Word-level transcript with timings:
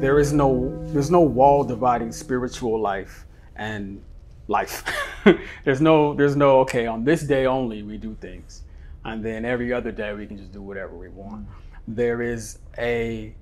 there 0.00 0.20
is 0.20 0.32
no 0.32 0.80
there's 0.92 1.10
no 1.10 1.20
wall 1.20 1.64
dividing 1.64 2.12
spiritual 2.12 2.80
life 2.80 3.26
and 3.56 4.00
life. 4.46 4.84
there's 5.64 5.80
no 5.80 6.14
there's 6.14 6.36
no 6.36 6.60
okay 6.60 6.86
on 6.86 7.04
this 7.04 7.22
day 7.22 7.46
only 7.46 7.82
we 7.82 7.96
do 7.96 8.16
things, 8.20 8.62
and 9.04 9.24
then 9.24 9.44
every 9.44 9.72
other 9.72 9.90
day 9.90 10.12
we 10.14 10.26
can 10.26 10.38
just 10.38 10.52
do 10.52 10.62
whatever 10.62 10.96
we 10.96 11.08
want. 11.08 11.46
There 11.88 12.22
is 12.22 12.58
a 12.78 13.34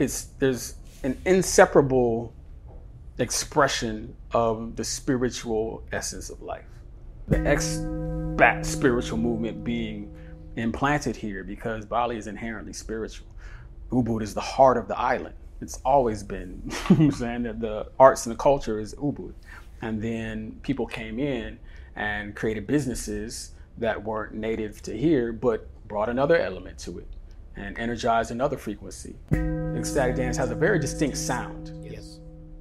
it's 0.00 0.24
there's 0.40 0.74
an 1.04 1.16
inseparable 1.24 2.34
expression 3.18 4.14
of 4.32 4.74
the 4.74 4.84
spiritual 4.84 5.84
essence 5.92 6.30
of 6.30 6.42
life. 6.42 6.66
The 7.28 7.36
expat 7.36 8.66
spiritual 8.66 9.18
movement 9.18 9.62
being 9.62 10.12
implanted 10.56 11.14
here 11.14 11.44
because 11.44 11.86
Bali 11.86 12.16
is 12.16 12.26
inherently 12.26 12.72
spiritual. 12.72 13.28
Ubud 13.92 14.22
is 14.22 14.34
the 14.34 14.40
heart 14.40 14.76
of 14.76 14.88
the 14.88 14.98
island. 14.98 15.34
It's 15.60 15.80
always 15.84 16.22
been, 16.22 16.70
saying 17.12 17.44
that 17.44 17.60
the 17.60 17.88
arts 17.98 18.26
and 18.26 18.34
the 18.34 18.38
culture 18.38 18.78
is 18.78 18.94
Ubud. 18.94 19.32
And 19.82 20.02
then 20.02 20.58
people 20.62 20.86
came 20.86 21.18
in 21.18 21.58
and 21.94 22.34
created 22.34 22.66
businesses 22.66 23.52
that 23.78 24.02
weren't 24.02 24.34
native 24.34 24.82
to 24.82 24.96
here, 24.96 25.32
but 25.32 25.68
brought 25.88 26.08
another 26.08 26.38
element 26.38 26.78
to 26.78 26.98
it 26.98 27.06
and 27.56 27.78
energized 27.78 28.30
another 28.30 28.56
frequency. 28.56 29.14
Ecstatic 29.76 30.16
dance 30.16 30.36
has 30.36 30.50
a 30.50 30.54
very 30.54 30.78
distinct 30.78 31.16
sound. 31.16 31.72
Yes. 31.82 32.20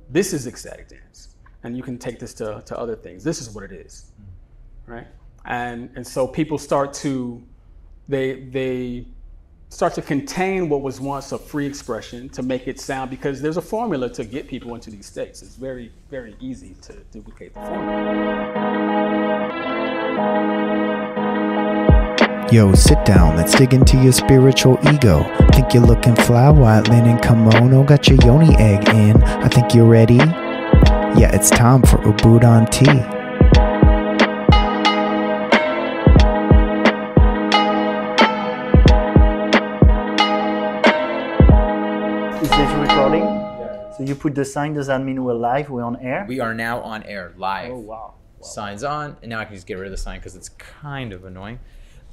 This 0.09 0.34
is 0.34 0.48
ecstatic 0.48 0.87
dance. 0.87 1.35
And 1.63 1.75
you 1.75 1.84
can 1.84 1.98
take 1.98 2.20
this 2.20 2.34
to, 2.35 2.62
to 2.65 2.77
other 2.77 2.95
things. 2.95 3.23
This 3.23 3.41
is 3.41 3.49
what 3.49 3.63
it 3.63 3.71
is. 3.71 4.12
Mm. 4.21 4.93
Right? 4.93 5.07
And 5.45 5.89
and 5.95 6.05
so 6.05 6.27
people 6.27 6.57
start 6.57 6.93
to 6.95 7.41
they 8.07 8.41
they 8.41 9.05
start 9.75 9.93
to 9.93 10.02
contain 10.02 10.70
what 10.70 10.81
was 10.81 11.02
once 11.02 11.34
a 11.34 11.38
free 11.38 11.65
expression 11.65 12.29
to 12.29 12.41
make 12.41 12.65
it 12.65 12.79
sound 12.79 13.09
because 13.09 13.41
there's 13.41 13.57
a 13.57 13.61
formula 13.61 14.09
to 14.09 14.23
get 14.23 14.48
people 14.48 14.73
into 14.73 14.89
these 14.89 15.05
states. 15.05 15.41
It's 15.41 15.57
very, 15.57 15.91
very 16.09 16.34
easy 16.39 16.77
to 16.84 16.93
duplicate 17.12 17.54
the 17.54 17.59
formula. 17.59 18.05
Yo, 22.49 22.73
sit 22.73 23.03
down, 23.03 23.35
let's 23.35 23.53
dig 23.53 23.73
into 23.73 23.98
your 23.98 24.13
spiritual 24.13 24.79
ego. 24.93 25.23
Think 25.51 25.73
you're 25.73 25.84
looking 25.84 26.15
fly, 26.15 26.49
white 26.51 26.87
linen 26.87 27.20
kimono, 27.20 27.84
got 27.84 28.07
your 28.07 28.18
yoni 28.23 28.55
egg 28.55 28.87
in. 28.96 29.21
I 29.21 29.49
think 29.49 29.76
you're 29.76 29.84
ready. 29.84 30.15
Yeah, 31.20 31.35
it's 31.35 31.49
time 31.49 31.81
for 31.81 31.98
Ubud 31.98 32.46
on 32.46 32.65
Tea. 32.68 33.15
You 44.16 44.21
put 44.21 44.35
the 44.35 44.46
sign, 44.46 44.74
does 44.74 44.88
that 44.88 45.02
mean 45.02 45.24
we're 45.24 45.34
live? 45.34 45.70
We're 45.70 45.84
on 45.84 45.98
air? 45.98 46.26
We 46.27 46.40
are 46.40 46.54
now 46.54 46.82
on 46.82 47.04
air 47.04 47.34
live. 47.38 47.71
oh, 47.71 47.80
wow. 47.80 48.13
Signs 48.41 48.84
on, 48.84 49.18
and 49.21 49.30
now 49.32 49.40
I 49.40 49.46
can 49.46 49.55
just 49.55 49.66
get 49.68 49.76
rid 49.76 49.88
of 49.88 49.91
the 49.91 49.98
sign 49.98 50.20
because 50.20 50.35
it's 50.35 50.49
kind 50.49 51.13
of 51.13 51.26
annoying. 51.26 51.60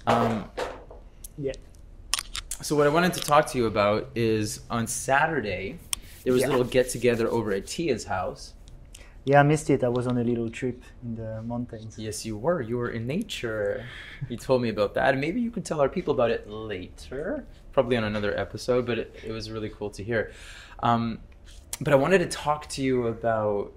Um, 0.07 0.51
Yeah. 1.39 1.53
so 2.61 2.75
what 2.77 2.87
I 2.87 2.91
wanted 2.91 3.13
to 3.15 3.21
talk 3.21 3.47
to 3.49 3.59
you 3.59 3.67
about 3.67 4.11
is 4.15 4.61
on 4.71 4.87
Saturday 4.87 5.79
there 6.25 6.33
was 6.33 6.43
Yeah. 6.43 6.49
a 6.49 6.51
little 6.51 6.65
get 6.65 6.89
together 6.89 7.29
over 7.29 7.53
at 7.53 7.67
Tia's 7.67 8.05
house. 8.05 8.55
Yeah, 9.25 9.41
I 9.41 9.43
missed 9.45 9.69
it. 9.71 9.85
I 9.85 9.89
was 9.89 10.07
on 10.09 10.19
a 10.19 10.25
little 10.25 10.51
trip 10.51 10.83
in 11.05 11.15
the 11.17 11.43
mountains. 11.43 11.97
Yes, 11.99 12.25
you 12.27 12.37
were. 12.37 12.61
You 12.61 12.77
were 12.79 12.91
in 12.91 13.07
nature. 13.07 13.85
You 14.29 14.37
told 14.37 14.63
me 14.63 14.69
about 14.71 14.95
that, 14.95 15.11
and 15.13 15.21
maybe 15.21 15.41
you 15.41 15.51
can 15.51 15.63
tell 15.63 15.81
our 15.81 15.89
people 15.89 16.13
about 16.15 16.31
it 16.33 16.49
later, 16.49 17.45
probably 17.73 17.97
on 17.97 18.05
another 18.05 18.37
episode. 18.37 18.85
But 18.87 18.99
it, 18.99 19.17
it 19.25 19.31
was 19.33 19.51
really 19.51 19.69
cool 19.69 19.91
to 19.91 20.03
hear. 20.03 20.33
Um, 20.83 21.21
but 21.81 21.93
I 21.93 21.97
wanted 21.97 22.19
to 22.19 22.27
talk 22.27 22.69
to 22.71 22.83
you 22.83 23.07
about 23.07 23.73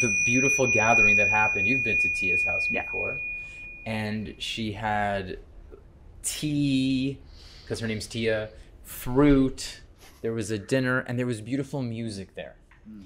the 0.00 0.22
beautiful 0.24 0.70
gathering 0.72 1.16
that 1.16 1.28
happened. 1.28 1.66
You've 1.66 1.84
been 1.84 1.98
to 1.98 2.08
Tia's 2.10 2.44
house 2.44 2.68
Yeah. 2.70 2.82
before, 2.82 3.18
and 3.86 4.34
she 4.38 4.72
had 4.72 5.38
tea 6.22 7.18
because 7.62 7.80
her 7.80 7.86
name's 7.86 8.06
Tia, 8.06 8.50
fruit. 8.82 9.80
There 10.22 10.32
was 10.32 10.50
a 10.50 10.58
dinner, 10.58 11.00
and 11.00 11.18
there 11.18 11.26
was 11.26 11.40
beautiful 11.40 11.82
music 11.82 12.34
there. 12.34 12.56
Hmm. 12.84 13.02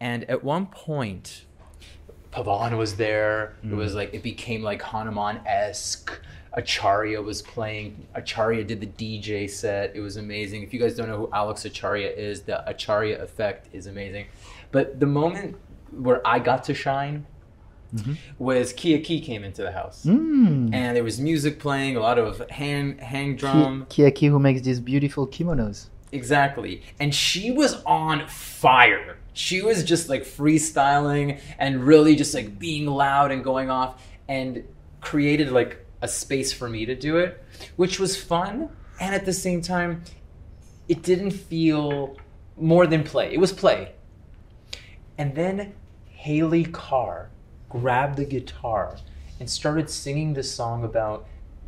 And 0.00 0.24
at 0.24 0.44
one 0.44 0.66
point, 0.66 1.44
Pavan 2.32 2.76
was 2.76 2.96
there. 2.96 3.54
It 3.62 3.68
hmm. 3.68 3.76
was 3.76 3.94
like 3.94 4.12
it 4.12 4.22
became 4.22 4.62
like 4.62 4.82
Hanuman 4.82 5.40
esque. 5.46 6.20
Acharya 6.54 7.20
was 7.22 7.42
playing. 7.42 8.06
Acharya 8.14 8.64
did 8.64 8.80
the 8.80 8.86
DJ 8.86 9.48
set. 9.48 9.94
It 9.94 10.00
was 10.00 10.16
amazing. 10.16 10.62
If 10.62 10.72
you 10.74 10.80
guys 10.80 10.96
don't 10.96 11.08
know 11.08 11.16
who 11.18 11.30
Alex 11.32 11.64
Acharya 11.64 12.08
is, 12.08 12.42
the 12.42 12.68
Acharya 12.68 13.22
effect 13.22 13.68
is 13.72 13.86
amazing. 13.86 14.26
But 14.72 14.98
the 15.00 15.06
moment 15.06 15.56
where 15.90 16.26
I 16.26 16.38
got 16.38 16.64
to 16.64 16.74
shine 16.74 17.26
was 18.38 18.72
Kiaki 18.74 19.22
came 19.24 19.44
into 19.44 19.62
the 19.62 19.72
house, 19.72 20.04
Mm. 20.04 20.74
and 20.74 20.94
there 20.96 21.04
was 21.04 21.18
music 21.18 21.58
playing, 21.58 21.96
a 21.96 22.00
lot 22.00 22.18
of 22.18 22.48
hand 22.50 23.00
hang 23.00 23.34
drum. 23.36 23.86
Ki- 23.88 24.02
Kiaki, 24.02 24.28
who 24.28 24.38
makes 24.38 24.60
these 24.62 24.78
beautiful 24.80 25.26
kimonos. 25.26 25.86
Exactly. 26.12 26.82
And 27.00 27.14
she 27.14 27.50
was 27.50 27.82
on 27.84 28.26
fire. 28.28 29.16
She 29.32 29.62
was 29.62 29.84
just 29.84 30.08
like 30.08 30.24
freestyling 30.24 31.38
and 31.58 31.84
really 31.84 32.14
just 32.16 32.34
like 32.34 32.58
being 32.58 32.86
loud 32.86 33.30
and 33.30 33.42
going 33.44 33.70
off 33.70 34.02
and 34.28 34.64
created 35.00 35.50
like 35.52 35.84
a 36.00 36.08
space 36.08 36.52
for 36.52 36.68
me 36.68 36.86
to 36.86 36.94
do 36.94 37.16
it, 37.16 37.42
which 37.76 37.98
was 37.98 38.16
fun. 38.16 38.70
And 39.00 39.14
at 39.14 39.24
the 39.24 39.32
same 39.32 39.62
time, 39.62 40.02
it 40.88 41.02
didn't 41.02 41.32
feel 41.32 42.16
more 42.56 42.86
than 42.86 43.04
play. 43.04 43.32
It 43.32 43.40
was 43.40 43.52
play. 43.52 43.92
And 45.16 45.34
then 45.34 45.74
Haley 46.06 46.64
Carr 46.64 47.30
grabbed 47.68 48.16
the 48.16 48.24
guitar 48.24 48.96
and 49.40 49.48
started 49.48 49.90
singing 49.90 50.34
this 50.34 50.50
song 50.50 50.84
about 50.84 51.26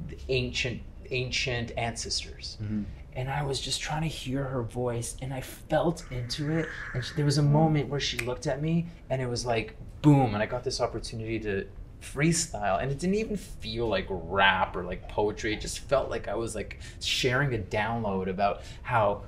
the 0.09 0.19
ancient 0.29 0.83
ancient 1.13 1.73
ancestors 1.77 2.57
mm-hmm. 2.63 2.83
and 3.15 3.29
I 3.29 3.43
was 3.43 3.61
just 3.61 3.81
trying 3.81 4.03
to 4.03 4.09
hear 4.09 4.45
her 4.45 4.63
voice, 4.63 5.17
and 5.21 5.35
I 5.35 5.41
felt 5.41 6.05
into 6.13 6.57
it. 6.57 6.69
And 6.95 7.05
she, 7.05 7.15
there 7.17 7.25
was 7.25 7.39
a 7.39 7.43
moment 7.43 7.89
where 7.89 7.99
she 7.99 8.17
looked 8.19 8.47
at 8.47 8.63
me, 8.63 8.87
and 9.11 9.21
it 9.21 9.27
was 9.27 9.45
like 9.45 9.77
boom, 10.03 10.35
and 10.35 10.43
I 10.43 10.47
got 10.47 10.63
this 10.63 10.81
opportunity 10.81 11.39
to 11.41 11.67
freestyle, 12.01 12.81
and 12.81 12.91
it 12.91 12.99
didn't 12.99 13.17
even 13.17 13.37
feel 13.37 13.89
like 13.89 14.07
rap 14.09 14.77
or 14.77 14.85
like 14.85 15.09
poetry. 15.09 15.55
It 15.55 15.61
just 15.61 15.81
felt 15.81 16.11
like 16.11 16.29
I 16.29 16.35
was 16.35 16.55
like 16.55 16.81
sharing 17.01 17.55
a 17.55 17.59
download 17.59 18.29
about 18.29 18.63
how 18.83 19.23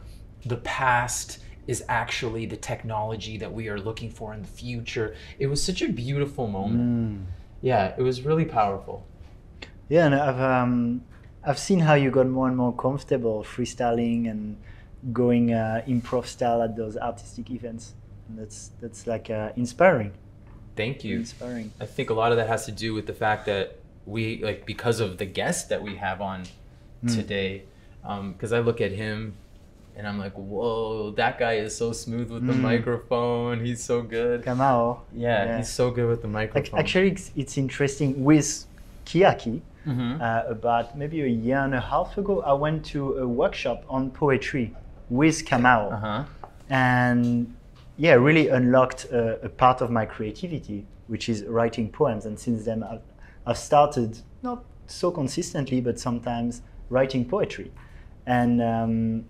the 0.45 0.57
past 0.59 1.39
is 1.67 1.85
actually 1.89 2.47
the 2.47 2.57
technology 2.57 3.37
that 3.39 3.53
we 3.53 3.69
are 3.69 3.79
looking 3.79 4.11
for 4.11 4.35
in 4.35 4.43
the 4.43 4.49
future. 4.49 5.15
It 5.39 5.47
was 5.47 5.63
such 5.63 5.83
a 5.83 5.89
beautiful 5.89 6.49
moment. 6.49 6.81
Yeah, 7.61 7.95
it 7.97 8.03
was 8.03 8.23
really 8.23 8.45
powerful. 8.45 9.07
Yeah, 9.89 10.07
and 10.07 10.15
I've 10.15 10.41
um, 10.41 11.03
I've 11.45 11.59
seen 11.59 11.81
how 11.81 11.95
you 11.95 12.11
got 12.11 12.27
more 12.27 12.49
and 12.49 12.57
more 12.57 12.73
comfortable 12.73 13.45
freestyling 13.45 14.31
and 14.31 14.57
going 15.13 15.53
uh, 15.53 15.83
improv 15.87 16.27
style 16.27 16.63
at 16.63 16.77
those 16.77 16.97
artistic 16.97 17.51
events. 17.51 17.95
And 18.29 18.39
that's 18.39 18.71
that's 18.81 19.07
like 19.07 19.31
uh, 19.31 19.51
inspiring. 19.57 20.13
Thank 20.77 21.05
you. 21.05 21.17
Inspiring. 21.19 21.73
I 21.81 21.87
think 21.87 22.11
a 22.11 22.15
lot 22.15 22.33
of 22.33 22.39
that 22.39 22.49
has 22.49 22.65
to 22.67 22.73
do 22.73 22.95
with 22.95 23.07
the 23.07 23.13
fact 23.15 23.47
that 23.47 23.79
we 24.07 24.43
like 24.43 24.67
because 24.67 25.01
of 25.01 25.19
the 25.19 25.27
guest 25.27 25.69
that 25.69 25.83
we 25.83 25.97
have 25.97 26.21
on 26.21 26.45
today. 27.07 27.63
Because 28.03 28.53
I 28.53 28.59
look 28.61 28.81
at 28.81 28.93
him 28.93 29.35
and 29.97 30.07
I'm 30.09 30.19
like, 30.19 30.33
whoa, 30.33 31.11
that 31.13 31.39
guy 31.39 31.55
is 31.55 31.77
so 31.77 31.93
smooth 31.93 32.31
with 32.31 32.47
the 32.47 32.53
Mm. 32.55 32.61
microphone. 32.61 33.65
He's 33.65 33.83
so 33.85 34.01
good. 34.03 34.43
Kamau. 34.43 35.01
Yeah, 35.15 35.45
Yeah. 35.45 35.57
he's 35.59 35.69
so 35.69 35.91
good 35.91 36.09
with 36.09 36.23
the 36.23 36.29
microphone. 36.29 36.81
Actually, 36.81 37.11
it's, 37.11 37.31
it's 37.37 37.59
interesting 37.59 38.25
with 38.25 38.65
Kiaki. 39.07 39.61
Mhm. 39.87 40.21
Uh, 40.21 40.45
about 40.49 40.97
maybe 40.97 41.21
a 41.23 41.27
year 41.27 41.59
and 41.59 41.75
a 41.75 41.81
half 41.81 42.17
ago, 42.17 42.41
I 42.43 42.53
went 42.55 42.85
to 42.87 43.19
a 43.19 43.27
workshop 43.29 43.83
on 43.89 44.11
poetry 44.11 44.75
with 45.11 45.45
Kamau. 45.45 45.93
uh 45.93 45.97
huh. 45.97 46.25
and 46.71 47.53
yeah, 48.03 48.15
really 48.15 48.49
unlocked 48.49 49.05
a, 49.13 49.45
a 49.45 49.49
part 49.49 49.81
of 49.81 49.89
my 49.89 50.05
creativity, 50.05 50.85
which 51.07 51.29
is 51.29 51.45
writing 51.45 51.89
poems. 51.89 52.27
And 52.27 52.37
since 52.37 52.65
then, 52.65 52.83
I've, 52.83 53.01
I've 53.47 53.57
started 53.57 54.19
not 54.43 54.65
so 54.89 55.13
consistently, 55.13 55.81
but 55.81 56.01
sometimes 56.01 56.63
writing 56.91 57.25
poetry, 57.25 57.71
and 58.27 58.61
um, 58.61 59.25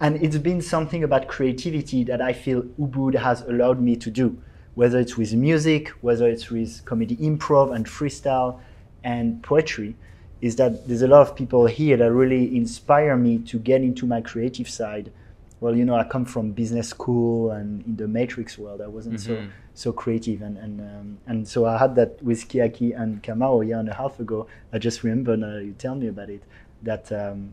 and 0.00 0.22
it's 0.22 0.36
been 0.36 0.60
something 0.60 1.02
about 1.02 1.28
creativity 1.28 2.04
that 2.04 2.20
I 2.20 2.34
feel 2.34 2.60
Ubud 2.78 3.14
has 3.14 3.40
allowed 3.40 3.80
me 3.80 3.96
to 3.96 4.10
do, 4.10 4.36
whether 4.74 4.98
it's 4.98 5.16
with 5.16 5.32
music, 5.32 5.88
whether 6.02 6.28
it's 6.28 6.50
with 6.50 6.84
comedy 6.84 7.16
improv 7.16 7.74
and 7.74 7.86
freestyle 7.86 8.60
and 9.02 9.42
poetry, 9.42 9.96
is 10.42 10.56
that 10.56 10.86
there's 10.86 11.00
a 11.00 11.08
lot 11.08 11.22
of 11.22 11.34
people 11.34 11.64
here 11.64 11.96
that 11.96 12.12
really 12.12 12.54
inspire 12.54 13.16
me 13.16 13.38
to 13.38 13.58
get 13.58 13.80
into 13.80 14.06
my 14.06 14.20
creative 14.20 14.68
side. 14.68 15.10
Well, 15.60 15.74
you 15.76 15.84
know, 15.84 15.94
I 15.96 16.04
come 16.04 16.24
from 16.24 16.52
business 16.52 16.88
school 16.88 17.50
and 17.50 17.84
in 17.84 17.96
the 17.96 18.06
matrix 18.06 18.56
world, 18.58 18.80
I 18.80 18.86
wasn't 18.86 19.20
so 19.20 19.32
Mhm. 19.32 19.48
so 19.74 19.92
creative, 19.92 20.42
and 20.42 20.56
and 20.58 20.80
um, 20.80 21.18
and 21.26 21.46
so 21.46 21.64
I 21.66 21.76
had 21.78 21.94
that 21.96 22.22
with 22.22 22.48
Kiaki 22.48 22.92
and 23.00 23.22
Kamau 23.22 23.62
a 23.62 23.66
year 23.66 23.78
and 23.78 23.88
a 23.88 23.94
half 23.94 24.18
ago. 24.20 24.46
I 24.72 24.78
just 24.78 25.02
remember 25.04 25.36
now 25.36 25.56
you 25.58 25.72
tell 25.72 25.94
me 25.94 26.08
about 26.08 26.30
it 26.30 26.42
that 26.82 27.10
um, 27.12 27.50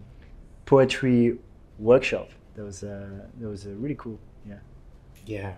poetry 0.66 1.38
workshop 1.80 2.30
that 2.56 2.64
was 2.64 2.84
uh, 2.84 3.08
that 3.40 3.48
was 3.48 3.66
uh, 3.68 3.72
really 3.80 3.96
cool. 3.96 4.20
Yeah. 4.48 4.60
Yeah. 5.26 5.54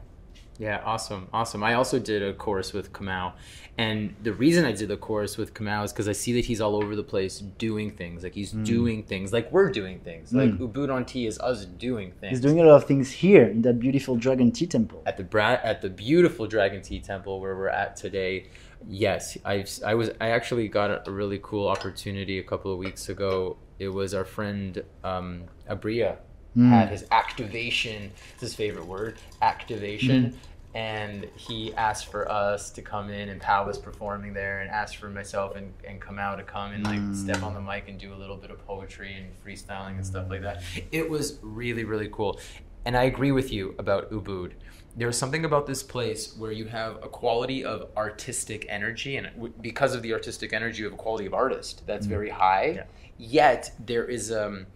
Yeah, 0.59 0.81
awesome, 0.83 1.27
awesome. 1.33 1.63
I 1.63 1.75
also 1.75 2.00
did 2.00 2.24
a 2.24 2.33
course 2.33 2.74
with 2.74 2.92
Kamau, 2.92 3.33
and 3.77 4.15
the 4.24 4.33
reason 4.33 4.65
I 4.65 4.71
did 4.71 4.88
the 4.89 4.98
course 4.98 5.38
with 5.38 5.54
Kamau 5.54 5.86
is 5.86 5.94
because 5.94 6.07
I 6.07 6.13
see 6.13 6.33
that 6.33 6.45
he's 6.45 6.59
all 6.62 6.75
over 6.75 6.95
the 6.95 7.04
place 7.04 7.39
doing 7.39 7.92
things. 7.92 8.24
Like 8.24 8.33
he's 8.33 8.51
doing 8.54 9.04
things, 9.04 9.31
like 9.31 9.51
we're 9.51 9.69
doing 9.71 10.00
things. 10.00 10.33
Like 10.33 10.50
Mm. 10.50 10.57
Ubud 10.74 10.92
on 10.92 11.06
Tea 11.06 11.27
is 11.27 11.38
us 11.39 11.65
doing 11.65 12.12
things. 12.19 12.31
He's 12.31 12.42
doing 12.42 12.59
a 12.59 12.63
lot 12.65 12.75
of 12.77 12.86
things 12.86 13.12
here 13.12 13.44
in 13.44 13.62
that 13.62 13.80
beautiful 13.80 14.15
Dragon 14.15 14.51
Tea 14.51 14.65
Temple. 14.65 15.04
at 15.06 15.18
the 15.18 15.24
Bra- 15.24 15.59
at 15.63 15.81
the 15.83 15.89
beautiful 15.89 16.48
Dragon 16.48 16.81
Tea 16.81 17.01
Temple 17.01 17.39
where 17.39 17.56
we're 17.56 17.69
at 17.69 17.95
today. 17.95 18.48
Yes, 18.88 19.38
I 19.45 19.63
I 19.86 19.94
was 19.94 20.09
I 20.19 20.30
actually 20.30 20.68
got 20.69 21.07
a 21.07 21.12
really 21.12 21.39
cool 21.42 21.68
opportunity 21.68 22.39
a 22.39 22.44
couple 22.44 22.71
of 22.71 22.80
weeks 22.80 23.09
ago. 23.09 23.57
It 23.80 23.89
was 23.89 24.13
our 24.15 24.25
friend 24.25 24.83
um, 25.04 25.44
Abria 25.69 26.18
Mm. 26.57 26.69
had 26.69 26.89
his 26.89 27.06
activation. 27.12 28.12
It's 28.33 28.42
his 28.42 28.56
favorite 28.56 28.86
word, 28.86 29.18
activation. 29.42 30.38
And 30.74 31.27
he 31.36 31.74
asked 31.75 32.12
for 32.12 32.30
us 32.31 32.69
to 32.71 32.81
come 32.81 33.09
in, 33.09 33.30
and 33.30 33.42
Pal 33.42 33.65
was 33.65 33.77
performing 33.77 34.33
there, 34.33 34.59
and 34.62 34.69
asked 34.69 34.98
for 34.98 35.09
myself 35.09 35.56
and, 35.56 35.74
and 35.88 36.00
Kamau 36.00 36.38
to 36.38 36.44
come 36.44 36.71
and 36.71 36.83
like 36.83 37.00
step 37.15 37.42
on 37.42 37.54
the 37.54 37.62
mic 37.62 37.88
and 37.88 38.00
do 38.00 38.13
a 38.13 38.15
little 38.18 38.36
bit 38.36 38.51
of 38.51 38.63
poetry 38.65 39.13
and 39.13 39.27
freestyling 39.44 39.95
and 39.95 40.06
stuff 40.06 40.30
like 40.30 40.42
that. 40.42 40.62
It 40.92 41.09
was 41.09 41.39
really, 41.42 41.83
really 41.83 42.09
cool. 42.12 42.39
And 42.86 42.95
I 42.95 43.04
agree 43.04 43.31
with 43.31 43.51
you 43.51 43.75
about 43.80 44.12
Ubud. 44.12 44.51
There's 44.95 45.18
something 45.18 45.45
about 45.45 45.68
this 45.68 45.83
place 45.83 46.36
where 46.38 46.51
you 46.51 46.65
have 46.65 46.95
a 46.98 47.07
quality 47.07 47.63
of 47.63 47.89
artistic 47.98 48.65
energy, 48.69 49.18
and 49.18 49.51
because 49.62 49.95
of 49.95 50.01
the 50.01 50.13
artistic 50.13 50.54
energy, 50.54 50.80
you 50.80 50.86
have 50.86 50.94
a 50.94 50.98
quality 50.98 51.25
of 51.25 51.33
artist 51.33 51.83
that's 51.86 52.06
very 52.06 52.30
high. 52.30 52.68
Yeah. 52.75 52.83
Yet 53.18 53.71
there 53.83 54.06
is 54.06 54.31
um, 54.31 54.68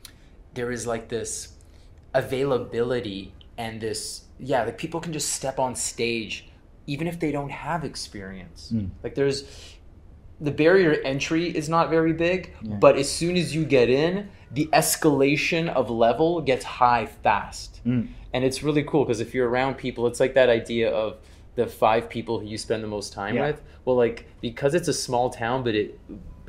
there 0.54 0.72
is 0.72 0.88
like 0.88 1.10
this 1.10 1.57
availability 2.13 3.34
and 3.58 3.80
this 3.81 4.25
yeah, 4.40 4.63
like 4.63 4.78
people 4.78 5.00
can 5.00 5.13
just 5.13 5.30
step 5.34 5.60
on 5.60 5.75
stage 5.75 6.48
even 6.88 7.08
if 7.08 7.19
they 7.19 7.31
don't 7.31 7.52
have 7.52 7.84
experience. 7.86 8.72
Mm. 8.74 8.90
Like 9.04 9.13
there's 9.16 9.44
the 10.40 10.52
barrier 10.52 10.94
entry 11.06 11.56
is 11.56 11.69
not 11.69 11.92
very 11.92 12.13
big, 12.13 12.56
Yeah. 12.63 12.75
but 12.78 12.96
as 12.98 13.10
soon 13.12 13.38
as 13.38 13.54
you 13.54 13.63
get 13.63 13.90
in, 13.90 14.30
the 14.52 14.68
escalation 14.74 15.69
of 15.69 15.92
level 15.92 16.42
gets 16.42 16.66
high 16.66 17.06
fast. 17.06 17.81
Mm. 17.86 18.08
And 18.34 18.44
it's 18.44 18.64
really 18.64 18.81
cool 18.84 19.06
because 19.06 19.19
if 19.19 19.36
you're 19.36 19.48
around 19.48 19.75
people, 19.75 20.07
it's 20.07 20.19
like 20.19 20.34
that 20.34 20.50
idea 20.50 20.90
of 20.90 21.18
the 21.56 21.68
five 21.68 22.10
people 22.10 22.40
who 22.40 22.48
you 22.48 22.57
spend 22.57 22.84
the 22.84 22.88
most 22.88 23.14
time 23.14 23.36
Yeah. 23.36 23.48
with. 23.48 23.62
Well, 23.86 23.96
like 23.96 24.25
because 24.42 24.74
it's 24.74 24.88
a 24.88 24.94
small 24.94 25.30
town, 25.30 25.64
but 25.64 25.75
it 25.75 26.00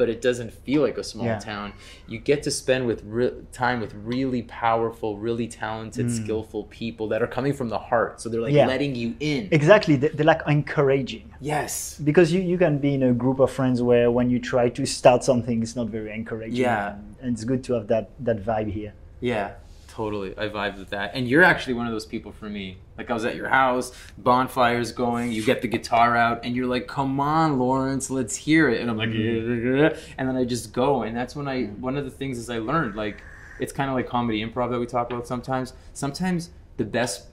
but 0.02 0.08
it 0.08 0.20
doesn't 0.20 0.52
feel 0.66 0.82
like 0.82 0.98
a 0.98 1.04
small 1.12 1.26
Yeah. 1.26 1.38
town. 1.38 1.72
You 2.08 2.18
get 2.18 2.42
to 2.42 2.50
spend 2.50 2.88
with 2.90 3.00
re- 3.18 3.34
time 3.52 3.78
with 3.80 3.92
really 4.14 4.42
powerful, 4.66 5.10
really 5.28 5.46
talented, 5.46 6.10
skillful 6.10 6.64
people 6.80 7.06
that 7.12 7.20
are 7.22 7.28
coming 7.36 7.52
from 7.52 7.68
the 7.68 7.78
heart. 7.90 8.20
So 8.20 8.28
they're 8.28 8.40
like 8.48 8.52
Mm. 8.52 8.62
Yeah. 8.62 8.66
letting 8.74 8.94
you 8.96 9.14
in. 9.20 9.42
Exactly, 9.52 9.94
they- 9.94 10.08
they're 10.16 10.26
like 10.34 10.42
encouraging. 10.58 11.26
Yes. 11.40 12.00
Because 12.02 12.32
you, 12.34 12.40
you 12.40 12.58
can 12.58 12.78
be 12.78 12.92
in 12.98 13.02
a 13.04 13.12
group 13.12 13.38
of 13.38 13.48
friends 13.58 13.80
where 13.80 14.10
when 14.10 14.28
you 14.28 14.38
try 14.40 14.66
to 14.78 14.82
start 14.98 15.22
something, 15.22 15.62
it's 15.62 15.76
not 15.80 15.86
very 15.98 16.10
encouraging. 16.20 16.56
Yeah. 16.68 16.94
And, 16.94 17.14
and 17.22 17.28
it's 17.34 17.44
good 17.44 17.62
to 17.66 17.74
have 17.74 17.86
that, 17.94 18.10
that 18.28 18.38
vibe 18.44 18.70
here. 18.72 18.92
Yeah, 19.20 19.52
totally. 19.92 20.36
I 20.38 20.48
vibe 20.48 20.78
with 20.78 20.90
that. 20.90 21.12
And 21.14 21.28
you're 21.28 21.42
actually 21.42 21.74
one 21.74 21.86
of 21.86 21.92
those 21.92 22.06
people 22.06 22.32
for 22.32 22.48
me. 22.48 22.78
Like 22.96 23.10
I 23.10 23.14
was 23.14 23.24
at 23.24 23.36
your 23.36 23.48
house, 23.48 23.92
bonfires 24.16 24.92
going, 24.92 25.32
you 25.32 25.44
get 25.44 25.60
the 25.60 25.68
guitar 25.68 26.16
out, 26.16 26.40
and 26.44 26.56
you're 26.56 26.66
like, 26.66 26.86
"Come 26.86 27.20
on, 27.20 27.58
Lawrence, 27.58 28.10
let's 28.10 28.34
hear 28.34 28.68
it." 28.70 28.80
And 28.80 28.90
I'm 28.90 28.96
like, 28.96 29.10
mm-hmm. 29.10 29.96
and 30.18 30.28
then 30.28 30.36
I 30.36 30.44
just 30.44 30.72
go, 30.72 31.02
and 31.02 31.16
that's 31.16 31.36
when 31.36 31.46
I. 31.46 31.66
One 31.66 31.96
of 31.96 32.04
the 32.04 32.10
things 32.10 32.38
is 32.38 32.48
I 32.48 32.58
learned 32.58 32.96
like, 32.96 33.22
it's 33.60 33.72
kind 33.72 33.90
of 33.90 33.96
like 33.96 34.08
comedy 34.08 34.44
improv 34.44 34.70
that 34.70 34.80
we 34.80 34.86
talk 34.86 35.10
about 35.10 35.26
sometimes. 35.26 35.74
Sometimes 35.92 36.50
the 36.78 36.84
best 36.84 37.26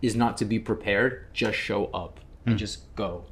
is 0.00 0.16
not 0.16 0.36
to 0.38 0.44
be 0.44 0.58
prepared, 0.58 1.26
just 1.34 1.58
show 1.58 1.86
up 1.86 2.20
and 2.46 2.54
mm. 2.54 2.58
just 2.58 2.94
go. 2.96 3.24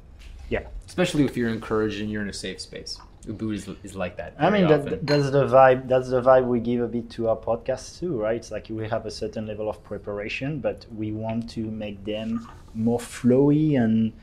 Yeah. 0.49 0.67
Especially 0.85 1.25
if 1.25 1.35
you're 1.35 1.49
encouraged 1.49 2.01
and 2.01 2.11
you're 2.11 2.21
in 2.21 2.29
a 2.29 2.33
safe 2.33 2.61
space. 2.61 2.99
Ubud 3.27 3.53
is, 3.53 3.69
is 3.83 3.95
like 3.95 4.17
that. 4.17 4.35
I 4.39 4.49
mean, 4.49 4.67
that, 4.67 5.05
that's 5.05 5.29
the 5.31 5.45
vibe. 5.45 5.87
That's 5.87 6.09
the 6.09 6.21
vibe 6.21 6.45
we 6.45 6.59
give 6.59 6.81
a 6.81 6.87
bit 6.87 7.09
to 7.11 7.29
our 7.29 7.37
podcasts 7.37 7.99
too, 7.99 8.17
right? 8.17 8.35
It's 8.35 8.51
like 8.51 8.67
we 8.69 8.87
have 8.87 9.05
a 9.05 9.11
certain 9.11 9.47
level 9.47 9.69
of 9.69 9.83
preparation, 9.83 10.59
but 10.59 10.85
we 10.95 11.11
want 11.11 11.49
to 11.51 11.61
make 11.61 12.03
them 12.05 12.47
more 12.73 12.99
flowy 12.99 13.81
and 13.81 14.13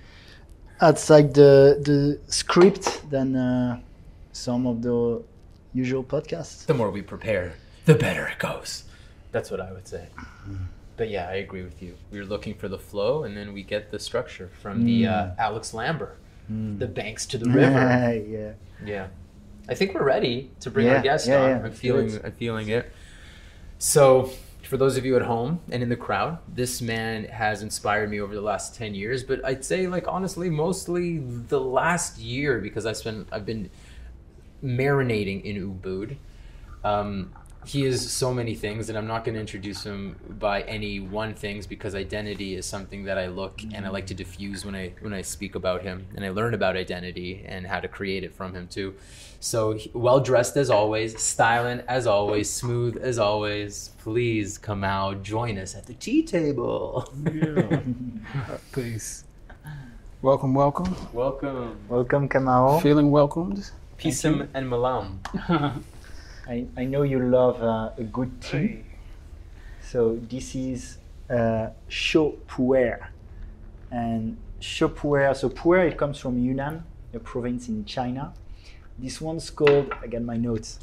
outside 0.80 1.34
the 1.34 1.80
the 1.82 2.20
script 2.32 3.08
than 3.10 3.36
uh, 3.36 3.80
some 4.32 4.66
of 4.66 4.82
the 4.82 5.22
usual 5.74 6.04
podcasts. 6.04 6.66
the 6.66 6.74
more 6.74 6.90
we 6.90 7.02
prepare, 7.02 7.54
the 7.86 7.94
better 7.94 8.26
it 8.28 8.38
goes. 8.38 8.84
That's 9.32 9.50
what 9.50 9.60
I 9.60 9.72
would 9.72 9.88
say. 9.88 10.06
But 10.96 11.08
yeah, 11.08 11.28
I 11.28 11.36
agree 11.36 11.62
with 11.62 11.82
you. 11.82 11.96
We 12.10 12.18
are 12.20 12.24
looking 12.26 12.54
for 12.54 12.68
the 12.68 12.78
flow, 12.78 13.24
and 13.24 13.34
then 13.36 13.52
we 13.54 13.62
get 13.62 13.90
the 13.90 13.98
structure 13.98 14.50
from 14.60 14.84
the 14.84 15.06
uh, 15.06 15.30
Alex 15.38 15.72
Lambert, 15.72 16.18
the 16.48 16.86
banks 16.86 17.24
to 17.26 17.38
the 17.38 17.50
river. 17.50 18.22
yeah. 18.28 18.52
Yeah, 18.86 19.08
I 19.68 19.74
think 19.74 19.94
we're 19.94 20.04
ready 20.04 20.50
to 20.60 20.70
bring 20.70 20.86
Yeah, 20.86 20.96
our 20.96 21.02
guest 21.02 21.26
yeah, 21.28 21.42
on. 21.42 21.50
yeah, 21.50 21.62
I'm 21.64 21.72
feeling, 21.72 22.10
it. 22.10 22.22
I'm 22.24 22.32
feeling 22.32 22.68
it. 22.68 22.92
So, 23.78 24.30
for 24.62 24.76
those 24.76 24.96
of 24.96 25.04
you 25.04 25.16
at 25.16 25.22
home 25.22 25.60
and 25.70 25.82
in 25.82 25.88
the 25.88 25.96
crowd, 25.96 26.38
this 26.48 26.80
man 26.80 27.24
has 27.24 27.62
inspired 27.62 28.10
me 28.10 28.20
over 28.20 28.34
the 28.34 28.40
last 28.40 28.74
ten 28.74 28.94
years. 28.94 29.22
But 29.22 29.44
I'd 29.44 29.64
say, 29.64 29.86
like 29.86 30.06
honestly, 30.08 30.48
mostly 30.50 31.18
the 31.18 31.60
last 31.60 32.18
year 32.18 32.58
because 32.60 32.86
I 32.86 32.92
spent, 32.92 33.28
I've 33.32 33.44
been 33.46 33.70
marinating 34.62 35.42
in 35.44 35.56
Ubud. 35.74 36.16
Um, 36.84 37.32
he 37.64 37.84
is 37.84 38.10
so 38.10 38.32
many 38.34 38.54
things, 38.54 38.88
and 38.88 38.98
I'm 38.98 39.06
not 39.06 39.24
going 39.24 39.34
to 39.34 39.40
introduce 39.40 39.84
him 39.84 40.16
by 40.38 40.62
any 40.62 41.00
one 41.00 41.34
things 41.34 41.66
because 41.66 41.94
identity 41.94 42.54
is 42.54 42.66
something 42.66 43.04
that 43.04 43.18
I 43.18 43.28
look 43.28 43.60
and 43.72 43.86
I 43.86 43.88
like 43.90 44.06
to 44.06 44.14
diffuse 44.14 44.64
when 44.64 44.74
I 44.74 44.92
when 45.00 45.12
I 45.12 45.22
speak 45.22 45.54
about 45.54 45.82
him, 45.82 46.06
and 46.16 46.24
I 46.24 46.30
learn 46.30 46.54
about 46.54 46.76
identity 46.76 47.44
and 47.46 47.66
how 47.66 47.80
to 47.80 47.88
create 47.88 48.24
it 48.24 48.34
from 48.34 48.54
him 48.54 48.66
too. 48.68 48.94
So 49.40 49.78
well 49.92 50.20
dressed 50.20 50.56
as 50.56 50.70
always, 50.70 51.20
styling 51.20 51.82
as 51.88 52.06
always, 52.06 52.50
smooth 52.50 52.96
as 52.96 53.18
always. 53.18 53.90
Please 53.98 54.58
come 54.58 54.84
out, 54.84 55.22
join 55.22 55.58
us 55.58 55.74
at 55.74 55.86
the 55.86 55.94
tea 55.94 56.22
table. 56.22 57.12
yeah. 57.32 57.80
Please. 58.72 59.24
Welcome, 60.22 60.54
welcome. 60.54 60.94
Welcome, 61.12 61.76
Welcome, 61.88 62.28
Kamau. 62.28 62.80
Feeling 62.80 63.10
welcomed. 63.10 63.70
Pisum 63.98 64.46
and 64.54 64.68
Malam. 64.68 65.20
I, 66.48 66.66
I 66.76 66.84
know 66.84 67.02
you 67.02 67.20
love 67.20 67.62
uh, 67.62 67.90
a 67.96 68.02
good 68.02 68.40
tea. 68.40 68.82
So 69.80 70.18
this 70.28 70.54
is 70.54 70.98
uh, 71.30 71.68
Shou 71.88 72.38
Puer. 72.48 73.08
And 73.90 74.36
Shou 74.58 74.88
Puer, 74.88 75.34
so 75.34 75.48
Puer, 75.48 75.86
it 75.86 75.96
comes 75.96 76.18
from 76.18 76.38
Yunnan, 76.38 76.82
a 77.14 77.18
province 77.18 77.68
in 77.68 77.84
China. 77.84 78.32
This 78.98 79.20
one's 79.20 79.50
called, 79.50 79.92
I 80.02 80.06
got 80.06 80.22
my 80.22 80.36
notes, 80.36 80.80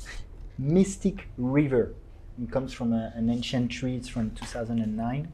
Mystic 0.57 1.27
River. 1.37 1.93
It 2.41 2.51
comes 2.51 2.71
from 2.71 2.93
a, 2.93 3.11
an 3.15 3.29
ancient 3.29 3.71
tree, 3.71 3.95
it's 3.95 4.07
from 4.07 4.31
2009. 4.31 5.31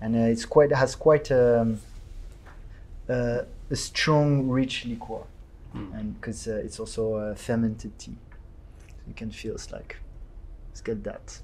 And 0.00 0.16
uh, 0.16 0.18
it's 0.18 0.44
quite, 0.44 0.72
has 0.72 0.94
quite 0.94 1.30
um, 1.30 1.80
uh, 3.08 3.42
a 3.70 3.76
strong, 3.76 4.48
rich 4.48 4.84
liqueur. 4.84 5.24
And 5.94 6.20
because 6.20 6.48
uh, 6.48 6.62
it's 6.64 6.80
also 6.80 7.14
a 7.14 7.34
fermented 7.34 7.98
tea 7.98 8.16
you 9.08 9.14
can 9.14 9.30
feel 9.30 9.54
it's 9.54 9.72
like 9.72 9.96
it's 10.70 10.80
got 10.80 11.02
that 11.04 11.38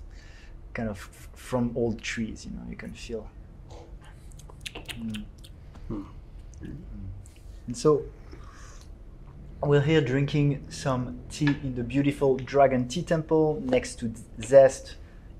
kind 0.74 0.88
of 0.88 0.98
from 1.34 1.72
old 1.76 2.00
trees 2.00 2.44
you 2.46 2.52
know 2.56 2.62
you 2.68 2.76
can 2.76 2.92
feel 2.92 3.28
Mm. 5.00 5.24
Mm. 5.90 6.04
and 7.66 7.76
so 7.76 8.02
we're 9.62 9.80
here 9.80 10.00
drinking 10.00 10.64
some 10.68 11.18
tea 11.30 11.46
in 11.62 11.74
the 11.74 11.82
beautiful 11.82 12.36
dragon 12.36 12.86
tea 12.88 13.02
temple 13.02 13.62
next 13.64 13.96
to 14.00 14.12
zest 14.42 14.96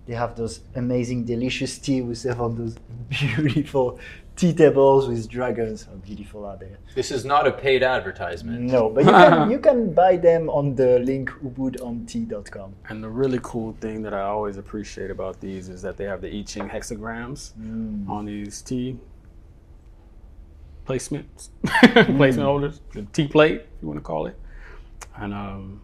they 0.06 0.14
have 0.14 0.36
those 0.36 0.60
amazing 0.74 1.24
delicious 1.24 1.78
tea 1.78 2.00
we 2.02 2.14
serve 2.14 2.40
on 2.40 2.56
those 2.56 2.76
beautiful 3.08 3.98
tea 4.36 4.52
tables 4.52 5.06
with 5.08 5.28
dragons 5.28 5.84
how 5.84 5.92
beautiful 5.94 6.44
are 6.44 6.56
they 6.56 6.70
This 6.94 7.10
is 7.10 7.24
not 7.24 7.46
a 7.46 7.52
paid 7.52 7.82
advertisement. 7.82 8.60
no 8.62 8.88
but 8.90 9.04
you 9.04 9.10
can, 9.10 9.50
you 9.54 9.58
can 9.58 9.92
buy 9.94 10.16
them 10.16 10.48
on 10.50 10.74
the 10.74 10.98
link 11.00 11.30
ubudontea.com 11.44 12.74
And 12.88 13.02
the 13.02 13.08
really 13.08 13.38
cool 13.42 13.72
thing 13.80 14.02
that 14.02 14.12
I 14.14 14.22
always 14.22 14.56
appreciate 14.56 15.10
about 15.10 15.40
these 15.40 15.68
is 15.68 15.82
that 15.82 15.96
they 15.96 16.04
have 16.04 16.20
the 16.20 16.30
I 16.36 16.42
Ching 16.42 16.68
hexagrams 16.68 17.52
Mm. 17.60 18.08
on 18.08 18.24
these 18.24 18.60
tea 18.62 18.98
placements, 20.86 21.48
placement 22.16 22.40
holders, 22.46 22.80
the 22.92 23.02
tea 23.12 23.26
plate, 23.26 23.60
if 23.62 23.66
you 23.82 23.88
want 23.88 23.98
to 23.98 24.02
call 24.04 24.26
it. 24.26 24.38
And 25.16 25.32
um, 25.32 25.80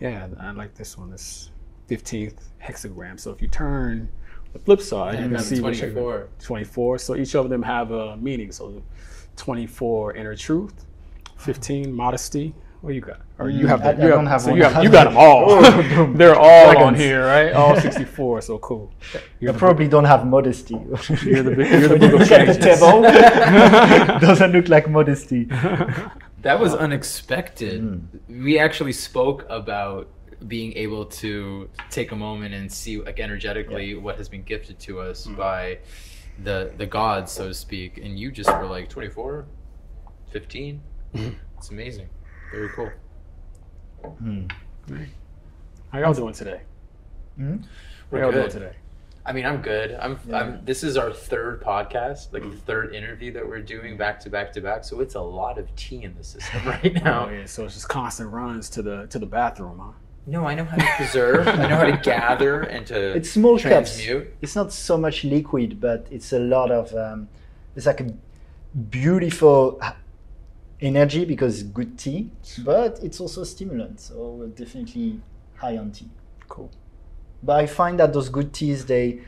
yeah, 0.00 0.26
I 0.40 0.52
like 0.52 0.74
this 0.74 0.96
one. 0.96 1.10
This 1.10 1.50
15th 1.90 2.38
hexagram. 2.62 3.20
So 3.20 3.30
if 3.32 3.42
you 3.42 3.48
turn 3.48 4.08
the 4.52 4.58
flip 4.58 4.80
side, 4.80 5.14
you 5.14 5.22
can 5.24 5.32
that's 5.32 5.46
see 5.46 5.60
which- 5.60 5.78
24. 5.80 6.28
24. 6.40 6.98
So 6.98 7.16
each 7.16 7.34
of 7.34 7.48
them 7.48 7.62
have 7.62 7.90
a 7.90 8.16
meaning. 8.16 8.52
So 8.52 8.82
24 9.36 10.14
inner 10.14 10.36
truth, 10.36 10.84
15 11.38 11.92
modesty, 11.92 12.54
What 12.82 12.94
you 12.94 13.00
got? 13.00 13.20
Or 13.38 13.48
you 13.48 13.66
have? 13.68 13.80
Mm, 13.80 13.86
I- 13.86 13.92
The, 13.92 14.02
I 14.02 14.04
you 14.06 14.10
don't 14.10 14.26
have 14.26 14.40
so 14.42 14.50
one. 14.50 14.56
you 14.58 14.64
have. 14.64 14.82
You 14.84 14.90
got 14.90 15.04
them 15.04 15.16
all. 15.24 15.44
Oh. 15.48 16.12
They're 16.18 16.34
all 16.36 16.76
on 16.86 16.94
here, 16.94 17.24
right? 17.24 17.52
All 17.52 17.74
64. 17.88 18.42
So 18.42 18.58
cool. 18.58 18.92
You're 19.40 19.52
the, 19.52 19.58
probably 19.58 19.88
don't 19.88 20.04
have 20.04 20.26
modesty. 20.26 20.74
You're 21.24 21.42
the 21.44 21.54
big- 21.56 21.70
you're 21.70 21.88
the 21.88 21.96
When 21.96 22.02
you 22.02 22.08
big 22.08 22.14
of 22.14 22.20
look 22.20 22.28
the 22.28 22.36
changes. 22.36 22.58
table, 22.58 23.02
doesn't 24.20 24.52
look 24.52 24.68
like 24.68 24.88
modesty. 24.90 25.44
That 26.42 26.58
was 26.58 26.74
unexpected. 26.74 27.82
Mm. 27.82 28.42
We 28.44 28.58
actually 28.58 28.92
spoke 28.92 29.46
about 29.48 30.08
being 30.48 30.72
able 30.76 31.04
to 31.06 31.68
take 31.90 32.12
a 32.12 32.16
moment 32.16 32.54
and 32.54 32.70
see 32.70 33.00
like 33.00 33.20
energetically 33.20 33.94
what 33.94 34.16
has 34.16 34.28
been 34.28 34.42
gifted 34.42 34.78
to 34.80 35.00
us 35.00 35.26
Mm. 35.26 35.36
by 35.36 35.78
the 36.42 36.72
the 36.78 36.86
gods 36.86 37.30
so 37.32 37.48
to 37.48 37.54
speak 37.54 37.98
and 37.98 38.18
you 38.18 38.30
just 38.32 38.48
were 38.50 38.66
like 38.66 38.88
24 38.88 39.44
15 40.30 40.80
Mhm. 41.14 41.34
it's 41.58 41.70
amazing 41.70 42.08
very 42.50 42.68
cool 42.70 42.90
Hmm. 44.18 44.46
How 45.92 45.98
y'all 46.00 46.12
doing 46.14 46.32
today? 46.34 46.62
Hmm? 47.36 47.58
We're 48.10 48.20
y'all 48.22 48.32
doing 48.32 48.44
good. 48.44 48.50
today? 48.52 48.76
i 49.24 49.32
mean 49.32 49.46
i'm 49.46 49.62
good 49.62 49.92
i'm, 50.00 50.18
Yeah. 50.26 50.38
I'm 50.40 50.64
this 50.64 50.82
is 50.82 50.96
our 50.96 51.12
third 51.12 51.62
podcast 51.62 52.32
like 52.32 52.42
Mm. 52.42 52.50
the 52.50 52.56
third 52.56 52.92
interview 52.94 53.30
that 53.34 53.46
we're 53.46 53.60
doing 53.62 53.96
back 53.96 54.18
to 54.20 54.30
back 54.30 54.50
to 54.54 54.60
back 54.60 54.82
so 54.82 54.98
it's 54.98 55.14
a 55.14 55.20
lot 55.20 55.58
of 55.58 55.72
tea 55.76 56.02
in 56.02 56.14
the 56.16 56.24
system 56.24 56.60
right 56.66 56.92
now 57.04 57.28
Oh 57.28 57.30
yeah. 57.30 57.44
So 57.46 57.64
it's 57.64 57.74
just 57.74 57.88
constant 57.88 58.30
runs 58.32 58.68
to 58.70 58.82
the 58.82 59.06
to 59.08 59.18
the 59.20 59.26
bathroom, 59.26 59.78
huh? 59.78 59.92
No 60.26 60.46
i 60.46 60.54
know 60.54 60.64
how 60.64 60.76
to 60.76 60.86
preserve 60.96 61.46
i 61.48 61.68
know 61.68 61.76
how 61.76 61.84
to 61.84 62.00
gather 62.02 62.62
and 62.62 62.86
to 62.86 63.16
It's 63.16 63.30
small 63.30 63.58
cups. 63.58 63.98
It's 64.40 64.54
not 64.54 64.72
so 64.72 64.96
much 64.96 65.24
liquid, 65.24 65.80
but 65.80 66.06
it's 66.10 66.32
a 66.32 66.38
lot 66.38 66.70
of. 66.70 66.94
Um, 66.94 67.28
it's 67.76 67.86
like 67.86 68.00
a 68.00 68.12
beautiful 68.90 69.80
energy 70.80 71.24
because 71.24 71.60
it's 71.60 71.70
good 71.70 71.98
tea, 71.98 72.30
but 72.64 72.98
it's 73.02 73.20
also 73.20 73.42
a 73.42 73.46
stimulant. 73.46 74.00
So 74.00 74.14
we're 74.38 74.46
definitely 74.48 75.20
high 75.56 75.76
on 75.78 75.90
tea. 75.90 76.10
Cool. 76.48 76.70
But 77.42 77.60
I 77.60 77.66
find 77.66 77.98
that 78.00 78.12
those 78.12 78.28
good 78.28 78.52
teas 78.52 78.86
they 78.86 79.20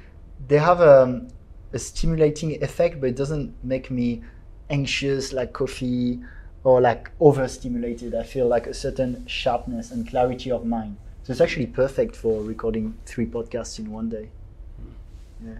they 0.48 0.58
have 0.58 0.80
a, 0.80 1.26
a 1.72 1.78
stimulating 1.78 2.62
effect, 2.62 3.00
but 3.00 3.08
it 3.08 3.16
doesn't 3.16 3.52
make 3.64 3.90
me 3.90 4.22
anxious 4.70 5.32
like 5.32 5.52
coffee 5.52 6.20
or 6.64 6.80
like 6.80 7.10
overstimulated. 7.20 8.14
I 8.14 8.22
feel 8.24 8.48
like 8.48 8.66
a 8.66 8.74
certain 8.74 9.26
sharpness 9.26 9.90
and 9.90 10.08
clarity 10.08 10.50
of 10.50 10.64
mind. 10.64 10.96
So 11.22 11.30
it's 11.30 11.40
actually 11.40 11.66
perfect 11.66 12.16
for 12.16 12.42
recording 12.42 12.98
three 13.06 13.26
podcasts 13.26 13.78
in 13.78 13.90
one 13.90 14.08
day. 14.08 14.30
Hmm. 14.78 15.48
Yeah. 15.48 15.58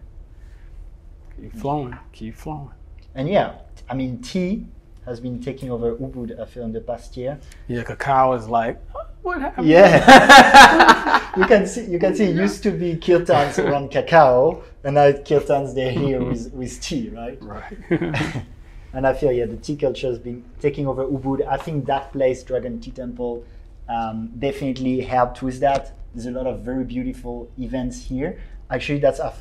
Keep 1.40 1.56
flowing. 1.56 1.98
Keep 2.12 2.34
flowing. 2.36 2.70
And 3.14 3.28
yeah, 3.28 3.58
I 3.88 3.94
mean 3.94 4.20
tea 4.20 4.66
has 5.04 5.20
been 5.20 5.40
taking 5.40 5.70
over 5.70 5.94
Ubud. 5.96 6.40
I 6.40 6.46
feel 6.46 6.64
in 6.64 6.72
the 6.72 6.80
past 6.80 7.16
year. 7.16 7.38
Yeah, 7.68 7.82
cacao 7.82 8.32
is 8.32 8.48
like, 8.48 8.80
what 9.22 9.40
happened? 9.40 9.66
Yeah. 9.66 11.30
you 11.36 11.46
can 11.46 11.66
see 11.66 11.84
you 11.86 11.98
can 11.98 12.14
see 12.14 12.24
it 12.24 12.36
used 12.36 12.62
to 12.62 12.70
be 12.70 12.96
kirtans 12.96 13.58
around 13.64 13.90
cacao 13.90 14.62
and 14.82 14.94
now 14.94 15.12
kirtans 15.12 15.74
they're 15.74 15.92
here 15.92 16.22
with, 16.22 16.52
with 16.52 16.80
tea, 16.80 17.10
right? 17.10 17.38
Right. 17.42 18.42
And 18.94 19.06
I 19.06 19.12
feel 19.12 19.32
yeah, 19.32 19.46
the 19.46 19.56
tea 19.56 19.76
culture 19.76 20.06
has 20.06 20.18
been 20.18 20.44
taking 20.60 20.86
over 20.86 21.04
Ubud. 21.04 21.46
I 21.46 21.56
think 21.56 21.86
that 21.86 22.12
place, 22.12 22.42
Dragon 22.44 22.80
Tea 22.80 22.92
Temple, 22.92 23.44
um, 23.88 24.30
definitely 24.38 25.00
helped 25.00 25.42
with 25.42 25.60
that. 25.60 25.92
There's 26.14 26.26
a 26.26 26.30
lot 26.30 26.46
of 26.46 26.60
very 26.60 26.84
beautiful 26.84 27.48
events 27.58 28.04
here. 28.04 28.40
Actually, 28.70 29.00
that's 29.00 29.18
our 29.18 29.34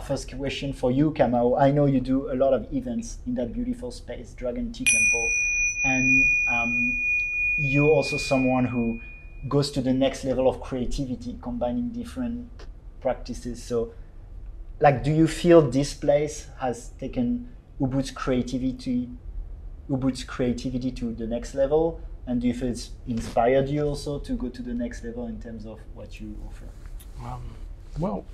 first 0.00 0.30
question 0.36 0.72
for 0.72 0.90
you, 0.90 1.10
Kamau. 1.10 1.60
I 1.60 1.70
know 1.72 1.86
you 1.86 2.00
do 2.00 2.32
a 2.32 2.36
lot 2.36 2.54
of 2.54 2.72
events 2.72 3.18
in 3.26 3.34
that 3.34 3.52
beautiful 3.52 3.90
space, 3.90 4.34
Dragon 4.34 4.72
Tea 4.72 4.84
Temple, 4.84 5.30
and 5.84 6.24
um, 6.48 7.00
you're 7.58 7.90
also 7.90 8.16
someone 8.16 8.64
who 8.64 9.00
goes 9.48 9.70
to 9.72 9.82
the 9.82 9.92
next 9.92 10.24
level 10.24 10.48
of 10.48 10.60
creativity, 10.60 11.36
combining 11.42 11.90
different 11.90 12.48
practices. 13.00 13.62
So, 13.62 13.92
like, 14.80 15.02
do 15.02 15.10
you 15.10 15.26
feel 15.26 15.60
this 15.60 15.92
place 15.92 16.46
has 16.60 16.90
taken 17.00 17.48
Ubud's 17.82 18.12
creativity, 18.12 19.08
Ubud's 19.90 20.22
creativity 20.22 20.92
to 20.92 21.12
the 21.14 21.26
next 21.26 21.54
level? 21.54 22.00
And 22.26 22.40
feel 22.40 22.68
it's 22.68 22.90
inspired 23.08 23.68
you 23.68 23.82
also 23.82 24.20
to 24.20 24.34
go 24.34 24.48
to 24.48 24.62
the 24.62 24.72
next 24.72 25.04
level 25.04 25.26
in 25.26 25.40
terms 25.40 25.66
of 25.66 25.80
what 25.94 26.20
you 26.20 26.36
offer? 26.46 26.68
Um, 27.24 27.42
well, 27.98 28.24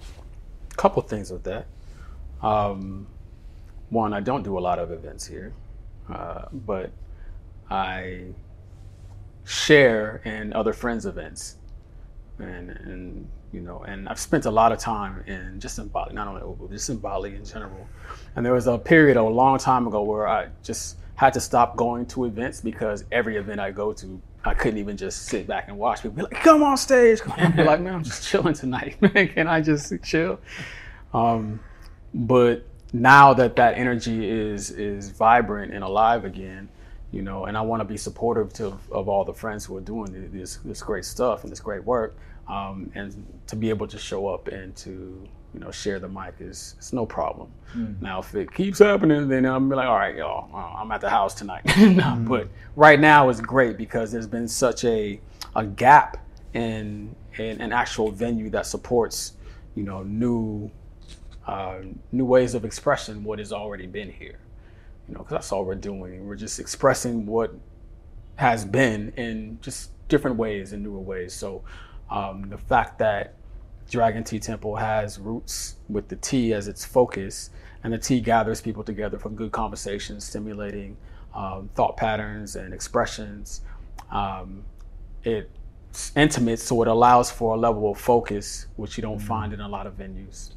a 0.70 0.74
couple 0.74 1.00
things 1.02 1.30
with 1.30 1.44
that. 1.44 1.66
Um, 2.42 3.06
one, 3.88 4.12
I 4.12 4.20
don't 4.20 4.42
do 4.42 4.58
a 4.58 4.60
lot 4.60 4.78
of 4.78 4.90
events 4.90 5.26
here, 5.26 5.54
uh, 6.12 6.44
but 6.52 6.90
I 7.70 8.26
share 9.44 10.20
in 10.26 10.52
other 10.52 10.74
friends' 10.74 11.06
events, 11.06 11.56
and 12.38 12.70
and 12.70 13.28
you 13.52 13.60
know, 13.60 13.82
and 13.86 14.08
I've 14.08 14.18
spent 14.18 14.44
a 14.44 14.50
lot 14.50 14.72
of 14.72 14.78
time 14.78 15.24
in 15.26 15.58
just 15.58 15.78
in 15.78 15.88
Bali, 15.88 16.12
not 16.12 16.28
only 16.28 16.42
Ubud, 16.42 16.70
just 16.70 16.90
in 16.90 16.98
Bali 16.98 17.34
in 17.34 17.44
general. 17.44 17.86
And 18.36 18.44
there 18.44 18.52
was 18.52 18.66
a 18.66 18.78
period 18.78 19.16
a 19.16 19.22
long 19.22 19.58
time 19.58 19.86
ago 19.86 20.02
where 20.02 20.28
I 20.28 20.48
just 20.62 20.96
had 21.14 21.32
to 21.34 21.40
stop 21.40 21.76
going 21.76 22.06
to 22.06 22.26
events 22.26 22.60
because 22.60 23.04
every 23.10 23.36
event 23.36 23.58
I 23.58 23.70
go 23.70 23.92
to, 23.94 24.20
I 24.44 24.54
couldn't 24.54 24.78
even 24.78 24.96
just 24.96 25.26
sit 25.26 25.46
back 25.46 25.68
and 25.68 25.78
watch 25.78 26.02
people 26.02 26.16
be 26.16 26.22
like, 26.22 26.42
"Come 26.42 26.62
on 26.62 26.76
stage," 26.76 27.20
I'd 27.36 27.56
be 27.56 27.64
like, 27.64 27.80
"Man, 27.80 27.94
I'm 27.94 28.04
just 28.04 28.28
chilling 28.28 28.54
tonight, 28.54 29.00
man. 29.02 29.28
Can 29.28 29.48
I 29.48 29.60
just 29.60 29.92
chill?" 30.04 30.38
Um, 31.12 31.60
but 32.14 32.64
now 32.92 33.34
that 33.34 33.56
that 33.56 33.76
energy 33.76 34.28
is 34.28 34.70
is 34.70 35.10
vibrant 35.10 35.72
and 35.72 35.82
alive 35.82 36.24
again, 36.24 36.68
you 37.10 37.22
know, 37.22 37.46
and 37.46 37.56
I 37.56 37.62
want 37.62 37.80
to 37.80 37.84
be 37.84 37.96
supportive 37.96 38.52
to 38.54 38.78
of 38.92 39.08
all 39.08 39.24
the 39.24 39.34
friends 39.34 39.64
who 39.64 39.76
are 39.76 39.80
doing 39.82 40.30
this 40.32 40.56
this 40.64 40.82
great 40.82 41.04
stuff 41.04 41.42
and 41.42 41.50
this 41.50 41.60
great 41.60 41.84
work, 41.84 42.16
um, 42.48 42.90
and 42.94 43.26
to 43.46 43.56
be 43.56 43.68
able 43.68 43.86
to 43.86 43.98
show 43.98 44.28
up 44.28 44.48
and 44.48 44.74
to 44.76 44.90
you 45.54 45.60
know 45.60 45.70
share 45.70 45.98
the 45.98 46.08
mic 46.08 46.34
is 46.40 46.74
it's 46.78 46.92
no 46.92 47.06
problem. 47.06 47.50
Now, 48.00 48.20
if 48.20 48.34
it 48.34 48.52
keeps 48.52 48.78
happening, 48.78 49.28
then 49.28 49.44
I'm 49.44 49.68
be 49.68 49.76
like, 49.76 49.86
all 49.86 49.96
right, 49.96 50.16
y'all, 50.16 50.48
uh, 50.54 50.80
I'm 50.80 50.90
at 50.90 51.00
the 51.00 51.10
house 51.10 51.34
tonight. 51.34 51.62
No, 51.78 52.16
But 52.26 52.48
right 52.76 52.98
now 52.98 53.28
is 53.28 53.40
great 53.40 53.76
because 53.76 54.10
there's 54.10 54.26
been 54.26 54.48
such 54.48 54.84
a 54.84 55.20
a 55.54 55.64
gap 55.66 56.24
in 56.54 57.14
in 57.38 57.60
an 57.60 57.72
actual 57.72 58.10
venue 58.10 58.50
that 58.50 58.66
supports 58.66 59.34
you 59.74 59.84
know 59.84 60.02
new 60.02 60.70
uh, 61.46 61.78
new 62.12 62.24
ways 62.24 62.54
of 62.54 62.64
expressing 62.64 63.24
what 63.24 63.38
has 63.38 63.52
already 63.52 63.86
been 63.86 64.10
here. 64.10 64.38
You 65.08 65.14
know, 65.14 65.20
because 65.20 65.32
that's 65.32 65.52
all 65.52 65.64
we're 65.64 65.74
doing. 65.74 66.26
We're 66.26 66.36
just 66.36 66.60
expressing 66.60 67.24
what 67.26 67.54
has 68.36 68.64
been 68.64 69.12
in 69.16 69.58
just 69.62 69.90
different 70.08 70.36
ways 70.36 70.72
and 70.72 70.82
newer 70.82 71.00
ways. 71.00 71.32
So 71.32 71.64
um, 72.10 72.48
the 72.48 72.58
fact 72.58 72.98
that 72.98 73.34
Dragon 73.90 74.24
Tea 74.24 74.38
Temple 74.38 74.76
has 74.76 75.18
roots 75.18 75.76
with 75.88 76.08
the 76.08 76.16
tea 76.16 76.52
as 76.52 76.68
its 76.68 76.84
focus, 76.84 77.50
and 77.82 77.92
the 77.92 77.98
tea 77.98 78.20
gathers 78.20 78.60
people 78.60 78.84
together 78.84 79.18
for 79.18 79.30
good 79.30 79.52
conversations, 79.52 80.24
stimulating 80.24 80.96
um, 81.34 81.70
thought 81.74 81.96
patterns 81.96 82.56
and 82.56 82.74
expressions. 82.74 83.62
Um, 84.10 84.64
it's 85.24 86.12
intimate, 86.16 86.58
so 86.58 86.82
it 86.82 86.88
allows 86.88 87.30
for 87.30 87.54
a 87.54 87.58
level 87.58 87.90
of 87.90 87.98
focus 87.98 88.66
which 88.76 88.96
you 88.96 89.02
don't 89.02 89.20
find 89.20 89.52
in 89.52 89.60
a 89.60 89.68
lot 89.68 89.86
of 89.86 89.96
venues. 89.96 90.52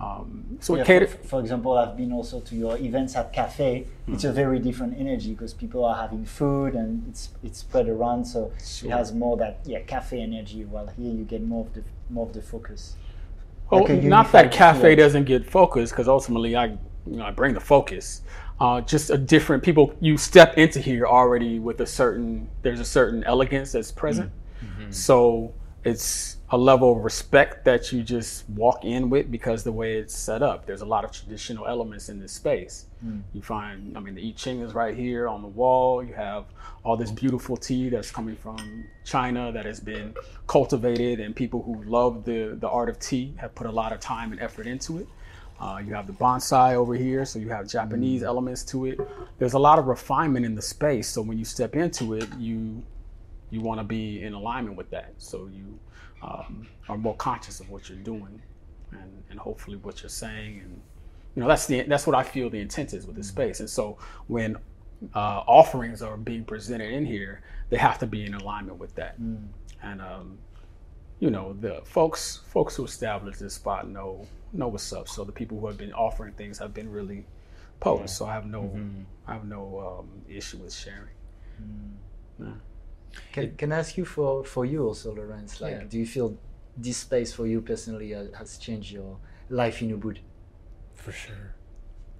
Um, 0.00 0.58
so 0.60 0.74
Yeah, 0.74 0.82
it 0.82 0.86
caters. 0.86 1.12
for, 1.12 1.18
for 1.28 1.40
example, 1.40 1.78
I've 1.78 1.96
been 1.96 2.12
also 2.12 2.40
to 2.40 2.54
your 2.56 2.76
events 2.78 3.14
at 3.16 3.32
cafe. 3.32 3.86
It's 4.08 4.24
a 4.24 4.32
very 4.32 4.58
different 4.58 4.98
energy 4.98 5.32
because 5.32 5.54
people 5.54 5.84
are 5.84 5.94
having 5.96 6.24
food 6.24 6.74
and 6.74 7.04
it's 7.08 7.30
it's 7.42 7.60
spread 7.60 7.88
around, 7.88 8.24
so 8.24 8.50
Sure. 8.62 8.90
it 8.90 8.92
has 8.92 9.12
more 9.14 9.36
that 9.36 9.60
yeah 9.64 9.80
cafe 9.80 10.20
energy. 10.20 10.64
While 10.64 10.88
here 10.88 11.12
you 11.12 11.24
get 11.24 11.42
more 11.42 11.64
of 11.66 11.72
the 11.74 11.84
more 12.10 12.26
of 12.26 12.32
the 12.32 12.42
focus. 12.42 12.96
Well, 13.70 13.84
like 13.84 14.02
not 14.02 14.30
that 14.32 14.52
cafe 14.52 14.94
doesn't 14.94 15.24
get 15.24 15.48
focused 15.48 15.92
because 15.92 16.08
ultimately 16.08 16.54
I, 16.56 16.66
you 16.66 16.76
know, 17.16 17.24
I 17.24 17.30
bring 17.30 17.54
the 17.54 17.60
focus. 17.60 18.22
Uh, 18.60 18.80
just 18.82 19.10
a 19.10 19.16
different 19.18 19.62
people. 19.62 19.94
You 20.00 20.16
step 20.16 20.58
into 20.58 20.80
here 20.80 21.06
already 21.06 21.58
with 21.60 21.80
a 21.80 21.86
certain. 21.86 22.48
There's 22.62 22.80
a 22.80 22.84
certain 22.84 23.24
elegance 23.24 23.72
that's 23.72 23.90
present. 23.92 24.30
So 24.90 25.52
it's 25.84 26.38
a 26.54 26.58
level 26.72 26.96
of 26.96 27.02
respect 27.02 27.64
that 27.64 27.90
you 27.90 28.00
just 28.04 28.48
walk 28.50 28.84
in 28.84 29.10
with 29.10 29.28
because 29.28 29.64
the 29.64 29.72
way 29.72 29.96
it's 29.96 30.16
set 30.16 30.40
up. 30.40 30.66
There's 30.66 30.82
a 30.82 30.86
lot 30.86 31.04
of 31.04 31.10
traditional 31.10 31.66
elements 31.66 32.08
in 32.08 32.20
this 32.20 32.30
space. 32.30 32.86
You 33.32 33.42
find, 33.42 33.96
I 33.98 34.00
mean, 34.00 34.14
the 34.14 34.28
I 34.28 34.30
Ching 34.36 34.60
is 34.60 34.72
right 34.72 34.96
here 34.96 35.26
on 35.26 35.42
the 35.42 35.48
wall. 35.48 36.00
You 36.00 36.14
have 36.14 36.44
all 36.84 36.96
this 36.96 37.10
beautiful 37.10 37.56
tea 37.56 37.88
that's 37.88 38.12
coming 38.12 38.36
from 38.36 38.84
China 39.04 39.50
that 39.50 39.64
has 39.66 39.80
been 39.80 40.14
cultivated, 40.46 41.18
and 41.18 41.34
people 41.34 41.60
who 41.60 41.82
love 41.90 42.24
the, 42.24 42.56
the 42.60 42.68
art 42.68 42.88
of 42.88 43.00
tea 43.00 43.34
have 43.38 43.52
put 43.56 43.66
a 43.66 43.72
lot 43.72 43.92
of 43.92 43.98
time 43.98 44.30
and 44.30 44.40
effort 44.40 44.68
into 44.68 44.98
it. 44.98 45.08
Uh, 45.58 45.80
you 45.84 45.92
have 45.92 46.06
the 46.06 46.12
bonsai 46.12 46.74
over 46.74 46.94
here, 46.94 47.24
so 47.24 47.40
you 47.40 47.48
have 47.48 47.66
Japanese 47.66 48.22
elements 48.22 48.62
to 48.66 48.86
it. 48.86 49.00
There's 49.38 49.54
a 49.54 49.58
lot 49.58 49.80
of 49.80 49.86
refinement 49.86 50.46
in 50.46 50.54
the 50.54 50.62
space, 50.62 51.08
so 51.08 51.20
when 51.20 51.36
you 51.36 51.44
step 51.44 51.74
into 51.74 52.14
it, 52.14 52.28
you 52.38 52.84
you 53.50 53.60
want 53.60 53.78
to 53.80 53.84
be 53.84 54.22
in 54.22 54.34
alignment 54.34 54.76
with 54.76 54.90
that. 54.90 55.14
So 55.18 55.48
you 55.52 55.78
um, 56.24 56.66
are 56.88 56.96
more 56.96 57.16
conscious 57.16 57.60
of 57.60 57.68
what 57.70 57.88
you're 57.88 57.98
doing, 57.98 58.40
and, 58.92 59.22
and 59.30 59.38
hopefully 59.38 59.76
what 59.76 60.02
you're 60.02 60.10
saying, 60.10 60.60
and 60.60 60.80
you 61.34 61.42
know 61.42 61.48
that's 61.48 61.66
the 61.66 61.82
that's 61.82 62.06
what 62.06 62.16
I 62.16 62.22
feel 62.22 62.48
the 62.48 62.60
intent 62.60 62.92
is 62.94 63.06
with 63.06 63.16
this 63.16 63.28
space. 63.28 63.60
And 63.60 63.68
so 63.68 63.98
when 64.28 64.56
uh, 65.14 65.42
offerings 65.46 66.02
are 66.02 66.16
being 66.16 66.44
presented 66.44 66.90
in 66.92 67.04
here, 67.04 67.42
they 67.70 67.76
have 67.76 67.98
to 67.98 68.06
be 68.06 68.24
in 68.24 68.34
alignment 68.34 68.78
with 68.78 68.94
that. 68.94 69.20
Mm. 69.20 69.48
And 69.82 70.00
um, 70.00 70.38
you 71.20 71.30
know, 71.30 71.54
the 71.60 71.82
folks 71.84 72.40
folks 72.48 72.76
who 72.76 72.84
established 72.84 73.40
this 73.40 73.54
spot 73.54 73.88
know 73.88 74.26
know 74.52 74.68
what's 74.68 74.92
up. 74.92 75.08
So 75.08 75.24
the 75.24 75.32
people 75.32 75.58
who 75.58 75.66
have 75.66 75.78
been 75.78 75.92
offering 75.92 76.32
things 76.34 76.58
have 76.58 76.72
been 76.72 76.90
really 76.90 77.26
potent. 77.80 78.10
So 78.10 78.26
I 78.26 78.32
have 78.32 78.46
no 78.46 78.78
I 79.26 79.32
have 79.34 79.44
no 79.44 80.00
um, 80.00 80.22
issue 80.28 80.58
with 80.58 80.72
sharing. 80.72 81.14
Can, 83.32 83.56
can 83.56 83.72
I 83.72 83.78
ask 83.78 83.96
you 83.96 84.04
for, 84.04 84.44
for 84.44 84.64
you 84.64 84.86
also, 84.86 85.14
Lawrence? 85.14 85.60
Like, 85.60 85.72
Yeah. 85.72 85.84
do 85.88 85.98
you 85.98 86.06
feel 86.06 86.36
this 86.76 86.96
space 86.98 87.32
for 87.32 87.46
you 87.46 87.60
personally 87.60 88.10
has 88.38 88.58
changed 88.58 88.92
your 88.92 89.18
life 89.48 89.82
in 89.82 89.96
Ubud? 89.98 90.18
For 90.94 91.12
sure. 91.12 91.54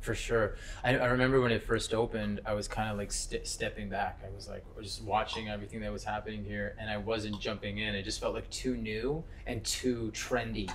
For 0.00 0.14
sure. 0.14 0.56
I, 0.84 0.98
I 0.98 1.06
remember 1.06 1.40
when 1.40 1.50
it 1.50 1.62
first 1.62 1.94
opened, 1.94 2.40
I 2.44 2.52
was 2.52 2.68
kind 2.68 2.90
of 2.90 2.98
like 2.98 3.10
st- 3.10 3.46
stepping 3.46 3.88
back. 3.88 4.20
I 4.26 4.34
was 4.34 4.48
like, 4.48 4.62
just 4.82 5.02
watching 5.02 5.48
everything 5.48 5.80
that 5.80 5.90
was 5.90 6.04
happening 6.04 6.44
here, 6.44 6.76
and 6.78 6.90
I 6.90 6.98
wasn't 6.98 7.40
jumping 7.40 7.78
in. 7.78 7.94
It 7.94 8.02
just 8.02 8.20
felt 8.20 8.34
like 8.34 8.48
too 8.50 8.76
new 8.76 9.24
and 9.46 9.64
too 9.64 10.10
trendy. 10.14 10.70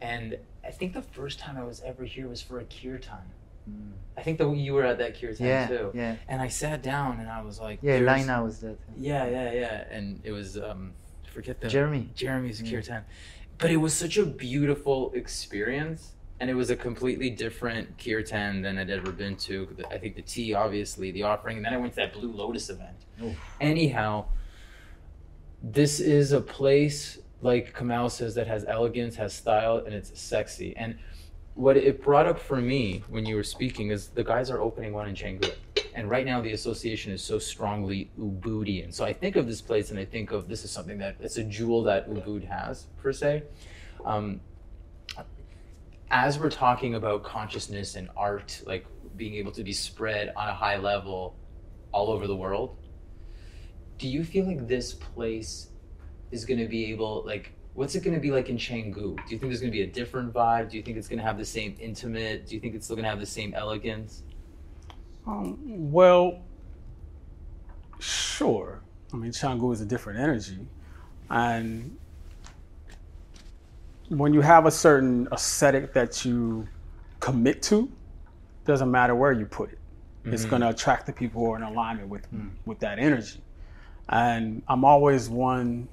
And 0.00 0.38
I 0.64 0.70
think 0.70 0.92
the 0.92 1.02
first 1.02 1.40
time 1.40 1.56
I 1.56 1.64
was 1.64 1.80
ever 1.84 2.04
here 2.04 2.28
was 2.28 2.40
for 2.42 2.60
a 2.60 2.64
kirtan. 2.64 3.18
I 4.16 4.22
think 4.22 4.38
that 4.38 4.48
you 4.56 4.74
were 4.74 4.84
at 4.84 4.98
that 4.98 5.20
kirtan 5.20 5.46
Yeah, 5.46 5.66
too. 5.66 5.90
yeah, 5.94 6.16
And 6.28 6.40
I 6.40 6.48
sat 6.48 6.82
down 6.82 7.18
and 7.18 7.28
I 7.28 7.42
was 7.42 7.58
like, 7.58 7.80
yeah. 7.82 7.96
Lina 7.98 8.42
was 8.44 8.60
that. 8.60 8.78
Yeah, 8.96 9.26
yeah, 9.28 9.52
yeah. 9.52 9.84
And 9.90 10.20
it 10.22 10.30
was 10.32 10.56
um, 10.56 10.92
forget 11.32 11.60
the 11.60 11.68
Jeremy. 11.68 12.10
Jeremy's 12.14 12.62
Yeah. 12.62 12.70
kirtan. 12.70 13.04
But 13.58 13.70
it 13.70 13.78
was 13.78 13.92
such 13.94 14.16
a 14.16 14.24
beautiful 14.26 15.12
experience. 15.14 16.12
And 16.40 16.50
it 16.50 16.54
was 16.54 16.68
a 16.70 16.76
completely 16.76 17.30
different 17.30 17.96
kirtan 17.96 18.60
than 18.62 18.76
I'd 18.76 18.90
ever 18.90 19.12
been 19.12 19.36
to. 19.48 19.68
I 19.90 19.98
think 19.98 20.16
the 20.16 20.22
tea, 20.22 20.52
obviously, 20.52 21.10
the 21.12 21.22
offering. 21.22 21.56
And 21.58 21.66
then 21.66 21.72
I 21.72 21.76
went 21.76 21.92
to 21.94 21.96
that 22.00 22.12
Blue 22.12 22.32
Lotus 22.32 22.70
event. 22.70 22.96
Oof. 23.22 23.36
Anyhow, 23.60 24.26
this 25.62 26.00
is 26.00 26.32
a 26.32 26.40
place, 26.40 27.18
like 27.40 27.72
Kamau 27.76 28.10
says, 28.10 28.34
that 28.34 28.46
has 28.46 28.64
elegance, 28.66 29.16
has 29.16 29.32
style, 29.32 29.78
and 29.78 29.94
it's 29.94 30.18
sexy. 30.20 30.76
And 30.76 30.98
what 31.54 31.76
it 31.76 32.02
brought 32.02 32.26
up 32.26 32.38
for 32.38 32.56
me 32.56 33.02
when 33.08 33.24
you 33.24 33.36
were 33.36 33.44
speaking 33.44 33.90
is 33.90 34.08
the 34.08 34.24
guys 34.24 34.50
are 34.50 34.60
opening 34.60 34.92
one 34.92 35.08
in 35.08 35.14
Canggu. 35.14 35.52
And 35.94 36.10
right 36.10 36.26
now 36.26 36.40
the 36.40 36.52
association 36.52 37.12
is 37.12 37.22
so 37.22 37.38
strongly 37.38 38.10
Ubudian. 38.18 38.92
So 38.92 39.04
I 39.04 39.12
think 39.12 39.36
of 39.36 39.46
this 39.46 39.60
place 39.60 39.90
and 39.90 39.98
I 39.98 40.04
think 40.04 40.32
of 40.32 40.48
this 40.48 40.64
is 40.64 40.70
something 40.72 40.98
that 40.98 41.16
it's 41.20 41.36
a 41.36 41.44
jewel 41.44 41.84
that 41.84 42.10
Ubud 42.10 42.48
has 42.48 42.86
per 43.00 43.12
se. 43.12 43.44
Um, 44.04 44.40
as 46.10 46.38
we're 46.38 46.50
talking 46.50 46.96
about 46.96 47.22
consciousness 47.22 47.94
and 47.94 48.08
art, 48.16 48.60
like 48.66 48.86
being 49.16 49.34
able 49.34 49.52
to 49.52 49.62
be 49.62 49.72
spread 49.72 50.32
on 50.36 50.48
a 50.48 50.54
high 50.54 50.76
level 50.76 51.36
all 51.92 52.10
over 52.10 52.26
the 52.26 52.36
world, 52.36 52.76
do 53.98 54.08
you 54.08 54.24
feel 54.24 54.46
like 54.46 54.66
this 54.66 54.92
place 54.92 55.68
is 56.32 56.44
going 56.44 56.58
to 56.58 56.66
be 56.66 56.90
able, 56.90 57.22
like, 57.24 57.52
what's 57.74 57.94
it 57.94 58.02
going 58.02 58.14
to 58.14 58.20
be 58.20 58.30
like 58.30 58.48
in 58.48 58.56
Canggu? 58.56 58.94
Do 58.94 59.22
you 59.28 59.38
think 59.38 59.42
there's 59.42 59.60
going 59.60 59.72
to 59.72 59.76
be 59.76 59.82
a 59.82 59.86
different 59.86 60.32
vibe? 60.32 60.70
Do 60.70 60.76
you 60.76 60.82
think 60.82 60.96
it's 60.96 61.08
going 61.08 61.18
to 61.18 61.24
have 61.24 61.38
the 61.38 61.44
same 61.44 61.76
intimate? 61.78 62.46
Do 62.46 62.54
you 62.54 62.60
think 62.60 62.74
it's 62.74 62.86
still 62.86 62.96
going 62.96 63.04
to 63.04 63.10
have 63.10 63.20
the 63.20 63.26
same 63.26 63.52
elegance? 63.54 64.22
Um, 65.26 65.58
well, 65.92 66.42
sure. 67.98 68.82
I 69.12 69.16
mean, 69.16 69.32
Canggu 69.32 69.72
is 69.72 69.80
a 69.80 69.86
different 69.86 70.18
energy, 70.18 70.58
and 71.30 71.96
when 74.08 74.34
you 74.34 74.40
have 74.40 74.66
a 74.66 74.70
certain 74.70 75.28
aesthetic 75.32 75.92
that 75.94 76.24
you 76.24 76.68
commit 77.20 77.62
to, 77.62 77.90
doesn't 78.64 78.90
matter 78.90 79.14
where 79.14 79.32
you 79.32 79.46
put 79.46 79.72
it. 79.72 79.78
It's 80.26 80.46
going 80.46 80.62
to 80.62 80.70
attract 80.70 81.04
the 81.04 81.12
people 81.12 81.42
who 81.42 81.52
are 81.52 81.56
in 81.56 81.62
alignment 81.62 82.08
with 82.08 82.26
with 82.64 82.78
that 82.78 82.98
energy. 82.98 83.42
And 84.08 84.62
I'm 84.68 84.84
always 84.84 85.28
one 85.28 85.88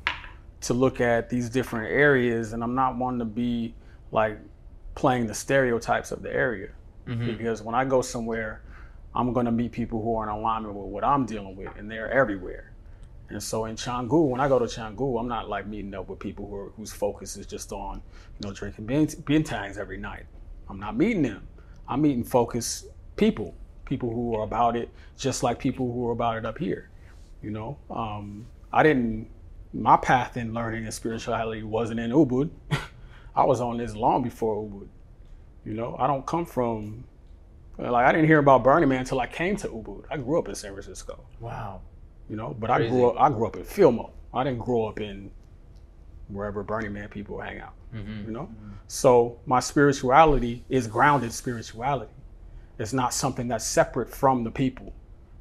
to 0.61 0.73
look 0.73 1.01
at 1.01 1.29
these 1.29 1.49
different 1.49 1.91
areas, 1.91 2.53
and 2.53 2.63
I'm 2.63 2.75
not 2.75 2.97
wanting 2.97 3.19
to 3.19 3.25
be 3.25 3.73
like 4.11 4.37
playing 4.95 5.27
the 5.27 5.33
stereotypes 5.33 6.11
of 6.11 6.21
the 6.21 6.33
area 6.33 6.69
because 7.25 7.61
when 7.61 7.75
I 7.75 7.83
go 7.85 8.01
somewhere, 8.01 8.61
I'm 9.15 9.33
going 9.33 9.45
to 9.45 9.51
meet 9.51 9.71
people 9.71 10.01
who 10.01 10.15
are 10.17 10.23
in 10.23 10.29
alignment 10.29 10.75
with 10.75 10.85
what 10.87 11.03
I'm 11.03 11.25
dealing 11.25 11.55
with, 11.55 11.69
and 11.77 11.89
they're 11.89 12.11
everywhere. 12.11 12.71
And 13.29 13.41
so 13.41 13.65
in 13.65 13.75
Canggu, 13.75 14.27
when 14.29 14.39
I 14.41 14.47
go 14.47 14.59
to 14.59 14.65
Canggu, 14.65 15.19
I'm 15.19 15.27
not 15.27 15.49
like 15.49 15.65
meeting 15.65 15.93
up 15.93 16.09
with 16.09 16.19
people 16.19 16.47
who 16.47 16.55
are, 16.55 16.69
whose 16.77 16.91
focus 16.93 17.37
is 17.37 17.45
just 17.47 17.71
on, 17.71 18.01
you 18.39 18.47
know, 18.47 18.53
drinking 18.53 18.85
bint- 18.85 19.25
bintangs 19.25 19.77
every 19.77 19.97
night. 19.97 20.25
I'm 20.69 20.79
not 20.79 20.95
meeting 20.95 21.23
them. 21.23 21.47
I'm 21.87 22.01
meeting 22.01 22.23
focused 22.23 22.87
people, 23.15 23.55
people 23.85 24.09
who 24.13 24.35
are 24.35 24.43
about 24.43 24.75
it, 24.75 24.89
just 25.17 25.43
like 25.43 25.59
people 25.59 25.91
who 25.91 26.07
are 26.07 26.11
about 26.11 26.37
it 26.37 26.45
up 26.45 26.57
here. 26.57 26.89
You 27.41 27.51
know, 27.51 27.77
um, 27.89 28.45
I 28.71 28.83
didn't. 28.83 29.27
My 29.73 29.97
path 29.97 30.35
in 30.37 30.53
learning 30.53 30.83
and 30.85 30.93
spirituality 30.93 31.63
wasn't 31.63 31.99
in 31.99 32.11
Ubud. 32.11 32.49
I 33.35 33.45
was 33.45 33.61
on 33.61 33.77
this 33.77 33.95
long 33.95 34.21
before 34.23 34.55
Ubud. 34.63 34.87
You 35.65 35.73
know, 35.73 35.95
I 35.97 36.07
don't 36.07 36.25
come 36.25 36.45
from 36.45 37.05
like 37.77 38.05
I 38.05 38.11
didn't 38.11 38.27
hear 38.27 38.39
about 38.39 38.63
Burning 38.63 38.89
Man 38.89 38.99
until 38.99 39.19
I 39.19 39.27
came 39.27 39.55
to 39.57 39.67
Ubud. 39.69 40.03
I 40.11 40.17
grew 40.17 40.37
up 40.39 40.47
in 40.49 40.55
San 40.55 40.71
Francisco 40.73 41.23
Wow. 41.39 41.81
you 42.29 42.35
know. 42.35 42.55
But 42.59 42.69
I 42.69 42.87
grew 42.87 43.09
up. 43.09 43.15
I 43.19 43.29
grew 43.29 43.47
up 43.47 43.55
in 43.55 43.63
Fillmore. 43.63 44.11
I 44.33 44.43
didn't 44.43 44.59
grow 44.59 44.85
up 44.87 44.99
in 44.99 45.31
wherever 46.27 46.63
Burning 46.63 46.93
Man 46.93 47.07
people 47.09 47.39
hang 47.39 47.59
out. 47.59 47.73
Mm-hmm. 47.95 48.25
You 48.27 48.31
know, 48.31 48.49
so 48.87 49.39
my 49.45 49.59
spirituality 49.59 50.63
is 50.69 50.87
grounded 50.87 51.31
spirituality. 51.33 52.11
It's 52.79 52.93
not 52.93 53.13
something 53.13 53.47
that's 53.47 53.65
separate 53.65 54.09
from 54.09 54.43
the 54.43 54.51
people. 54.51 54.93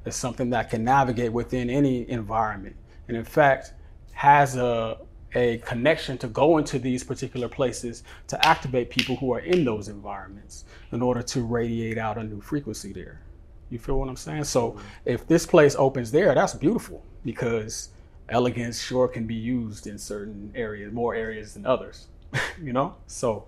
It's 0.05 0.17
something 0.17 0.49
that 0.51 0.69
can 0.69 0.83
navigate 0.83 1.31
within 1.31 1.69
any 1.69 2.09
environment, 2.09 2.75
and 3.07 3.15
in 3.15 3.23
fact, 3.23 3.73
has 4.13 4.55
a 4.55 4.97
a 5.33 5.57
connection 5.59 6.17
to 6.17 6.27
go 6.27 6.57
into 6.57 6.77
these 6.77 7.03
particular 7.03 7.47
places 7.47 8.03
to 8.27 8.45
activate 8.45 8.89
people 8.89 9.15
who 9.15 9.33
are 9.33 9.39
in 9.39 9.63
those 9.63 9.87
environments 9.87 10.65
in 10.91 11.01
order 11.01 11.21
to 11.21 11.41
radiate 11.41 11.97
out 11.97 12.17
a 12.17 12.23
new 12.23 12.41
frequency 12.41 12.91
there. 12.91 13.21
You 13.69 13.79
feel 13.79 13.97
what 13.97 14.09
I'm 14.09 14.17
saying? 14.17 14.43
So 14.43 14.71
mm-hmm. 14.71 14.79
if 15.05 15.27
this 15.27 15.45
place 15.45 15.75
opens 15.77 16.11
there, 16.11 16.35
that's 16.35 16.53
beautiful 16.53 17.03
because 17.23 17.89
elegance 18.27 18.81
sure 18.81 19.07
can 19.07 19.25
be 19.25 19.35
used 19.35 19.87
in 19.87 19.97
certain 19.97 20.51
areas, 20.53 20.91
more 20.91 21.15
areas 21.15 21.53
than 21.53 21.65
others. 21.65 22.07
you 22.61 22.73
know? 22.73 22.95
So 23.07 23.45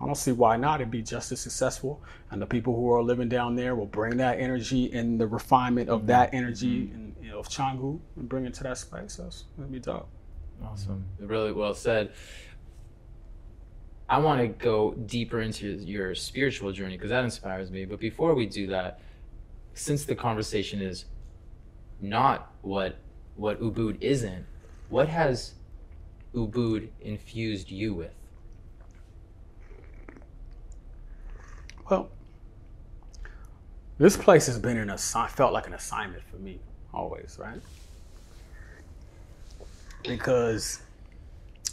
I 0.00 0.04
don't 0.04 0.16
see 0.16 0.32
why 0.32 0.56
not. 0.56 0.80
It'd 0.80 0.90
be 0.90 1.02
just 1.02 1.32
as 1.32 1.40
successful. 1.40 2.02
And 2.30 2.40
the 2.40 2.46
people 2.46 2.74
who 2.74 2.90
are 2.92 3.02
living 3.02 3.28
down 3.28 3.56
there 3.56 3.74
will 3.74 3.86
bring 3.86 4.16
that 4.18 4.38
energy 4.38 4.92
and 4.92 5.20
the 5.20 5.26
refinement 5.26 5.88
of 5.88 6.06
that 6.08 6.34
energy 6.34 6.86
mm-hmm. 6.86 6.94
in, 6.94 7.16
you 7.22 7.30
know, 7.30 7.38
of 7.38 7.48
Canggu 7.48 7.98
and 8.16 8.28
bring 8.28 8.44
it 8.44 8.54
to 8.54 8.62
that 8.64 8.78
space. 8.78 9.16
That's 9.16 9.44
that'd 9.56 9.72
be 9.72 9.80
dope. 9.80 10.08
Awesome. 10.64 11.04
Mm-hmm. 11.16 11.26
Really 11.26 11.52
well 11.52 11.74
said. 11.74 12.12
I 14.08 14.18
want 14.18 14.40
to 14.40 14.48
go 14.48 14.92
deeper 14.92 15.40
into 15.40 15.66
your 15.66 16.14
spiritual 16.14 16.70
journey 16.72 16.96
because 16.96 17.10
that 17.10 17.24
inspires 17.24 17.70
me. 17.70 17.84
But 17.84 17.98
before 17.98 18.34
we 18.34 18.46
do 18.46 18.68
that, 18.68 19.00
since 19.74 20.04
the 20.04 20.14
conversation 20.14 20.80
is 20.80 21.06
not 22.00 22.52
what 22.62 22.96
what 23.34 23.60
Ubud 23.60 23.98
isn't, 24.00 24.46
what 24.88 25.08
has 25.08 25.54
Ubud 26.34 26.88
infused 27.00 27.70
you 27.70 27.94
with? 27.94 28.15
Well, 31.88 32.10
this 33.98 34.16
place 34.16 34.46
has 34.46 34.58
been 34.58 34.76
an 34.76 34.88
assi- 34.88 35.30
felt 35.30 35.52
like 35.52 35.66
an 35.66 35.74
assignment 35.74 36.22
for 36.24 36.36
me 36.36 36.58
always, 36.92 37.38
right? 37.40 37.60
Because 40.02 40.80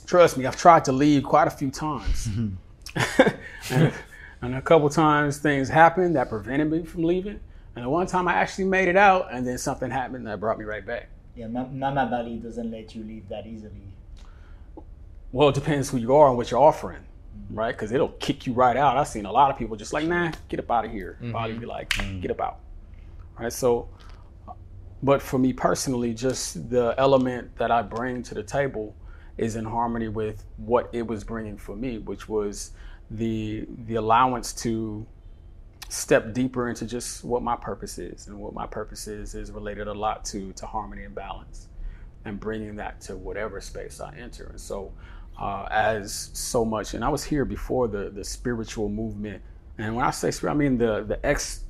trust 0.06 0.38
me, 0.38 0.46
I've 0.46 0.58
tried 0.58 0.86
to 0.86 0.92
leave 0.92 1.24
quite 1.24 1.48
a 1.48 1.52
few 1.52 1.72
times. 1.72 2.28
Mm-hmm. 2.28 3.30
and, 3.74 3.94
and 4.42 4.56
a 4.56 4.62
couple 4.62 4.90
times 4.90 5.38
things 5.40 5.70
happened 5.70 6.16
that 6.16 6.30
prevented 6.30 6.70
me 6.70 6.84
from 6.84 7.04
leaving. 7.04 7.40
And 7.76 7.86
the 7.86 7.90
one 7.90 8.06
time 8.06 8.28
I 8.28 8.34
actually 8.34 8.66
made 8.66 8.88
it 8.88 8.96
out, 8.96 9.34
and 9.34 9.48
then 9.48 9.58
something 9.58 9.90
happened 9.90 10.28
that 10.28 10.40
brought 10.40 10.60
me 10.60 10.66
right 10.66 10.86
back. 10.86 11.10
Yeah, 11.36 11.48
Mama 11.48 12.08
Bali 12.10 12.38
doesn't 12.38 12.70
let 12.70 12.94
you 12.94 13.04
leave 13.04 13.28
that 13.30 13.48
easily. 13.48 13.72
Well, 15.32 15.50
it 15.50 15.56
depends 15.56 15.90
who 15.90 15.98
you 15.98 16.16
are 16.16 16.28
and 16.28 16.38
what 16.38 16.52
you're 16.52 16.60
offering, 16.60 17.04
Mm-hmm. 17.36 17.56
right? 17.56 17.72
Because 17.72 17.92
it'll 17.92 18.10
kick 18.10 18.46
you 18.48 18.54
right 18.54 18.78
out. 18.78 18.98
I've 18.98 19.08
seen 19.08 19.26
a 19.26 19.32
lot 19.32 19.52
of 19.52 19.58
people 19.58 19.76
just 19.76 19.94
like, 19.94 20.06
nah, 20.08 20.32
get 20.50 20.60
up 20.60 20.72
out 20.72 20.86
of 20.86 20.92
here. 20.92 21.18
Mm-hmm. 21.22 21.32
Body 21.32 21.54
be 21.54 21.66
like, 21.66 21.90
mm-hmm. 21.92 22.20
get 22.20 22.32
up 22.32 22.42
out, 22.42 22.60
right? 23.40 23.52
So, 23.52 23.90
but 25.02 25.22
for 25.22 25.38
me 25.38 25.54
personally, 25.54 26.14
just 26.14 26.70
the 26.70 26.96
element 26.98 27.56
that 27.58 27.72
I 27.72 27.82
bring 27.82 28.24
to 28.24 28.34
the 28.34 28.44
table 28.44 28.96
is 29.38 29.56
in 29.56 29.66
harmony 29.66 30.08
with 30.08 30.46
what 30.58 30.90
it 30.94 31.06
was 31.06 31.24
bringing 31.24 31.58
for 31.58 31.76
me, 31.76 31.98
which 31.98 32.30
was 32.30 32.72
the 33.12 33.66
the 33.86 33.96
allowance 33.96 34.54
to 34.54 35.06
step 35.90 36.34
deeper 36.34 36.70
into 36.70 36.86
just 36.86 37.24
what 37.24 37.44
my 37.44 37.56
purpose 37.56 37.98
is, 37.98 38.28
and 38.28 38.38
what 38.40 38.54
my 38.54 38.66
purpose 38.66 39.08
is 39.08 39.36
is 39.36 39.52
related 39.52 39.88
a 39.88 39.94
lot 39.94 40.24
to 40.26 40.54
to 40.54 40.66
harmony 40.66 41.04
and 41.04 41.16
balance 41.16 41.68
and 42.26 42.40
bringing 42.40 42.76
that 42.78 43.02
to 43.02 43.18
whatever 43.18 43.60
space 43.60 44.00
I 44.00 44.16
enter. 44.16 44.46
And 44.46 44.60
so, 44.60 44.94
uh, 45.40 45.68
as 45.72 46.30
so 46.34 46.64
much, 46.64 46.94
and 46.94 47.04
I 47.04 47.10
was 47.10 47.24
here 47.24 47.46
before 47.46 47.88
the 47.88 48.10
the 48.10 48.24
spiritual 48.24 48.90
movement. 48.90 49.42
And 49.78 49.96
when 49.96 50.06
I 50.06 50.12
say 50.12 50.32
spirit, 50.32 50.54
I 50.54 50.56
mean 50.56 50.78
the 50.78 51.04
the 51.04 51.26
ex 51.26 51.64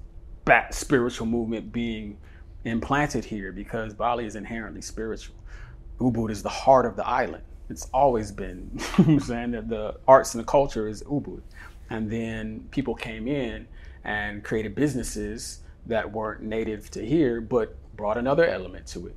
bat 0.46 0.74
spiritual 0.74 1.28
movement 1.28 1.72
being 1.72 2.18
implanted 2.66 3.26
here 3.26 3.52
because 3.52 3.94
Bali 3.94 4.26
is 4.26 4.36
inherently 4.36 4.82
spiritual. 4.82 5.36
Ubud 6.00 6.32
is 6.32 6.44
the 6.44 6.50
heart 6.50 6.86
of 6.86 6.96
the 6.96 7.08
island. 7.08 7.44
It's 7.70 7.88
always 7.94 8.32
been, 8.32 8.78
saying 9.20 9.52
that 9.52 9.70
the 9.70 9.96
arts 10.08 10.34
and 10.34 10.44
the 10.44 10.48
culture 10.48 10.88
is 10.88 11.02
Ubud. 11.04 11.42
And 11.90 12.10
then 12.10 12.68
people 12.72 12.96
came 12.96 13.28
in 13.28 13.68
and 14.04 14.44
created 14.44 14.76
businesses 14.76 15.60
that 15.86 16.12
weren't 16.12 16.42
native 16.44 16.90
to 16.92 17.06
here, 17.06 17.42
but 17.42 17.76
brought 17.96 18.18
another 18.18 18.46
element 18.46 18.88
to 18.88 19.08
it 19.08 19.16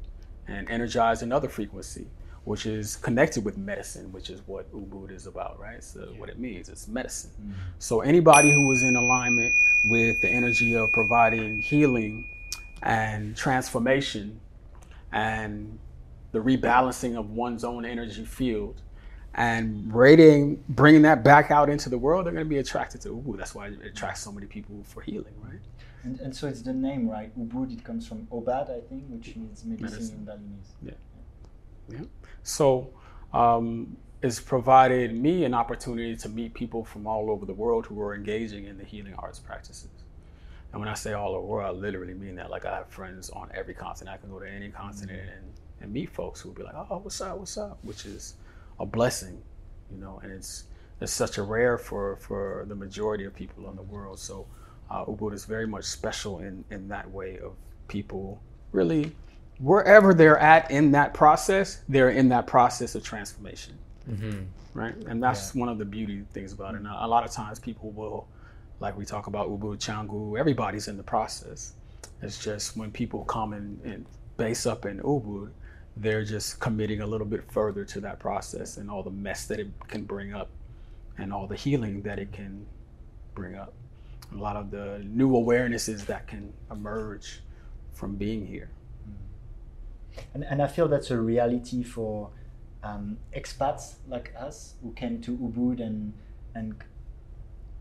and 0.49 0.69
energized 0.71 1.23
another 1.23 1.49
frequency, 1.49 2.07
which 2.47 2.65
is 2.65 2.95
connected 2.95 3.45
with 3.45 3.59
medicine, 3.59 4.11
which 4.13 4.31
is 4.31 4.41
what 4.47 4.73
Ubud 4.73 5.11
is 5.11 5.27
about, 5.27 5.59
right? 5.59 5.83
So 5.83 6.01
what 6.17 6.29
it 6.29 6.39
means, 6.39 6.69
it's 6.69 6.87
medicine. 6.87 7.33
Mm-hmm. 7.41 7.53
So 7.81 8.03
anybody 8.03 8.53
who 8.53 8.71
is 8.71 8.85
in 8.85 8.95
alignment 8.95 9.53
with 9.91 10.21
the 10.21 10.29
energy 10.29 10.77
of 10.77 10.93
providing 10.93 11.59
healing 11.59 12.31
and 12.83 13.37
transformation 13.37 14.41
and 15.11 15.77
the 16.31 16.39
rebalancing 16.39 17.19
of 17.19 17.31
one's 17.31 17.65
own 17.65 17.85
energy 17.85 18.25
field 18.25 18.81
and 19.35 19.93
rating, 19.93 20.63
bringing 20.69 21.03
that 21.03 21.25
back 21.25 21.51
out 21.51 21.69
into 21.69 21.89
the 21.89 21.99
world, 21.99 22.27
they're 22.27 22.33
going 22.33 22.47
to 22.47 22.49
be 22.49 22.59
attracted 22.59 23.01
to 23.01 23.09
Ubud. 23.09 23.39
That's 23.39 23.57
why 23.57 23.69
it 23.69 23.85
attracts 23.85 24.21
so 24.21 24.31
many 24.31 24.47
people 24.47 24.85
for 24.85 25.01
healing, 25.01 25.35
right? 25.43 25.59
And, 26.05 26.21
and 26.21 26.37
so 26.37 26.47
it's 26.47 26.63
the 26.63 26.73
name, 26.73 27.11
right? 27.11 27.37
Ubud, 27.37 27.77
it 27.77 27.83
comes 27.83 28.07
from 28.07 28.29
Obad, 28.29 28.71
I 28.71 28.87
think, 28.89 29.03
which 29.09 29.35
means 29.35 29.65
medicine, 29.65 29.91
Medicine. 29.91 30.17
in 30.19 30.25
Balinese. 30.25 30.75
Yeah. 30.81 30.93
So 32.43 32.91
um, 33.33 33.97
it's 34.23 34.41
provided 34.41 35.15
me 35.15 35.45
an 35.45 35.55
opportunity 35.55 36.17
to 36.17 36.29
meet 36.29 36.55
people 36.55 36.85
from 36.85 37.07
all 37.07 37.31
over 37.31 37.45
the 37.47 37.55
world 37.55 37.87
who 37.87 38.01
are 38.01 38.15
engaging 38.15 38.65
in 38.67 38.79
the 38.79 38.85
healing 38.85 39.15
arts 39.19 39.39
practices. 39.39 39.89
And 40.73 40.81
when 40.81 40.89
I 40.89 40.95
say 40.95 41.13
all 41.13 41.31
over 41.31 41.41
the 41.41 41.47
world, 41.47 41.77
I 41.77 41.79
literally 41.79 42.15
mean 42.15 42.37
that. 42.37 42.51
Like 42.51 42.65
I 42.67 42.77
have 42.77 42.89
friends 42.89 43.31
on 43.31 43.51
every 43.55 43.75
continent. 43.75 44.15
I 44.15 44.19
can 44.19 44.31
go 44.31 44.39
to 44.39 44.51
any 44.51 44.69
continent 44.69 45.21
and, 45.21 45.53
and 45.81 45.93
meet 45.93 46.11
folks 46.11 46.41
who 46.41 46.49
will 46.51 46.57
be 46.57 46.63
like, 46.65 46.75
"Oh, 46.75 46.99
what's 46.99 47.21
up? 47.21 47.39
What's 47.39 47.57
up?" 47.57 47.79
Which 47.83 48.05
is 48.05 48.35
a 48.79 48.87
blessing, 48.87 49.41
you 49.91 49.99
know. 49.99 50.21
And 50.23 50.33
it's 50.33 50.65
it's 51.01 51.13
such 51.13 51.39
a 51.39 51.43
rare 51.43 51.79
for 51.79 52.17
for 52.17 52.65
the 52.69 52.75
majority 52.75 53.25
of 53.25 53.35
people 53.35 53.71
in 53.71 53.77
the 53.77 53.83
world. 53.83 54.19
So 54.19 54.47
uh, 54.91 55.05
Ubud 55.05 55.33
is 55.33 55.45
very 55.45 55.67
much 55.67 55.85
special 55.85 56.41
in 56.41 56.65
in 56.71 56.89
that 56.89 57.11
way 57.11 57.39
of 57.39 57.53
people 57.89 58.43
really 58.73 59.13
wherever 59.59 60.15
they're 60.15 60.39
at 60.39 60.71
in 60.71 60.93
that 60.93 61.15
process, 61.15 61.83
they're 61.89 62.11
in 62.11 62.29
that 62.29 62.47
process 62.47 62.95
of 62.95 63.03
transformation 63.03 63.79
mm-hmm. 64.11 64.43
right? 64.75 64.95
And 65.07 65.23
that's 65.23 65.55
one 65.55 65.69
of 65.69 65.79
the 65.79 65.85
beauty 65.85 66.25
things 66.33 66.53
about 66.53 66.75
it. 66.75 66.83
Now, 66.83 66.99
a 67.01 67.09
lot 67.09 67.25
of 67.25 67.31
times 67.31 67.59
people 67.59 67.91
will, 67.91 68.29
like 68.81 68.97
we 68.97 69.05
talk 69.05 69.27
about 69.27 69.49
Ubu, 69.49 69.77
Canggu, 69.77 70.39
everybody's 70.39 70.89
in 70.89 70.97
the 70.97 71.03
process. 71.03 71.75
It's 72.23 72.43
just 72.43 72.77
when 72.77 72.91
people 72.91 73.25
come 73.25 73.53
and, 73.53 73.81
and 73.85 74.07
base 74.37 74.67
up 74.67 74.87
in 74.87 75.01
Ubu, 75.01 75.51
they're 75.97 76.25
just 76.25 76.61
committing 76.61 77.01
a 77.01 77.07
little 77.07 77.27
bit 77.27 77.51
further 77.51 77.85
to 77.85 78.01
that 78.01 78.19
process 78.19 78.77
and 78.77 78.91
all 78.91 79.03
the 79.03 79.11
mess 79.11 79.47
that 79.47 79.59
it 79.59 79.69
can 79.89 80.05
bring 80.05 80.35
up 80.35 80.51
and 81.19 81.33
all 81.33 81.47
the 81.47 81.57
healing 81.57 82.03
that 82.03 82.19
it 82.19 82.33
can 82.33 82.67
bring 83.35 83.55
up. 83.55 83.73
A 84.33 84.37
lot 84.37 84.57
of 84.57 84.71
the 84.71 85.03
new 85.05 85.31
awarenesses 85.31 86.05
that 86.07 86.27
can 86.27 86.53
emerge 86.71 87.41
from 87.95 88.17
being 88.17 88.47
here. 88.47 88.69
And, 90.35 90.45
and 90.45 90.63
I 90.63 90.67
feel 90.67 90.89
that's 90.89 91.11
a 91.11 91.19
reality 91.19 91.83
for 91.83 92.31
um, 92.83 93.19
expats 93.37 93.97
like 94.09 94.33
us 94.39 94.75
who 94.83 94.93
came 94.93 95.21
to 95.23 95.37
Ubud 95.37 95.81
and, 95.81 96.13
and 96.55 96.75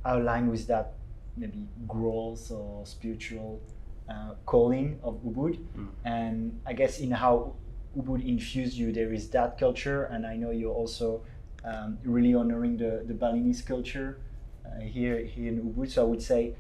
are 0.04 0.20
aligned 0.20 0.50
with 0.50 0.68
that 0.68 0.94
maybe 1.38 1.68
growth 1.88 2.52
or 2.52 2.86
spiritual 2.86 3.62
uh, 4.10 4.36
calling 4.46 5.00
of 5.04 5.22
Ubud. 5.24 5.60
And 6.06 6.60
I 6.66 6.74
guess 6.74 7.00
in 7.00 7.12
how 7.12 7.56
Ubud 7.98 8.26
infused 8.26 8.78
you, 8.78 8.92
there 8.92 9.14
is 9.14 9.30
that 9.30 9.58
culture. 9.58 10.06
And 10.06 10.26
I 10.26 10.36
know 10.36 10.52
you're 10.52 10.74
also 10.74 11.22
um, 11.64 11.98
really 12.04 12.34
honoring 12.34 12.78
the, 12.78 13.04
the 13.06 13.14
Balinese 13.14 13.62
culture 13.62 14.20
uh, 14.66 14.82
here, 14.82 15.18
here 15.20 15.50
in 15.52 15.62
Ubud. 15.62 15.92
So 15.92 16.04
I 16.04 16.06
would 16.06 16.22
say 16.22 16.56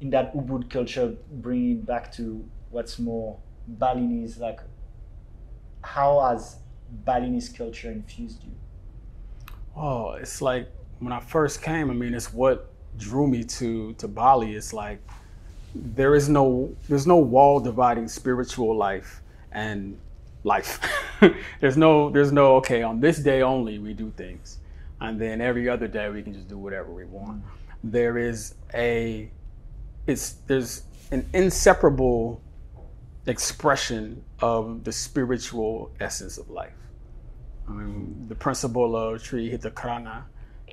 in 0.00 0.10
that 0.10 0.34
Ubud 0.34 0.70
culture, 0.70 1.14
bringing 1.30 1.78
it 1.78 1.86
back 1.86 2.10
to 2.12 2.44
what's 2.70 2.98
more 2.98 3.38
Balinese, 3.66 4.38
like 4.38 4.60
how 5.82 6.20
has 6.20 6.56
Balinese 7.04 7.48
culture 7.48 7.90
infused 7.90 8.42
you? 8.44 8.52
Oh, 9.76 10.12
it's 10.12 10.42
like 10.42 10.68
when 10.98 11.12
I 11.12 11.20
first 11.20 11.62
came. 11.62 11.90
I 11.90 11.94
mean, 11.94 12.14
it's 12.14 12.32
what 12.32 12.72
drew 12.96 13.26
me 13.26 13.44
to 13.44 13.94
to 13.94 14.08
Bali. 14.08 14.54
It's 14.54 14.72
like 14.72 15.00
there 15.74 16.14
is 16.14 16.28
no 16.28 16.74
there's 16.88 17.06
no 17.06 17.16
wall 17.16 17.60
dividing 17.60 18.08
spiritual 18.08 18.76
life 18.76 19.22
and 19.52 19.98
life. 20.44 20.80
there's 21.60 21.76
no 21.76 22.10
there's 22.10 22.32
no 22.32 22.56
okay 22.56 22.82
on 22.82 23.00
this 23.00 23.18
day 23.18 23.42
only 23.42 23.78
we 23.78 23.94
do 23.94 24.12
things, 24.16 24.58
and 25.00 25.20
then 25.20 25.40
every 25.40 25.68
other 25.68 25.86
day 25.86 26.08
we 26.10 26.22
can 26.22 26.34
just 26.34 26.48
do 26.48 26.58
whatever 26.58 26.92
we 26.92 27.04
want. 27.04 27.42
Mm. 27.42 27.48
There 27.84 28.18
is 28.18 28.54
a 28.74 29.30
it's 30.06 30.32
there's 30.46 30.82
an 31.12 31.28
inseparable 31.32 32.40
expression 33.26 34.24
of 34.40 34.84
the 34.84 34.92
spiritual 34.92 35.90
essence 36.00 36.38
of 36.38 36.48
life. 36.50 36.72
I 37.68 37.72
mean, 37.72 38.26
the 38.28 38.34
principle 38.34 38.96
of 38.96 39.22
Tri 39.22 39.40
Hita 39.40 39.70
Karana 39.70 40.24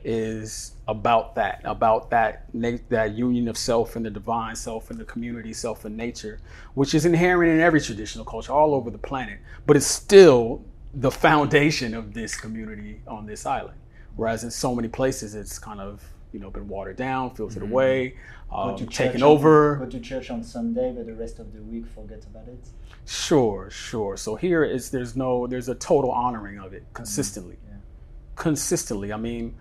is 0.03 0.73
about 0.87 1.35
that, 1.35 1.61
about 1.63 2.09
that 2.11 2.53
na- 2.53 2.77
that 2.89 3.13
union 3.13 3.47
of 3.47 3.57
self 3.57 3.95
and 3.95 4.05
the 4.05 4.09
divine, 4.09 4.55
self 4.55 4.89
and 4.89 4.99
the 4.99 5.05
community, 5.05 5.53
self 5.53 5.85
and 5.85 5.97
nature, 5.97 6.39
which 6.73 6.95
is 6.95 7.05
inherent 7.05 7.51
in 7.51 7.59
every 7.59 7.81
traditional 7.81 8.25
culture 8.25 8.51
all 8.51 8.73
over 8.73 8.89
the 8.89 8.97
planet, 8.97 9.39
but 9.65 9.75
it's 9.75 9.85
still 9.85 10.63
the 10.93 11.11
foundation 11.11 11.93
of 11.93 12.13
this 12.13 12.35
community 12.35 13.01
on 13.07 13.25
this 13.25 13.45
island. 13.45 13.77
Whereas 14.15 14.43
in 14.43 14.51
so 14.51 14.73
many 14.73 14.87
places, 14.87 15.35
it's 15.35 15.59
kind 15.59 15.79
of 15.79 16.03
you 16.31 16.39
know 16.39 16.49
been 16.49 16.67
watered 16.67 16.95
down, 16.95 17.35
filtered 17.35 17.63
mm-hmm. 17.63 17.71
away, 17.71 18.17
um, 18.51 18.71
Go 18.71 18.77
to 18.77 18.85
church 18.85 18.95
taken 18.95 19.23
on- 19.23 19.29
over. 19.29 19.75
Go 19.77 19.85
to 19.85 19.99
church 19.99 20.29
on 20.29 20.43
Sunday, 20.43 20.93
but 20.95 21.05
the 21.05 21.13
rest 21.13 21.39
of 21.39 21.53
the 21.53 21.61
week 21.61 21.85
forget 21.87 22.23
about 22.25 22.47
it. 22.47 22.69
Sure, 23.05 23.69
sure. 23.69 24.17
So 24.17 24.35
here 24.35 24.63
is 24.63 24.89
there's 24.91 25.15
no 25.15 25.47
there's 25.47 25.69
a 25.69 25.75
total 25.75 26.11
honoring 26.11 26.59
of 26.59 26.73
it 26.73 26.85
consistently. 26.93 27.57
Consistently. 28.35 29.11
I 29.11 29.17
mean, 29.17 29.55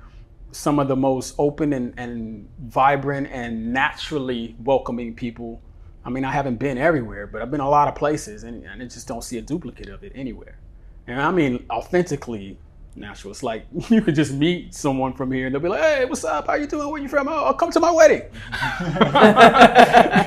some 0.53 0.79
of 0.79 0.89
the 0.89 0.97
most 0.97 1.35
open 1.39 1.73
and, 1.73 1.95
and 1.99 2.49
vibrant 2.59 3.29
and 3.31 3.73
naturally 3.73 4.55
welcoming 4.63 5.15
people. 5.15 5.63
I 6.05 6.11
mean, 6.11 6.25
I 6.25 6.31
haven't 6.31 6.57
been 6.57 6.79
everywhere, 6.79 7.27
but 7.27 7.43
I've 7.43 7.51
been 7.51 7.61
a 7.61 7.69
lot 7.69 7.89
of 7.89 7.95
places 7.95 8.45
and, 8.45 8.65
and 8.65 8.83
I 8.83 8.87
just 8.87 9.09
don't 9.09 9.25
see 9.25 9.39
a 9.39 9.43
duplicate 9.43 9.89
of 9.89 10.05
it 10.05 10.13
anywhere. 10.15 10.59
And 11.07 11.21
I 11.21 11.31
mean 11.31 11.65
authentically 11.71 12.59
natural. 12.97 13.33
It's 13.33 13.43
like 13.43 13.67
you 13.91 14.01
could 14.03 14.15
just 14.15 14.33
meet 14.33 14.75
someone 14.75 15.13
from 15.13 15.33
here 15.33 15.47
and 15.47 15.55
they'll 15.55 15.63
be 15.63 15.69
like, 15.69 15.83
Hey, 15.83 16.05
what's 16.05 16.25
up? 16.25 16.47
How 16.47 16.55
you 16.55 16.67
doing? 16.67 16.91
Where 16.91 17.01
you 17.01 17.09
from? 17.09 17.29
Oh, 17.29 17.53
come 17.55 17.71
to 17.73 17.81
my 17.81 17.91
wedding. 17.91 18.23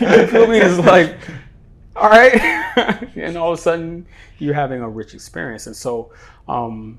you 0.02 0.28
feel 0.28 0.48
me? 0.48 0.60
It's 0.60 0.86
like 0.86 1.18
all 2.00 2.10
right 2.10 2.34
and 3.16 3.36
all 3.36 3.52
of 3.52 3.60
a 3.60 3.62
sudden 3.62 4.06
you're 4.38 4.54
having 4.54 4.82
a 4.82 4.88
rich 4.90 5.14
experience 5.14 5.68
and 5.68 5.76
so 5.76 6.12
um 6.48 6.98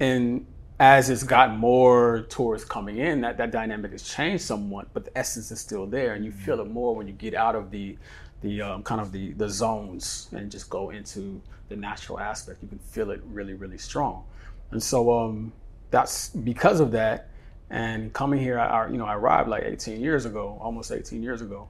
and 0.00 0.44
as 0.80 1.08
it's 1.08 1.22
gotten 1.22 1.56
more 1.56 2.26
tourists 2.28 2.68
coming 2.68 2.98
in 2.98 3.20
that 3.20 3.36
that 3.36 3.52
dynamic 3.52 3.92
has 3.92 4.02
changed 4.02 4.42
somewhat 4.42 4.88
but 4.92 5.04
the 5.04 5.16
essence 5.16 5.52
is 5.52 5.60
still 5.60 5.86
there 5.86 6.14
and 6.14 6.24
you 6.24 6.32
feel 6.32 6.60
it 6.60 6.68
more 6.68 6.96
when 6.96 7.06
you 7.06 7.12
get 7.12 7.34
out 7.34 7.54
of 7.54 7.70
the 7.70 7.96
the 8.40 8.60
um, 8.60 8.82
kind 8.82 9.00
of 9.00 9.12
the 9.12 9.32
the 9.34 9.48
zones 9.48 10.28
and 10.32 10.50
just 10.50 10.68
go 10.68 10.90
into 10.90 11.40
the 11.68 11.76
natural 11.76 12.18
aspect 12.18 12.60
you 12.60 12.68
can 12.68 12.80
feel 12.80 13.12
it 13.12 13.22
really 13.26 13.54
really 13.54 13.78
strong 13.78 14.24
and 14.72 14.82
so 14.82 15.12
um 15.12 15.52
that's 15.90 16.30
because 16.30 16.80
of 16.80 16.92
that 16.92 17.28
and 17.70 18.12
coming 18.12 18.40
here 18.40 18.58
I, 18.58 18.66
I 18.66 18.88
you 18.88 18.96
know 18.96 19.06
i 19.06 19.14
arrived 19.14 19.48
like 19.48 19.64
18 19.64 20.00
years 20.00 20.24
ago 20.24 20.58
almost 20.60 20.90
18 20.90 21.22
years 21.22 21.42
ago 21.42 21.68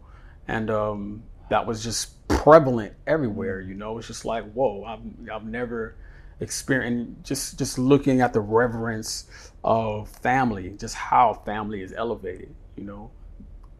and 0.48 0.70
um 0.70 1.22
that 1.52 1.66
was 1.66 1.84
just 1.84 2.26
prevalent 2.28 2.94
everywhere. 3.06 3.60
You 3.60 3.74
know, 3.74 3.98
it's 3.98 4.06
just 4.06 4.24
like, 4.24 4.50
whoa, 4.52 4.84
I've 4.84 5.30
I've 5.30 5.44
never 5.44 5.96
experienced 6.40 7.22
just 7.22 7.58
just 7.58 7.78
looking 7.78 8.20
at 8.22 8.32
the 8.32 8.40
reverence 8.40 9.28
of 9.62 10.08
family, 10.08 10.74
just 10.78 10.94
how 10.94 11.34
family 11.44 11.82
is 11.82 11.92
elevated. 11.92 12.54
You 12.76 12.84
know, 12.84 13.10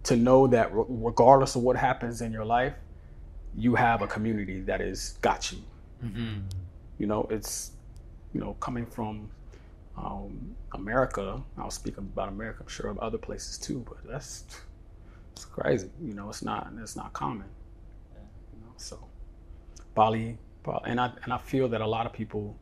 to 0.05 0.17
know 0.17 0.47
that 0.49 0.73
re- 0.75 0.85
regardless 0.89 1.57
of 1.57 1.63
what 1.63 1.77
happens 1.77 2.21
in 2.21 2.31
your 2.31 2.45
life, 2.45 2.75
you 3.57 3.75
have 3.75 4.03
a 4.03 4.07
community 4.07 4.61
that 4.63 4.81
is 4.81 5.17
got 5.23 5.51
you. 5.51 5.59
You 6.99 7.07
know, 7.07 7.27
it's 7.31 7.73
you 8.33 8.41
know 8.41 8.55
coming 8.55 8.87
from 8.87 9.31
um, 9.97 10.55
America. 10.73 11.43
I'll 11.59 11.71
speak 11.71 11.99
about 11.99 12.29
America. 12.29 12.61
I'm 12.63 12.69
sure 12.69 12.91
of 12.91 12.99
other 12.99 13.19
places 13.19 13.59
too, 13.59 13.85
but 13.89 13.99
that's 14.09 14.45
it's 15.33 15.45
crazy. 15.45 15.91
You 16.01 16.15
know, 16.15 16.29
it's 16.29 16.43
not 16.43 16.73
it's 16.81 16.97
not 16.97 17.13
common. 17.13 17.49
You 18.55 18.61
know, 18.61 18.73
so 18.77 18.99
Bali, 19.95 20.39
Bali, 20.63 20.83
and 20.87 21.01
I 21.01 21.13
and 21.25 21.33
I 21.33 21.39
feel 21.39 21.69
that 21.69 21.81
a 21.81 21.87
lot 21.87 22.07
of 22.07 22.13
people, 22.13 22.57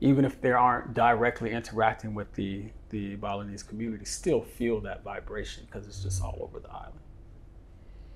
even 0.00 0.24
if 0.24 0.40
they 0.40 0.52
aren't 0.52 0.94
directly 0.94 1.50
interacting 1.52 2.14
with 2.14 2.32
the 2.34 2.66
the 2.90 3.16
Balinese 3.16 3.62
community, 3.62 4.04
still 4.04 4.42
feel 4.42 4.80
that 4.80 5.04
vibration 5.04 5.64
because 5.66 5.86
it's 5.86 6.02
just 6.02 6.22
all 6.22 6.38
over 6.40 6.60
the 6.60 6.70
island. 6.70 7.00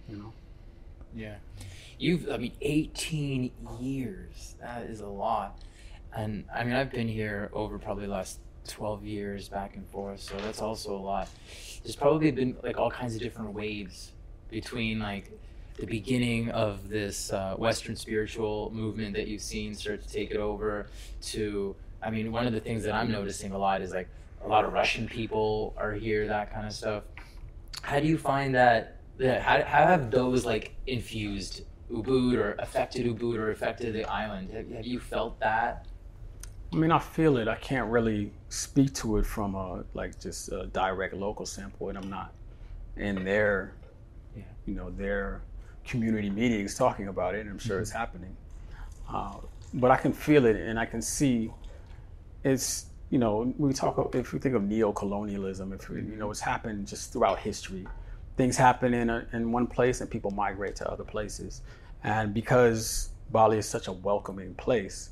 You 0.08 0.16
know. 0.16 0.32
Yeah. 1.14 1.36
You've, 1.98 2.28
I 2.30 2.38
mean, 2.38 2.52
18 2.60 3.50
years. 3.80 4.56
That 4.60 4.82
is 4.82 5.00
a 5.00 5.06
lot. 5.06 5.58
And 6.16 6.44
I 6.54 6.64
mean, 6.64 6.74
I've 6.74 6.90
been 6.90 7.08
here 7.08 7.50
over 7.52 7.78
probably 7.78 8.06
the 8.06 8.12
last 8.12 8.38
12 8.68 9.04
years 9.04 9.48
back 9.48 9.76
and 9.76 9.86
forth, 9.88 10.20
so 10.20 10.36
that's 10.38 10.62
also 10.62 10.94
a 10.94 10.98
lot. 10.98 11.28
There's 11.82 11.96
probably 11.96 12.30
been 12.30 12.56
like 12.62 12.78
all 12.78 12.90
kinds 12.90 13.14
of 13.14 13.20
different 13.20 13.52
waves 13.52 14.12
between 14.50 15.00
like 15.00 15.30
the 15.76 15.86
beginning 15.86 16.50
of 16.50 16.88
this 16.88 17.32
uh, 17.32 17.56
Western 17.56 17.96
spiritual 17.96 18.70
movement 18.72 19.14
that 19.16 19.26
you've 19.26 19.42
seen 19.42 19.74
start 19.74 20.02
to 20.02 20.08
take 20.08 20.30
it 20.30 20.36
over 20.36 20.86
to, 21.20 21.74
I 22.02 22.10
mean, 22.10 22.30
one 22.30 22.46
of 22.46 22.52
the 22.52 22.60
things 22.60 22.84
that 22.84 22.94
I'm 22.94 23.10
noticing 23.10 23.52
a 23.52 23.58
lot 23.58 23.82
is 23.82 23.92
like 23.92 24.08
a 24.44 24.48
lot 24.48 24.64
of 24.64 24.72
Russian 24.72 25.08
people 25.08 25.74
are 25.76 25.92
here, 25.92 26.28
that 26.28 26.52
kind 26.52 26.66
of 26.66 26.72
stuff. 26.72 27.02
How 27.82 27.98
do 27.98 28.06
you 28.06 28.18
find 28.18 28.54
that? 28.54 28.98
that 29.18 29.42
how, 29.42 29.62
how 29.62 29.86
have 29.86 30.10
those 30.10 30.44
like 30.44 30.74
infused 30.86 31.62
Ubud 31.90 32.36
or 32.36 32.52
affected 32.58 33.06
Ubud 33.06 33.36
or 33.36 33.50
affected 33.50 33.94
the 33.94 34.04
island? 34.04 34.50
Have, 34.50 34.70
have 34.70 34.86
you 34.86 35.00
felt 35.00 35.38
that? 35.40 35.86
I 36.74 36.76
mean, 36.76 36.90
I 36.90 36.98
feel 36.98 37.36
it. 37.36 37.46
I 37.46 37.54
can't 37.54 37.88
really 37.88 38.32
speak 38.48 38.92
to 38.94 39.18
it 39.18 39.26
from 39.26 39.54
a 39.54 39.84
like 39.94 40.18
just 40.20 40.50
a 40.50 40.66
direct 40.66 41.14
local 41.14 41.46
standpoint. 41.46 41.96
I'm 41.96 42.10
not 42.10 42.32
in 42.96 43.24
their, 43.24 43.74
Yeah. 44.36 44.42
you 44.66 44.74
know, 44.74 44.90
their 44.90 45.42
community 45.86 46.30
meetings 46.30 46.74
talking 46.74 47.06
about 47.08 47.36
it. 47.36 47.42
And 47.42 47.50
I'm 47.50 47.58
sure 47.58 47.76
Mm-hmm. 47.76 47.82
it's 47.82 47.90
happening, 47.92 48.36
uh, 49.08 49.36
but 49.74 49.90
I 49.92 49.96
can 49.96 50.12
feel 50.12 50.46
it 50.46 50.56
and 50.56 50.78
I 50.78 50.86
can 50.86 51.00
see. 51.00 51.52
It's 52.42 52.86
you 53.10 53.18
know 53.20 53.54
we 53.58 53.72
talk 53.72 54.12
if 54.14 54.32
we 54.32 54.40
think 54.40 54.56
of 54.56 54.64
neo-colonialism, 54.64 55.72
if 55.72 55.88
we, 55.88 55.96
you 55.98 56.16
know 56.16 56.30
it's 56.32 56.40
happened 56.40 56.88
just 56.88 57.12
throughout 57.12 57.38
history. 57.38 57.86
Things 58.36 58.56
happen 58.56 58.94
in 58.94 59.10
a, 59.10 59.24
in 59.32 59.52
one 59.52 59.68
place 59.68 60.00
and 60.00 60.10
people 60.10 60.32
migrate 60.32 60.74
to 60.76 60.90
other 60.90 61.04
places, 61.04 61.62
and 62.02 62.34
because 62.34 63.10
Bali 63.30 63.58
is 63.58 63.68
such 63.68 63.86
a 63.86 63.92
welcoming 63.92 64.54
place, 64.56 65.10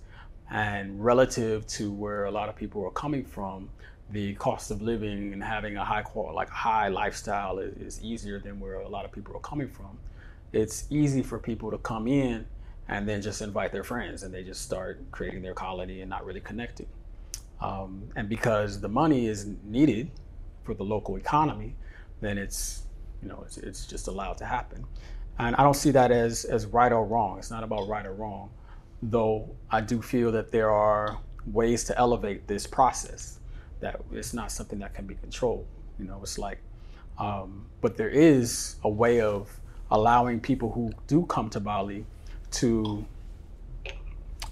and 0.53 1.03
relative 1.03 1.67
to 1.67 1.91
where 1.91 2.27
a 2.27 2.31
lot 2.31 2.49
of 2.51 2.57
people 2.57 2.85
are 2.85 2.91
coming 2.93 3.25
from, 3.25 3.71
the 4.11 4.35
cost 4.35 4.71
of 4.71 4.83
living 4.83 5.33
and 5.33 5.43
having 5.43 5.79
a 5.79 5.85
high 5.85 6.03
quality, 6.03 6.35
like 6.37 6.51
high 6.51 6.89
lifestyle 6.89 7.59
is, 7.59 7.75
is 7.79 8.05
easier 8.05 8.39
than 8.39 8.61
where 8.61 8.77
a 8.81 8.89
lot 8.89 9.07
of 9.07 9.13
people 9.13 9.35
are 9.35 9.41
coming 9.41 9.69
from. 9.69 9.99
It's 10.53 10.87
easy 10.91 11.23
for 11.23 11.39
people 11.39 11.71
to 11.71 11.79
come 11.79 12.07
in 12.07 12.47
and 12.89 13.09
then 13.09 13.23
just 13.23 13.41
invite 13.41 13.73
their 13.73 13.85
friends 13.85 14.23
and 14.23 14.35
they 14.35 14.45
just 14.45 14.63
start 14.63 15.01
creating 15.11 15.41
their 15.43 15.55
colony 15.55 16.03
and 16.03 16.11
not 16.11 16.27
really 16.27 16.41
connecting. 16.41 16.89
Um, 17.63 18.09
and 18.17 18.29
because 18.29 18.81
the 18.81 18.89
money 18.89 19.27
is 19.27 19.47
needed 19.65 20.11
for 20.65 20.75
the 20.75 20.85
local 20.85 21.17
economy, 21.17 21.77
then 22.21 22.37
it's 22.37 22.83
you 23.23 23.29
know 23.29 23.43
it's, 23.47 23.57
it's 23.59 23.87
just 23.87 24.09
allowed 24.09 24.39
to 24.39 24.45
happen. 24.45 24.85
And 25.39 25.57
I 25.57 25.63
don't 25.63 25.77
see 25.77 25.93
that 25.93 26.11
as 26.11 26.45
as 26.45 26.67
right 26.67 26.93
or 26.93 27.07
wrong. 27.07 27.39
It's 27.39 27.51
not 27.51 27.65
about 27.65 27.89
right 27.89 28.05
or 28.05 28.13
wrong, 28.13 28.51
though 29.03 29.49
I 29.71 29.81
do 29.81 30.01
feel 30.01 30.31
that 30.33 30.53
there 30.53 30.71
are 30.71 31.19
ways 31.47 31.85
to 31.85 31.99
elevate 31.99 32.47
this 32.47 32.67
process. 32.67 33.41
That 33.81 34.01
it's 34.13 34.33
not 34.33 34.53
something 34.53 34.79
that 34.79 34.95
can 34.95 35.07
be 35.07 35.17
controlled. 35.17 35.67
You 35.99 36.07
know, 36.07 36.21
it's 36.23 36.39
like, 36.39 36.59
um, 37.19 37.67
but 37.81 37.97
there 37.97 38.09
is 38.09 38.77
a 38.85 38.89
way 38.89 39.21
of 39.21 39.51
allowing 39.91 40.41
people 40.41 40.71
who 40.71 40.93
do 41.07 41.27
come 41.27 41.51
to 41.51 41.61
Bali 41.61 42.07
to 42.53 43.05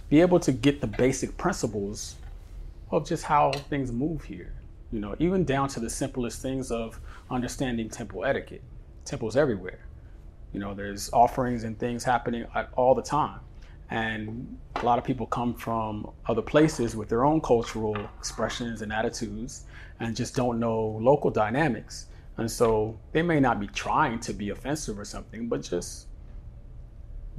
be 0.08 0.20
able 0.20 0.40
to 0.40 0.52
get 0.52 0.80
the 0.80 0.86
basic 0.86 1.36
principles 1.36 2.16
of 2.90 3.06
just 3.06 3.24
how 3.24 3.52
things 3.52 3.92
move 3.92 4.24
here. 4.24 4.52
You 4.90 4.98
know, 4.98 5.14
even 5.20 5.44
down 5.44 5.68
to 5.68 5.80
the 5.80 5.88
simplest 5.88 6.42
things 6.42 6.72
of 6.72 7.00
understanding 7.30 7.88
temple 7.88 8.24
etiquette. 8.24 8.62
Temples 9.04 9.36
everywhere. 9.36 9.78
You 10.52 10.58
know, 10.58 10.74
there's 10.74 11.12
offerings 11.12 11.62
and 11.62 11.78
things 11.78 12.02
happening 12.02 12.44
all 12.74 12.96
the 12.96 13.02
time. 13.02 13.38
And 13.90 14.56
a 14.76 14.84
lot 14.84 14.98
of 14.98 15.04
people 15.04 15.26
come 15.26 15.54
from 15.54 16.10
other 16.26 16.42
places 16.42 16.94
with 16.94 17.08
their 17.08 17.24
own 17.24 17.40
cultural 17.40 17.96
expressions 18.18 18.82
and 18.82 18.92
attitudes 18.92 19.64
and 19.98 20.14
just 20.14 20.36
don't 20.36 20.60
know 20.60 20.98
local 21.00 21.30
dynamics. 21.30 22.06
And 22.36 22.50
so 22.50 22.98
they 23.12 23.22
may 23.22 23.40
not 23.40 23.58
be 23.58 23.66
trying 23.66 24.20
to 24.20 24.32
be 24.32 24.50
offensive 24.50 24.98
or 24.98 25.04
something, 25.04 25.48
but 25.48 25.62
just 25.62 26.06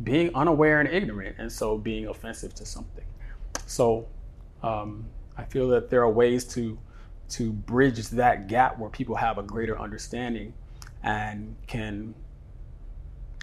being 0.03 0.33
unaware 0.35 0.79
and 0.79 0.89
ignorant, 0.89 1.35
and 1.39 1.51
so 1.51 1.77
being 1.77 2.07
offensive 2.07 2.53
to 2.55 2.65
something. 2.65 3.05
So 3.65 4.07
um, 4.63 5.05
I 5.37 5.43
feel 5.43 5.69
that 5.69 5.89
there 5.89 6.01
are 6.01 6.11
ways 6.11 6.45
to 6.53 6.77
to 7.29 7.53
bridge 7.53 8.09
that 8.09 8.47
gap 8.47 8.77
where 8.77 8.89
people 8.89 9.15
have 9.15 9.37
a 9.37 9.43
greater 9.43 9.79
understanding 9.79 10.53
and 11.01 11.55
can 11.65 12.13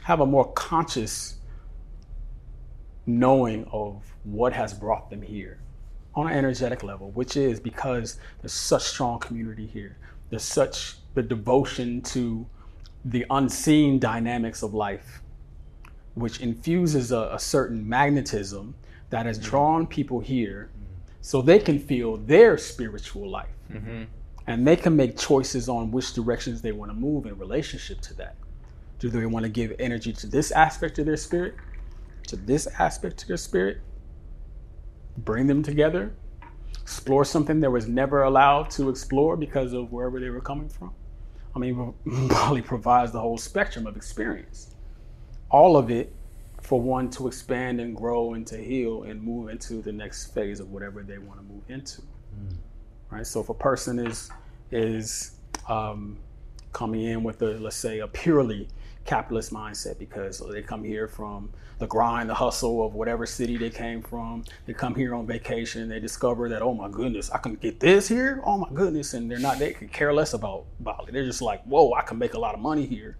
have 0.02 0.20
a 0.20 0.26
more 0.26 0.52
conscious 0.52 1.37
knowing 3.08 3.64
of 3.72 4.02
what 4.24 4.52
has 4.52 4.74
brought 4.74 5.10
them 5.10 5.22
here 5.22 5.58
on 6.14 6.26
an 6.26 6.36
energetic 6.36 6.82
level, 6.82 7.10
which 7.12 7.36
is 7.36 7.58
because 7.58 8.18
there's 8.40 8.52
such 8.52 8.82
strong 8.82 9.18
community 9.18 9.66
here. 9.66 9.96
There's 10.30 10.44
such 10.44 10.96
the 11.14 11.22
devotion 11.22 12.02
to 12.02 12.46
the 13.04 13.24
unseen 13.30 13.98
dynamics 13.98 14.62
of 14.62 14.74
life, 14.74 15.22
which 16.14 16.40
infuses 16.40 17.12
a, 17.12 17.30
a 17.32 17.38
certain 17.38 17.88
magnetism 17.88 18.74
that 19.10 19.26
has 19.26 19.38
mm-hmm. 19.38 19.48
drawn 19.48 19.86
people 19.86 20.20
here 20.20 20.70
so 21.20 21.40
they 21.40 21.58
can 21.58 21.78
feel 21.78 22.16
their 22.16 22.58
spiritual 22.58 23.28
life. 23.28 23.48
Mm-hmm. 23.72 24.04
And 24.46 24.66
they 24.66 24.76
can 24.76 24.96
make 24.96 25.16
choices 25.16 25.68
on 25.68 25.90
which 25.90 26.14
directions 26.14 26.62
they 26.62 26.72
want 26.72 26.90
to 26.90 26.94
move 26.94 27.26
in 27.26 27.38
relationship 27.38 28.00
to 28.02 28.14
that. 28.14 28.36
Do 28.98 29.08
they 29.08 29.26
want 29.26 29.44
to 29.44 29.50
give 29.50 29.74
energy 29.78 30.12
to 30.14 30.26
this 30.26 30.50
aspect 30.50 30.98
of 30.98 31.06
their 31.06 31.16
spirit, 31.16 31.54
to 32.28 32.36
this 32.36 32.66
aspect 32.78 33.22
of 33.22 33.28
their 33.28 33.36
spirit? 33.36 33.78
Bring 35.18 35.46
them 35.46 35.62
together, 35.62 36.14
explore 36.80 37.24
something 37.24 37.60
that 37.60 37.70
was 37.70 37.88
never 37.88 38.22
allowed 38.22 38.70
to 38.72 38.88
explore 38.88 39.36
because 39.36 39.72
of 39.72 39.92
wherever 39.92 40.20
they 40.20 40.30
were 40.30 40.40
coming 40.40 40.68
from. 40.68 40.92
I 41.54 41.58
mean, 41.58 41.94
Bali 42.28 42.62
provides 42.62 43.12
the 43.12 43.20
whole 43.20 43.38
spectrum 43.38 43.86
of 43.86 43.96
experience, 43.96 44.74
all 45.50 45.76
of 45.76 45.90
it 45.90 46.14
for 46.60 46.80
one 46.80 47.08
to 47.10 47.26
expand 47.26 47.80
and 47.80 47.96
grow 47.96 48.34
and 48.34 48.46
to 48.46 48.56
heal 48.58 49.04
and 49.04 49.22
move 49.22 49.48
into 49.48 49.80
the 49.80 49.92
next 49.92 50.34
phase 50.34 50.60
of 50.60 50.70
whatever 50.70 51.02
they 51.02 51.18
want 51.18 51.40
to 51.40 51.46
move 51.52 51.62
into. 51.68 52.02
Right. 53.10 53.26
So 53.26 53.40
if 53.40 53.48
a 53.48 53.54
person 53.54 53.98
is 53.98 54.30
is 54.70 55.32
um, 55.68 56.18
coming 56.72 57.02
in 57.02 57.22
with 57.22 57.40
a 57.42 57.58
let's 57.58 57.76
say 57.76 58.00
a 58.00 58.08
purely 58.08 58.68
capitalist 59.08 59.52
mindset 59.52 59.98
because 59.98 60.42
they 60.52 60.60
come 60.60 60.84
here 60.84 61.08
from 61.08 61.48
the 61.78 61.86
grind, 61.86 62.28
the 62.28 62.34
hustle 62.34 62.84
of 62.84 62.94
whatever 62.94 63.24
city 63.24 63.56
they 63.56 63.70
came 63.70 64.02
from. 64.02 64.44
They 64.66 64.74
come 64.74 64.94
here 64.94 65.14
on 65.14 65.26
vacation. 65.26 65.88
They 65.88 65.98
discover 65.98 66.50
that 66.50 66.60
oh 66.60 66.74
my 66.74 66.90
goodness, 66.90 67.30
I 67.30 67.38
can 67.38 67.54
get 67.54 67.80
this 67.80 68.06
here. 68.06 68.42
Oh 68.44 68.58
my 68.58 68.68
goodness, 68.72 69.14
and 69.14 69.30
they're 69.30 69.38
not. 69.38 69.58
They 69.58 69.72
could 69.72 69.92
care 69.92 70.12
less 70.12 70.34
about 70.34 70.66
Bali. 70.80 71.10
They're 71.10 71.24
just 71.24 71.40
like 71.40 71.64
whoa, 71.64 71.94
I 71.94 72.02
can 72.02 72.18
make 72.18 72.34
a 72.34 72.38
lot 72.38 72.54
of 72.54 72.60
money 72.60 72.84
here. 72.84 73.16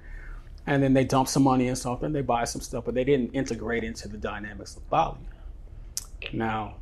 And 0.66 0.82
then 0.82 0.92
they 0.92 1.04
dump 1.04 1.28
some 1.28 1.44
money 1.44 1.68
in 1.68 1.76
something. 1.76 2.12
They 2.12 2.20
buy 2.20 2.44
some 2.44 2.60
stuff, 2.60 2.84
but 2.84 2.94
they 2.94 3.04
didn't 3.04 3.30
integrate 3.30 3.82
into 3.82 4.08
the 4.08 4.18
dynamics 4.18 4.76
of 4.76 4.88
Bali. 4.90 5.16
Now, 6.34 6.74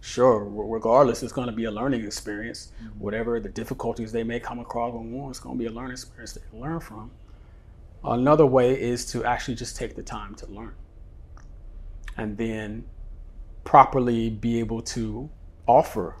sure, 0.00 0.44
regardless, 0.44 1.24
it's 1.24 1.32
going 1.32 1.48
to 1.48 1.52
be 1.52 1.64
a 1.64 1.70
learning 1.72 2.04
experience. 2.04 2.70
Mm-hmm. 2.80 3.00
Whatever 3.00 3.40
the 3.40 3.48
difficulties 3.48 4.12
they 4.12 4.22
may 4.22 4.38
come 4.38 4.60
across 4.60 4.94
on 4.94 5.10
one, 5.10 5.30
it's 5.30 5.40
going 5.40 5.56
to 5.56 5.58
be 5.58 5.66
a 5.66 5.72
learning 5.72 5.92
experience 5.92 6.34
they 6.34 6.42
can 6.48 6.60
learn 6.60 6.78
from. 6.78 7.10
Another 8.04 8.46
way 8.46 8.80
is 8.80 9.04
to 9.12 9.24
actually 9.24 9.54
just 9.56 9.76
take 9.76 9.96
the 9.96 10.02
time 10.02 10.34
to 10.36 10.46
learn 10.46 10.74
and 12.16 12.36
then 12.36 12.84
properly 13.64 14.30
be 14.30 14.58
able 14.58 14.80
to 14.82 15.28
offer 15.66 16.16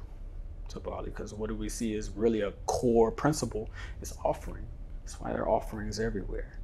to 0.68 0.80
Bali. 0.80 1.10
Because 1.10 1.32
what 1.34 1.48
do 1.48 1.54
we 1.54 1.68
see 1.68 1.94
is 1.94 2.10
really 2.10 2.40
a 2.42 2.52
core 2.66 3.10
principle 3.10 3.70
is 4.02 4.12
offering. 4.24 4.66
That's 5.02 5.20
why 5.20 5.32
there 5.32 5.42
are 5.42 5.48
offerings 5.48 5.98
everywhere. 6.00 6.58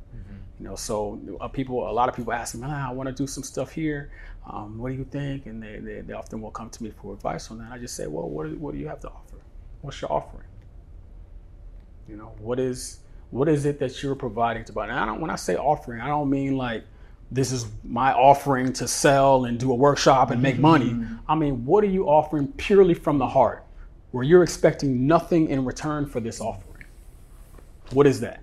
You 0.60 0.66
know, 0.68 0.76
so 0.76 1.18
uh, 1.40 1.48
people, 1.48 1.90
a 1.90 1.92
lot 1.92 2.08
of 2.08 2.14
people 2.14 2.32
ask 2.32 2.54
me, 2.54 2.62
ah, 2.64 2.88
I 2.88 2.92
want 2.92 3.08
to 3.08 3.12
do 3.12 3.26
some 3.26 3.42
stuff 3.42 3.72
here. 3.72 4.12
Um, 4.48 4.78
what 4.78 4.90
do 4.90 4.94
you 4.96 5.04
think? 5.04 5.46
And 5.46 5.60
they, 5.60 5.78
they, 5.80 6.02
they 6.02 6.12
often 6.12 6.40
will 6.40 6.52
come 6.52 6.70
to 6.70 6.82
me 6.84 6.90
for 6.90 7.14
advice 7.14 7.50
on 7.50 7.58
that. 7.58 7.72
I 7.72 7.78
just 7.78 7.96
say, 7.96 8.06
well, 8.06 8.28
what, 8.28 8.48
do- 8.48 8.56
what 8.58 8.74
do 8.74 8.78
you 8.80 8.86
have 8.86 9.00
to 9.00 9.08
offer? 9.08 9.36
What's 9.80 10.00
your 10.00 10.12
offering? 10.12 10.46
You 12.08 12.16
know, 12.16 12.32
what 12.38 12.60
is 12.60 12.98
what 13.34 13.48
is 13.48 13.66
it 13.66 13.80
that 13.80 14.00
you're 14.00 14.14
providing 14.14 14.64
to 14.64 14.72
Bali? 14.72 14.90
And 14.90 14.98
I 14.98 15.04
don't 15.04 15.20
when 15.20 15.28
I 15.28 15.34
say 15.34 15.56
offering, 15.56 16.00
I 16.00 16.06
don't 16.06 16.30
mean 16.30 16.56
like 16.56 16.84
this 17.32 17.50
is 17.50 17.66
my 17.82 18.12
offering 18.12 18.72
to 18.74 18.86
sell 18.86 19.46
and 19.46 19.58
do 19.58 19.72
a 19.72 19.74
workshop 19.74 20.30
and 20.30 20.40
make 20.40 20.56
money. 20.56 20.90
Mm-hmm. 20.90 21.16
I 21.28 21.34
mean, 21.34 21.64
what 21.64 21.82
are 21.82 21.88
you 21.88 22.08
offering 22.08 22.46
purely 22.52 22.94
from 22.94 23.18
the 23.18 23.26
heart, 23.26 23.64
where 24.12 24.22
you're 24.22 24.44
expecting 24.44 25.08
nothing 25.08 25.48
in 25.48 25.64
return 25.64 26.06
for 26.06 26.20
this 26.20 26.40
offering? 26.40 26.86
What 27.90 28.06
is 28.06 28.20
that? 28.20 28.40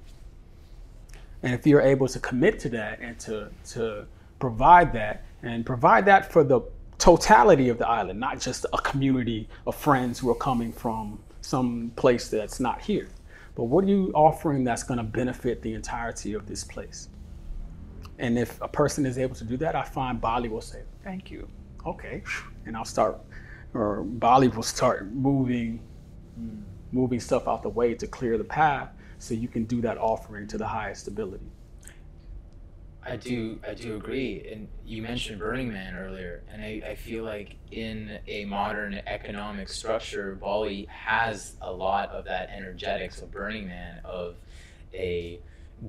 And 1.41 1.53
if 1.53 1.65
you're 1.65 1.81
able 1.81 2.09
to 2.09 2.19
commit 2.19 2.59
to 2.59 2.69
that 2.69 2.99
and 2.99 3.17
to, 3.21 3.49
to 3.69 4.05
provide 4.39 4.91
that, 4.91 5.23
and 5.41 5.65
provide 5.65 6.03
that 6.05 6.33
for 6.33 6.43
the 6.43 6.59
totality 6.97 7.69
of 7.69 7.77
the 7.77 7.87
island, 7.87 8.19
not 8.19 8.41
just 8.41 8.65
a 8.73 8.77
community 8.79 9.47
of 9.65 9.73
friends 9.73 10.19
who 10.19 10.29
are 10.29 10.35
coming 10.35 10.73
from 10.73 11.17
some 11.39 11.93
place 11.95 12.27
that's 12.27 12.59
not 12.59 12.81
here, 12.81 13.07
but 13.55 13.65
what 13.65 13.83
are 13.83 13.87
you 13.87 14.11
offering 14.13 14.63
that's 14.63 14.83
going 14.83 14.97
to 14.97 15.03
benefit 15.03 15.61
the 15.61 15.73
entirety 15.73 16.33
of 16.33 16.47
this 16.47 16.63
place? 16.63 17.09
And 18.19 18.37
if 18.37 18.61
a 18.61 18.67
person 18.67 19.05
is 19.05 19.17
able 19.17 19.35
to 19.35 19.43
do 19.43 19.57
that, 19.57 19.75
I 19.75 19.83
find 19.83 20.21
Bali 20.21 20.49
will 20.49 20.61
say, 20.61 20.83
"Thank 21.03 21.31
you." 21.31 21.47
Okay, 21.85 22.23
and 22.65 22.77
I'll 22.77 22.85
start, 22.85 23.19
or 23.73 24.03
Bali 24.03 24.47
will 24.47 24.63
start 24.63 25.11
moving, 25.11 25.81
moving 26.91 27.19
stuff 27.19 27.47
out 27.47 27.63
the 27.63 27.69
way 27.69 27.95
to 27.95 28.07
clear 28.07 28.37
the 28.37 28.43
path, 28.43 28.89
so 29.17 29.33
you 29.33 29.47
can 29.47 29.65
do 29.65 29.81
that 29.81 29.97
offering 29.97 30.47
to 30.47 30.57
the 30.57 30.67
highest 30.67 31.07
ability. 31.07 31.51
I 33.03 33.15
do 33.15 33.59
I 33.67 33.73
do 33.73 33.95
agree. 33.95 34.47
And 34.51 34.67
you 34.85 35.01
mentioned 35.01 35.39
Burning 35.39 35.71
Man 35.71 35.95
earlier, 35.95 36.43
and 36.51 36.61
I, 36.61 36.81
I 36.89 36.95
feel 36.95 37.23
like 37.23 37.55
in 37.71 38.19
a 38.27 38.45
modern 38.45 39.01
economic 39.07 39.69
structure, 39.69 40.35
Bali 40.35 40.87
has 40.89 41.55
a 41.61 41.71
lot 41.71 42.09
of 42.09 42.25
that 42.25 42.49
energetics 42.49 43.21
of 43.21 43.31
Burning 43.31 43.67
Man 43.67 43.99
of 44.03 44.35
a 44.93 45.39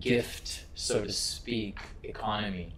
gift, 0.00 0.64
so 0.74 1.04
to 1.04 1.12
speak, 1.12 1.78
economy. 2.02 2.72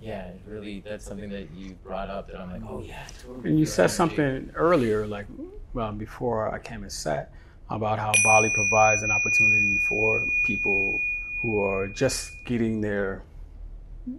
Yeah, 0.00 0.30
really 0.46 0.80
that's 0.80 1.04
something 1.04 1.30
that 1.30 1.50
you 1.54 1.74
brought 1.82 2.10
up 2.10 2.30
that 2.30 2.40
I'm 2.40 2.52
like, 2.52 2.70
oh 2.70 2.82
yeah, 2.82 3.06
totally. 3.22 3.50
And 3.50 3.58
you 3.58 3.64
said 3.64 3.84
energy. 3.84 3.94
something 3.94 4.50
earlier, 4.54 5.06
like 5.06 5.26
well, 5.72 5.92
before 5.92 6.52
I 6.52 6.58
came 6.58 6.82
and 6.82 6.92
sat, 6.92 7.32
about 7.70 7.98
how 7.98 8.12
Bali 8.22 8.50
provides 8.50 9.02
an 9.02 9.10
opportunity 9.10 9.78
for 9.88 10.22
people 10.44 11.00
who 11.40 11.60
are 11.60 11.86
just 11.86 12.32
getting 12.44 12.80
their 12.80 13.22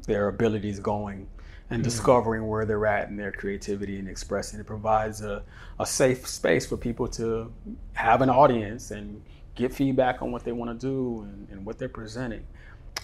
their 0.06 0.28
abilities 0.28 0.80
going 0.80 1.28
and 1.70 1.84
discovering 1.84 2.48
where 2.48 2.66
they're 2.66 2.86
at 2.88 3.10
in 3.10 3.16
their 3.16 3.32
creativity 3.32 4.00
and 4.00 4.08
expressing. 4.08 4.60
It 4.60 4.66
provides 4.66 5.22
a, 5.22 5.44
a 5.80 5.86
safe 5.86 6.28
space 6.28 6.66
for 6.66 6.78
people 6.78 7.08
to 7.10 7.54
have 7.94 8.22
an 8.22 8.30
audience 8.30 8.92
and 8.92 9.22
get 9.56 9.74
feedback 9.74 10.22
on 10.22 10.32
what 10.32 10.44
they 10.44 10.52
want 10.52 10.80
to 10.80 10.88
do 10.88 11.22
and, 11.22 11.48
and 11.52 11.66
what 11.66 11.78
they're 11.78 11.90
presenting. 11.90 12.46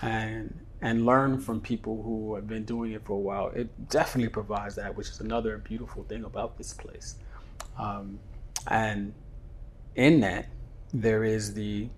And 0.01 0.65
and 0.81 1.05
learn 1.05 1.39
from 1.39 1.61
people 1.61 2.03
who 2.03 2.35
have 2.35 2.47
been 2.47 2.65
doing 2.65 2.91
it 2.91 3.03
for 3.05 3.13
a 3.13 3.17
while. 3.17 3.47
It 3.47 3.89
definitely 3.89 4.29
provides 4.29 4.75
that, 4.75 4.95
which 4.95 5.09
is 5.09 5.19
another 5.19 5.57
beautiful 5.57 6.03
thing 6.03 6.25
about 6.25 6.57
this 6.57 6.73
place. 6.73 7.15
Um, 7.79 8.19
and 8.67 9.13
in 9.95 10.19
that, 10.19 10.47
there 10.93 11.23
is 11.23 11.53
the 11.53 11.89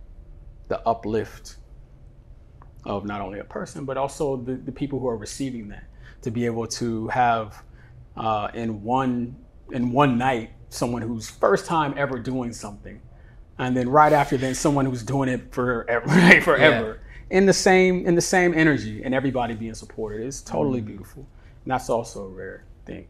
the 0.68 0.86
uplift 0.88 1.58
of 2.88 3.06
not 3.06 3.22
only 3.22 3.40
a 3.40 3.44
person 3.44 3.86
but 3.86 3.98
also 3.98 4.38
the, 4.38 4.56
the 4.56 4.72
people 4.72 5.00
who 5.00 5.08
are 5.08 5.18
receiving 5.18 5.68
that 5.68 5.84
to 6.22 6.32
be 6.32 6.46
able 6.46 6.66
to 6.66 7.08
have 7.10 7.64
uh, 8.16 8.48
in 8.56 8.82
one 8.82 9.36
in 9.72 9.92
one 9.92 10.18
night 10.18 10.50
someone 10.70 11.02
who's 11.02 11.30
first 11.30 11.66
time 11.66 11.94
ever 11.98 12.18
doing 12.18 12.52
something 12.52 13.00
and 13.60 13.76
then 13.76 13.90
right 13.90 14.14
after 14.14 14.38
then 14.38 14.56
someone 14.56 14.86
who's 14.86 15.04
doing 15.04 15.30
it 15.30 15.52
forever 15.52 16.06
right, 16.08 16.44
forever. 16.44 17.00
In 17.30 17.46
the 17.46 17.54
same 17.54 18.06
in 18.06 18.16
the 18.16 18.22
same 18.22 18.54
energy 18.54 19.04
and 19.04 19.14
everybody 19.14 19.54
being 19.54 19.74
supported. 19.74 20.26
Is 20.26 20.42
totally 20.42 20.82
beautiful. 20.82 21.28
And 21.64 21.72
that's 21.72 21.90
also 21.90 22.26
a 22.26 22.30
rare 22.30 22.64
thing. 22.86 23.08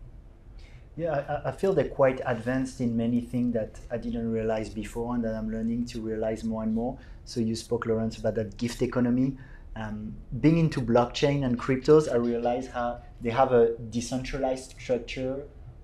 Yeah, 0.96 1.42
I, 1.46 1.50
I 1.50 1.52
feel 1.52 1.74
they're 1.74 1.90
quite 1.90 2.22
advanced 2.26 2.82
in 2.82 2.98
many 2.98 3.22
things 3.22 3.54
that 3.54 3.80
I 3.92 3.98
didn't 3.98 4.32
realize 4.32 4.70
before 4.70 5.14
and 5.14 5.24
that 5.24 5.36
I'm 5.36 5.52
learning 5.52 5.86
to 5.88 6.02
realize 6.02 6.44
more 6.44 6.64
and 6.64 6.74
more. 6.74 6.98
So 7.26 7.40
you 7.40 7.56
spoke, 7.56 7.86
Lawrence, 7.86 8.18
about 8.18 8.34
that 8.36 8.58
gift 8.58 8.82
economy. 8.82 9.38
Um, 9.78 10.16
being 10.42 10.58
into 10.58 10.82
blockchain 10.82 11.46
and 11.46 11.60
cryptos, 11.60 12.12
I 12.12 12.16
realized 12.16 12.72
how 12.72 13.02
they 13.22 13.30
have 13.30 13.52
a 13.52 13.78
decentralized 13.78 14.74
structure 14.80 15.44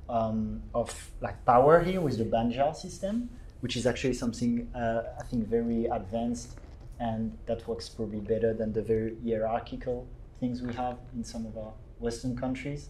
um, 0.10 0.64
of 0.74 1.12
like 1.22 1.46
power 1.46 1.80
here 1.82 2.02
with 2.02 2.18
the 2.18 2.26
Banjar 2.26 2.76
system, 2.76 3.30
which 3.62 3.76
is 3.76 3.86
actually 3.86 4.14
something 4.14 4.68
uh, 4.74 5.04
I 5.20 5.24
think 5.24 5.48
very 5.48 5.86
advanced 5.86 6.58
and 7.00 7.38
that 7.46 7.68
works 7.68 7.90
probably 7.90 8.20
better 8.20 8.54
than 8.54 8.74
the 8.74 8.82
very 8.82 9.16
hierarchical 9.24 10.08
things 10.40 10.62
we 10.62 10.74
have 10.74 10.98
in 11.16 11.24
some 11.24 11.46
of 11.46 11.58
our 11.58 11.74
Western 12.00 12.36
countries. 12.36 12.90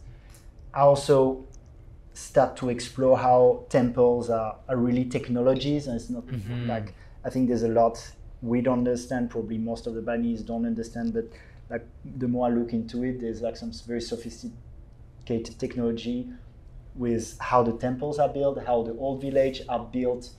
I 0.73 0.81
also 0.81 1.45
start 2.13 2.55
to 2.57 2.69
explore 2.69 3.17
how 3.17 3.65
temples 3.69 4.29
are, 4.29 4.55
are 4.69 4.77
really 4.77 5.05
technologies 5.05 5.87
and 5.87 5.95
it's 5.95 6.09
not 6.09 6.23
like 6.67 6.93
I 7.25 7.29
think 7.29 7.47
there's 7.47 7.63
a 7.63 7.69
lot 7.69 7.95
we 8.43 8.61
don't 8.61 8.79
understand 8.79 9.29
probably 9.29 9.57
most 9.57 9.87
of 9.87 9.93
the 9.95 10.01
Balinese 10.01 10.41
don't 10.41 10.65
understand 10.65 11.13
but 11.13 11.25
like 11.69 11.85
the 12.17 12.27
more 12.27 12.47
I 12.47 12.49
look 12.51 12.73
into 12.73 13.03
it 13.03 13.21
there's 13.21 13.41
like 13.41 13.55
some 13.55 13.71
very 13.87 14.01
sophisticated 14.01 15.57
technology 15.57 16.27
with 16.95 17.37
how 17.39 17.63
the 17.63 17.73
temples 17.73 18.19
are 18.19 18.29
built 18.29 18.63
how 18.65 18.83
the 18.83 18.93
old 18.97 19.21
village 19.21 19.61
are 19.67 19.79
built 19.79 20.29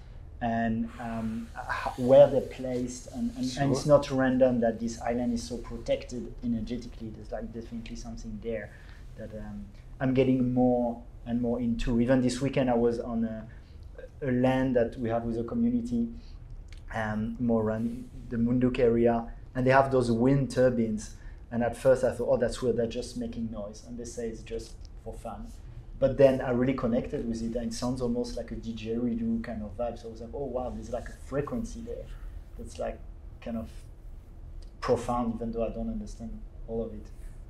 and 0.40 0.88
um, 1.00 1.48
where 1.96 2.26
they're 2.26 2.40
placed 2.42 3.10
and, 3.12 3.32
and, 3.36 3.56
and 3.58 3.72
it's 3.72 3.86
not 3.86 4.10
random 4.10 4.60
that 4.60 4.78
this 4.78 5.00
island 5.00 5.32
is 5.32 5.42
so 5.42 5.56
protected 5.56 6.32
energetically 6.44 7.10
there's 7.16 7.32
like 7.32 7.52
definitely 7.52 7.96
something 7.96 8.38
there 8.42 8.70
that 9.16 9.32
um, 9.38 9.64
I'm 10.00 10.14
getting 10.14 10.52
more 10.52 11.02
and 11.26 11.40
more 11.40 11.60
into. 11.60 12.00
Even 12.00 12.20
this 12.20 12.40
weekend, 12.40 12.70
I 12.70 12.74
was 12.74 13.00
on 13.00 13.24
a, 13.24 13.46
a 14.22 14.30
land 14.30 14.76
that 14.76 14.98
we 14.98 15.08
have 15.08 15.24
with 15.24 15.38
a 15.38 15.44
community, 15.44 16.08
um, 16.94 17.36
more 17.40 17.62
around 17.62 18.08
the 18.28 18.36
Munduk 18.36 18.78
area, 18.78 19.26
and 19.54 19.66
they 19.66 19.70
have 19.70 19.90
those 19.90 20.10
wind 20.10 20.50
turbines. 20.50 21.16
And 21.50 21.62
at 21.62 21.76
first, 21.76 22.02
I 22.02 22.12
thought, 22.12 22.28
oh, 22.30 22.36
that's 22.36 22.60
weird, 22.62 22.76
they're 22.76 22.86
just 22.86 23.16
making 23.16 23.50
noise. 23.50 23.84
And 23.86 23.98
they 23.98 24.04
say 24.04 24.28
it's 24.28 24.42
just 24.42 24.74
for 25.04 25.12
fun. 25.14 25.46
But 26.00 26.18
then 26.18 26.40
I 26.40 26.50
really 26.50 26.74
connected 26.74 27.28
with 27.28 27.42
it, 27.42 27.54
and 27.56 27.70
it 27.70 27.74
sounds 27.74 28.00
almost 28.00 28.36
like 28.36 28.50
a 28.50 28.56
didgeridoo 28.56 29.44
kind 29.44 29.62
of 29.62 29.76
vibe. 29.76 30.00
So 30.00 30.08
I 30.08 30.10
was 30.10 30.20
like, 30.20 30.30
oh, 30.34 30.46
wow, 30.46 30.70
there's 30.70 30.90
like 30.90 31.08
a 31.08 31.16
frequency 31.26 31.80
there 31.80 32.04
that's 32.58 32.78
like 32.78 32.98
kind 33.40 33.56
of 33.56 33.68
profound, 34.80 35.34
even 35.36 35.52
though 35.52 35.64
I 35.64 35.70
don't 35.70 35.88
understand 35.88 36.40
all 36.66 36.84
of 36.84 36.92
it. 36.92 37.06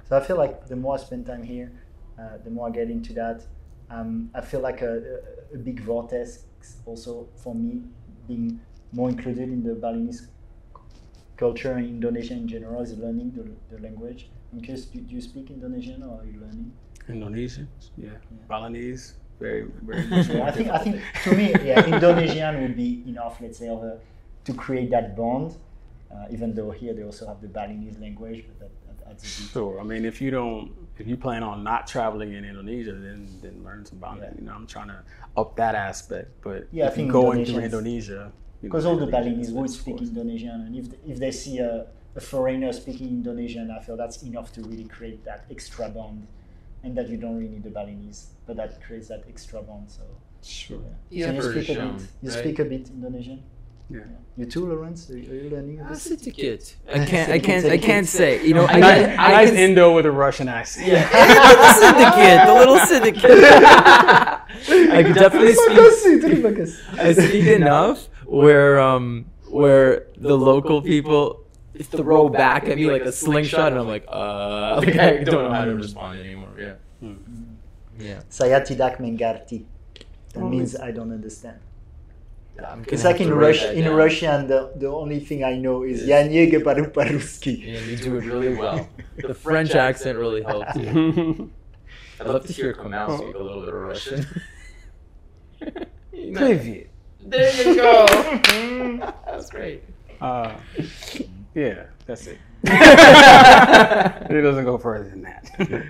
So 0.08 0.16
I 0.16 0.20
feel 0.20 0.36
like 0.36 0.68
the 0.68 0.76
more 0.76 0.94
I 0.94 0.98
spend 0.98 1.26
time 1.26 1.42
here, 1.42 1.72
uh, 2.18 2.38
the 2.44 2.50
more 2.50 2.68
I 2.68 2.70
get 2.70 2.90
into 2.90 3.12
that. 3.14 3.44
Um, 3.90 4.30
I 4.34 4.40
feel 4.40 4.60
like 4.60 4.82
a, 4.82 5.20
a, 5.52 5.54
a 5.54 5.58
big 5.58 5.80
vortex 5.80 6.44
also 6.86 7.28
for 7.36 7.54
me 7.54 7.82
being 8.28 8.60
more 8.94 9.08
included 9.10 9.48
in 9.48 9.62
the 9.62 9.74
Balinese 9.74 10.28
culture 11.36 11.76
in 11.78 11.84
Indonesia 11.84 12.34
in 12.34 12.46
general 12.48 12.80
is 12.82 12.96
learning 12.96 13.32
the, 13.36 13.44
the 13.76 13.82
language. 13.82 14.28
In 14.52 14.60
case, 14.60 14.84
do, 14.84 15.00
do 15.00 15.14
you 15.14 15.20
speak 15.20 15.50
Indonesian 15.50 16.02
or 16.02 16.20
are 16.20 16.26
you 16.26 16.38
learning? 16.40 16.72
Indonesian, 17.08 17.68
yeah, 17.98 18.10
Balinese, 18.48 19.14
very 19.38 19.66
very 19.82 20.06
much 20.10 20.28
Yeah, 20.28 20.44
I 20.44 20.50
think 20.52 20.68
I 20.70 20.78
think 20.78 21.02
to 21.24 21.34
me, 21.36 21.52
yeah, 21.62 21.84
Indonesian 21.84 22.62
would 22.62 22.76
be 22.76 23.02
enough. 23.06 23.40
Let's 23.42 23.58
say 23.58 23.66
a, 23.68 23.98
to 24.44 24.54
create 24.54 24.90
that 24.90 25.16
bond. 25.16 25.56
Uh, 26.14 26.26
even 26.30 26.54
though 26.54 26.70
here 26.70 26.94
they 26.94 27.02
also 27.02 27.26
have 27.26 27.40
the 27.42 27.48
Balinese 27.48 27.98
language, 27.98 28.44
but 28.46 28.60
that, 28.60 28.70
that 28.86 29.10
adds 29.10 29.22
a 29.24 29.42
bit. 29.42 29.50
Sure. 29.50 29.80
I 29.80 29.82
mean, 29.82 30.04
if 30.04 30.20
you 30.22 30.30
don't, 30.30 30.70
if 30.96 31.08
you 31.08 31.16
plan 31.16 31.42
on 31.42 31.64
not 31.64 31.88
traveling 31.88 32.32
in 32.34 32.44
Indonesia, 32.44 32.92
then 32.92 33.26
then 33.42 33.62
learn 33.64 33.84
some 33.84 33.98
Balinese. 33.98 34.30
Yeah. 34.30 34.38
You 34.40 34.46
know, 34.46 34.52
I'm 34.54 34.66
trying 34.68 34.88
to 34.88 35.02
up 35.36 35.56
that 35.56 35.74
aspect. 35.74 36.30
But 36.42 36.68
Yeah, 36.70 36.84
I 36.84 36.88
if 36.88 36.92
you 36.96 37.02
think 37.04 37.12
go 37.12 37.32
into 37.32 37.52
Indonesians- 37.52 37.64
Indonesia, 37.64 38.32
Because 38.64 38.86
all 38.86 38.96
the 38.96 39.06
Balinese 39.06 39.48
is 39.48 39.52
would 39.52 39.70
speak. 39.70 40.00
Indonesian, 40.00 40.62
and 40.66 40.76
if, 40.76 40.86
if 41.06 41.18
they 41.18 41.30
see 41.30 41.58
a, 41.58 41.86
a 42.16 42.20
foreigner 42.20 42.72
speaking 42.72 43.08
Indonesian, 43.08 43.70
I 43.70 43.80
feel 43.82 43.96
that's 43.96 44.22
enough 44.22 44.52
to 44.54 44.62
really 44.62 44.84
create 44.84 45.24
that 45.24 45.44
extra 45.50 45.88
bond, 45.88 46.26
and 46.82 46.96
that 46.96 47.08
you 47.08 47.16
don't 47.16 47.36
really 47.36 47.50
need 47.50 47.62
the 47.62 47.70
Balinese, 47.70 48.28
but 48.46 48.56
that 48.56 48.82
creates 48.82 49.08
that 49.08 49.24
extra 49.28 49.62
bond. 49.62 49.90
So, 49.90 50.02
Sure. 50.42 50.78
yeah. 51.10 51.32
The 51.32 51.42
so 51.42 51.48
you 51.50 51.62
speak 51.62 51.76
a 51.76 51.82
bit. 51.82 52.00
You 52.22 52.30
right? 52.30 52.38
speak 52.38 52.58
a 52.58 52.64
bit 52.64 52.88
Indonesian. 52.88 53.42
Yeah. 53.90 54.00
You 54.36 54.46
too, 54.46 54.66
Lawrence? 54.66 55.10
Are 55.10 55.18
you, 55.18 55.30
are 55.30 55.34
you 55.34 55.50
learning 55.50 55.80
ah, 55.82 55.86
a 55.86 55.90
bit? 55.90 55.98
Sedikit. 55.98 56.76
I 56.88 56.92
I 56.92 56.94
can't. 56.94 57.10
I 57.10 57.38
can't- 57.38 57.42
can't. 57.44 57.66
I 57.66 57.72
I 57.72 57.78
can't 57.78 58.08
say. 58.08 58.46
You 58.46 58.54
know. 58.54 58.66
I, 58.66 58.78
Nice, 58.80 59.18
I, 59.18 59.32
nice 59.32 59.50
can, 59.50 59.58
Indo 59.58 59.94
with 59.94 60.06
a 60.06 60.10
Russian 60.10 60.48
accent. 60.48 60.88
Yeah. 60.88 61.08
the 61.10 61.72
syndicate. 61.84 62.46
The 62.46 62.54
little 62.54 62.78
syndicate. 62.86 63.30
I 64.96 65.02
could 65.02 65.14
definitely 65.14 65.54
speak. 65.54 66.98
I 66.98 67.12
speak 67.12 67.46
enough 67.46 68.08
where 68.34 68.80
um 68.80 69.26
where 69.48 70.06
the 70.16 70.36
local 70.36 70.82
people 70.82 71.44
throw 71.82 72.28
back 72.28 72.68
at 72.68 72.76
me 72.76 72.90
like 72.90 73.02
a 73.02 73.12
slingshot, 73.12 73.72
and 73.72 73.80
I'm 73.80 73.86
like, 73.88 74.06
uh, 74.08 74.76
like 74.84 74.98
I 74.98 75.22
don't 75.22 75.44
know 75.44 75.54
how 75.54 75.64
to 75.64 75.74
respond 75.74 76.20
anymore. 76.20 76.54
Yeah. 76.58 76.74
Yeah. 77.98 78.20
Sayati 78.30 78.76
dak 78.76 78.98
mengarti. 78.98 79.64
That 80.32 80.44
means 80.44 80.74
I 80.74 80.90
don't 80.90 81.12
understand. 81.12 81.58
It's 82.86 83.02
like 83.02 83.20
in, 83.20 83.34
Rush, 83.34 83.64
in 83.64 83.92
Russian, 83.92 84.46
the, 84.46 84.70
the 84.76 84.86
only 84.86 85.18
thing 85.18 85.42
I 85.42 85.56
know 85.56 85.82
is 85.82 86.04
yeah. 86.04 86.22
Я 86.22 86.28
не 86.28 86.46
говорю 86.46 86.90
по-русски. 86.90 87.50
Yeah, 87.50 87.80
you 87.80 87.96
do 87.96 88.16
it 88.18 88.24
really 88.24 88.54
well. 88.54 88.88
the 89.16 89.34
French 89.34 89.74
accent 89.74 90.18
really 90.18 90.42
helps 90.42 90.76
you. 90.76 91.50
I'd 92.20 92.28
love 92.28 92.46
to 92.46 92.52
hear 92.52 92.72
Kamau 92.72 93.18
speak 93.18 93.34
a 93.34 93.42
little 93.42 93.62
bit 93.62 93.74
of 93.74 93.80
Russian. 93.80 94.26
Привет 96.12 96.93
there 97.24 97.66
you 97.66 97.76
go. 97.76 98.06
That's 99.26 99.50
great. 99.50 99.82
Uh, 100.20 100.56
yeah, 101.54 101.84
that's 102.06 102.26
it. 102.26 102.38
it 102.64 104.42
doesn't 104.42 104.64
go 104.64 104.78
further 104.78 105.08
than 105.10 105.22
that. 105.22 105.86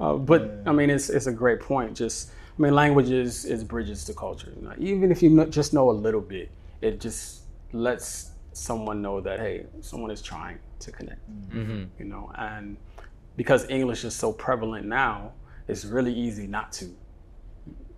Uh, 0.00 0.14
but 0.14 0.62
I 0.66 0.72
mean, 0.72 0.90
it's 0.90 1.10
it's 1.10 1.26
a 1.26 1.32
great 1.32 1.60
point. 1.60 1.96
Just 1.96 2.30
I 2.58 2.62
mean, 2.62 2.74
language 2.74 3.10
is, 3.10 3.44
is 3.44 3.64
bridges 3.64 4.04
to 4.06 4.14
culture. 4.14 4.52
You 4.56 4.62
know, 4.62 4.74
even 4.78 5.10
if 5.10 5.22
you 5.22 5.34
kn- 5.34 5.50
just 5.50 5.72
know 5.72 5.90
a 5.90 5.92
little 5.92 6.20
bit, 6.20 6.50
it 6.80 7.00
just 7.00 7.42
lets 7.72 8.32
someone 8.52 9.00
know 9.02 9.20
that 9.20 9.40
hey, 9.40 9.66
someone 9.80 10.10
is 10.10 10.22
trying 10.22 10.58
to 10.80 10.92
connect. 10.92 11.20
Mm-hmm. 11.50 11.84
You 11.98 12.04
know, 12.04 12.30
and 12.36 12.76
because 13.36 13.68
English 13.68 14.04
is 14.04 14.14
so 14.14 14.32
prevalent 14.32 14.86
now, 14.86 15.32
it's 15.68 15.84
really 15.84 16.12
easy 16.12 16.46
not 16.46 16.72
to. 16.72 16.86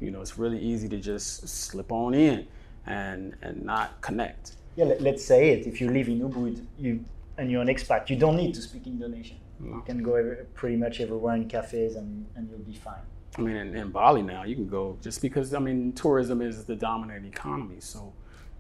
You 0.00 0.10
know, 0.10 0.20
it's 0.20 0.38
really 0.38 0.58
easy 0.58 0.88
to 0.88 0.98
just 0.98 1.48
slip 1.48 1.90
on 1.92 2.14
in 2.14 2.46
and 2.86 3.36
and 3.42 3.64
not 3.64 4.00
connect. 4.00 4.56
Yeah, 4.76 4.86
let, 4.86 5.00
let's 5.00 5.24
say 5.24 5.50
it. 5.50 5.66
If 5.66 5.80
you 5.80 5.90
live 5.90 6.08
in 6.08 6.20
Ubud, 6.20 6.64
you 6.78 7.04
and 7.38 7.50
you're 7.50 7.62
an 7.62 7.68
expat, 7.68 8.08
you 8.10 8.16
don't 8.16 8.36
need 8.36 8.54
to 8.54 8.62
speak 8.62 8.86
Indonesian. 8.86 9.38
You 9.62 9.82
can 9.86 10.02
go 10.02 10.14
every, 10.16 10.36
pretty 10.54 10.76
much 10.76 11.00
everywhere 11.00 11.36
in 11.36 11.48
cafes 11.48 11.94
and, 11.96 12.26
and 12.36 12.48
you'll 12.50 12.58
be 12.58 12.74
fine. 12.74 13.04
I 13.38 13.40
mean, 13.40 13.56
in, 13.56 13.74
in 13.76 13.90
Bali 13.90 14.22
now, 14.22 14.42
you 14.44 14.54
can 14.56 14.68
go 14.68 14.98
just 15.00 15.22
because 15.22 15.54
I 15.54 15.58
mean, 15.58 15.92
tourism 15.92 16.42
is 16.42 16.64
the 16.64 16.76
dominant 16.76 17.24
economy, 17.26 17.76
so 17.78 18.12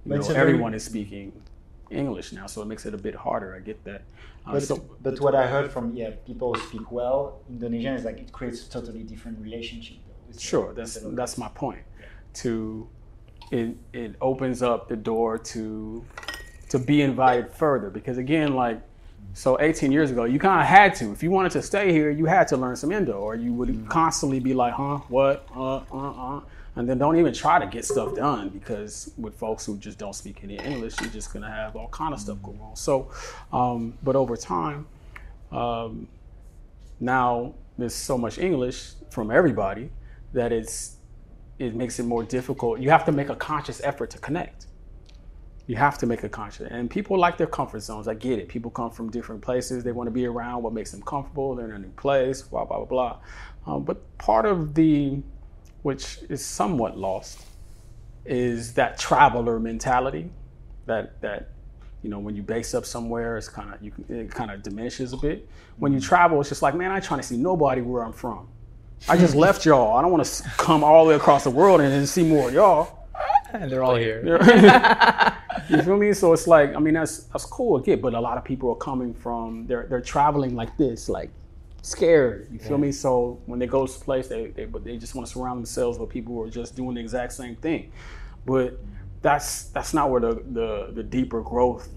you 0.06 0.14
know, 0.14 0.20
a 0.20 0.22
very- 0.22 0.40
everyone 0.40 0.72
is 0.74 0.84
speaking 0.84 1.32
English 1.90 2.32
now, 2.32 2.46
so 2.46 2.62
it 2.62 2.66
makes 2.66 2.86
it 2.86 2.94
a 2.94 2.98
bit 2.98 3.14
harder. 3.14 3.54
I 3.54 3.60
get 3.60 3.82
that. 3.84 4.02
Uh, 4.46 4.52
But, 4.52 4.62
so, 4.62 4.76
but 5.02 5.20
what 5.20 5.34
I 5.34 5.46
heard 5.46 5.70
from 5.70 5.94
yeah 5.96 6.10
people 6.26 6.54
who 6.54 6.60
speak 6.68 6.90
well 6.92 7.40
Indonesian 7.50 7.94
is 7.94 8.04
like 8.04 8.18
it 8.18 8.30
creates 8.32 8.66
a 8.66 8.70
totally 8.70 9.02
different 9.02 9.38
relationship. 9.40 9.98
Sure, 10.38 10.72
that's 10.74 10.94
that's 11.20 11.36
my 11.38 11.48
point. 11.48 11.82
To 12.42 12.88
it 13.50 13.76
it 13.92 14.16
opens 14.20 14.62
up 14.62 14.88
the 14.88 14.96
door 14.96 15.38
to 15.38 16.04
to 16.70 16.78
be 16.78 17.02
invited 17.02 17.50
further. 17.52 17.90
Because 17.90 18.18
again, 18.18 18.54
like 18.54 18.80
so 19.32 19.60
18 19.60 19.90
years 19.90 20.10
ago, 20.10 20.24
you 20.24 20.38
kind 20.38 20.60
of 20.60 20.66
had 20.66 20.94
to. 20.96 21.10
If 21.12 21.22
you 21.22 21.30
wanted 21.30 21.52
to 21.52 21.62
stay 21.62 21.92
here, 21.92 22.10
you 22.10 22.26
had 22.26 22.46
to 22.48 22.56
learn 22.56 22.76
some 22.76 22.92
Indo, 22.92 23.14
or 23.14 23.34
you 23.34 23.52
would 23.52 23.88
constantly 23.88 24.38
be 24.38 24.54
like, 24.54 24.74
"Huh, 24.74 24.98
what, 25.08 25.46
uh, 25.54 25.76
uh, 25.92 26.36
uh," 26.36 26.40
and 26.76 26.88
then 26.88 26.98
don't 26.98 27.16
even 27.16 27.32
try 27.32 27.58
to 27.58 27.66
get 27.66 27.84
stuff 27.84 28.14
done 28.14 28.48
because 28.48 29.12
with 29.18 29.36
folks 29.36 29.66
who 29.66 29.76
just 29.78 29.98
don't 29.98 30.14
speak 30.14 30.44
any 30.44 30.56
English, 30.56 31.00
you're 31.00 31.10
just 31.10 31.32
gonna 31.32 31.50
have 31.50 31.74
all 31.74 31.88
kind 31.88 32.14
of 32.14 32.20
stuff 32.20 32.38
go 32.42 32.52
wrong. 32.52 32.76
So, 32.76 33.10
um, 33.52 33.98
but 34.02 34.14
over 34.14 34.36
time, 34.36 34.86
um, 35.50 36.08
now 37.00 37.54
there's 37.76 37.94
so 37.94 38.16
much 38.16 38.38
English 38.38 38.92
from 39.10 39.30
everybody 39.30 39.90
that 40.32 40.52
it's 40.52 40.96
it 41.58 41.74
makes 41.74 41.98
it 41.98 42.04
more 42.04 42.24
difficult. 42.24 42.80
You 42.80 42.90
have 42.90 43.04
to 43.06 43.12
make 43.12 43.28
a 43.28 43.36
conscious 43.36 43.80
effort 43.82 44.10
to 44.10 44.18
connect. 44.18 44.66
You 45.66 45.76
have 45.76 45.96
to 45.98 46.06
make 46.06 46.22
a 46.22 46.28
conscious, 46.28 46.68
and 46.70 46.90
people 46.90 47.18
like 47.18 47.38
their 47.38 47.46
comfort 47.46 47.80
zones. 47.80 48.06
I 48.06 48.12
get 48.14 48.38
it. 48.38 48.48
People 48.48 48.70
come 48.70 48.90
from 48.90 49.10
different 49.10 49.40
places. 49.40 49.82
They 49.82 49.92
want 49.92 50.08
to 50.08 50.10
be 50.10 50.26
around 50.26 50.62
what 50.62 50.74
makes 50.74 50.90
them 50.90 51.00
comfortable. 51.02 51.54
They're 51.54 51.64
in 51.64 51.72
a 51.72 51.78
new 51.78 51.92
place. 51.92 52.42
Blah 52.42 52.66
blah 52.66 52.84
blah 52.84 52.86
blah. 52.86 53.18
Um, 53.66 53.82
but 53.82 54.18
part 54.18 54.44
of 54.44 54.74
the, 54.74 55.22
which 55.82 56.18
is 56.28 56.44
somewhat 56.44 56.98
lost, 56.98 57.46
is 58.26 58.74
that 58.74 58.98
traveler 58.98 59.58
mentality. 59.58 60.30
That 60.84 61.22
that 61.22 61.54
you 62.04 62.10
know 62.10 62.18
when 62.18 62.36
you 62.36 62.42
base 62.42 62.74
up 62.74 62.84
somewhere 62.84 63.38
it's 63.38 63.48
kind 63.48 63.72
of 63.74 63.82
you 63.82 63.90
it 64.10 64.30
kind 64.30 64.50
of 64.50 64.62
diminishes 64.62 65.14
a 65.14 65.16
bit 65.16 65.48
when 65.78 65.92
you 65.92 65.98
travel 65.98 66.38
it's 66.38 66.50
just 66.50 66.60
like 66.60 66.74
man 66.74 66.90
i 66.90 66.96
ain't 66.96 67.04
trying 67.04 67.18
to 67.18 67.26
see 67.26 67.36
nobody 67.36 67.80
where 67.80 68.04
i'm 68.04 68.12
from 68.12 68.46
i 69.08 69.16
just 69.16 69.34
left 69.34 69.64
y'all. 69.64 69.96
I 69.96 70.02
don't 70.02 70.10
want 70.10 70.24
to 70.24 70.42
come 70.56 70.82
all 70.82 71.04
the 71.04 71.10
way 71.10 71.16
across 71.16 71.44
the 71.44 71.50
world 71.50 71.80
and 71.80 71.92
then 71.92 72.06
see 72.06 72.24
more 72.24 72.48
of 72.48 72.54
y'all. 72.54 73.08
And 73.52 73.70
they're 73.70 73.84
all 73.84 73.94
here. 73.94 74.22
you 75.70 75.82
feel 75.82 75.96
me? 75.96 76.12
So 76.12 76.32
it's 76.32 76.46
like 76.46 76.74
i 76.74 76.78
mean 76.78 76.94
that's 76.94 77.24
that's 77.24 77.46
cool 77.46 77.76
again 77.76 78.00
but 78.00 78.14
a 78.14 78.20
lot 78.20 78.36
of 78.36 78.44
people 78.44 78.70
are 78.70 78.76
coming 78.76 79.14
from 79.14 79.66
they're 79.66 79.86
they're 79.88 80.00
traveling 80.00 80.54
like 80.54 80.76
this 80.76 81.08
like 81.08 81.30
scared 81.82 82.48
you 82.50 82.58
feel 82.58 82.78
me? 82.78 82.90
So 82.92 83.40
when 83.46 83.58
they 83.58 83.66
go 83.66 83.86
to 83.86 83.92
a 83.92 83.96
place 83.96 84.28
they 84.28 84.48
they, 84.48 84.64
but 84.64 84.84
they 84.84 84.96
just 84.96 85.14
want 85.14 85.26
to 85.26 85.32
surround 85.32 85.58
themselves 85.58 85.98
with 85.98 86.10
people 86.10 86.34
who 86.34 86.42
are 86.42 86.50
just 86.50 86.74
doing 86.74 86.94
the 86.94 87.00
exact 87.00 87.32
same 87.32 87.56
thing. 87.56 87.92
But 88.46 88.78
that's 89.22 89.64
that's 89.68 89.94
not 89.94 90.10
where 90.10 90.20
the, 90.20 90.42
the 90.52 90.92
the 90.92 91.02
deeper 91.02 91.40
growth 91.40 91.88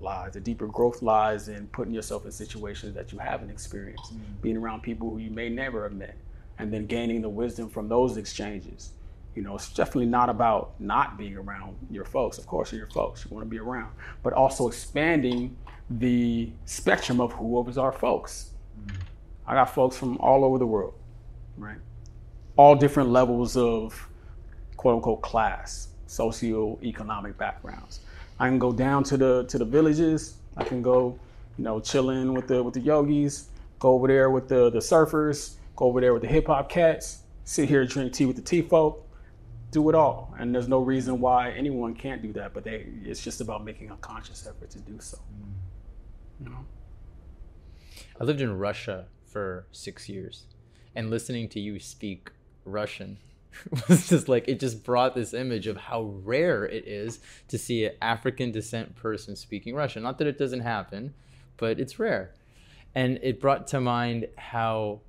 lies. 0.00 0.32
The 0.32 0.40
deeper 0.40 0.66
growth 0.66 1.02
lies 1.02 1.48
in 1.48 1.66
putting 1.68 1.94
yourself 1.94 2.24
in 2.24 2.32
situations 2.32 2.94
that 2.94 3.12
you 3.12 3.18
haven't 3.18 3.50
experienced, 3.50 4.14
mm. 4.14 4.42
being 4.42 4.56
around 4.56 4.82
people 4.82 5.10
who 5.10 5.18
you 5.18 5.30
may 5.30 5.48
never 5.48 5.82
have 5.82 5.92
met, 5.92 6.16
and 6.60 6.72
then 6.72 6.86
gaining 6.86 7.22
the 7.22 7.28
wisdom 7.28 7.68
from 7.68 7.88
those 7.88 8.16
exchanges. 8.18 8.90
You 9.34 9.42
know, 9.42 9.54
it's 9.54 9.72
definitely 9.72 10.06
not 10.06 10.28
about 10.28 10.72
not 10.78 11.16
being 11.16 11.36
around 11.36 11.76
your 11.90 12.04
folks. 12.04 12.36
Of 12.36 12.46
course, 12.46 12.72
you're 12.72 12.80
your 12.80 12.90
folks. 12.90 13.24
You 13.24 13.34
want 13.34 13.46
to 13.46 13.50
be 13.50 13.58
around, 13.58 13.92
but 14.22 14.32
also 14.32 14.68
expanding 14.68 15.56
the 15.88 16.50
spectrum 16.66 17.20
of 17.20 17.32
who 17.32 17.66
is 17.68 17.78
our 17.78 17.92
folks. 17.92 18.50
I 19.46 19.54
got 19.54 19.74
folks 19.74 19.96
from 19.96 20.18
all 20.18 20.44
over 20.44 20.58
the 20.58 20.66
world, 20.66 20.94
right? 21.56 21.78
All 22.56 22.74
different 22.74 23.10
levels 23.10 23.56
of 23.56 24.08
quote 24.76 24.96
unquote 24.96 25.22
class, 25.22 25.88
socioeconomic 26.06 27.36
backgrounds. 27.36 28.00
I 28.38 28.48
can 28.48 28.58
go 28.58 28.72
down 28.72 29.04
to 29.04 29.16
the 29.16 29.44
to 29.44 29.58
the 29.58 29.64
villages. 29.64 30.34
I 30.56 30.64
can 30.64 30.82
go, 30.82 31.18
you 31.56 31.64
know, 31.64 31.80
chilling 31.80 32.34
with 32.34 32.48
the 32.48 32.62
with 32.62 32.74
the 32.74 32.80
yogis. 32.80 33.48
Go 33.78 33.92
over 33.92 34.08
there 34.08 34.30
with 34.30 34.48
the 34.48 34.70
the 34.70 34.80
surfers. 34.80 35.54
Go 35.80 35.86
over 35.86 36.02
there 36.02 36.12
with 36.12 36.20
the 36.20 36.28
hip 36.28 36.46
hop 36.46 36.68
cats. 36.68 37.22
Sit 37.44 37.66
here 37.66 37.86
drink 37.86 38.12
tea 38.12 38.26
with 38.26 38.36
the 38.36 38.42
tea 38.42 38.60
folk. 38.60 39.08
Do 39.70 39.88
it 39.88 39.94
all, 39.94 40.34
and 40.38 40.54
there's 40.54 40.68
no 40.68 40.80
reason 40.80 41.20
why 41.20 41.52
anyone 41.52 41.94
can't 41.94 42.20
do 42.20 42.34
that. 42.34 42.52
But 42.52 42.64
they, 42.64 42.86
it's 43.02 43.24
just 43.24 43.40
about 43.40 43.64
making 43.64 43.90
a 43.90 43.96
conscious 43.96 44.46
effort 44.46 44.68
to 44.70 44.78
do 44.78 44.98
so. 45.00 45.18
You 46.38 46.50
know. 46.50 46.66
I 48.20 48.24
lived 48.24 48.42
in 48.42 48.58
Russia 48.58 49.06
for 49.24 49.66
six 49.72 50.06
years, 50.06 50.44
and 50.94 51.08
listening 51.08 51.48
to 51.50 51.60
you 51.60 51.78
speak 51.80 52.30
Russian 52.66 53.16
was 53.88 54.06
just 54.06 54.28
like 54.28 54.48
it 54.48 54.60
just 54.60 54.84
brought 54.84 55.14
this 55.14 55.32
image 55.32 55.66
of 55.66 55.78
how 55.78 56.02
rare 56.02 56.66
it 56.66 56.86
is 56.86 57.20
to 57.48 57.56
see 57.56 57.86
an 57.86 57.92
African 58.02 58.52
descent 58.52 58.96
person 58.96 59.34
speaking 59.34 59.74
Russian. 59.74 60.02
Not 60.02 60.18
that 60.18 60.26
it 60.26 60.36
doesn't 60.36 60.60
happen, 60.60 61.14
but 61.56 61.80
it's 61.80 61.98
rare. 61.98 62.34
And 62.94 63.18
it 63.22 63.40
brought 63.40 63.66
to 63.68 63.80
mind 63.80 64.28
how 64.36 65.00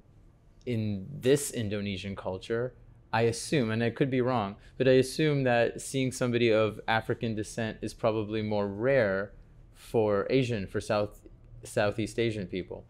in 0.65 1.07
this 1.11 1.51
Indonesian 1.51 2.15
culture, 2.15 2.73
I 3.13 3.23
assume, 3.23 3.71
and 3.71 3.83
I 3.83 3.89
could 3.89 4.09
be 4.09 4.21
wrong, 4.21 4.55
but 4.77 4.87
I 4.87 4.93
assume 4.93 5.43
that 5.43 5.81
seeing 5.81 6.11
somebody 6.11 6.51
of 6.51 6.79
African 6.87 7.35
descent 7.35 7.77
is 7.81 7.93
probably 7.93 8.41
more 8.41 8.67
rare 8.67 9.33
for 9.73 10.27
Asian, 10.29 10.67
for 10.67 10.79
South 10.79 11.19
Southeast 11.63 12.17
Asian 12.17 12.47
people. 12.47 12.85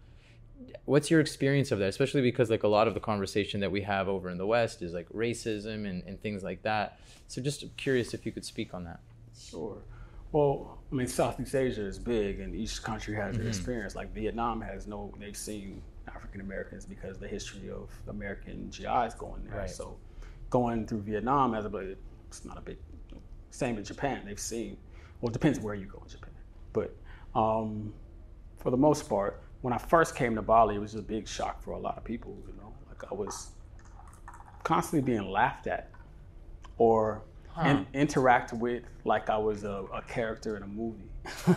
What's 0.85 1.11
your 1.11 1.19
experience 1.19 1.71
of 1.71 1.79
that? 1.79 1.89
Especially 1.89 2.21
because 2.21 2.49
like 2.49 2.63
a 2.63 2.67
lot 2.67 2.87
of 2.87 2.93
the 2.93 2.99
conversation 2.99 3.59
that 3.61 3.71
we 3.71 3.81
have 3.81 4.07
over 4.07 4.29
in 4.29 4.37
the 4.37 4.45
West 4.45 4.81
is 4.81 4.93
like 4.93 5.09
racism 5.09 5.89
and, 5.89 6.03
and 6.03 6.21
things 6.21 6.43
like 6.43 6.61
that. 6.63 6.99
So 7.27 7.41
just 7.41 7.65
curious 7.77 8.13
if 8.13 8.25
you 8.25 8.31
could 8.31 8.45
speak 8.45 8.73
on 8.73 8.83
that. 8.85 8.99
Sure. 9.37 9.77
Well, 10.31 10.79
I 10.91 10.95
mean, 10.95 11.07
Southeast 11.07 11.55
Asia 11.55 11.85
is 11.85 11.99
big, 11.99 12.39
and 12.39 12.55
each 12.55 12.81
country 12.81 13.15
has 13.15 13.33
their 13.33 13.41
mm-hmm. 13.41 13.49
experience. 13.49 13.95
Like 13.95 14.13
Vietnam 14.13 14.61
has 14.61 14.87
no, 14.87 15.13
they've 15.19 15.35
seen 15.35 15.81
African 16.07 16.41
Americans 16.41 16.85
because 16.85 17.17
the 17.17 17.27
history 17.27 17.69
of 17.69 17.89
American 18.07 18.69
GIs 18.69 19.13
going 19.15 19.43
there. 19.45 19.59
Right. 19.59 19.69
So, 19.69 19.97
going 20.49 20.85
through 20.85 21.01
Vietnam 21.01 21.53
as 21.55 21.65
a, 21.65 21.95
it's 22.27 22.45
not 22.45 22.57
a 22.57 22.61
big. 22.61 22.77
Same 23.51 23.77
in 23.77 23.83
Japan, 23.83 24.23
they've 24.25 24.39
seen. 24.39 24.77
Well, 25.19 25.29
it 25.29 25.33
depends 25.33 25.59
where 25.59 25.75
you 25.75 25.85
go 25.85 26.01
in 26.03 26.09
Japan, 26.09 26.33
but 26.73 26.95
um, 27.35 27.93
for 28.57 28.71
the 28.71 28.77
most 28.77 29.09
part, 29.09 29.43
when 29.61 29.73
I 29.73 29.77
first 29.77 30.15
came 30.15 30.35
to 30.35 30.41
Bali, 30.41 30.75
it 30.75 30.79
was 30.79 30.95
a 30.95 31.01
big 31.01 31.27
shock 31.27 31.61
for 31.61 31.71
a 31.71 31.79
lot 31.79 31.97
of 31.97 32.03
people. 32.03 32.37
You 32.47 32.53
know, 32.57 32.73
like 32.87 33.11
I 33.11 33.13
was 33.13 33.51
constantly 34.63 35.01
being 35.01 35.29
laughed 35.29 35.67
at, 35.67 35.89
or 36.77 37.23
in, 37.65 37.85
interact 37.93 38.53
with 38.53 38.83
like 39.03 39.29
I 39.29 39.37
was 39.37 39.63
a, 39.63 39.85
a 39.93 40.01
character 40.03 40.57
in 40.57 40.63
a 40.63 40.67
movie. 40.67 41.09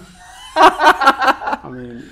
I 0.57 1.68
mean, 1.70 2.05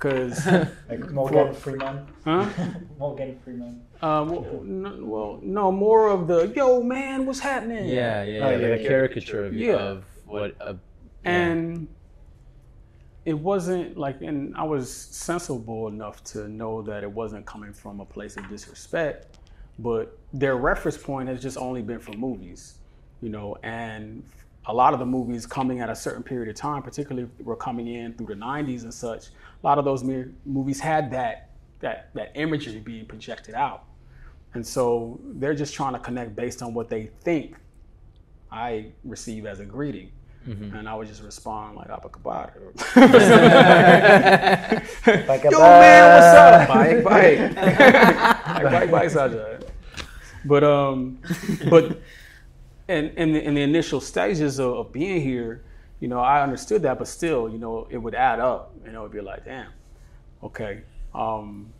because 0.00 0.46
Like 0.88 1.10
Morgan 1.10 1.52
Freeman. 1.54 2.06
huh? 2.24 2.48
Morgan 2.98 3.38
Freeman. 3.44 3.82
Um, 4.02 4.30
well, 4.30 4.60
no, 4.64 4.98
well, 5.02 5.38
no, 5.42 5.70
more 5.70 6.08
of 6.08 6.26
the 6.26 6.46
yo 6.56 6.82
man, 6.82 7.26
what's 7.26 7.40
happening? 7.40 7.86
Yeah, 7.86 8.22
yeah, 8.22 8.46
Oh, 8.46 8.50
yeah, 8.50 8.56
yeah, 8.56 8.68
like 8.68 8.80
a 8.80 8.82
yeah. 8.82 8.88
caricature 8.88 9.44
of, 9.46 9.54
Yeah. 9.54 9.74
of 9.76 10.04
what 10.24 10.56
a 10.60 10.76
and 11.24 11.86
it 13.26 13.34
wasn't 13.34 13.98
like 13.98 14.22
and 14.22 14.56
i 14.56 14.62
was 14.62 14.90
sensible 14.90 15.88
enough 15.88 16.24
to 16.24 16.48
know 16.48 16.80
that 16.80 17.02
it 17.02 17.10
wasn't 17.10 17.44
coming 17.44 17.74
from 17.74 18.00
a 18.00 18.04
place 18.06 18.38
of 18.38 18.48
disrespect 18.48 19.36
but 19.78 20.16
their 20.32 20.56
reference 20.56 20.96
point 20.96 21.28
has 21.28 21.42
just 21.42 21.58
only 21.58 21.82
been 21.82 21.98
from 21.98 22.16
movies 22.18 22.76
you 23.20 23.28
know 23.28 23.54
and 23.64 24.22
a 24.66 24.74
lot 24.74 24.92
of 24.92 24.98
the 24.98 25.06
movies 25.06 25.46
coming 25.46 25.80
at 25.80 25.88
a 25.88 25.96
certain 25.96 26.22
period 26.22 26.48
of 26.48 26.54
time 26.54 26.82
particularly 26.82 27.28
were 27.42 27.56
coming 27.56 27.88
in 27.88 28.12
through 28.14 28.26
the 28.26 28.34
90s 28.34 28.82
and 28.82 28.92
such 28.92 29.28
a 29.28 29.66
lot 29.66 29.78
of 29.78 29.84
those 29.84 30.04
movies 30.44 30.80
had 30.80 31.10
that 31.10 31.50
that 31.80 32.10
that 32.14 32.32
imagery 32.34 32.78
being 32.78 33.06
projected 33.06 33.54
out 33.54 33.84
and 34.54 34.66
so 34.66 35.18
they're 35.34 35.54
just 35.54 35.74
trying 35.74 35.92
to 35.92 35.98
connect 35.98 36.36
based 36.36 36.62
on 36.62 36.74
what 36.74 36.88
they 36.88 37.10
think 37.22 37.56
i 38.52 38.86
receive 39.04 39.46
as 39.46 39.60
a 39.60 39.64
greeting 39.64 40.10
and 40.46 40.88
I 40.88 40.94
would 40.94 41.06
just 41.06 41.22
respond 41.22 41.76
like 41.76 41.88
"Abacabada." 41.88 42.52
Yo, 45.52 45.60
man, 45.60 46.14
what's 46.14 46.34
up? 46.34 46.66
Bike, 46.68 47.04
bike, 47.04 47.54
bike, 47.54 48.72
bike, 48.72 48.90
bike, 48.90 49.10
Saja. 49.10 49.62
But 50.46 50.64
um, 50.64 51.18
but 51.68 52.00
in 52.90 53.10
in 53.10 53.32
the, 53.32 53.42
in 53.42 53.54
the 53.54 53.62
initial 53.62 54.00
stages 54.00 54.58
of, 54.58 54.74
of 54.74 54.92
being 54.92 55.20
here, 55.20 55.64
you 56.00 56.08
know, 56.08 56.20
I 56.20 56.42
understood 56.42 56.82
that, 56.82 56.98
but 56.98 57.08
still, 57.08 57.48
you 57.48 57.58
know, 57.58 57.86
it 57.90 57.98
would 57.98 58.14
add 58.14 58.40
up. 58.40 58.74
You 58.84 58.92
know, 58.92 59.00
it'd 59.00 59.12
be 59.12 59.20
like, 59.20 59.44
damn, 59.44 59.70
okay. 60.42 60.82
Um, 61.14 61.72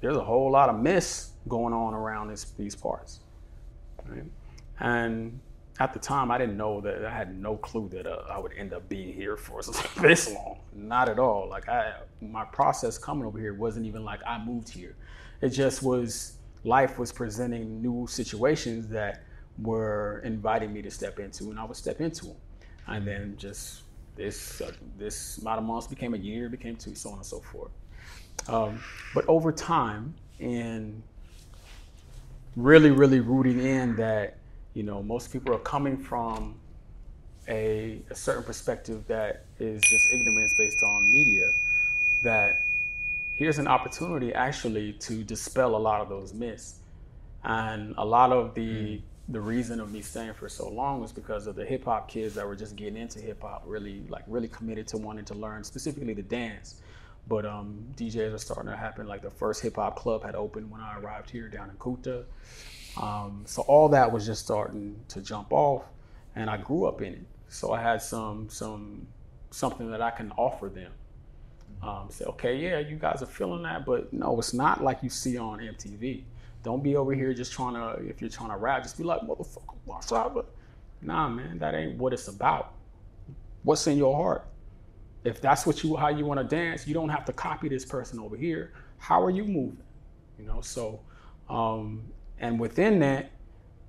there's 0.00 0.16
a 0.16 0.24
whole 0.24 0.50
lot 0.50 0.68
of 0.68 0.78
mess 0.78 1.32
going 1.48 1.72
on 1.74 1.94
around 1.94 2.28
this, 2.28 2.44
these 2.58 2.74
parts. 2.74 3.20
Right? 4.06 4.24
And 4.80 5.40
at 5.80 5.92
the 5.92 5.98
time, 5.98 6.30
I 6.30 6.38
didn't 6.38 6.56
know 6.56 6.80
that 6.82 7.04
I 7.04 7.10
had 7.10 7.36
no 7.40 7.56
clue 7.56 7.88
that 7.88 8.06
uh, 8.06 8.24
I 8.30 8.38
would 8.38 8.52
end 8.56 8.72
up 8.72 8.88
being 8.88 9.12
here 9.12 9.36
for 9.36 9.60
this 10.00 10.32
long. 10.32 10.58
Not 10.74 11.08
at 11.08 11.18
all. 11.18 11.48
Like 11.48 11.68
I, 11.68 11.94
my 12.20 12.44
process 12.44 12.98
coming 12.98 13.24
over 13.24 13.38
here 13.38 13.54
wasn't 13.54 13.86
even 13.86 14.04
like 14.04 14.20
I 14.26 14.42
moved 14.44 14.68
here. 14.68 14.94
It 15.40 15.48
just 15.50 15.82
was 15.82 16.34
life 16.62 16.98
was 16.98 17.12
presenting 17.12 17.82
new 17.82 18.06
situations 18.06 18.88
that 18.88 19.22
were 19.60 20.20
inviting 20.24 20.72
me 20.72 20.82
to 20.82 20.90
step 20.90 21.18
into, 21.18 21.44
and 21.50 21.58
I 21.58 21.64
would 21.64 21.76
step 21.76 22.00
into 22.00 22.26
them. 22.26 22.36
And 22.86 23.06
then 23.06 23.36
just 23.38 23.82
this 24.16 24.60
uh, 24.60 24.72
this 24.98 25.38
amount 25.38 25.58
of 25.58 25.64
months 25.64 25.86
became 25.86 26.14
a 26.14 26.18
year, 26.18 26.48
became 26.48 26.76
two, 26.76 26.94
so 26.94 27.10
on 27.10 27.16
and 27.16 27.26
so 27.26 27.40
forth. 27.40 27.70
Um, 28.48 28.80
but 29.14 29.26
over 29.28 29.52
time, 29.52 30.14
and 30.40 31.02
really, 32.56 32.90
really 32.90 33.20
rooting 33.20 33.60
in 33.60 33.96
that 33.96 34.36
you 34.74 34.82
know, 34.82 35.02
most 35.02 35.32
people 35.32 35.54
are 35.54 35.60
coming 35.60 35.96
from 35.96 36.56
a, 37.48 38.02
a, 38.10 38.14
certain 38.14 38.42
perspective 38.42 39.04
that 39.06 39.44
is 39.60 39.80
just 39.82 40.12
ignorance 40.12 40.52
based 40.58 40.82
on 40.82 41.12
media. 41.12 41.46
That 42.24 42.62
here's 43.32 43.58
an 43.58 43.68
opportunity 43.68 44.34
actually 44.34 44.94
to 44.94 45.22
dispel 45.22 45.76
a 45.76 45.78
lot 45.78 46.00
of 46.00 46.08
those 46.08 46.34
myths. 46.34 46.80
And 47.44 47.94
a 47.98 48.04
lot 48.04 48.32
of 48.32 48.54
the 48.54 48.96
mm. 48.96 49.02
The 49.28 49.40
reason 49.40 49.80
of 49.80 49.90
me 49.90 50.02
staying 50.02 50.34
for 50.34 50.48
so 50.48 50.68
long 50.68 51.00
was 51.00 51.12
because 51.12 51.46
of 51.46 51.56
the 51.56 51.64
hip 51.64 51.84
hop 51.84 52.08
kids 52.08 52.34
that 52.34 52.46
were 52.46 52.56
just 52.56 52.76
getting 52.76 52.96
into 52.96 53.20
hip 53.20 53.40
hop, 53.42 53.62
really 53.66 54.02
like 54.08 54.24
really 54.26 54.48
committed 54.48 54.86
to 54.88 54.98
wanting 54.98 55.24
to 55.26 55.34
learn 55.34 55.64
specifically 55.64 56.12
the 56.12 56.22
dance. 56.22 56.82
But 57.26 57.46
um, 57.46 57.82
DJs 57.96 58.34
are 58.34 58.38
starting 58.38 58.70
to 58.70 58.76
happen. 58.76 59.06
Like 59.06 59.22
the 59.22 59.30
first 59.30 59.62
hip 59.62 59.76
hop 59.76 59.96
club 59.96 60.22
had 60.24 60.34
opened 60.34 60.70
when 60.70 60.82
I 60.82 60.98
arrived 60.98 61.30
here 61.30 61.48
down 61.48 61.70
in 61.70 61.76
Kuta. 61.76 62.24
Um, 63.00 63.44
so 63.46 63.62
all 63.62 63.88
that 63.88 64.12
was 64.12 64.26
just 64.26 64.44
starting 64.44 65.00
to 65.08 65.22
jump 65.22 65.52
off, 65.52 65.84
and 66.36 66.50
I 66.50 66.58
grew 66.58 66.84
up 66.84 67.00
in 67.00 67.14
it. 67.14 67.24
So 67.48 67.72
I 67.72 67.80
had 67.80 68.02
some 68.02 68.50
some 68.50 69.06
something 69.50 69.90
that 69.90 70.02
I 70.02 70.10
can 70.10 70.32
offer 70.32 70.68
them. 70.68 70.92
Um, 71.82 72.08
say, 72.10 72.24
okay, 72.26 72.56
yeah, 72.56 72.78
you 72.78 72.96
guys 72.96 73.22
are 73.22 73.26
feeling 73.26 73.62
that, 73.62 73.84
but 73.84 74.12
no, 74.12 74.38
it's 74.38 74.54
not 74.54 74.82
like 74.82 75.02
you 75.02 75.10
see 75.10 75.36
on 75.36 75.58
MTV. 75.58 76.22
Don't 76.64 76.82
be 76.82 76.96
over 76.96 77.12
here 77.12 77.32
just 77.32 77.52
trying 77.52 77.74
to, 77.74 78.02
if 78.08 78.20
you're 78.20 78.30
trying 78.30 78.50
to 78.50 78.56
rap, 78.56 78.82
just 78.82 78.98
be 78.98 79.04
like, 79.04 79.20
motherfucker, 79.20 79.76
what's 79.84 80.10
up? 80.10 80.34
But 80.34 80.52
nah, 81.02 81.28
man, 81.28 81.58
that 81.58 81.74
ain't 81.74 81.98
what 81.98 82.12
it's 82.12 82.26
about. 82.28 82.74
What's 83.62 83.86
in 83.86 83.96
your 83.96 84.16
heart? 84.16 84.46
If 85.22 85.40
that's 85.40 85.66
what 85.66 85.84
you, 85.84 85.96
how 85.96 86.08
you 86.08 86.24
want 86.24 86.40
to 86.40 86.44
dance, 86.44 86.86
you 86.86 86.94
don't 86.94 87.08
have 87.08 87.24
to 87.26 87.32
copy 87.32 87.68
this 87.68 87.84
person 87.84 88.18
over 88.18 88.36
here. 88.36 88.72
How 88.98 89.22
are 89.22 89.30
you 89.30 89.44
moving? 89.44 89.82
You 90.38 90.46
know, 90.46 90.60
so 90.60 91.00
um, 91.48 92.02
and 92.38 92.58
within 92.58 92.98
that, 93.00 93.30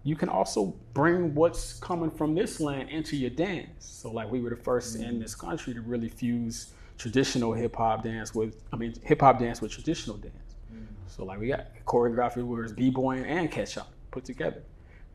you 0.03 0.15
can 0.15 0.29
also 0.29 0.75
bring 0.93 1.33
what's 1.33 1.79
coming 1.79 2.11
from 2.11 2.35
this 2.35 2.59
land 2.59 2.89
into 2.89 3.17
your 3.17 3.31
dance. 3.31 3.69
So, 3.79 4.11
like, 4.11 4.31
we 4.31 4.39
were 4.39 4.51
the 4.51 4.55
1st 4.55 4.97
mm-hmm. 4.97 5.03
in 5.03 5.19
this 5.19 5.33
country 5.33 5.73
to 5.73 5.81
really 5.81 6.09
fuse 6.09 6.73
traditional 6.97 7.53
hip 7.53 7.75
hop 7.75 8.03
dance 8.03 8.35
with, 8.35 8.61
I 8.71 8.75
mean, 8.75 8.93
hip 9.03 9.21
hop 9.21 9.39
dance 9.39 9.61
with 9.61 9.71
traditional 9.71 10.17
dance. 10.17 10.35
So, 11.07 11.23
like, 11.23 11.39
we 11.39 11.47
got 11.47 11.67
choreography 11.85 12.43
where 12.43 12.63
it's 12.63 12.73
b 12.73 12.89
boying 12.89 13.25
and 13.25 13.51
kecak 13.51 13.85
put 14.11 14.25
together, 14.25 14.63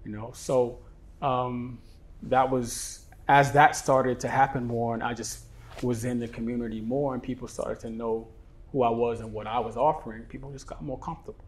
you 0.04 0.12
know. 0.12 0.30
So, 0.34 0.78
um, 1.20 1.78
that 2.22 2.50
was 2.50 3.06
as 3.28 3.52
that 3.52 3.76
started 3.76 4.20
to 4.20 4.28
happen 4.28 4.66
more, 4.66 4.94
and 4.94 5.02
I 5.02 5.14
just 5.14 5.44
was 5.82 6.04
in 6.04 6.18
the 6.18 6.28
community 6.28 6.80
more, 6.80 7.14
and 7.14 7.22
people 7.22 7.48
started 7.48 7.80
to 7.80 7.90
know 7.90 8.28
who 8.72 8.82
I 8.82 8.90
was 8.90 9.20
and 9.20 9.32
what 9.32 9.46
I 9.46 9.58
was 9.58 9.76
offering. 9.76 10.22
People 10.22 10.50
just 10.52 10.66
got 10.66 10.82
more 10.82 10.98
comfortable, 10.98 11.44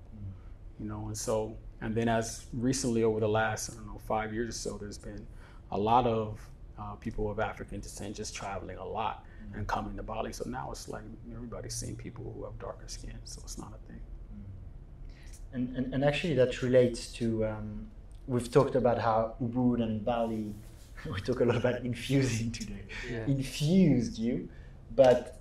you 0.78 0.86
know, 0.86 1.06
and 1.06 1.16
so 1.16 1.56
and 1.82 1.94
then, 1.94 2.08
as 2.08 2.46
recently 2.52 3.02
over 3.02 3.18
the 3.18 3.28
last, 3.28 3.70
I 3.70 3.74
don't 3.74 3.86
know, 3.86 4.00
five 4.06 4.32
years 4.32 4.50
or 4.50 4.52
so, 4.52 4.78
there's 4.78 4.98
been 4.98 5.26
a 5.72 5.78
lot 5.78 6.06
of 6.06 6.40
uh, 6.78 6.94
people 6.94 7.30
of 7.30 7.40
African 7.40 7.80
descent 7.80 8.14
just 8.16 8.34
traveling 8.34 8.76
a 8.76 8.84
lot 8.84 9.24
mm-hmm. 9.42 9.58
and 9.58 9.68
coming 9.68 9.96
to 9.96 10.02
Bali. 10.02 10.32
So 10.32 10.44
now 10.48 10.70
it's 10.70 10.88
like 10.88 11.02
everybody's 11.34 11.74
seeing 11.74 11.96
people 11.96 12.32
who 12.34 12.44
have 12.44 12.58
darker 12.58 12.88
skin, 12.88 13.18
so 13.24 13.40
it's 13.44 13.58
not 13.58 13.72
a 13.74 13.86
thing. 13.88 14.00
Mm-hmm. 14.00 15.56
And, 15.56 15.76
and, 15.76 15.94
and 15.94 16.04
actually, 16.04 16.34
that 16.34 16.62
relates 16.62 17.08
to 17.14 17.46
um, 17.46 17.86
we've 18.26 18.50
talked 18.50 18.74
about 18.74 18.98
how 18.98 19.34
Ubud 19.42 19.82
and 19.82 20.04
Bali, 20.04 20.54
we 21.12 21.20
talk 21.20 21.40
a 21.40 21.44
lot 21.44 21.56
about 21.56 21.84
infusing 21.84 22.50
today, 22.52 22.84
yeah. 23.10 23.24
infused 23.26 24.18
you, 24.18 24.48
but 24.94 25.40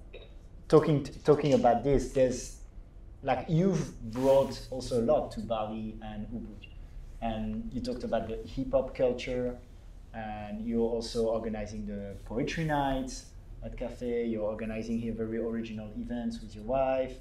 talking 0.67 1.03
talking 1.23 1.53
about 1.53 1.83
this, 1.83 2.11
there's 2.13 2.57
like 3.23 3.45
you've 3.49 3.99
brought 4.11 4.59
also 4.71 5.01
a 5.01 5.05
lot 5.05 5.31
to 5.31 5.39
Bali 5.41 5.97
and 6.01 6.27
Ubud. 6.27 6.67
And 7.21 7.69
you 7.71 7.81
talked 7.81 8.03
about 8.03 8.27
the 8.27 8.37
hip 8.49 8.71
hop 8.71 8.95
culture, 8.95 9.55
and 10.13 10.65
you're 10.65 10.89
also 10.89 11.25
organizing 11.25 11.85
the 11.85 12.15
poetry 12.25 12.65
nights 12.65 13.30
at 13.63 13.77
Cafe. 13.77 14.25
You're 14.25 14.43
organizing 14.43 14.99
here 14.99 15.13
very 15.13 15.37
original 15.37 15.89
events 15.97 16.41
with 16.41 16.55
your 16.55 16.63
wife. 16.63 17.13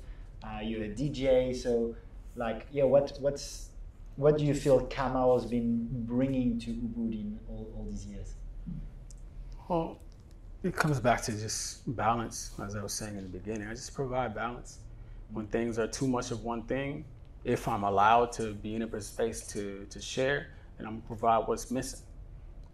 Uh, 0.43 0.61
you're 0.63 0.85
a 0.85 0.89
DJ. 0.89 1.55
So, 1.55 1.95
like, 2.37 2.67
yeah, 2.71 2.85
what 2.85 3.17
what's 3.21 3.71
what 4.17 4.39
do 4.39 4.45
you 4.45 4.55
feel 4.55 4.87
Kamau 4.87 5.41
has 5.41 5.49
been 5.49 5.89
bringing 6.07 6.59
to 6.61 6.71
Ubud 6.71 7.13
in 7.13 7.39
all, 7.49 7.73
all 7.77 7.87
these 7.91 8.07
years? 8.07 8.35
Well, 9.69 9.99
it 10.63 10.75
comes 10.75 11.01
back 11.01 11.23
to 11.23 11.33
just 11.33 11.95
balance, 11.97 12.53
as 12.63 12.77
I 12.77 12.83
was 12.83 12.93
saying 12.93 13.17
in 13.17 13.23
the 13.23 13.39
beginning. 13.39 13.69
I 13.69 13.75
just 13.75 13.95
provide 13.95 14.35
balance 14.35 14.79
when 15.33 15.47
things 15.47 15.79
are 15.79 15.87
too 15.87 16.09
much 16.09 16.31
of 16.31 16.45
one 16.45 16.63
thing, 16.63 17.05
if 17.45 17.69
I'm 17.69 17.85
allowed 17.85 18.33
to 18.33 18.53
be 18.55 18.75
in 18.75 18.83
a 18.83 19.01
space 19.01 19.47
to, 19.49 19.87
to 19.89 20.01
share, 20.01 20.49
then 20.77 20.87
I'm 20.87 20.95
gonna 20.95 21.07
provide 21.07 21.49
what's 21.49 21.71
missing 21.71 22.01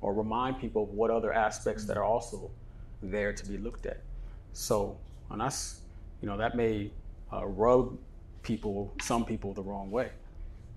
or 0.01 0.14
remind 0.14 0.59
people 0.59 0.85
of 0.85 0.91
what 0.91 1.11
other 1.11 1.33
aspects 1.33 1.85
that 1.87 1.97
are 1.97 2.05
also 2.05 2.51
there 3.11 3.33
to 3.33 3.47
be 3.47 3.59
looked 3.59 3.87
at. 3.87 4.01
So 4.53 4.97
on 5.31 5.41
us, 5.41 5.81
you 6.21 6.29
know, 6.29 6.37
that 6.37 6.57
may 6.57 6.91
uh, 7.33 7.47
rub 7.47 7.97
people, 8.43 8.93
some 9.03 9.25
people 9.25 9.53
the 9.53 9.63
wrong 9.63 9.91
way, 9.91 10.11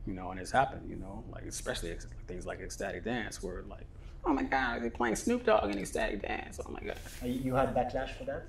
you 0.06 0.14
know, 0.14 0.32
and 0.32 0.40
it's 0.40 0.52
happened, 0.52 0.90
you 0.90 0.96
know, 0.96 1.24
like 1.32 1.44
especially 1.46 1.96
things 2.28 2.46
like 2.46 2.60
ecstatic 2.60 3.04
dance 3.04 3.42
where 3.44 3.64
like, 3.70 3.86
oh 4.26 4.34
my 4.34 4.44
God, 4.44 4.82
they're 4.82 4.90
playing 4.90 5.16
Snoop 5.16 5.46
Dogg 5.46 5.70
in 5.72 5.78
ecstatic 5.78 6.22
dance. 6.22 6.60
Oh 6.66 6.72
my 6.72 6.80
God. 6.82 6.98
You 7.24 7.56
had 7.56 7.74
backlash 7.76 8.18
for 8.18 8.26
that? 8.26 8.46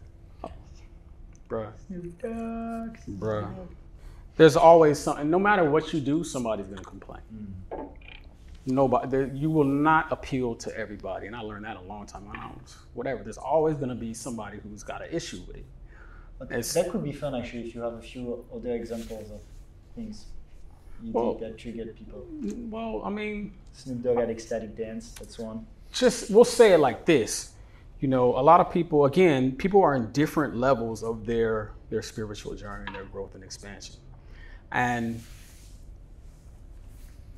Bruh. 1.49 1.72
Snoop 1.87 2.22
Dogg. 2.22 2.97
Bruh. 3.18 3.53
There's 4.37 4.57
always 4.57 4.99
something. 4.99 5.28
No 5.28 5.39
matter 5.39 5.68
what 5.68 5.93
you 5.93 6.01
do, 6.01 6.24
somebody's 6.24 6.66
gonna 6.66 6.83
complain. 6.83 7.20
Mm. 7.72 7.89
Nobody. 8.66 9.08
There, 9.08 9.26
you 9.28 9.50
will 9.50 9.64
not 9.64 10.12
appeal 10.12 10.54
to 10.56 10.76
everybody, 10.76 11.26
and 11.26 11.34
I 11.34 11.40
learned 11.40 11.64
that 11.64 11.76
a 11.76 11.82
long 11.82 12.06
time 12.06 12.28
ago. 12.28 12.52
Whatever. 12.94 13.22
There's 13.22 13.38
always 13.38 13.76
gonna 13.76 13.94
be 13.94 14.12
somebody 14.14 14.58
who's 14.58 14.82
got 14.82 15.02
an 15.02 15.08
issue 15.11 15.40
with 15.46 15.56
it. 15.56 15.64
that 16.48 16.90
could 16.90 17.04
be 17.04 17.12
fun 17.12 17.34
actually 17.34 17.66
if 17.66 17.74
you 17.74 17.80
have 17.80 17.94
a 17.94 18.02
few 18.02 18.44
other 18.54 18.74
examples 18.74 19.30
of 19.30 19.40
things 19.94 20.26
you 21.02 21.12
well, 21.12 21.34
did 21.34 21.52
that 21.52 21.58
triggered 21.58 21.96
people. 21.96 22.26
Well, 22.68 23.02
I 23.04 23.11
mean, 23.11 23.52
Snoop 23.72 24.02
Dogg 24.02 24.18
had 24.18 24.30
ecstatic 24.30 24.76
dance. 24.76 25.12
That's 25.18 25.38
one. 25.38 25.66
Just 25.92 26.30
we'll 26.30 26.44
say 26.44 26.72
it 26.72 26.78
like 26.78 27.06
this 27.06 27.52
you 28.00 28.08
know, 28.08 28.38
a 28.38 28.40
lot 28.40 28.61
of 28.61 28.72
people, 28.72 29.04
again, 29.04 29.52
people 29.52 29.82
are 29.82 29.94
in 29.94 30.11
different 30.12 30.56
levels 30.56 31.02
of 31.02 31.26
their 31.26 31.72
their 31.90 32.02
spiritual 32.02 32.54
journey 32.54 32.84
and 32.86 32.94
their 32.94 33.04
growth 33.04 33.34
and 33.34 33.44
expansion. 33.44 33.96
And 34.72 35.20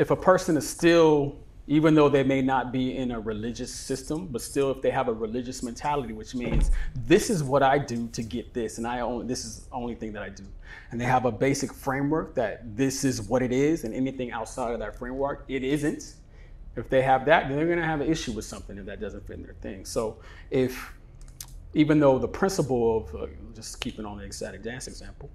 if 0.03 0.11
a 0.11 0.17
person 0.17 0.57
is 0.57 0.69
still, 0.69 1.37
even 1.69 1.95
though 1.95 2.09
they 2.09 2.25
may 2.25 2.43
not 2.43 2.73
be 2.73 2.97
in 2.97 3.13
a 3.13 3.21
religious 3.21 3.73
system, 3.73 4.27
but 4.27 4.43
still 4.43 4.71
if 4.73 4.83
they 4.83 4.91
have 4.91 5.09
a 5.09 5.13
religious 5.13 5.63
mentality, 5.63 6.13
which 6.13 6.35
means 6.35 6.73
this 7.07 7.31
is 7.31 7.43
what 7.43 7.63
I 7.63 7.79
do 7.79 8.09
to 8.09 8.23
get 8.23 8.53
this, 8.53 8.79
and 8.79 8.87
I 8.87 9.01
only 9.01 9.27
this 9.27 9.45
is 9.45 9.61
the 9.61 9.75
only 9.75 9.95
thing 9.95 10.13
that 10.15 10.23
I 10.23 10.29
do. 10.29 10.45
And 10.91 11.01
they 11.01 11.05
have 11.05 11.25
a 11.25 11.33
basic 11.33 11.73
framework 11.73 12.35
that 12.35 12.77
this 12.77 13.05
is 13.05 13.23
what 13.23 13.43
it 13.43 13.53
is, 13.53 13.85
and 13.85 13.95
anything 13.95 14.33
outside 14.33 14.73
of 14.73 14.81
that 14.81 14.99
framework, 14.99 15.45
it 15.49 15.63
isn't 15.63 16.17
if 16.77 16.89
they 16.89 17.03
have 17.03 17.27
that, 17.27 17.49
then 17.49 17.57
they're 17.57 17.67
going 17.67 17.79
to 17.79 17.85
have 17.85 18.01
an 18.01 18.11
issue 18.11 18.33
with 18.33 18.45
something 18.45 18.79
if 18.79 18.87
that 18.87 19.01
doesn't 19.01 19.27
fit 19.27 19.37
in 19.37 19.43
their 19.43 19.55
thing. 19.61 19.85
So 19.85 20.19
if, 20.51 20.93
even 21.75 22.01
though 22.01 22.19
the 22.19 22.29
principle 22.29 22.99
of, 22.99 23.15
uh, 23.15 23.27
just 23.55 23.81
keeping 23.81 24.05
on 24.05 24.19
the 24.19 24.25
ecstatic 24.25 24.63
dance 24.63 24.87
example, 24.87 25.31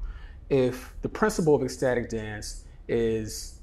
if 0.49 0.93
the 1.01 1.09
principle 1.09 1.53
of 1.53 1.63
ecstatic 1.63 2.09
dance 2.09 2.65
is 2.88 3.57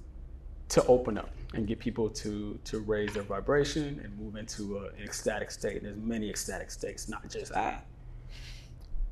to 0.74 0.84
open 0.86 1.16
up 1.16 1.30
and 1.54 1.68
get 1.68 1.78
people 1.78 2.10
to 2.10 2.58
to 2.64 2.80
raise 2.80 3.12
their 3.14 3.22
vibration 3.22 4.00
and 4.02 4.18
move 4.18 4.34
into 4.34 4.78
a, 4.78 4.86
an 4.96 5.04
ecstatic 5.04 5.52
state. 5.52 5.84
There's 5.84 5.96
many 5.96 6.28
ecstatic 6.28 6.68
states, 6.68 7.08
not 7.08 7.30
just 7.30 7.52
that. 7.52 7.86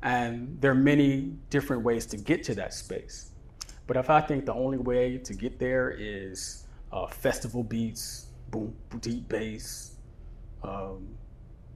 And 0.01 0.57
there 0.59 0.71
are 0.71 0.75
many 0.75 1.37
different 1.49 1.83
ways 1.83 2.05
to 2.07 2.17
get 2.17 2.43
to 2.43 2.55
that 2.55 2.73
space. 2.73 3.31
But 3.87 3.95
if 3.95 4.09
I 4.09 4.19
think 4.19 4.45
the 4.45 4.53
only 4.53 4.77
way 4.77 5.17
to 5.19 5.33
get 5.33 5.57
there 5.57 5.91
is 5.97 6.65
uh, 6.91 7.07
festival 7.07 7.63
beats, 7.63 8.27
boom, 8.51 8.75
deep 8.99 9.29
bass, 9.29 9.95
um, 10.63 11.07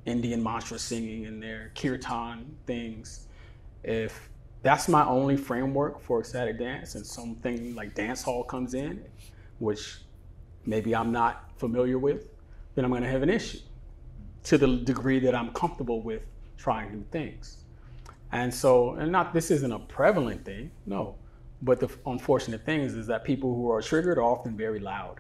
Indian 0.06 0.44
mantra 0.44 0.78
singing 0.80 1.24
in 1.24 1.40
there, 1.40 1.72
kirtan 1.76 2.58
things. 2.66 3.28
If 3.86 4.30
that's 4.64 4.90
my 4.90 5.06
only 5.06 5.38
framework 5.38 6.02
for 6.02 6.20
ecstatic 6.20 6.60
dance, 6.60 6.96
and 6.96 7.06
something 7.06 7.74
like 7.74 7.96
dance 7.96 8.22
hall 8.22 8.44
comes 8.44 8.74
in, 8.74 9.06
which 9.60 9.98
maybe 10.66 10.96
I'm 10.96 11.12
not 11.12 11.52
familiar 11.58 11.98
with, 11.98 12.28
then 12.76 12.86
I'm 12.86 12.92
going 12.92 13.04
to 13.04 13.10
have 13.10 13.24
an 13.24 13.30
issue 13.30 13.60
to 14.44 14.58
the 14.58 14.78
degree 14.78 15.20
that 15.20 15.36
I'm 15.36 15.52
comfortable 15.52 16.02
with 16.02 16.22
trying 16.58 16.92
new 16.92 17.06
things. 17.12 17.64
And 18.32 18.54
so, 18.54 18.94
and 18.94 19.12
not 19.12 19.34
this 19.34 19.52
isn't 19.52 19.72
a 19.72 19.80
prevalent 19.80 20.46
thing, 20.46 20.72
no. 20.86 21.16
But 21.62 21.80
the 21.80 21.90
unfortunate 22.06 22.66
thing 22.66 22.82
is, 22.82 22.96
is 22.96 23.08
that 23.08 23.24
people 23.24 23.56
who 23.56 23.72
are 23.72 23.82
triggered 23.82 24.18
are 24.18 24.24
often 24.24 24.56
very 24.56 24.80
loud. 24.80 25.20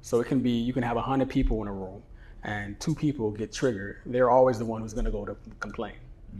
So 0.00 0.20
it 0.20 0.26
can 0.26 0.40
be 0.40 0.50
you 0.50 0.72
can 0.72 0.82
have 0.82 0.96
hundred 0.96 1.28
people 1.28 1.62
in 1.62 1.68
a 1.68 1.72
room, 1.72 2.02
and 2.44 2.78
two 2.80 2.94
people 2.94 3.30
get 3.30 3.52
triggered. 3.52 3.98
They're 4.06 4.30
always 4.30 4.58
the 4.58 4.64
one 4.64 4.82
who's 4.82 4.94
going 4.94 5.04
to 5.04 5.10
go 5.10 5.24
to 5.24 5.36
complain. 5.60 5.94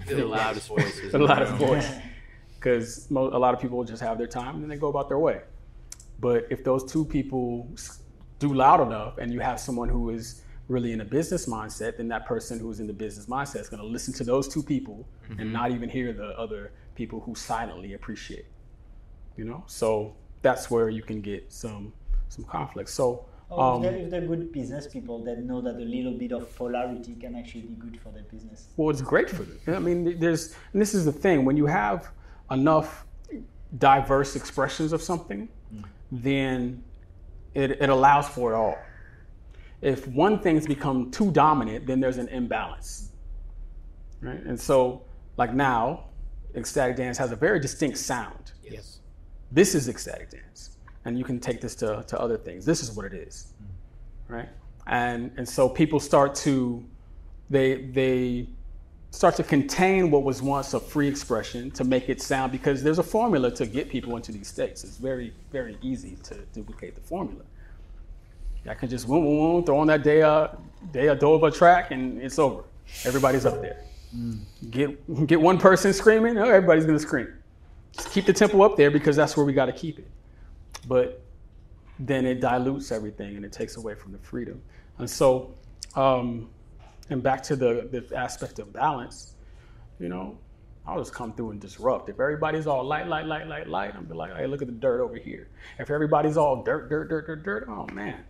the 0.07 0.25
loudest 0.25 0.69
voices. 0.69 1.13
the 1.13 1.19
loudest 1.19 1.53
voice, 1.55 1.89
because 2.57 3.11
a 3.11 3.15
lot 3.15 3.55
of 3.55 3.61
people 3.61 3.83
just 3.85 4.03
have 4.03 4.19
their 4.19 4.27
time 4.27 4.55
and 4.55 4.63
then 4.63 4.69
they 4.69 4.77
go 4.77 4.89
about 4.89 5.09
their 5.09 5.19
way. 5.19 5.41
But 6.21 6.47
if 6.51 6.65
those 6.65 6.91
two 6.91 7.05
people 7.05 7.69
do 8.39 8.53
loud 8.53 8.81
enough, 8.81 9.19
and 9.19 9.33
you 9.33 9.41
have 9.41 9.61
someone 9.61 9.89
who 9.89 10.11
is 10.11 10.43
really 10.69 10.93
in 10.93 11.01
a 11.01 11.05
business 11.05 11.47
mindset, 11.47 11.97
then 11.97 12.09
that 12.09 12.27
person 12.27 12.59
who's 12.59 12.81
in 12.81 12.87
the 12.87 12.93
business 12.93 13.27
mindset 13.27 13.61
is 13.61 13.69
going 13.69 13.83
to 13.83 13.87
listen 13.87 14.13
to 14.15 14.25
those 14.25 14.49
two 14.49 14.63
people 14.63 15.07
mm-hmm. 15.29 15.41
and 15.41 15.53
not 15.53 15.71
even 15.71 15.89
hear 15.89 16.13
the 16.13 16.39
other 16.39 16.73
people 16.95 17.21
who 17.21 17.35
silently 17.35 17.95
appreciate. 17.95 18.47
You 19.37 19.45
know, 19.45 19.65
so 19.67 20.15
that's 20.43 20.71
where 20.71 20.89
you 20.89 21.03
can 21.03 21.21
get 21.21 21.53
some 21.53 21.93
some 22.29 22.45
conflict. 22.45 22.91
So. 22.91 23.27
Oh, 23.49 23.61
um, 23.61 23.85
if, 23.85 23.91
they're, 23.91 24.01
if, 24.01 24.11
they're, 24.11 24.21
good 24.23 24.53
business 24.53 24.89
people, 24.89 25.23
that 25.23 25.39
know 25.39 25.61
that 25.61 25.77
a 25.77 25.79
little 25.79 26.15
bit 26.15 26.33
of 26.33 26.53
polarity 26.57 27.15
can 27.15 27.37
actually 27.37 27.61
be 27.61 27.75
good 27.75 28.01
for 28.01 28.11
their 28.11 28.25
business. 28.25 28.67
Well, 28.77 28.91
it's 28.91 29.01
great 29.01 29.31
for 29.31 29.45
them. 29.45 29.61
I 29.69 29.79
mean, 29.79 30.19
there's, 30.19 30.57
and 30.73 30.83
this 30.83 30.95
is 30.95 31.05
the 31.05 31.13
thing, 31.13 31.45
when 31.45 31.57
you 31.57 31.67
have 31.67 32.11
enough 32.51 33.07
diverse 33.79 34.35
expressions 34.35 34.93
of 34.93 35.01
something, 35.01 35.49
mm. 35.73 35.85
Then 36.11 36.83
it, 37.55 37.71
it 37.83 37.89
allows 37.89 38.29
for 38.29 38.53
it 38.53 38.57
all 38.57 38.77
if 39.83 40.07
one 40.09 40.39
thing's 40.39 40.67
become 40.67 41.11
too 41.11 41.31
dominant, 41.31 41.87
then 41.87 42.01
there's 42.01 42.19
an 42.19 42.29
imbalance. 42.29 43.13
Right? 44.21 44.43
And 44.43 44.59
so, 44.59 45.03
like 45.37 45.55
now, 45.55 46.07
ecstatic 46.55 46.97
dance 46.97 47.19
has 47.19 47.33
a 47.33 47.37
very 47.37 47.61
distinct 47.61 47.99
sound. 47.99 48.53
Yes. 48.65 49.01
This 49.53 49.75
is 49.75 49.89
ecstatic 49.89 50.31
dance. 50.31 50.79
And 51.05 51.19
you 51.19 51.25
can 51.25 51.39
take 51.39 51.61
this 51.61 51.75
to, 51.77 52.05
to 52.09 52.19
other 52.19 52.37
things. 52.37 52.65
This 52.65 52.83
is 52.83 52.93
what 52.93 53.07
it 53.07 53.13
is. 53.13 53.53
Mm-hmm. 53.63 54.35
Right? 54.35 54.49
And 54.89 55.33
and 55.37 55.49
so 55.49 55.69
people 55.69 56.01
start 56.01 56.35
to 56.37 56.85
they 57.51 57.83
they 57.87 58.49
start 59.17 59.35
to 59.35 59.43
contain 59.43 60.11
what 60.11 60.25
was 60.25 60.43
once 60.43 60.75
a 60.75 60.79
free 60.79 61.09
expression 61.09 61.71
to 61.71 61.85
make 61.85 62.11
it 62.11 62.21
sound 62.21 62.53
because 62.53 62.83
there's 62.83 62.99
a 62.99 63.03
formula 63.03 63.51
to 63.51 63.65
get 63.65 63.89
people 63.89 64.15
into 64.15 64.31
these 64.31 64.47
states. 64.47 64.85
It's 64.85 64.99
very, 64.99 65.33
very 65.51 65.79
easy 65.81 66.19
to 66.25 66.35
duplicate 66.53 66.95
the 66.95 67.01
formula. 67.01 67.43
I 68.69 68.75
can 68.75 68.91
just 68.91 69.07
boom, 69.07 69.25
boom, 69.25 69.39
boom, 69.39 69.65
throw 69.65 69.79
on 69.79 69.87
that 69.87 70.03
Dea, 70.05 70.55
Dea 70.93 71.17
Dova 71.17 71.55
track 71.55 71.93
and 71.93 72.21
it's 72.21 72.39
over. 72.39 72.65
Everybody's 73.07 73.47
up 73.47 73.63
there. 73.63 73.85
Mm. 74.15 74.41
Get, 74.71 75.27
get 75.27 75.41
one 75.41 75.57
person 75.57 75.95
screaming, 75.95 76.37
oh, 76.37 76.51
everybody's 76.51 76.85
going 76.85 76.99
to 76.99 77.03
scream. 77.03 77.33
Just 77.93 78.11
keep 78.11 78.27
the 78.27 78.35
tempo 78.35 78.61
up 78.61 78.77
there 78.77 78.91
because 78.91 79.17
that's 79.17 79.35
where 79.35 79.47
we 79.47 79.55
got 79.55 79.67
to 79.67 79.73
keep 79.73 79.99
it. 79.99 80.11
But 80.87 81.23
then 81.99 82.27
it 82.27 82.43
dilutes 82.43 82.93
everything 82.93 83.37
and 83.37 83.47
it 83.47 83.53
takes 83.53 83.79
away 83.79 83.95
from 83.95 84.13
the 84.13 84.19
freedom. 84.19 84.61
And 84.99 85.09
so, 85.09 85.55
um, 85.95 86.51
and 87.11 87.23
back 87.23 87.43
to 87.45 87.57
the, 87.57 87.89
the 87.91 88.17
aspect 88.17 88.59
of 88.59 88.73
balance, 88.73 89.35
you 89.99 90.09
know, 90.09 90.39
I'll 90.87 90.99
just 90.99 91.13
come 91.13 91.33
through 91.33 91.51
and 91.51 91.61
disrupt. 91.61 92.09
If 92.09 92.21
everybody's 92.21 92.67
all 92.67 92.85
light, 92.85 93.09
light, 93.09 93.27
light, 93.27 93.49
light, 93.49 93.69
light, 93.69 93.95
I'm 93.97 94.05
be 94.05 94.15
like, 94.15 94.37
hey, 94.37 94.47
look 94.47 94.63
at 94.63 94.69
the 94.69 94.75
dirt 94.75 95.01
over 95.01 95.17
here. 95.17 95.49
If 95.79 95.91
everybody's 95.91 96.37
all 96.37 96.63
dirt, 96.63 96.89
dirt, 96.89 97.09
dirt, 97.09 97.27
dirt, 97.27 97.45
dirt, 97.45 97.67
oh 97.69 97.87
man, 97.93 98.23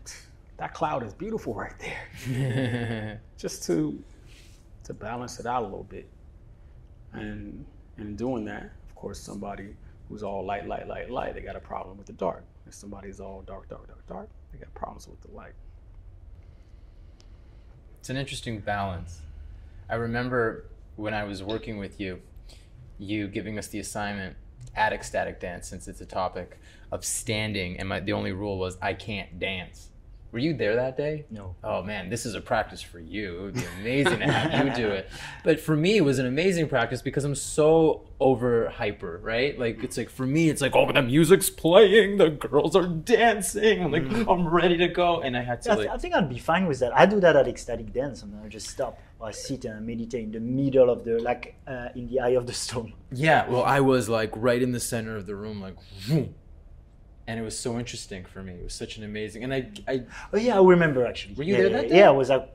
that 0.56 0.72
cloud 0.72 1.02
is 1.02 1.12
beautiful 1.12 1.54
right 1.54 1.74
there. 1.78 3.20
just 3.36 3.64
to 3.64 4.02
to 4.84 4.94
balance 4.94 5.40
it 5.40 5.46
out 5.46 5.62
a 5.62 5.66
little 5.66 5.84
bit. 5.84 6.08
And 7.12 7.64
in 7.98 8.16
doing 8.16 8.44
that, 8.46 8.70
of 8.88 8.94
course, 8.94 9.18
somebody 9.18 9.74
who's 10.08 10.22
all 10.22 10.44
light, 10.44 10.66
light, 10.68 10.86
light, 10.86 11.10
light, 11.10 11.34
they 11.34 11.40
got 11.40 11.56
a 11.56 11.60
problem 11.60 11.98
with 11.98 12.06
the 12.06 12.12
dark. 12.12 12.44
If 12.66 12.74
somebody's 12.74 13.20
all 13.20 13.42
dark, 13.42 13.68
dark, 13.68 13.88
dark, 13.88 14.06
dark, 14.06 14.28
they 14.52 14.58
got 14.58 14.72
problems 14.74 15.08
with 15.08 15.20
the 15.22 15.32
light. 15.32 15.54
It's 18.06 18.10
an 18.12 18.16
interesting 18.16 18.60
balance. 18.60 19.20
I 19.90 19.96
remember 19.96 20.66
when 20.94 21.12
I 21.12 21.24
was 21.24 21.42
working 21.42 21.76
with 21.76 21.98
you, 21.98 22.20
you 23.00 23.26
giving 23.26 23.58
us 23.58 23.66
the 23.66 23.80
assignment 23.80 24.36
at 24.76 24.92
ecstatic 24.92 25.40
dance 25.40 25.66
since 25.66 25.88
it's 25.88 26.00
a 26.00 26.06
topic 26.06 26.60
of 26.92 27.04
standing 27.04 27.80
and 27.80 27.88
my, 27.88 27.98
the 27.98 28.12
only 28.12 28.30
rule 28.30 28.58
was 28.58 28.78
i 28.80 28.94
can't 28.94 29.40
dance 29.40 29.88
were 30.32 30.38
you 30.38 30.54
there 30.54 30.76
that 30.76 30.96
day? 30.96 31.24
No. 31.30 31.54
Oh 31.62 31.82
man, 31.82 32.10
this 32.10 32.26
is 32.26 32.34
a 32.34 32.40
practice 32.40 32.82
for 32.82 32.98
you. 32.98 33.38
It 33.38 33.42
would 33.42 33.54
be 33.54 33.64
amazing 33.80 34.18
to 34.18 34.26
have 34.26 34.66
you 34.66 34.74
do 34.74 34.88
it. 34.88 35.08
But 35.44 35.60
for 35.60 35.76
me, 35.76 35.96
it 35.96 36.00
was 36.00 36.18
an 36.18 36.26
amazing 36.26 36.68
practice 36.68 37.00
because 37.00 37.24
I'm 37.24 37.34
so 37.34 38.02
over 38.18 38.68
hyper, 38.68 39.20
right? 39.22 39.58
Like 39.58 39.84
it's 39.84 39.96
like 39.96 40.10
for 40.10 40.26
me, 40.26 40.48
it's 40.48 40.60
like 40.60 40.74
oh 40.74 40.90
the 40.90 41.02
music's 41.02 41.48
playing, 41.48 42.18
the 42.18 42.30
girls 42.30 42.74
are 42.74 42.86
dancing. 42.86 43.82
I'm 43.84 43.92
like 43.92 44.04
mm. 44.04 44.30
I'm 44.32 44.48
ready 44.48 44.76
to 44.78 44.88
go, 44.88 45.20
and 45.20 45.36
I 45.36 45.42
had 45.42 45.62
to. 45.62 45.72
I, 45.72 45.74
like, 45.74 45.88
I 45.88 45.98
think 45.98 46.14
I'd 46.14 46.28
be 46.28 46.38
fine 46.38 46.66
with 46.66 46.80
that. 46.80 46.96
I 46.96 47.06
do 47.06 47.20
that 47.20 47.36
at 47.36 47.46
ecstatic 47.46 47.92
dance, 47.92 48.22
and 48.22 48.34
I 48.44 48.48
just 48.48 48.68
stop. 48.68 48.98
Or 49.18 49.28
I 49.28 49.30
sit 49.30 49.64
and 49.64 49.86
meditate 49.86 50.24
in 50.24 50.32
the 50.32 50.40
middle 50.40 50.90
of 50.90 51.04
the 51.04 51.18
like 51.22 51.54
uh, 51.66 51.88
in 51.94 52.08
the 52.08 52.20
eye 52.20 52.36
of 52.36 52.46
the 52.46 52.52
storm. 52.52 52.92
Yeah, 53.12 53.48
well, 53.48 53.62
I 53.62 53.80
was 53.80 54.08
like 54.08 54.32
right 54.34 54.60
in 54.60 54.72
the 54.72 54.80
center 54.80 55.16
of 55.16 55.26
the 55.26 55.36
room, 55.36 55.60
like. 55.60 55.76
Whoom 56.06 56.34
and 57.26 57.40
it 57.40 57.42
was 57.42 57.58
so 57.58 57.78
interesting 57.78 58.24
for 58.24 58.42
me. 58.42 58.52
It 58.52 58.64
was 58.64 58.74
such 58.74 58.98
an 58.98 59.04
amazing, 59.04 59.44
and 59.44 59.52
I, 59.52 59.68
I 59.88 60.02
oh 60.32 60.38
yeah, 60.38 60.58
I 60.58 60.62
remember 60.62 61.06
actually. 61.06 61.34
Were 61.34 61.42
you 61.42 61.54
yeah, 61.54 61.62
there 61.62 61.70
that 61.70 61.88
day? 61.88 61.98
Yeah, 61.98 62.08
I 62.08 62.12
was 62.12 62.28
like, 62.28 62.48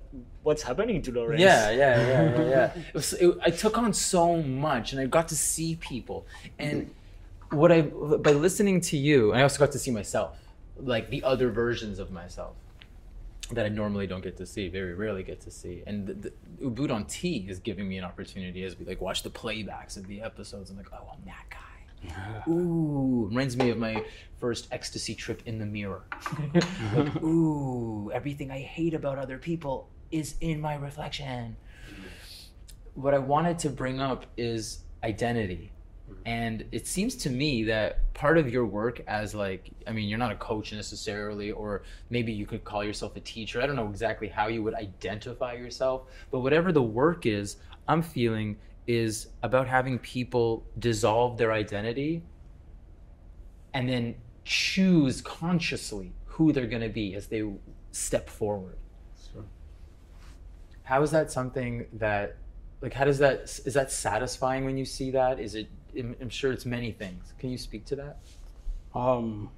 what's 0.44 0.64
happening 0.64 1.02
to 1.04 1.12
Lawrence? 1.12 1.42
Yeah, 1.42 1.72
yeah, 1.72 1.78
yeah, 1.78 2.40
yeah. 2.40 2.50
yeah. 2.50 2.74
it 2.88 2.94
was, 2.94 3.14
it, 3.14 3.38
I 3.46 3.50
took 3.50 3.78
on 3.78 3.94
so 3.94 4.38
much, 4.42 4.94
and 4.94 5.02
I 5.02 5.06
got 5.06 5.28
to 5.30 5.36
see 5.36 5.76
people, 5.76 6.26
and 6.58 6.90
what 7.52 7.72
I 7.72 7.82
by 7.82 8.32
listening 8.32 8.82
to 8.82 8.98
you, 8.98 9.34
I 9.34 9.42
also 9.42 9.60
got 9.60 9.72
to 9.74 9.80
see 9.80 9.92
myself, 9.92 10.38
like 10.78 11.10
the 11.10 11.24
other 11.24 11.50
versions 11.50 12.00
of 12.00 12.12
myself 12.12 12.56
that 13.52 13.66
I 13.66 13.70
normally 13.70 14.08
don't 14.08 14.22
get 14.22 14.38
to 14.38 14.46
see, 14.46 14.70
very 14.70 14.94
rarely 14.94 15.24
get 15.24 15.42
to 15.42 15.52
see. 15.52 15.84
And 15.86 16.08
the, 16.08 16.14
the 16.14 16.34
Ubud 16.62 16.90
on 16.92 17.06
Tea 17.06 17.46
is 17.50 17.60
giving 17.60 17.88
me 17.88 17.98
an 17.98 18.06
opportunity 18.06 18.64
as 18.64 18.80
we 18.80 18.86
like 18.86 19.02
watch 19.02 19.24
the 19.24 19.30
playbacks 19.30 19.98
of 19.98 20.08
the 20.08 20.22
episodes. 20.22 20.70
I'm 20.70 20.78
like, 20.78 20.88
oh, 20.94 21.10
I'm 21.12 21.26
that 21.26 21.46
guy. 21.50 21.58
Ooh, 22.48 23.28
reminds 23.30 23.58
me 23.58 23.70
of 23.70 23.78
my 23.78 24.04
first 24.40 24.68
ecstasy 24.72 25.16
trip 25.16 25.44
in 25.46 25.60
the 25.60 25.66
mirror. 25.66 26.04
like, 26.96 27.22
ooh, 27.24 28.12
everything 28.12 28.52
I 28.52 28.60
hate 28.60 28.94
about 28.94 29.18
other 29.18 29.38
people 29.38 29.90
is 30.12 30.36
in 30.42 30.60
my 30.60 30.76
reflection. 30.76 31.56
What 32.96 33.14
I 33.14 33.20
wanted 33.20 33.60
to 33.60 33.70
bring 33.70 34.00
up 34.02 34.26
is 34.38 34.80
identity. 35.04 35.72
Mm-hmm. 36.10 36.22
And 36.26 36.66
it 36.72 36.88
seems 36.88 37.16
to 37.18 37.30
me 37.30 37.64
that 37.66 38.14
part 38.14 38.38
of 38.38 38.52
your 38.52 38.66
work 38.66 39.02
as 39.08 39.34
like 39.34 39.72
I 39.88 39.92
mean 39.92 40.10
you're 40.10 40.20
not 40.20 40.32
a 40.32 40.36
coach 40.36 40.74
necessarily 40.74 41.52
or 41.52 41.84
maybe 42.10 42.34
you 42.34 42.46
could 42.46 42.64
call 42.64 42.84
yourself 42.84 43.16
a 43.16 43.22
teacher. 43.22 43.62
I 43.62 43.68
don't 43.68 43.76
know 43.76 43.88
exactly 43.88 44.28
how 44.28 44.48
you 44.48 44.62
would 44.64 44.74
identify 44.74 45.54
yourself, 45.54 46.04
but 46.32 46.40
whatever 46.40 46.72
the 46.72 46.84
work 46.84 47.26
is, 47.26 47.58
I'm 47.88 48.02
feeling 48.02 48.58
is 48.88 49.28
about 49.44 49.68
having 49.68 50.00
people 50.00 50.64
dissolve 50.80 51.38
their 51.38 51.52
identity 51.52 52.24
and 53.74 53.88
then 53.88 54.16
choose 54.44 55.22
consciously 55.22 56.14
who 56.26 56.52
they're 56.52 56.68
going 56.68 56.82
to 56.82 56.90
be 56.90 57.16
as 57.16 57.28
they 57.28 57.44
step 57.92 58.30
forward. 58.30 58.76
Sure. 59.32 59.44
How 60.84 61.04
is 61.04 61.12
that 61.12 61.32
something 61.32 61.86
that, 61.94 62.38
like, 62.82 62.94
how 62.94 63.06
does 63.06 63.20
that, 63.20 63.42
is 63.66 63.74
that 63.74 63.92
satisfying 63.92 64.66
when 64.66 64.78
you 64.78 64.86
see 64.86 65.12
that? 65.12 65.40
Is 65.40 65.56
it, 65.56 65.68
I'm 65.98 66.30
sure 66.30 66.52
it's 66.52 66.66
many 66.66 66.92
things. 66.92 67.34
Can 67.38 67.50
you 67.50 67.58
speak 67.58 67.86
to 67.86 67.96
that? 67.98 68.18
Um, 68.96 69.50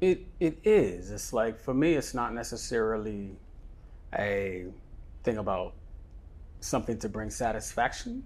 it, 0.00 0.26
it 0.38 0.58
is. 0.62 1.10
It's 1.10 1.32
like, 1.32 1.60
for 1.60 1.74
me, 1.74 1.94
it's 1.94 2.14
not 2.14 2.32
necessarily 2.32 3.36
a 4.16 4.66
thing 5.24 5.38
about 5.38 5.74
something 6.60 6.98
to 6.98 7.08
bring 7.08 7.30
satisfaction 7.30 8.22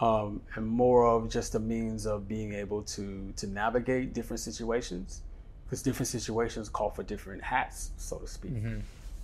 um, 0.00 0.42
and 0.54 0.66
more 0.66 1.06
of 1.06 1.30
just 1.30 1.54
a 1.54 1.60
means 1.60 2.06
of 2.06 2.28
being 2.28 2.52
able 2.52 2.82
to 2.82 3.32
to 3.36 3.46
navigate 3.46 4.12
different 4.12 4.40
situations 4.40 5.22
because 5.64 5.82
different 5.82 6.08
situations 6.08 6.68
call 6.68 6.90
for 6.90 7.02
different 7.02 7.42
hats 7.42 7.90
so 7.96 8.18
to 8.18 8.26
speak. 8.26 8.54
Mm-hmm. 8.54 8.80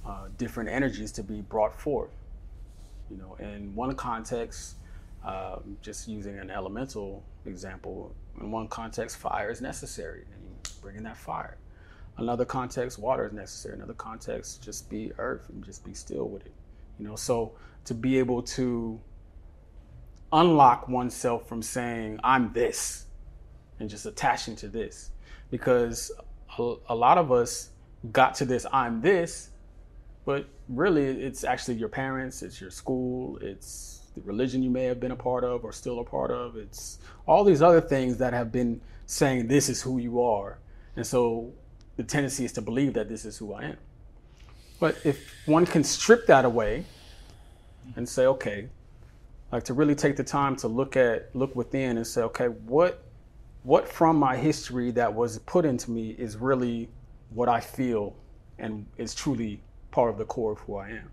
uh, 0.08 0.28
different 0.38 0.70
energies 0.70 1.12
to 1.12 1.22
be 1.22 1.40
brought 1.42 1.78
forth 1.78 2.10
you 3.10 3.16
know 3.16 3.36
in 3.38 3.74
one 3.74 3.94
context 3.94 4.76
um, 5.24 5.76
just 5.82 6.08
using 6.08 6.38
an 6.38 6.50
elemental 6.50 7.22
example 7.44 8.14
in 8.40 8.50
one 8.50 8.68
context 8.68 9.18
fire 9.18 9.50
is 9.50 9.60
necessary 9.60 10.24
and 10.32 10.42
you 10.44 10.72
bring 10.80 10.96
in 10.96 11.02
that 11.02 11.16
fire. 11.16 11.58
Another 12.16 12.44
context 12.44 12.98
water 12.98 13.26
is 13.26 13.32
necessary. 13.32 13.74
Another 13.74 13.92
context 13.94 14.62
just 14.62 14.88
be 14.88 15.12
earth 15.18 15.48
and 15.50 15.62
just 15.62 15.84
be 15.84 15.92
still 15.92 16.26
with 16.28 16.46
it 16.46 16.52
you 17.00 17.08
know? 17.08 17.16
So 17.16 17.52
to 17.84 17.94
be 17.94 18.18
able 18.18 18.42
to 18.42 19.00
unlock 20.32 20.88
oneself 20.88 21.48
from 21.48 21.62
saying 21.62 22.20
I'm 22.22 22.52
this 22.52 23.06
and 23.78 23.88
just 23.88 24.06
attaching 24.06 24.56
to 24.56 24.68
this. 24.68 25.10
Because 25.50 26.12
a, 26.58 26.74
a 26.88 26.94
lot 26.94 27.18
of 27.18 27.32
us 27.32 27.70
got 28.12 28.34
to 28.34 28.44
this 28.44 28.64
I'm 28.72 29.00
this 29.00 29.50
but 30.24 30.46
really 30.68 31.04
it's 31.04 31.44
actually 31.44 31.74
your 31.74 31.88
parents 31.88 32.42
it's 32.42 32.58
your 32.58 32.70
school 32.70 33.38
it's 33.42 34.08
the 34.14 34.22
religion 34.22 34.62
you 34.62 34.70
may 34.70 34.84
have 34.84 34.98
been 34.98 35.10
a 35.10 35.16
part 35.16 35.44
of 35.44 35.64
or 35.64 35.72
still 35.72 36.00
a 36.00 36.04
part 36.04 36.30
of 36.30 36.56
it's 36.56 36.98
all 37.26 37.44
these 37.44 37.60
other 37.60 37.80
things 37.80 38.16
that 38.16 38.32
have 38.32 38.50
been 38.50 38.80
saying 39.10 39.48
this 39.48 39.68
is 39.68 39.82
who 39.82 39.98
you 39.98 40.22
are. 40.22 40.58
And 40.96 41.06
so 41.06 41.52
the 41.96 42.04
tendency 42.04 42.44
is 42.44 42.52
to 42.52 42.62
believe 42.62 42.94
that 42.94 43.08
this 43.08 43.24
is 43.24 43.36
who 43.36 43.52
I 43.52 43.64
am. 43.64 43.76
But 44.78 44.96
if 45.04 45.34
one 45.46 45.66
can 45.66 45.84
strip 45.84 46.26
that 46.26 46.44
away 46.44 46.84
and 47.96 48.08
say 48.08 48.26
okay 48.26 48.68
like 49.52 49.64
to 49.64 49.74
really 49.74 49.94
take 49.94 50.16
the 50.16 50.24
time 50.24 50.54
to 50.56 50.68
look 50.68 50.96
at 50.96 51.34
look 51.34 51.54
within 51.56 51.96
and 51.96 52.06
say 52.06 52.22
okay 52.22 52.46
what 52.46 53.04
what 53.62 53.88
from 53.88 54.16
my 54.16 54.36
history 54.36 54.90
that 54.90 55.12
was 55.12 55.38
put 55.40 55.64
into 55.64 55.90
me 55.90 56.10
is 56.10 56.36
really 56.36 56.88
what 57.30 57.48
I 57.48 57.60
feel 57.60 58.16
and 58.58 58.86
is 58.96 59.14
truly 59.14 59.60
part 59.90 60.10
of 60.10 60.18
the 60.18 60.24
core 60.24 60.52
of 60.52 60.58
who 60.60 60.76
I 60.76 60.90
am. 60.90 61.10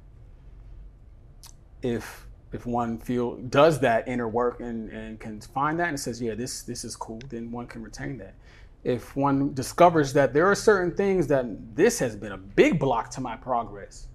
If 1.81 2.25
if 2.53 2.65
one 2.65 2.97
feel 2.97 3.35
does 3.35 3.79
that 3.81 4.07
inner 4.07 4.27
work 4.27 4.61
and, 4.61 4.89
and 4.91 5.19
can 5.19 5.41
find 5.41 5.77
that 5.79 5.89
and 5.89 5.99
says, 5.99 6.21
yeah, 6.21 6.35
this 6.35 6.61
this 6.63 6.85
is 6.85 6.95
cool, 6.95 7.19
then 7.29 7.51
one 7.51 7.67
can 7.67 7.83
retain 7.83 8.17
that. 8.19 8.35
If 8.83 9.15
one 9.15 9.53
discovers 9.53 10.13
that 10.13 10.33
there 10.33 10.47
are 10.47 10.55
certain 10.55 10.95
things 10.95 11.27
that 11.27 11.45
this 11.75 11.99
has 11.99 12.15
been 12.15 12.31
a 12.31 12.37
big 12.37 12.79
block 12.79 13.09
to 13.11 13.21
my 13.21 13.35
progress, 13.35 14.07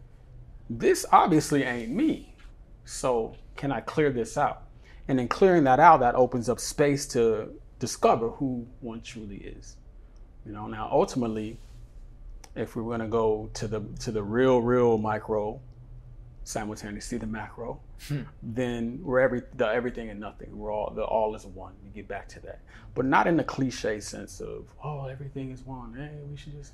this 0.70 1.04
obviously 1.12 1.64
ain't 1.64 1.90
me. 1.90 2.31
So 2.84 3.36
can 3.56 3.72
I 3.72 3.80
clear 3.80 4.10
this 4.10 4.36
out? 4.36 4.62
And 5.08 5.20
in 5.20 5.28
clearing 5.28 5.64
that 5.64 5.80
out, 5.80 6.00
that 6.00 6.14
opens 6.14 6.48
up 6.48 6.60
space 6.60 7.06
to 7.08 7.50
discover 7.78 8.30
who 8.30 8.66
one 8.80 9.00
truly 9.02 9.36
is. 9.36 9.76
You 10.46 10.52
know, 10.52 10.66
now 10.66 10.88
ultimately, 10.90 11.58
if 12.54 12.76
we're 12.76 12.82
going 12.82 13.00
to 13.00 13.08
go 13.08 13.50
to 13.54 13.66
the 13.66 13.80
to 14.00 14.12
the 14.12 14.22
real, 14.22 14.60
real 14.60 14.98
micro, 14.98 15.60
simultaneously 16.44 17.16
see 17.16 17.20
the 17.20 17.26
macro, 17.26 17.80
hmm. 18.08 18.22
then 18.42 19.00
we're 19.02 19.20
every 19.20 19.42
the 19.54 19.66
everything 19.66 20.10
and 20.10 20.20
nothing. 20.20 20.56
We're 20.56 20.72
all 20.72 20.92
the 20.94 21.02
all 21.02 21.34
is 21.34 21.46
one. 21.46 21.74
We 21.84 21.90
get 21.90 22.08
back 22.08 22.28
to 22.30 22.40
that, 22.40 22.60
but 22.94 23.04
not 23.04 23.26
in 23.26 23.36
the 23.36 23.44
cliche 23.44 24.00
sense 24.00 24.40
of 24.40 24.66
oh 24.82 25.06
everything 25.06 25.50
is 25.50 25.62
one. 25.62 25.94
Hey, 25.94 26.18
we 26.28 26.36
should 26.36 26.52
just 26.52 26.72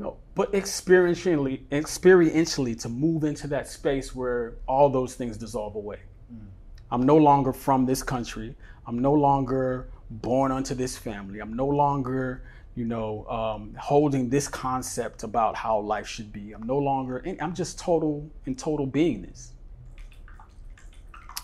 no, 0.00 0.16
but 0.34 0.50
experientially, 0.52 1.66
experientially 1.70 2.80
to 2.80 2.88
move 2.88 3.22
into 3.24 3.46
that 3.48 3.68
space 3.68 4.14
where 4.14 4.54
all 4.66 4.88
those 4.88 5.14
things 5.14 5.36
dissolve 5.36 5.74
away. 5.74 5.98
Mm. 6.32 6.46
I'm 6.90 7.02
no 7.02 7.18
longer 7.18 7.52
from 7.52 7.84
this 7.84 8.02
country. 8.02 8.56
I'm 8.86 8.98
no 8.98 9.12
longer 9.12 9.90
born 10.10 10.52
unto 10.52 10.74
this 10.74 10.96
family. 10.96 11.38
I'm 11.40 11.54
no 11.54 11.66
longer 11.66 12.42
you 12.74 12.86
know, 12.86 13.26
um, 13.26 13.74
holding 13.78 14.30
this 14.30 14.48
concept 14.48 15.22
about 15.22 15.54
how 15.54 15.78
life 15.80 16.06
should 16.06 16.32
be. 16.32 16.52
I'm 16.52 16.62
no 16.62 16.78
longer, 16.78 17.22
I'm 17.38 17.54
just 17.54 17.78
total 17.78 18.30
in 18.46 18.54
total 18.54 18.86
beingness. 18.86 19.48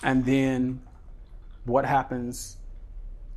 And 0.03 0.25
then 0.25 0.81
what 1.65 1.85
happens 1.85 2.57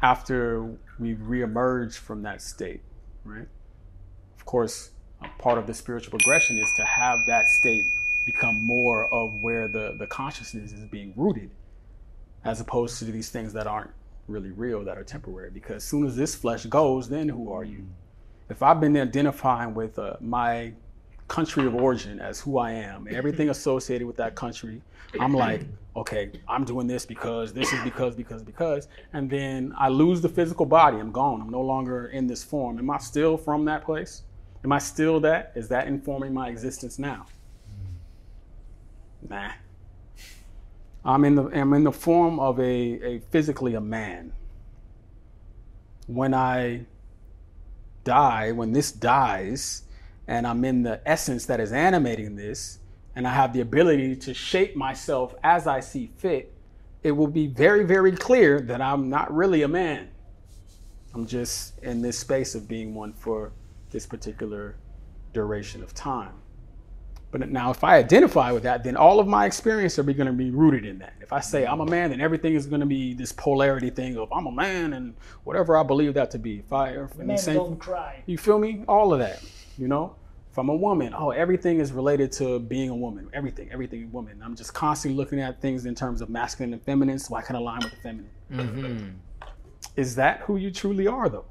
after 0.02 0.64
we 0.98 1.16
reemerge 1.16 1.96
from 1.96 2.22
that 2.22 2.42
state, 2.42 2.82
right? 3.26 3.48
Of 4.38 4.46
course, 4.46 4.92
part 5.38 5.58
of 5.58 5.68
the 5.68 5.74
spiritual 5.74 6.12
progression 6.12 6.58
is 6.58 6.72
to 6.74 6.84
have 6.84 7.26
that 7.28 7.48
state 7.48 7.86
become 8.26 8.64
more 8.64 9.12
of 9.14 9.42
where 9.42 9.68
the, 9.68 9.96
the 9.98 10.08
consciousness 10.08 10.72
is 10.72 10.86
being 10.86 11.14
rooted, 11.16 11.50
as 12.44 12.62
opposed 12.62 13.00
to 13.00 13.06
these 13.06 13.30
things 13.30 13.54
that 13.54 13.68
aren't 13.68 13.92
really 14.28 14.52
real 14.52 14.84
that 14.84 14.98
are 14.98 15.04
temporary. 15.04 15.50
Because 15.50 15.78
as 15.78 15.84
soon 15.84 16.06
as 16.06 16.16
this 16.16 16.36
flesh 16.36 16.66
goes 16.66 17.10
then 17.10 17.28
who 17.28 17.52
are 17.52 17.64
you? 17.64 17.86
If 18.50 18.64
i've 18.64 18.80
been 18.80 18.98
identifying 18.98 19.76
with 19.76 20.00
uh, 20.00 20.16
my 20.20 20.74
country 21.28 21.66
of 21.68 21.76
origin 21.76 22.20
as 22.20 22.42
who 22.42 22.58
i 22.58 22.72
am 22.72 23.06
and 23.06 23.16
everything 23.16 23.52
associated 23.52 24.08
with 24.08 24.18
that 24.18 24.34
country 24.34 24.82
i'm 25.20 25.32
like 25.32 25.62
okay 25.96 26.32
i'm 26.48 26.66
doing 26.66 26.88
this 26.88 27.06
because 27.06 27.54
this 27.54 27.72
is 27.72 27.80
because 27.84 28.16
because 28.16 28.42
because 28.42 28.88
and 29.14 29.30
then 29.30 29.72
i 29.78 29.88
lose 29.88 30.22
the 30.22 30.30
physical 30.30 30.66
body. 30.66 30.98
I'm 30.98 31.12
gone. 31.12 31.40
I'm 31.42 31.50
no 31.52 31.62
longer 31.62 32.08
in 32.08 32.26
this 32.26 32.44
form. 32.44 32.80
Am 32.80 32.90
i 32.90 32.98
still 32.98 33.38
from 33.38 33.66
that 33.66 33.86
place 33.86 34.24
am 34.64 34.72
i 34.72 34.78
still 34.80 35.20
that 35.20 35.52
is 35.56 35.70
that 35.70 35.88
informing 35.88 36.34
my 36.34 36.50
existence 36.50 37.00
now 37.00 37.26
nah 39.28 39.52
I'm 41.04 41.24
in 41.24 41.36
the 41.36 41.46
I'm 41.46 41.74
in 41.74 41.84
the 41.84 41.92
form 41.92 42.40
of 42.40 42.60
a, 42.60 42.64
a 42.64 43.20
physically 43.32 43.76
a 43.76 43.82
man. 43.82 44.34
When 46.08 46.34
I 46.34 46.86
die, 48.04 48.52
when 48.52 48.74
this 48.74 48.92
dies, 48.92 49.84
and 50.28 50.46
I'm 50.46 50.66
in 50.66 50.84
the 50.84 51.02
essence 51.06 51.46
that 51.46 51.60
is 51.60 51.72
animating 51.72 52.36
this, 52.36 52.80
and 53.16 53.28
I 53.28 53.34
have 53.34 53.54
the 53.54 53.62
ability 53.62 54.16
to 54.18 54.34
shape 54.34 54.76
myself 54.76 55.36
as 55.44 55.68
I 55.68 55.80
see 55.80 56.12
fit, 56.18 56.52
it 57.04 57.12
will 57.12 57.28
be 57.28 57.48
very, 57.48 57.86
very 57.86 58.12
clear 58.12 58.60
that 58.62 58.82
I'm 58.82 59.10
not 59.10 59.34
really 59.34 59.62
a 59.62 59.68
man. 59.68 60.10
I'm 61.14 61.26
just 61.26 61.78
in 61.80 62.02
this 62.02 62.20
space 62.20 62.56
of 62.56 62.68
being 62.68 62.94
one 62.94 63.14
for 63.14 63.52
this 63.92 64.06
particular 64.06 64.76
duration 65.34 65.84
of 65.84 65.94
time. 65.94 66.34
But 67.32 67.48
now, 67.50 67.70
if 67.70 67.84
I 67.84 67.98
identify 67.98 68.52
with 68.52 68.64
that, 68.64 68.84
then 68.84 68.98
all 68.98 69.20
of 69.20 69.28
my 69.28 69.46
experience 69.46 70.00
are 70.00 70.04
going 70.04 70.26
to 70.26 70.34
be 70.34 70.50
rooted 70.50 70.84
in 70.84 70.98
that. 71.00 71.14
If 71.22 71.32
I 71.32 71.40
say 71.42 71.68
I'm 71.68 71.80
a 71.80 71.86
man, 71.86 72.10
then 72.10 72.22
everything 72.22 72.56
is 72.56 72.66
going 72.66 72.80
to 72.80 72.88
be 72.88 73.14
this 73.14 73.32
polarity 73.32 73.92
thing 73.92 74.18
of 74.18 74.34
I'm 74.34 74.48
a 74.48 74.52
man 74.52 74.94
and 74.94 75.14
whatever 75.44 75.78
I 75.78 75.84
believe 75.84 76.16
that 76.16 76.32
to 76.32 76.40
be. 76.40 76.58
If 76.60 76.74
I, 76.74 76.90
if 76.90 77.16
man 77.18 77.38
same, 77.38 77.56
don't 77.56 77.80
cry. 77.80 78.24
You 78.26 78.40
feel 78.40 78.58
me? 78.58 78.84
All 78.88 79.14
of 79.14 79.20
that, 79.20 79.44
you 79.78 79.88
know. 79.88 80.16
If 80.52 80.58
I'm 80.58 80.70
a 80.70 80.76
woman, 80.76 81.14
oh, 81.16 81.30
everything 81.30 81.80
is 81.80 81.92
related 81.92 82.32
to 82.34 82.58
being 82.58 82.90
a 82.90 82.96
woman. 82.96 83.30
Everything, 83.34 83.70
everything, 83.72 84.12
woman. 84.12 84.42
I'm 84.44 84.56
just 84.56 84.74
constantly 84.74 85.16
looking 85.16 85.40
at 85.40 85.62
things 85.62 85.86
in 85.86 85.94
terms 85.94 86.22
of 86.22 86.30
masculine 86.30 86.74
and 86.74 86.82
feminine, 86.82 87.20
so 87.20 87.36
I 87.36 87.44
can 87.44 87.56
align 87.56 87.82
with 87.84 87.92
the 87.92 87.98
feminine. 87.98 88.32
Mm-hmm. 88.52 89.10
Is 89.96 90.16
that 90.16 90.40
who 90.42 90.58
you 90.58 90.72
truly 90.72 91.06
are, 91.06 91.30
though? 91.30 91.46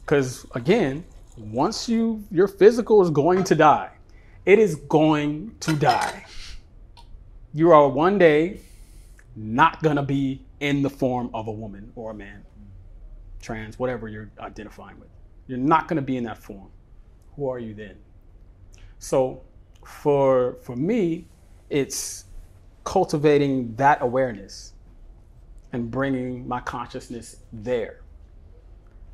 Because 0.00 0.46
again, 0.54 1.04
once 1.36 1.88
you 1.88 2.22
your 2.30 2.48
physical 2.48 3.02
is 3.02 3.10
going 3.10 3.42
to 3.44 3.54
die 3.54 3.90
it 4.44 4.58
is 4.58 4.76
going 4.76 5.54
to 5.60 5.72
die. 5.72 6.26
You 7.52 7.72
are 7.72 7.88
one 7.88 8.18
day 8.18 8.60
not 9.36 9.82
going 9.82 9.96
to 9.96 10.02
be 10.02 10.42
in 10.60 10.82
the 10.82 10.90
form 10.90 11.30
of 11.32 11.48
a 11.48 11.52
woman 11.52 11.90
or 11.94 12.10
a 12.10 12.14
man, 12.14 12.44
trans, 13.40 13.78
whatever 13.78 14.08
you're 14.08 14.30
identifying 14.38 14.98
with. 15.00 15.08
You're 15.46 15.58
not 15.58 15.88
going 15.88 15.96
to 15.96 16.02
be 16.02 16.16
in 16.16 16.24
that 16.24 16.38
form. 16.38 16.68
Who 17.36 17.48
are 17.48 17.58
you 17.58 17.74
then? 17.74 17.96
So 18.98 19.42
for 19.84 20.56
for 20.62 20.76
me, 20.76 21.26
it's 21.70 22.24
cultivating 22.84 23.74
that 23.76 24.02
awareness 24.02 24.74
and 25.72 25.90
bringing 25.90 26.46
my 26.46 26.60
consciousness 26.60 27.36
there 27.52 28.03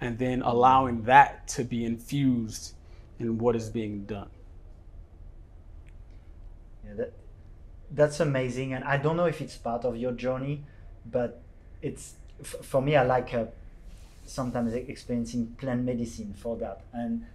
and 0.01 0.19
then 0.19 0.43
allowing 0.43 1.03
that 1.03 1.47
to 1.49 1.65
be 1.65 1.85
infused 1.85 2.75
in 3.19 3.39
what 3.39 3.55
is 3.55 3.69
being 3.69 4.05
done. 4.05 4.31
Yeah, 6.85 6.95
that, 6.95 7.13
that's 7.91 8.21
amazing. 8.21 8.73
And 8.73 8.83
I 8.85 8.97
don't 8.97 9.17
know 9.17 9.27
if 9.27 9.41
it's 9.41 9.57
part 9.57 9.85
of 9.85 9.97
your 9.97 10.13
journey, 10.13 10.65
but 11.11 11.43
it's 11.83 12.15
f- 12.41 12.65
for 12.65 12.81
me. 12.81 12.97
I 12.97 13.05
like 13.05 13.35
uh, 13.35 13.47
sometimes 14.25 14.73
experiencing 14.73 15.55
plant 15.59 15.85
medicine 15.85 16.35
for 16.35 16.57
that. 16.57 16.83
And 16.95 17.27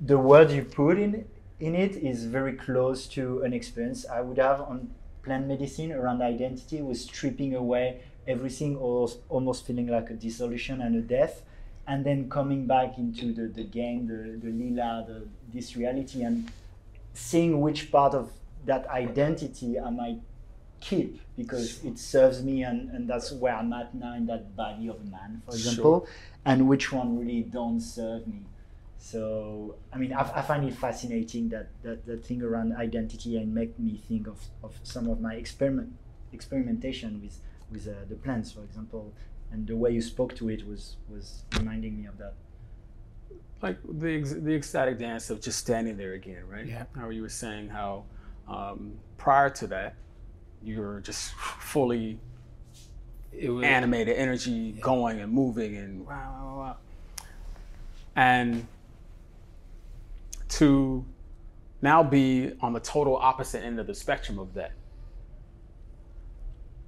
the 0.00 0.18
word 0.18 0.50
you 0.50 0.62
put 0.62 0.98
in 0.98 1.26
in 1.60 1.74
it 1.74 1.96
is 1.96 2.24
very 2.24 2.54
close 2.54 3.06
to 3.06 3.42
an 3.42 3.52
experience 3.52 4.04
I 4.06 4.22
would 4.22 4.38
have 4.38 4.60
on 4.60 4.90
plant 5.22 5.46
medicine 5.46 5.92
around 5.92 6.22
identity, 6.22 6.82
was 6.82 7.02
stripping 7.02 7.54
away 7.54 8.00
everything, 8.26 8.76
almost 8.76 9.66
feeling 9.66 9.86
like 9.88 10.10
a 10.10 10.14
dissolution 10.14 10.80
and 10.80 10.96
a 10.96 11.00
death 11.00 11.42
and 11.86 12.04
then 12.04 12.30
coming 12.30 12.66
back 12.66 12.98
into 12.98 13.32
the, 13.32 13.46
the 13.48 13.64
game, 13.64 14.06
the, 14.06 14.38
the 14.44 14.52
lila, 14.52 15.04
the, 15.06 15.26
this 15.52 15.76
reality, 15.76 16.22
and 16.22 16.50
seeing 17.12 17.60
which 17.60 17.92
part 17.92 18.14
of 18.14 18.30
that 18.64 18.86
identity 18.88 19.78
I 19.78 19.90
might 19.90 20.20
keep 20.80 21.20
because 21.36 21.82
it 21.84 21.98
serves 21.98 22.42
me 22.42 22.62
and, 22.62 22.90
and 22.90 23.08
that's 23.08 23.32
where 23.32 23.54
I'm 23.54 23.72
at 23.72 23.94
now 23.94 24.14
in 24.14 24.26
that 24.26 24.54
body 24.56 24.88
of 24.88 24.96
a 24.96 25.04
man, 25.04 25.42
for 25.46 25.54
example, 25.54 26.06
sure. 26.06 26.14
and 26.44 26.68
which 26.68 26.92
one 26.92 27.18
really 27.18 27.42
don't 27.42 27.80
serve 27.80 28.26
me. 28.26 28.42
So, 28.98 29.76
I 29.92 29.98
mean, 29.98 30.12
I, 30.12 30.20
I, 30.20 30.42
find 30.42 30.66
it 30.66 30.74
fascinating 30.74 31.50
that, 31.50 31.68
that, 31.82 32.06
that 32.06 32.24
thing 32.24 32.42
around 32.42 32.74
identity 32.74 33.36
and 33.36 33.54
make 33.54 33.78
me 33.78 34.00
think 34.08 34.26
of, 34.26 34.38
of 34.62 34.74
some 34.82 35.08
of 35.08 35.20
my 35.20 35.34
experiment 35.34 35.92
experimentation 36.32 37.20
with, 37.22 37.38
with 37.70 37.86
uh, 37.86 37.92
the 38.08 38.16
plants, 38.16 38.52
for 38.52 38.62
example, 38.62 39.12
and 39.54 39.66
the 39.66 39.76
way 39.76 39.90
you 39.92 40.02
spoke 40.02 40.34
to 40.36 40.50
it 40.50 40.66
was, 40.66 40.96
was 41.08 41.44
reminding 41.56 41.96
me 41.96 42.06
of 42.06 42.18
that 42.18 42.34
like 43.64 43.78
the 43.82 44.20
the 44.20 44.54
ecstatic 44.54 44.98
dance 44.98 45.30
of 45.30 45.40
just 45.40 45.58
standing 45.58 45.96
there 45.96 46.12
again, 46.12 46.46
right? 46.46 46.66
Yeah. 46.66 46.84
How 46.94 47.08
you 47.08 47.22
were 47.22 47.30
saying 47.30 47.70
how 47.70 48.04
um, 48.46 48.92
prior 49.16 49.48
to 49.50 49.66
that, 49.68 49.94
you 50.62 50.80
were 50.80 51.00
just 51.00 51.32
fully 51.32 52.18
It 53.32 53.48
was 53.48 53.64
animated 53.64 54.16
energy 54.16 54.72
going 54.72 55.20
and 55.20 55.32
moving 55.32 55.78
and 55.78 56.06
wow, 56.06 56.36
wow, 56.36 56.58
wow. 56.58 56.76
And 58.16 58.66
to 60.50 61.04
now 61.80 62.02
be 62.02 62.52
on 62.60 62.74
the 62.74 62.80
total 62.80 63.16
opposite 63.16 63.64
end 63.64 63.80
of 63.80 63.86
the 63.86 63.94
spectrum 63.94 64.38
of 64.38 64.52
that. 64.54 64.72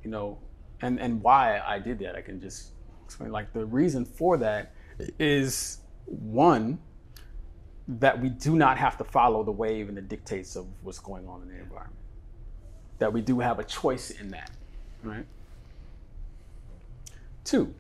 You 0.05 0.11
know, 0.11 0.39
and, 0.83 1.01
and 1.01 1.23
why 1.23 1.61
I 1.67 1.79
did 1.79 1.99
that, 2.01 2.17
I 2.17 2.21
can 2.21 2.41
just 2.41 2.73
explain. 3.05 3.33
Like 3.33 3.53
the 3.53 3.65
reason 3.65 4.05
for 4.05 4.37
that 4.39 4.73
is 5.19 5.79
one, 6.05 6.79
that 7.89 8.21
we 8.21 8.29
do 8.29 8.57
not 8.57 8.79
have 8.79 8.99
to 8.99 9.05
follow 9.05 9.45
the 9.45 9.53
wave 9.53 9.89
and 9.89 9.97
the 9.97 10.03
dictates 10.03 10.57
of 10.57 10.67
what's 10.83 10.99
going 10.99 11.29
on 11.29 11.43
in 11.43 11.49
the 11.49 11.55
environment. 11.55 11.95
That 12.99 13.13
we 13.13 13.21
do 13.21 13.41
have 13.41 13.59
a 13.59 13.65
choice 13.65 14.11
in 14.11 14.31
that, 14.31 14.51
right? 15.03 15.27
Two, 17.45 17.75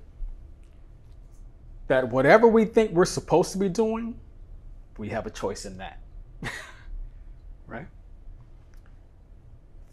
that 1.88 2.08
whatever 2.10 2.46
we 2.46 2.64
think 2.64 2.92
we're 2.92 3.04
supposed 3.04 3.52
to 3.52 3.58
be 3.58 3.68
doing, 3.68 4.18
we 4.98 5.08
have 5.08 5.26
a 5.26 5.30
choice 5.30 5.64
in 5.64 5.78
that. 5.78 5.98
right? 7.66 7.86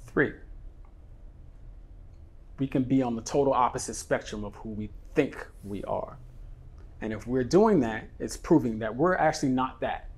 Three, 0.08 0.34
we 2.60 2.68
can 2.68 2.84
be 2.84 3.01
on 3.01 3.16
the 3.16 3.22
total 3.22 3.54
opposite 3.54 3.95
spectrum 3.95 4.43
of 4.43 4.56
who 4.56 4.70
we 4.70 4.89
think 5.16 5.45
we 5.64 5.84
are. 5.86 6.18
And 7.01 7.12
if 7.12 7.28
we're 7.28 7.43
doing 7.43 7.80
that, 7.82 8.06
it's 8.20 8.38
proving 8.38 8.80
that 8.80 8.95
we're 8.95 9.16
actually 9.16 9.49
not 9.49 9.82
that. 9.82 10.10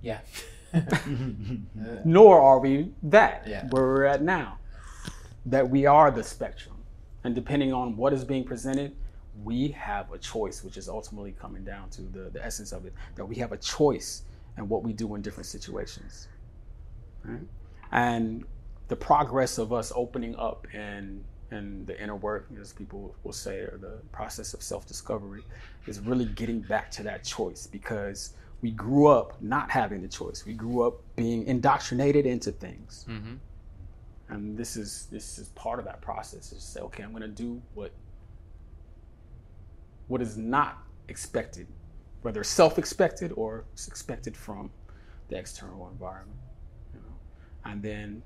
yeah. 0.00 0.20
Nor 2.04 2.40
are 2.40 2.58
we 2.58 2.92
that 3.02 3.46
Yeah. 3.46 3.66
where 3.70 3.82
we're 3.82 4.04
at 4.04 4.22
now. 4.22 4.58
That 5.46 5.68
we 5.68 5.86
are 5.86 6.10
the 6.10 6.22
spectrum. 6.22 6.76
And 7.24 7.34
depending 7.34 7.72
on 7.72 7.96
what 7.96 8.12
is 8.12 8.24
being 8.24 8.44
presented, 8.44 8.96
we 9.44 9.68
have 9.68 10.12
a 10.12 10.18
choice, 10.18 10.62
which 10.64 10.76
is 10.76 10.88
ultimately 10.88 11.32
coming 11.32 11.64
down 11.64 11.90
to 11.90 12.02
the, 12.02 12.30
the 12.30 12.44
essence 12.44 12.72
of 12.72 12.86
it, 12.86 12.92
that 13.16 13.24
we 13.24 13.36
have 13.36 13.52
a 13.52 13.56
choice 13.56 14.22
in 14.56 14.68
what 14.68 14.82
we 14.82 14.92
do 14.92 15.14
in 15.14 15.22
different 15.22 15.46
situations. 15.46 16.28
Right? 17.24 17.40
And 17.92 18.44
the 18.92 18.96
progress 18.96 19.56
of 19.56 19.72
us 19.72 19.90
opening 19.96 20.36
up 20.36 20.66
and 20.74 21.24
and 21.50 21.86
the 21.86 21.98
inner 22.02 22.14
work, 22.14 22.48
as 22.60 22.74
people 22.74 23.14
will 23.24 23.32
say, 23.32 23.60
or 23.60 23.78
the 23.80 23.96
process 24.10 24.52
of 24.52 24.62
self-discovery, 24.62 25.42
is 25.86 25.98
really 26.00 26.26
getting 26.26 26.60
back 26.60 26.90
to 26.90 27.02
that 27.02 27.24
choice 27.24 27.66
because 27.66 28.34
we 28.60 28.70
grew 28.70 29.06
up 29.06 29.40
not 29.40 29.70
having 29.70 30.02
the 30.02 30.08
choice. 30.08 30.44
We 30.44 30.52
grew 30.52 30.82
up 30.86 31.00
being 31.16 31.46
indoctrinated 31.46 32.26
into 32.26 32.52
things, 32.52 33.06
hmm 33.08 33.36
and 34.28 34.58
this 34.58 34.76
is 34.76 35.06
this 35.10 35.38
is 35.38 35.48
part 35.50 35.78
of 35.78 35.86
that 35.86 36.02
process. 36.02 36.52
Is 36.52 36.62
say, 36.62 36.80
okay, 36.80 37.02
I'm 37.02 37.12
going 37.12 37.22
to 37.22 37.28
do 37.28 37.62
what 37.72 37.92
what 40.08 40.20
is 40.20 40.36
not 40.36 40.82
expected, 41.08 41.66
whether 42.20 42.44
self-expected 42.44 43.32
or 43.36 43.64
expected 43.74 44.36
from 44.36 44.70
the 45.28 45.36
external 45.38 45.88
environment. 45.88 46.40
You 46.92 47.00
know? 47.00 47.16
And 47.70 47.82
then 47.82 48.22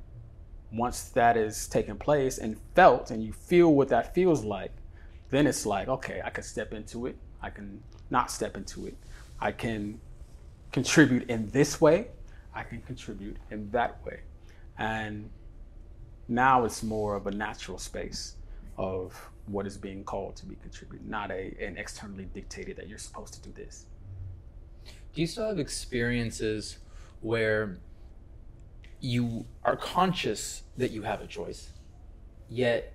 once 0.72 1.08
that 1.10 1.36
is 1.36 1.68
taken 1.68 1.96
place 1.96 2.38
and 2.38 2.56
felt, 2.74 3.10
and 3.10 3.22
you 3.22 3.32
feel 3.32 3.74
what 3.74 3.88
that 3.88 4.14
feels 4.14 4.44
like, 4.44 4.72
then 5.30 5.46
it's 5.46 5.66
like, 5.66 5.88
okay, 5.88 6.20
I 6.24 6.30
can 6.30 6.42
step 6.42 6.72
into 6.72 7.06
it. 7.06 7.16
I 7.42 7.50
can 7.50 7.82
not 8.10 8.30
step 8.30 8.56
into 8.56 8.86
it. 8.86 8.96
I 9.40 9.52
can 9.52 10.00
contribute 10.72 11.28
in 11.28 11.50
this 11.50 11.80
way. 11.80 12.08
I 12.54 12.62
can 12.62 12.80
contribute 12.80 13.36
in 13.50 13.70
that 13.70 14.04
way. 14.04 14.20
And 14.78 15.30
now 16.28 16.64
it's 16.64 16.82
more 16.82 17.16
of 17.16 17.26
a 17.26 17.30
natural 17.30 17.78
space 17.78 18.36
of 18.76 19.30
what 19.46 19.66
is 19.66 19.76
being 19.76 20.04
called 20.04 20.36
to 20.36 20.46
be 20.46 20.56
contributed, 20.56 21.08
not 21.08 21.30
a 21.30 21.54
an 21.60 21.76
externally 21.76 22.28
dictated 22.34 22.76
that 22.76 22.88
you're 22.88 22.98
supposed 22.98 23.34
to 23.34 23.40
do 23.40 23.52
this. 23.52 23.86
Do 25.14 25.20
you 25.20 25.26
still 25.26 25.48
have 25.48 25.58
experiences 25.58 26.78
where 27.20 27.78
you 29.06 29.46
are 29.64 29.76
conscious 29.76 30.62
that 30.76 30.90
you 30.90 31.02
have 31.02 31.20
a 31.20 31.26
choice, 31.26 31.70
yet 32.48 32.92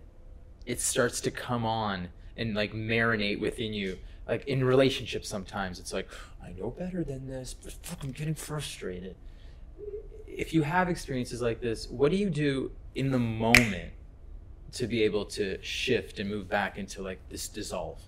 it 0.66 0.80
starts 0.80 1.22
to 1.22 1.32
come 1.32 1.66
on 1.66 2.10
and 2.38 2.54
like 2.54 2.74
marinate 2.74 3.40
within 3.40 3.74
you? 3.74 3.98
Like 4.28 4.46
in 4.48 4.64
relationships, 4.64 5.28
sometimes 5.28 5.80
it's 5.80 5.94
like, 5.94 6.08
I 6.44 6.52
know 6.52 6.70
better 6.70 7.04
than 7.04 7.28
this, 7.28 7.54
but 7.54 7.74
fuck, 7.82 8.04
I'm 8.04 8.12
getting 8.12 8.36
frustrated. 8.36 9.16
If 10.28 10.54
you 10.54 10.62
have 10.64 10.90
experiences 10.90 11.42
like 11.42 11.62
this, 11.62 11.90
what 11.90 12.12
do 12.12 12.18
you 12.18 12.30
do 12.30 12.72
in 12.96 13.12
the 13.12 13.20
moment 13.20 13.92
to 14.74 14.88
be 14.88 15.04
able 15.04 15.26
to 15.26 15.62
shift 15.62 16.20
and 16.20 16.30
move 16.30 16.48
back 16.50 16.78
into 16.78 17.02
like 17.02 17.20
this 17.30 17.48
dissolve? 17.48 18.02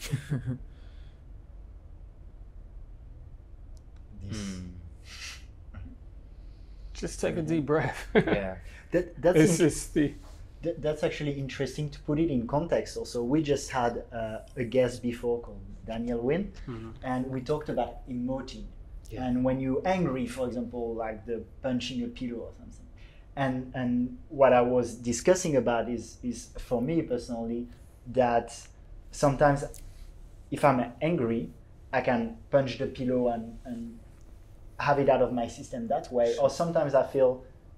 This, 4.24 4.38
Hmm. 4.38 4.81
Just 7.02 7.20
take 7.20 7.36
a 7.36 7.42
deep 7.42 7.66
breath. 7.66 7.98
Yeah. 8.14 8.54
that, 8.92 9.04
that's 9.22 9.38
it's 9.44 9.58
just 9.58 9.94
the 9.94 10.14
Th- 10.62 10.76
that's 10.78 11.02
actually 11.02 11.32
interesting 11.44 11.90
to 11.90 11.98
put 12.08 12.16
it 12.24 12.30
in 12.36 12.46
context 12.46 12.96
also 12.96 13.18
we 13.34 13.42
just 13.42 13.66
had 13.80 13.92
uh, 14.20 14.38
a 14.56 14.64
guest 14.76 15.02
before 15.02 15.40
called 15.44 15.58
daniel 15.92 16.20
wynn 16.28 16.44
and 17.10 17.26
we 17.34 17.40
talked 17.52 17.68
about 17.68 17.92
emoting 18.08 18.66
Yeah. 19.10 19.24
and 19.26 19.34
when 19.46 19.56
you're 19.62 19.82
angry 19.98 20.26
for 20.36 20.46
example 20.46 20.84
like 21.04 21.18
the 21.30 21.38
punching 21.64 21.98
a 22.04 22.06
pillow 22.18 22.40
or 22.48 22.52
something 22.60 22.86
and 23.34 23.72
and 23.80 23.92
what 24.40 24.52
i 24.52 24.62
was 24.76 24.86
discussing 25.12 25.54
about 25.62 25.84
is 25.96 26.04
is 26.30 26.38
for 26.68 26.80
me 26.88 26.96
personally 27.12 27.62
that 28.20 28.46
sometimes 29.10 29.64
if 30.56 30.64
i'm 30.64 30.80
angry 31.10 31.42
i 31.92 32.00
can 32.08 32.36
punch 32.54 32.78
the 32.78 32.86
pillow 32.98 33.22
and 33.34 33.44
and 33.64 33.98
have 34.86 34.98
it 34.98 35.08
out 35.08 35.22
of 35.26 35.30
my 35.32 35.46
system 35.58 35.80
that 35.94 36.06
way 36.12 36.28
or 36.42 36.48
sometimes 36.60 36.92
i 37.02 37.04
feel 37.14 37.30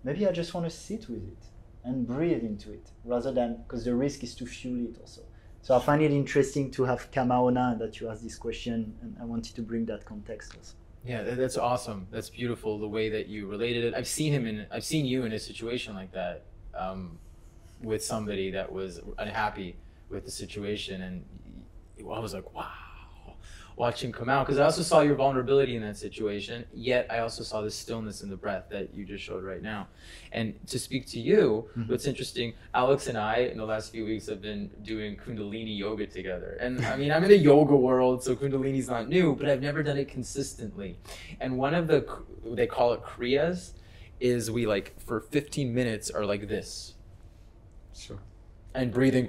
maybe 0.07 0.27
i 0.27 0.33
just 0.33 0.55
want 0.55 0.65
to 0.71 0.75
sit 0.89 1.03
with 1.13 1.25
it 1.35 1.45
and 1.85 2.07
breathe 2.07 2.43
into 2.43 2.73
it 2.73 2.91
rather 3.05 3.31
than 3.31 3.63
because 3.63 3.85
the 3.85 3.95
risk 3.95 4.25
is 4.25 4.35
to 4.35 4.47
fuel 4.47 4.87
it 4.87 4.99
also. 5.01 5.21
So 5.63 5.77
I 5.77 5.81
find 5.81 6.03
it 6.03 6.11
interesting 6.11 6.71
to 6.73 6.85
have 6.85 7.11
Kamau 7.11 7.47
on 7.47 7.79
that 7.79 8.01
you 8.01 8.11
asked 8.11 8.23
this 8.23 8.37
question, 8.37 8.95
and 9.01 9.17
I 9.21 9.25
wanted 9.25 9.55
to 9.55 9.63
bring 9.63 9.87
that 9.87 10.05
context 10.05 10.55
also. 10.57 10.75
Yeah, 11.07 11.23
that's 11.23 11.57
awesome. 11.57 12.07
That's 12.11 12.31
beautiful. 12.31 12.79
The 12.79 12.89
way 12.89 13.11
that 13.11 13.29
you 13.29 13.47
related 13.47 13.85
it. 13.85 13.95
I've 13.95 14.07
seen 14.07 14.33
him 14.33 14.47
in. 14.47 14.67
I've 14.71 14.85
seen 14.85 15.05
you 15.05 15.25
in 15.25 15.33
a 15.33 15.39
situation 15.39 15.95
like 15.95 16.13
that, 16.13 16.45
um, 16.75 17.19
with 17.83 18.03
somebody 18.03 18.51
that 18.53 18.71
was 18.73 19.01
unhappy 19.19 19.77
with 20.09 20.25
the 20.25 20.31
situation, 20.31 21.03
and 21.03 21.25
I 22.01 22.19
was 22.19 22.35
like, 22.35 22.53
wow, 22.55 22.71
watching 23.77 24.09
him 24.09 24.13
come 24.13 24.29
out 24.29 24.47
because 24.47 24.59
I 24.59 24.65
also 24.65 24.83
saw 24.83 25.01
your 25.01 25.17
vulnerability 25.17 25.77
in 25.77 25.83
that 25.83 25.97
situation. 25.97 26.65
Yet 26.73 27.07
I 27.11 27.19
also 27.19 27.43
saw 27.43 27.61
the 27.61 27.71
stillness 27.71 28.23
in 28.23 28.31
the 28.31 28.37
breath 28.37 28.67
that 28.71 28.95
you 28.95 29.05
just 29.05 29.25
showed 29.25 29.43
right 29.43 29.63
now. 29.63 29.89
And 30.33 30.55
to 30.69 30.79
speak 30.79 31.07
to 31.09 31.21
you, 31.21 31.69
mm-hmm. 31.77 31.91
what's 31.91 32.07
interesting, 32.07 32.55
Alex 32.75 33.09
and 33.09 33.19
I 33.19 33.37
in 33.37 33.59
the 33.59 33.65
last 33.65 33.91
few 33.91 34.05
weeks 34.05 34.27
have 34.27 34.41
been 34.41 34.71
doing 34.83 35.17
Kundalini 35.17 35.77
yoga 35.77 36.07
together. 36.07 36.57
And 36.61 36.85
I 36.87 36.97
mean, 36.97 37.11
I'm 37.11 37.25
in 37.25 37.31
the 37.31 37.39
yoga 37.39 37.75
world, 37.75 38.23
so 38.23 38.37
Kundalini's 38.37 38.89
not 38.89 39.09
new, 39.09 39.35
but 39.35 39.49
I've 39.49 39.63
never 39.63 39.83
done 39.83 39.99
it 39.99 40.09
consistently. 40.09 40.97
And 41.41 41.59
one 41.59 41.75
of 41.75 41.87
the, 41.89 42.07
they 42.45 42.67
call 42.67 42.93
it 42.93 43.03
Kriyas, 43.03 43.73
is 44.21 44.51
we 44.51 44.67
like 44.67 44.99
for 45.01 45.21
15 45.21 45.75
minutes 45.75 46.11
are 46.11 46.25
like 46.25 46.49
this 46.49 46.95
sure. 47.95 48.19
and 48.75 48.93
breathing. 48.93 49.29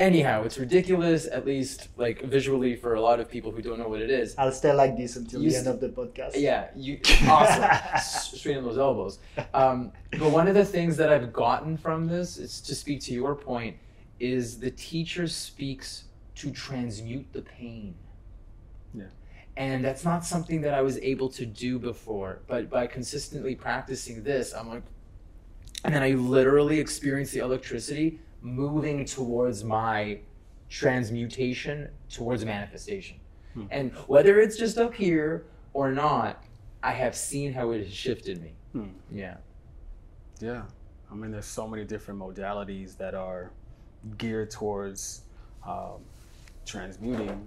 Anyhow, 0.00 0.44
it's 0.44 0.56
ridiculous, 0.58 1.26
at 1.26 1.44
least 1.44 1.88
like 1.98 2.22
visually 2.22 2.74
for 2.74 2.94
a 2.94 3.00
lot 3.00 3.20
of 3.20 3.28
people 3.28 3.52
who 3.52 3.60
don't 3.60 3.78
know 3.78 3.86
what 3.86 4.00
it 4.00 4.10
is. 4.10 4.34
I'll 4.38 4.50
stay 4.50 4.72
like 4.72 4.96
this 4.96 5.16
until 5.16 5.42
You 5.42 5.50
the 5.50 5.56
s- 5.56 5.66
end 5.66 5.74
of 5.74 5.80
the 5.80 5.90
podcast. 5.90 6.32
Yeah, 6.36 6.68
you 6.74 6.98
awesome. 7.28 7.68
Straighten 8.38 8.64
those 8.64 8.78
elbows. 8.78 9.18
Um, 9.52 9.92
but 10.18 10.30
one 10.30 10.48
of 10.48 10.54
the 10.54 10.64
things 10.64 10.96
that 10.96 11.12
I've 11.12 11.34
gotten 11.34 11.76
from 11.76 12.06
this 12.06 12.38
is 12.38 12.62
to 12.62 12.74
speak 12.74 13.00
to 13.02 13.12
your 13.12 13.34
point 13.34 13.76
is 14.18 14.58
the 14.58 14.70
teacher 14.70 15.28
speaks 15.28 16.04
to 16.36 16.50
transmute 16.50 17.26
the 17.34 17.42
pain. 17.42 17.94
Yeah. 18.94 19.04
And 19.58 19.84
that's 19.84 20.04
not 20.04 20.24
something 20.24 20.62
that 20.62 20.72
I 20.72 20.80
was 20.80 20.96
able 20.98 21.28
to 21.30 21.44
do 21.44 21.78
before. 21.78 22.40
But 22.46 22.70
by 22.70 22.86
consistently 22.86 23.54
practicing 23.54 24.22
this, 24.22 24.54
I'm 24.54 24.68
like, 24.70 24.82
and 25.84 25.94
then 25.94 26.02
I 26.02 26.12
literally 26.12 26.78
experience 26.80 27.32
the 27.32 27.40
electricity 27.40 28.18
moving 28.42 29.04
towards 29.04 29.64
my 29.64 30.20
transmutation 30.68 31.88
towards 32.08 32.44
manifestation. 32.44 33.18
And 33.70 33.92
whether 34.06 34.38
it's 34.40 34.56
just 34.56 34.78
up 34.78 34.94
here 34.94 35.44
or 35.72 35.90
not, 35.90 36.44
I 36.82 36.92
have 36.92 37.16
seen 37.16 37.52
how 37.52 37.72
it 37.72 37.84
has 37.84 37.92
shifted 37.92 38.40
me. 38.40 38.52
Hmm. 38.72 38.90
Yeah. 39.10 39.36
Yeah. 40.40 40.62
I 41.10 41.14
mean, 41.14 41.32
there's 41.32 41.46
so 41.46 41.66
many 41.66 41.84
different 41.84 42.20
modalities 42.20 42.96
that 42.98 43.14
are 43.14 43.50
geared 44.16 44.50
towards 44.50 45.22
um, 45.66 46.04
transmuting 46.64 47.46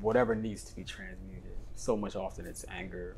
whatever 0.00 0.34
needs 0.34 0.62
to 0.64 0.76
be 0.76 0.84
transmuted. 0.84 1.42
So 1.74 1.96
much 1.96 2.16
often 2.16 2.46
it's 2.46 2.64
anger, 2.70 3.16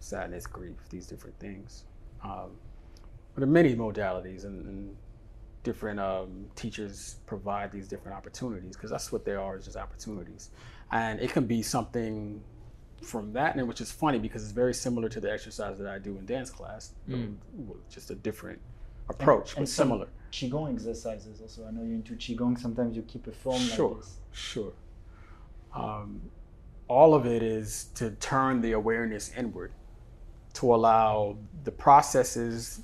sadness, 0.00 0.46
grief, 0.46 0.76
these 0.90 1.06
different 1.06 1.38
things. 1.38 1.84
Um, 2.22 2.50
there 3.36 3.44
are 3.44 3.46
many 3.46 3.74
modalities, 3.74 4.44
and, 4.44 4.64
and 4.66 4.96
different 5.64 5.98
um, 5.98 6.44
teachers 6.54 7.16
provide 7.26 7.72
these 7.72 7.88
different 7.88 8.16
opportunities 8.16 8.76
because 8.76 8.90
that's 8.90 9.10
what 9.10 9.24
they 9.24 9.34
are, 9.34 9.56
is 9.56 9.64
just 9.64 9.76
opportunities. 9.76 10.50
And 10.92 11.18
it 11.18 11.32
can 11.32 11.46
be 11.46 11.62
something 11.62 12.40
from 13.02 13.32
that, 13.32 13.56
and 13.56 13.66
which 13.66 13.80
is 13.80 13.90
funny 13.90 14.18
because 14.18 14.42
it's 14.44 14.52
very 14.52 14.72
similar 14.72 15.08
to 15.08 15.20
the 15.20 15.30
exercise 15.32 15.76
that 15.78 15.88
I 15.88 15.98
do 15.98 16.16
in 16.16 16.24
dance 16.26 16.50
class, 16.50 16.92
Mm. 17.08 17.36
just 17.90 18.10
a 18.10 18.14
different 18.14 18.60
approach, 19.08 19.56
and 19.56 19.64
but 19.64 19.68
some 19.68 19.88
similar. 19.88 20.06
Qigong 20.32 20.72
exercises 20.72 21.40
also. 21.40 21.66
I 21.66 21.70
know 21.70 21.82
you're 21.82 21.94
into 21.94 22.14
Qigong. 22.14 22.58
Sometimes 22.58 22.96
you 22.96 23.02
keep 23.02 23.26
a 23.26 23.32
form 23.32 23.58
Sure. 23.60 23.88
like 23.90 24.00
this. 24.00 24.16
Sure. 24.32 24.72
Um, 25.74 26.20
all 26.88 27.14
of 27.14 27.26
it 27.26 27.42
is 27.42 27.86
to 27.94 28.10
turn 28.12 28.60
the 28.60 28.72
awareness 28.72 29.32
inward, 29.36 29.72
to 30.54 30.74
allow 30.74 31.36
the 31.64 31.72
processes 31.72 32.80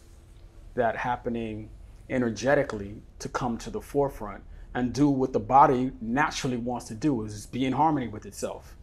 that 0.75 0.97
happening 0.97 1.69
energetically 2.11 3.03
to 3.19 3.29
come 3.29 3.57
to 3.59 3.71
the 3.71 3.81
forefront 3.81 4.43
and 4.75 4.93
do 4.93 5.09
what 5.09 5.33
the 5.33 5.41
body 5.41 5.93
naturally 6.01 6.57
wants 6.57 6.87
to 6.87 6.95
do 6.95 7.25
is 7.25 7.47
be 7.47 7.65
in 7.65 7.73
harmony 7.73 8.09
with 8.09 8.27
itself 8.27 8.77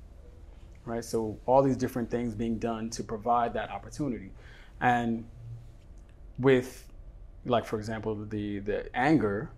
right? 0.87 1.03
So 1.03 1.37
all 1.45 1.61
these 1.61 1.77
different 1.77 2.09
things 2.09 2.33
being 2.33 2.57
done 2.57 2.89
to 2.91 3.03
provide 3.03 3.53
that 3.53 3.69
opportunity. 3.69 4.31
And 4.81 5.25
with 6.39 6.85
like 7.45 7.65
for 7.65 7.77
example 7.77 8.13
the 8.13 8.59
the 8.59 8.95
anger 8.95 9.49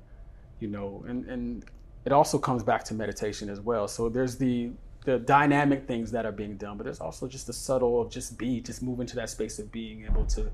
you 0.59 0.67
know 0.67 1.03
and 1.07 1.25
and 1.25 1.65
it 2.05 2.11
also 2.13 2.37
comes 2.37 2.63
back 2.63 2.83
to 2.85 2.93
meditation 2.93 3.49
as 3.49 3.59
well. 3.59 3.87
So 3.87 4.09
there's 4.09 4.37
the 4.37 4.71
the 5.05 5.19
dynamic 5.19 5.87
things 5.87 6.11
that 6.11 6.25
are 6.25 6.31
being 6.31 6.57
done 6.57 6.77
but 6.77 6.83
there's 6.83 6.99
also 6.99 7.27
just 7.27 7.47
the 7.47 7.53
subtle 7.53 8.01
of 8.01 8.11
just 8.11 8.37
be 8.37 8.59
just 8.59 8.81
move 8.81 8.99
into 8.99 9.15
that 9.15 9.29
space 9.29 9.57
of 9.59 9.71
being 9.71 10.05
able 10.05 10.25
to 10.25 10.51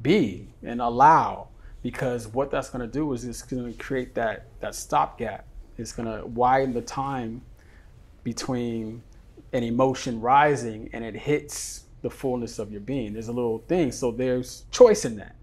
be 0.00 0.48
and 0.62 0.80
allow 0.80 1.48
because 1.82 2.28
what 2.28 2.50
that's 2.50 2.70
going 2.70 2.86
to 2.86 2.92
do 2.92 3.12
is 3.12 3.24
it's 3.24 3.42
going 3.42 3.72
to 3.72 3.78
create 3.78 4.14
that 4.14 4.46
that 4.60 4.74
stopgap. 4.74 5.46
It's 5.78 5.92
going 5.92 6.06
to 6.06 6.26
widen 6.26 6.74
the 6.74 6.82
time 6.82 7.42
between 8.22 9.02
an 9.52 9.62
emotion 9.62 10.20
rising 10.20 10.88
and 10.92 11.04
it 11.04 11.16
hits 11.16 11.84
the 12.02 12.10
fullness 12.10 12.58
of 12.58 12.70
your 12.70 12.80
being. 12.80 13.12
There's 13.12 13.28
a 13.28 13.32
little 13.32 13.58
thing 13.68 13.92
so 13.92 14.10
there's 14.10 14.64
choice 14.70 15.04
in 15.04 15.16
that 15.16 15.34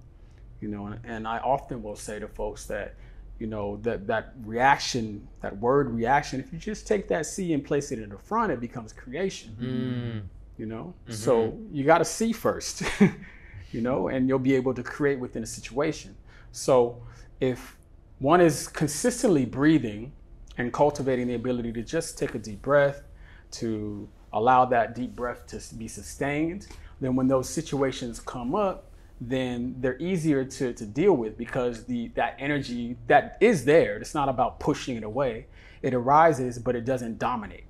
you 0.61 0.67
know 0.67 0.87
and, 0.87 0.99
and 1.03 1.27
i 1.27 1.37
often 1.39 1.81
will 1.81 1.95
say 1.95 2.19
to 2.19 2.27
folks 2.27 2.65
that 2.65 2.95
you 3.39 3.47
know 3.47 3.77
that 3.83 4.07
that 4.07 4.33
reaction 4.43 5.25
that 5.41 5.57
word 5.57 5.89
reaction 5.89 6.39
if 6.39 6.51
you 6.51 6.59
just 6.59 6.87
take 6.87 7.07
that 7.07 7.25
c 7.25 7.53
and 7.53 7.63
place 7.63 7.91
it 7.91 7.99
in 7.99 8.09
the 8.09 8.17
front 8.17 8.51
it 8.51 8.59
becomes 8.59 8.91
creation. 8.91 9.55
Mm. 9.59 10.21
you 10.57 10.65
know? 10.65 10.93
So 11.07 11.57
you 11.71 11.85
got 11.85 11.99
to 11.99 12.05
see 12.05 12.33
first 12.33 12.83
you 13.71 13.81
know 13.81 14.09
and 14.09 14.27
you'll 14.27 14.39
be 14.39 14.55
able 14.55 14.73
to 14.73 14.83
create 14.83 15.19
within 15.19 15.43
a 15.43 15.47
situation 15.47 16.15
so 16.51 17.01
if 17.39 17.77
one 18.19 18.41
is 18.41 18.67
consistently 18.67 19.45
breathing 19.45 20.11
and 20.57 20.73
cultivating 20.73 21.27
the 21.27 21.35
ability 21.35 21.71
to 21.71 21.81
just 21.81 22.17
take 22.17 22.35
a 22.35 22.39
deep 22.39 22.61
breath 22.61 23.03
to 23.51 24.07
allow 24.33 24.65
that 24.65 24.93
deep 24.93 25.15
breath 25.15 25.47
to 25.47 25.75
be 25.75 25.87
sustained 25.87 26.67
then 27.01 27.15
when 27.15 27.27
those 27.27 27.49
situations 27.49 28.19
come 28.19 28.53
up 28.53 28.85
then 29.21 29.75
they're 29.79 29.97
easier 29.97 30.45
to, 30.45 30.71
to 30.73 30.85
deal 30.85 31.13
with 31.13 31.37
because 31.37 31.83
the 31.85 32.07
that 32.15 32.35
energy 32.39 32.95
that 33.07 33.37
is 33.41 33.65
there 33.65 33.97
it's 33.97 34.13
not 34.13 34.29
about 34.29 34.59
pushing 34.59 34.95
it 34.95 35.03
away 35.03 35.45
it 35.81 35.93
arises 35.93 36.59
but 36.59 36.75
it 36.75 36.85
doesn't 36.85 37.17
dominate 37.17 37.65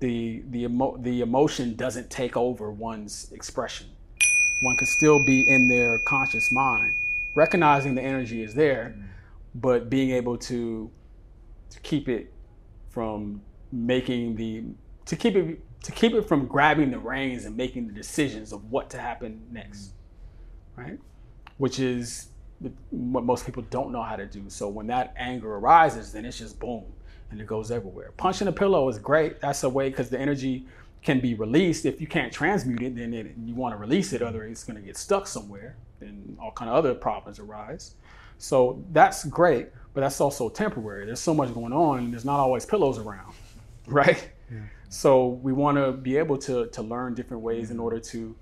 the 0.00 0.42
the 0.50 0.64
emo- 0.64 0.96
the 0.96 1.20
emotion 1.20 1.76
doesn't 1.76 2.10
take 2.10 2.36
over 2.36 2.70
one's 2.70 3.30
expression. 3.32 3.86
One 4.62 4.76
can 4.76 4.88
still 4.88 5.24
be 5.24 5.48
in 5.48 5.68
their 5.68 5.98
conscious 6.00 6.50
mind, 6.50 6.92
recognizing 7.34 7.94
the 7.94 8.02
energy 8.02 8.42
is 8.42 8.54
there, 8.54 8.94
mm-hmm. 8.96 9.06
but 9.54 9.90
being 9.90 10.10
able 10.10 10.36
to 10.38 10.90
to 11.70 11.80
keep 11.80 12.08
it 12.08 12.32
from 12.88 13.40
making 13.70 14.36
the 14.36 14.64
to 15.06 15.16
keep 15.16 15.36
it 15.36 15.60
to 15.82 15.92
keep 15.92 16.12
it 16.12 16.26
from 16.28 16.46
grabbing 16.46 16.90
the 16.90 16.98
reins 16.98 17.44
and 17.44 17.56
making 17.56 17.86
the 17.86 17.92
decisions 17.92 18.52
of 18.52 18.70
what 18.70 18.90
to 18.90 18.98
happen 18.98 19.40
next, 19.50 19.92
mm-hmm. 20.76 20.82
right? 20.82 20.98
Which 21.58 21.78
is 21.78 22.28
what 22.90 23.24
most 23.24 23.46
people 23.46 23.62
don't 23.70 23.90
know 23.90 24.02
how 24.02 24.16
to 24.16 24.26
do. 24.26 24.44
So 24.48 24.68
when 24.68 24.86
that 24.88 25.14
anger 25.16 25.54
arises, 25.54 26.12
then 26.12 26.24
it's 26.26 26.38
just 26.38 26.58
boom 26.58 26.84
and 27.30 27.40
it 27.40 27.46
goes 27.46 27.70
everywhere. 27.70 28.12
Punching 28.16 28.48
a 28.48 28.52
pillow 28.52 28.88
is 28.88 28.98
great. 28.98 29.40
That's 29.40 29.62
a 29.62 29.68
way 29.68 29.88
because 29.88 30.10
the 30.10 30.20
energy 30.20 30.66
can 31.02 31.20
be 31.20 31.34
released. 31.34 31.86
If 31.86 32.00
you 32.00 32.06
can't 32.06 32.32
transmute 32.32 32.82
it, 32.82 32.96
then 32.96 33.14
it, 33.14 33.34
you 33.42 33.54
want 33.54 33.72
to 33.72 33.78
release 33.78 34.12
it, 34.12 34.20
other 34.20 34.44
it's 34.44 34.64
going 34.64 34.78
to 34.78 34.82
get 34.82 34.96
stuck 34.96 35.26
somewhere. 35.26 35.76
Then 36.00 36.36
all 36.40 36.50
kind 36.52 36.68
of 36.70 36.76
other 36.76 36.94
problems 36.94 37.38
arise. 37.38 37.94
So 38.38 38.82
that's 38.92 39.24
great, 39.26 39.68
but 39.94 40.00
that's 40.00 40.20
also 40.20 40.48
temporary. 40.48 41.04
There's 41.06 41.20
so 41.20 41.34
much 41.34 41.52
going 41.54 41.72
on, 41.72 41.98
and 41.98 42.12
there's 42.12 42.24
not 42.24 42.40
always 42.40 42.64
pillows 42.66 42.98
around, 42.98 43.34
right? 43.86 44.30
So 44.88 45.28
we 45.28 45.52
want 45.52 45.76
to 45.76 45.92
be 45.92 46.16
able 46.16 46.36
to 46.38 46.66
to 46.66 46.82
learn 46.82 47.14
different 47.14 47.42
ways 47.44 47.70
in 47.70 47.78
order 47.78 48.00
to 48.00 48.34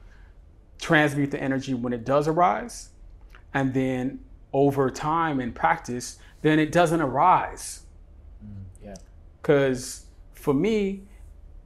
transmute 0.80 1.30
the 1.30 1.42
energy 1.42 1.74
when 1.74 1.92
it 1.92 2.04
does 2.06 2.26
arise, 2.28 2.90
and 3.52 3.74
then 3.74 4.20
over 4.52 4.88
time 4.90 5.40
and 5.40 5.54
practice, 5.54 6.18
then 6.40 6.58
it 6.58 6.72
doesn't 6.72 7.00
arise. 7.02 7.82
Mm, 8.42 8.62
yeah. 8.82 8.94
Because 9.42 10.06
for 10.32 10.54
me, 10.54 11.02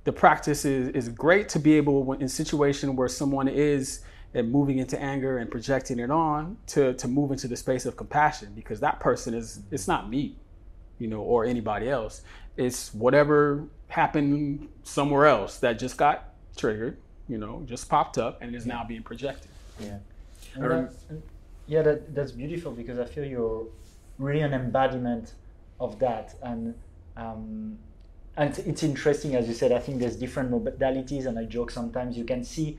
the 0.05 0.13
practice 0.13 0.65
is, 0.65 0.89
is 0.89 1.09
great 1.09 1.49
to 1.51 1.59
be 1.61 1.75
able, 1.75 2.03
when- 2.03 2.21
in 2.21 2.29
situation 2.29 2.97
where 2.97 3.07
someone 3.09 3.47
is 3.47 4.01
and 4.35 4.51
moving 4.51 4.79
into 4.79 5.01
anger 5.01 5.39
and 5.39 5.51
projecting 5.51 5.99
it 5.99 6.11
on, 6.11 6.57
to, 6.67 6.95
to 6.95 7.09
move 7.09 7.31
into 7.31 7.49
the 7.49 7.57
space 7.57 7.85
of 7.87 7.97
compassion 7.97 8.53
because 8.55 8.81
that 8.81 8.99
person 9.01 9.35
is, 9.35 9.61
it's 9.71 9.87
not 9.87 10.09
me, 10.09 10.37
you 10.99 11.09
know, 11.09 11.21
or 11.21 11.45
anybody 11.45 11.89
else. 11.89 12.23
It's 12.57 12.95
whatever 12.95 13.65
happened 13.89 14.69
somewhere 14.85 15.27
else 15.27 15.59
that 15.59 15.79
just 15.79 15.97
got 15.97 16.35
triggered, 16.57 16.97
you 17.29 17.39
know, 17.39 17.63
just 17.67 17.89
popped 17.89 18.19
up 18.19 18.41
and 18.41 18.55
is 18.55 18.67
now 18.67 18.85
being 18.85 19.03
projected. 19.03 19.51
Yeah. 19.79 19.99
And 20.55 20.65
that- 20.65 20.93
yeah, 21.67 21.83
that, 21.83 22.15
that's 22.15 22.33
beautiful 22.33 22.73
because 22.73 22.99
I 22.99 23.05
feel 23.05 23.25
you're 23.25 23.67
really 24.19 24.41
an 24.41 24.53
embodiment 24.53 25.35
of 25.81 25.99
that. 26.01 26.35
And 26.43 26.75
um, 27.17 27.79
and 28.37 28.49
it's, 28.49 28.59
it's 28.61 28.83
interesting, 28.83 29.35
as 29.37 29.47
you 29.47 29.55
said, 29.55 29.73
I 29.73 29.79
think 29.79 30.01
there's 30.01 30.17
different 30.17 30.51
modalities, 30.51 31.27
and 31.27 31.39
I 31.39 31.45
joke 31.45 31.71
sometimes 31.71 32.17
you 32.17 32.25
can 32.25 32.45
see 32.45 32.79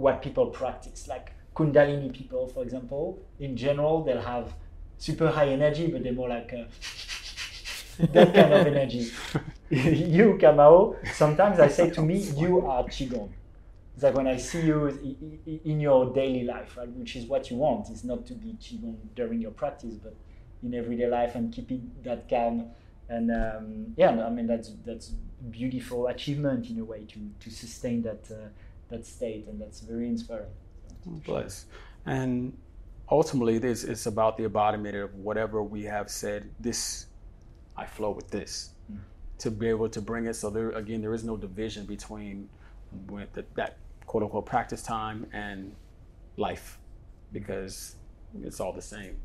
what 0.00 0.22
people 0.22 0.46
practice. 0.46 1.08
Like 1.08 1.32
Kundalini 1.54 2.12
people, 2.12 2.48
for 2.48 2.62
example, 2.62 3.20
in 3.38 3.56
general, 3.56 4.02
they'll 4.02 4.20
have 4.20 4.54
super 4.98 5.30
high 5.30 5.48
energy, 5.48 5.88
but 5.88 6.02
they're 6.02 6.12
more 6.12 6.28
like 6.28 6.50
that 7.98 8.34
kind 8.34 8.52
of 8.52 8.66
energy. 8.66 9.10
you, 9.70 10.38
Kamau, 10.40 10.96
sometimes 11.12 11.60
I 11.60 11.68
say 11.68 11.90
to 11.90 12.02
me, 12.02 12.18
you 12.18 12.66
are 12.66 12.84
Qigong. 12.84 13.30
It's 13.94 14.02
like 14.02 14.14
when 14.14 14.26
I 14.26 14.36
see 14.36 14.62
you 14.62 15.20
in 15.64 15.80
your 15.80 16.12
daily 16.14 16.44
life, 16.44 16.76
right, 16.76 16.88
which 16.88 17.16
is 17.16 17.26
what 17.26 17.50
you 17.50 17.56
want, 17.56 17.90
is 17.90 18.04
not 18.04 18.26
to 18.26 18.34
be 18.34 18.56
Qigong 18.60 18.96
during 19.14 19.40
your 19.40 19.50
practice, 19.50 19.94
but 19.94 20.14
in 20.62 20.74
everyday 20.74 21.06
life 21.06 21.34
and 21.34 21.52
keeping 21.52 21.90
that 22.04 22.28
calm. 22.28 22.70
And 23.08 23.30
um, 23.30 23.86
yeah, 23.96 24.10
I 24.24 24.30
mean 24.30 24.46
that's 24.46 24.72
that's 24.86 25.12
beautiful 25.50 26.06
achievement 26.06 26.70
in 26.70 26.78
a 26.78 26.84
way 26.84 27.04
to 27.04 27.18
to 27.40 27.50
sustain 27.50 28.02
that 28.02 28.30
uh, 28.30 28.48
that 28.90 29.06
state, 29.06 29.46
and 29.48 29.60
that's 29.60 29.80
very 29.80 30.06
inspiring. 30.08 30.50
Bless. 31.24 31.66
And 32.06 32.56
ultimately, 33.10 33.58
this 33.58 33.84
it's 33.84 34.06
about 34.06 34.36
the 34.36 34.44
embodiment 34.44 34.96
of 34.96 35.14
whatever 35.14 35.62
we 35.62 35.84
have 35.84 36.10
said. 36.10 36.50
This, 36.60 37.06
I 37.76 37.86
flow 37.86 38.10
with 38.10 38.30
this, 38.30 38.74
mm. 38.92 38.98
to 39.38 39.50
be 39.50 39.68
able 39.68 39.88
to 39.88 40.00
bring 40.00 40.26
it. 40.26 40.34
So 40.34 40.50
there 40.50 40.70
again, 40.72 41.00
there 41.00 41.14
is 41.14 41.24
no 41.24 41.36
division 41.36 41.86
between 41.86 42.48
with 43.08 43.32
the, 43.32 43.44
that 43.54 43.78
quote 44.06 44.22
unquote 44.22 44.46
practice 44.46 44.82
time 44.82 45.26
and 45.32 45.74
life, 46.36 46.78
because 47.32 47.96
it's 48.42 48.60
all 48.60 48.72
the 48.72 48.82
same. 48.82 49.16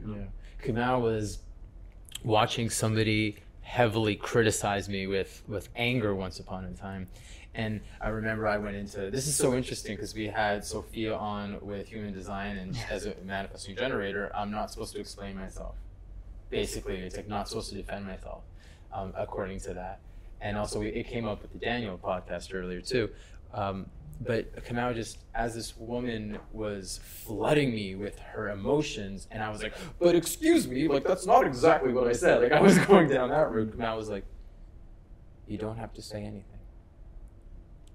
you 0.00 0.06
know? 0.06 0.16
Yeah. 0.16 0.72
Kamau 0.72 1.00
was 1.00 1.38
watching 2.24 2.70
somebody 2.70 3.36
heavily 3.60 4.14
criticize 4.14 4.88
me 4.88 5.06
with 5.06 5.42
with 5.48 5.68
anger 5.76 6.14
once 6.14 6.38
upon 6.38 6.64
a 6.64 6.72
time. 6.72 7.08
And 7.56 7.80
I 8.02 8.10
remember 8.10 8.46
I 8.46 8.58
went 8.58 8.76
into 8.76 9.10
this 9.10 9.26
is 9.26 9.34
so 9.34 9.54
interesting 9.54 9.96
because 9.96 10.14
we 10.14 10.26
had 10.26 10.62
Sophia 10.62 11.16
on 11.16 11.58
with 11.62 11.88
human 11.88 12.12
design 12.12 12.58
and 12.58 12.78
as 12.90 13.06
a 13.06 13.14
manifesting 13.24 13.74
generator, 13.74 14.30
I'm 14.34 14.50
not 14.50 14.70
supposed 14.70 14.92
to 14.92 15.00
explain 15.00 15.36
myself. 15.36 15.74
Basically, 16.50 16.98
it's 16.98 17.16
like 17.16 17.28
not 17.28 17.48
supposed 17.48 17.70
to 17.70 17.76
defend 17.76 18.04
myself, 18.06 18.42
um, 18.92 19.14
according 19.16 19.60
to 19.60 19.72
that. 19.72 20.00
And 20.42 20.58
also, 20.58 20.80
we, 20.80 20.88
it 20.88 21.08
came 21.08 21.26
up 21.26 21.40
with 21.40 21.52
the 21.54 21.58
Daniel 21.58 21.98
podcast 21.98 22.54
earlier 22.54 22.82
too. 22.82 23.08
Um, 23.54 23.86
but 24.20 24.54
Kamau 24.66 24.94
just, 24.94 25.18
as 25.34 25.54
this 25.54 25.78
woman 25.78 26.38
was 26.52 27.00
flooding 27.02 27.70
me 27.70 27.94
with 27.94 28.18
her 28.18 28.50
emotions, 28.50 29.28
and 29.30 29.42
I 29.42 29.48
was 29.50 29.62
like, 29.62 29.72
"But 29.98 30.14
excuse 30.14 30.68
me, 30.68 30.88
like 30.88 31.04
that's 31.04 31.26
not 31.26 31.46
exactly 31.46 31.92
what 31.92 32.06
I 32.06 32.12
said." 32.12 32.42
Like 32.42 32.52
I 32.52 32.60
was 32.60 32.78
going 32.86 33.08
down 33.08 33.30
that 33.30 33.50
route. 33.50 33.76
Kamau 33.76 33.96
was 33.96 34.10
like, 34.10 34.24
"You 35.46 35.56
don't 35.56 35.78
have 35.78 35.94
to 35.94 36.02
say 36.02 36.18
anything. 36.18 36.55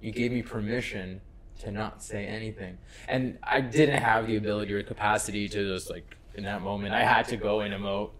You 0.01 0.11
gave 0.11 0.31
me 0.31 0.41
permission 0.41 1.21
to 1.59 1.71
not 1.71 2.03
say 2.03 2.25
anything. 2.25 2.77
And 3.07 3.37
I 3.43 3.61
didn't 3.61 4.01
have 4.01 4.27
the 4.27 4.37
ability 4.37 4.73
or 4.73 4.83
capacity 4.83 5.47
to 5.49 5.73
just 5.73 5.89
like 5.89 6.15
in 6.35 6.43
that 6.43 6.61
moment. 6.61 6.93
I 6.93 7.03
had 7.03 7.27
to 7.27 7.37
go 7.37 7.61
and 7.61 7.73
emote. 7.73 8.11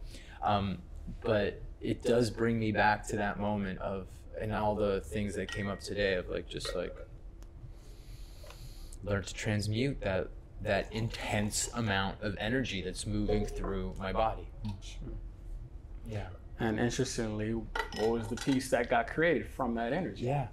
Um, 0.44 0.80
but 1.22 1.62
it 1.82 2.04
does 2.04 2.30
bring 2.30 2.60
me 2.60 2.72
back 2.72 3.08
to 3.08 3.16
that 3.18 3.40
moment 3.40 3.80
of 3.80 4.08
and 4.40 4.54
all 4.54 4.76
the 4.76 5.02
things 5.02 5.36
that 5.36 5.52
came 5.52 5.68
up 5.68 5.80
today 5.80 6.16
of 6.16 6.30
like 6.30 6.48
just 6.48 6.76
like 6.76 6.96
learn 9.04 9.24
to 9.24 9.34
transmute 9.34 10.00
that 10.02 10.30
that 10.62 10.92
intense 10.94 11.70
amount 11.74 12.22
of 12.22 12.36
energy 12.40 12.82
that's 12.82 13.08
moving 13.08 13.46
through 13.46 13.96
my 13.98 14.14
body. 14.14 14.48
Yeah. 16.08 16.28
And 16.60 16.80
interestingly, 16.80 17.54
what 17.54 18.10
was 18.10 18.28
the 18.28 18.36
piece 18.36 18.70
that 18.70 18.88
got 18.88 19.08
created 19.08 19.48
from 19.48 19.74
that 19.76 19.92
energy? 19.92 20.26
Yeah. 20.26 20.48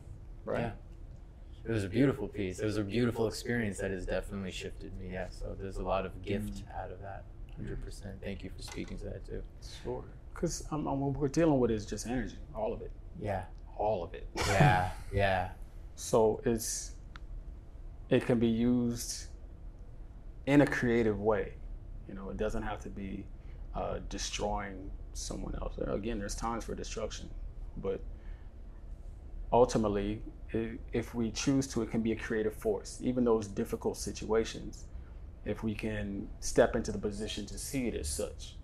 Right. 0.47 0.61
Yeah. 0.61 0.71
It 1.69 1.73
was 1.73 1.85
a 1.85 1.89
beautiful 1.89 2.27
piece. 2.29 2.61
It 2.61 2.65
was 2.65 2.79
a 2.79 2.83
beautiful 2.83 3.29
experience 3.29 3.79
that 3.79 3.91
has 3.91 4.07
definitely 4.07 4.51
shifted 4.51 4.99
me. 4.99 5.11
Yeah. 5.13 5.27
So 5.29 5.55
there's 5.61 5.77
a 5.77 5.83
lot 5.83 6.07
of 6.07 6.23
gift 6.23 6.63
out 6.83 6.91
of 6.91 7.01
that. 7.03 7.25
100%. 7.63 8.23
Thank 8.23 8.43
you 8.43 8.51
for 8.57 8.63
speaking 8.63 8.97
to 8.99 9.05
that 9.05 9.27
too. 9.27 9.43
Sure. 9.83 10.05
Because 10.33 10.65
um, 10.71 10.89
um, 10.89 11.01
what 11.01 11.21
we're 11.21 11.29
dealing 11.29 11.59
with 11.59 11.71
is 11.71 11.85
just 11.85 12.07
energy, 12.07 12.37
all 12.55 12.73
of 12.73 12.81
it, 12.81 12.91
Yeah. 13.21 13.43
all 13.77 14.03
of 14.03 14.15
it. 14.15 14.27
Yeah. 14.37 14.91
Yeah. 15.13 15.49
So 15.95 16.41
it's 16.45 16.93
it 18.09 18.25
can 18.25 18.39
be 18.39 18.47
used 18.49 19.27
in 20.47 20.61
a 20.63 20.67
creative 20.67 21.21
way. 21.21 21.55
You 22.09 22.15
know, 22.15 22.31
it 22.31 22.37
doesn't 22.39 22.63
have 22.63 22.81
to 22.81 22.89
be 22.89 23.27
uh, 23.75 23.99
destroying 24.09 24.91
someone 25.13 25.55
else. 25.61 25.75
Again, 25.87 26.19
there's 26.19 26.35
times 26.35 26.65
for 26.65 26.75
destruction, 26.75 27.29
but 27.79 28.01
ultimately, 29.53 30.23
i 30.27 30.38
if 30.53 31.15
we 31.15 31.31
choose 31.31 31.67
to, 31.69 31.83
it 31.83 31.91
can 31.91 32.01
be 32.01 32.13
a 32.13 32.17
creative 32.17 32.55
force. 32.55 32.99
Even 33.03 33.25
those 33.25 33.47
difficult 33.47 33.97
situations, 33.97 34.85
if 35.45 35.63
we 35.63 35.75
can 35.75 36.29
step 36.41 36.75
into 36.75 36.93
the 36.93 36.99
position 36.99 37.47
to 37.47 37.59
see 37.59 37.87
it 37.87 37.95
as 37.95 38.09
such, 38.09 38.57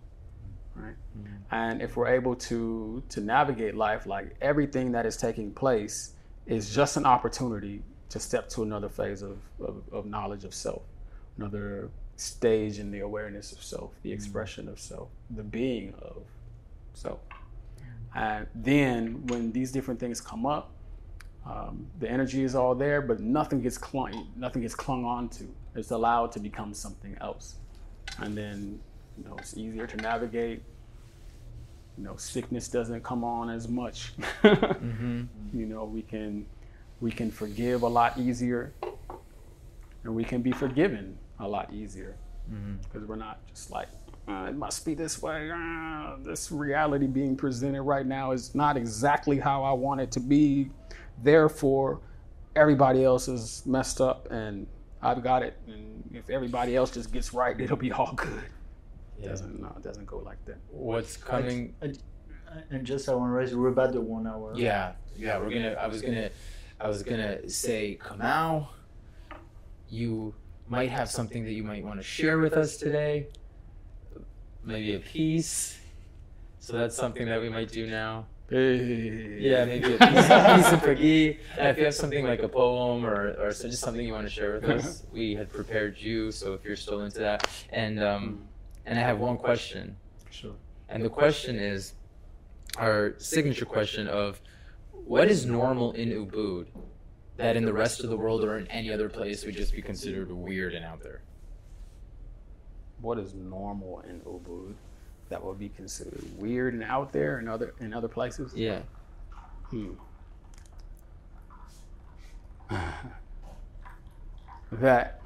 right? 0.75 0.95
Mm-hmm. 1.19 1.35
And 1.51 1.83
if 1.83 1.97
we're 1.97 2.09
able 2.09 2.35
to 2.37 3.03
to 3.09 3.21
navigate 3.21 3.75
life 3.75 4.07
like 4.07 4.37
everything 4.41 4.93
that 4.93 5.07
is 5.07 5.17
taking 5.17 5.53
place 5.53 6.13
is 6.47 6.75
just 6.75 6.97
an 6.97 7.07
opportunity 7.07 7.83
to 8.11 8.21
step 8.21 8.49
to 8.51 8.63
another 8.63 8.89
phase 8.89 9.23
of, 9.23 9.39
of, 9.61 9.83
of 9.93 10.07
knowledge 10.07 10.45
of 10.45 10.55
self, 10.55 10.83
another 11.39 11.91
stage 12.17 12.79
in 12.79 12.91
the 12.91 13.01
awareness 13.01 13.53
of 13.53 13.63
self, 13.63 13.91
the 14.03 14.11
mm-hmm. 14.11 14.15
expression 14.15 14.69
of 14.69 14.79
self, 14.79 15.09
the 15.31 15.43
being 15.43 15.95
of 16.01 16.23
self. 16.95 17.21
And 18.15 18.47
then 18.55 19.27
when 19.27 19.53
these 19.53 19.73
different 19.73 19.99
things 19.99 20.21
come 20.21 20.47
up, 20.47 20.74
um, 21.47 21.87
the 22.01 22.11
energy 22.11 22.43
is 22.43 22.55
all 22.55 22.75
there, 22.75 23.03
but 23.03 23.21
nothing 23.21 23.61
gets 23.61 23.77
clung, 23.77 24.29
nothing 24.37 24.63
gets 24.63 24.75
clung 24.75 25.05
onto. 25.05 25.47
It's 25.75 25.91
allowed 25.91 26.33
to 26.33 26.41
become 26.41 26.73
something 26.73 27.17
else, 27.21 27.57
and 28.19 28.37
then 28.37 28.81
you 29.19 29.25
know 29.25 29.37
it's 29.39 29.57
easier 29.57 29.87
to 29.87 29.97
navigate. 29.99 30.63
You 31.99 32.05
know, 32.05 32.17
sickness 32.17 32.69
doesn't 32.69 33.05
come 33.05 33.23
on 33.25 33.51
as 33.51 33.69
much. 33.69 34.13
You 35.53 35.67
know, 35.67 35.85
we 35.85 36.03
can 36.03 36.47
we 37.01 37.11
can 37.13 37.31
forgive 37.31 37.83
a 37.83 37.89
lot 37.89 38.19
easier, 38.19 38.73
and 40.05 40.15
we 40.15 40.25
can 40.25 40.43
be 40.43 40.53
forgiven 40.53 41.19
a 41.39 41.47
lot 41.47 41.73
easier 41.73 42.17
because 42.83 43.07
we're 43.07 43.17
not 43.17 43.47
just 43.49 43.71
like 43.71 43.89
uh, 44.29 44.47
it 44.49 44.57
must 44.57 44.85
be 44.85 44.95
this 44.95 45.21
way. 45.21 45.51
Uh, 45.53 46.17
this 46.23 46.51
reality 46.51 47.07
being 47.07 47.37
presented 47.37 47.83
right 47.83 48.07
now 48.07 48.33
is 48.33 48.55
not 48.55 48.77
exactly 48.77 49.39
how 49.39 49.63
I 49.63 49.73
want 49.73 50.01
it 50.01 50.11
to 50.13 50.21
be. 50.21 50.71
Therefore, 51.23 52.01
everybody 52.57 53.05
else 53.05 53.29
is 53.29 53.63
messed 53.67 54.01
up, 54.01 54.31
and 54.31 54.67
I've 55.03 55.23
got 55.23 55.43
it. 55.43 55.57
And 55.67 56.09
if 56.13 56.29
everybody 56.31 56.77
else 56.77 56.91
just 56.91 57.13
gets 57.13 57.33
right, 57.35 57.59
it'll 57.61 57.77
be 57.77 57.93
all 57.93 58.13
good. 58.15 58.43
It 59.19 59.23
Yeah. 59.25 59.29
doesn't 59.29 59.61
no, 59.61 59.73
it 59.77 59.83
doesn't 59.83 60.07
go 60.07 60.19
like 60.19 60.45
that. 60.47 60.57
What's 60.71 61.17
coming? 61.17 61.75
And, 61.81 61.99
and 62.71 62.85
just 62.87 63.09
I 63.09 63.15
want 63.15 63.31
to 63.31 63.35
raise 63.35 63.55
we're 63.55 63.69
about 63.69 63.93
the 63.93 64.01
one 64.01 64.27
hour. 64.27 64.53
Yeah. 64.57 64.93
Yeah. 65.17 65.39
We're 65.39 65.51
gonna. 65.51 65.73
I 65.73 65.87
was 65.87 66.03
gonna. 66.03 66.31
I 66.81 66.89
was 66.89 67.03
gonna 67.03 67.49
say, 67.49 67.97
Kamau, 68.01 68.67
you 69.89 70.35
might 70.69 70.91
have 70.91 71.09
something 71.11 71.45
that 71.45 71.53
you 71.53 71.63
might 71.63 71.85
want 71.85 72.01
to 72.01 72.03
share 72.05 72.39
with 72.39 72.55
us 72.55 72.77
today. 72.77 73.29
Maybe 74.65 74.95
a 74.95 74.99
piece. 74.99 75.79
So 76.59 76.73
that's 76.79 76.97
something 76.97 77.27
that 77.27 77.41
we 77.41 77.49
might 77.51 77.71
do 77.71 77.87
now. 77.87 78.27
Hey. 78.55 79.37
Yeah, 79.41 79.65
maybe 79.65 79.95
a 79.99 79.99
piece, 79.99 80.31
a 80.31 80.55
piece 80.57 80.73
of 80.73 80.81
Pagi. 80.85 81.39
And 81.59 81.69
if 81.71 81.77
you 81.77 81.87
have 81.87 81.95
something 81.95 82.25
like 82.25 82.41
a 82.41 82.49
poem 82.49 83.05
or, 83.05 83.35
or 83.41 83.49
just 83.51 83.81
something 83.81 84.07
you 84.07 84.13
want 84.13 84.29
to 84.29 84.33
share 84.33 84.53
with 84.53 84.65
us, 84.65 85.03
we 85.11 85.35
had 85.35 85.53
prepared 85.53 85.99
you. 85.99 86.31
So 86.31 86.53
if 86.53 86.65
you're 86.65 86.77
still 86.77 87.01
into 87.01 87.19
that, 87.19 87.51
and 87.71 88.01
um, 88.01 88.45
and 88.87 88.97
I 88.97 89.03
have 89.03 89.19
one 89.19 89.39
question, 89.39 89.97
Sure. 90.31 90.53
and 90.89 91.05
the 91.05 91.09
question 91.09 91.57
is 91.57 91.95
our 92.79 93.15
signature 93.19 93.65
question 93.65 94.07
of 94.07 94.41
what 94.93 95.29
is 95.29 95.47
normal 95.47 95.91
in 95.93 96.11
Ubud 96.11 96.67
that 97.37 97.57
in 97.57 97.65
the 97.65 97.73
rest 97.73 98.05
of 98.05 98.09
the 98.09 98.17
world 98.17 98.45
or 98.45 98.57
in 98.57 98.69
any 98.69 98.93
other 98.93 99.09
place 99.09 99.45
would 99.45 99.57
just 99.57 99.75
be 99.75 99.83
considered 99.83 100.31
weird 100.31 100.75
and 100.75 100.85
out 100.85 101.03
there. 101.03 101.23
What 103.01 103.19
is 103.19 103.35
normal 103.35 104.05
in 104.09 104.21
Ubud 104.21 104.75
that 105.29 105.43
would 105.43 105.59
be 105.59 105.69
considered 105.71 106.23
weird 106.37 106.75
and 106.75 106.83
out 106.83 107.13
there 107.13 107.39
in 107.39 107.49
other 107.49 107.75
in 107.81 107.93
other 107.93 108.09
places? 108.09 108.53
Yeah. 108.55 108.81
Hmm. 109.71 109.93
that 114.73 115.21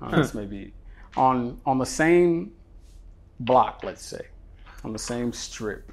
uh, 0.00 0.10
this 0.16 0.34
may 0.34 0.46
be 0.46 0.72
on 1.16 1.60
on 1.66 1.78
the 1.78 1.86
same 1.86 2.52
block, 3.40 3.80
let's 3.82 4.04
say, 4.04 4.26
on 4.84 4.92
the 4.92 4.98
same 4.98 5.32
strip. 5.32 5.90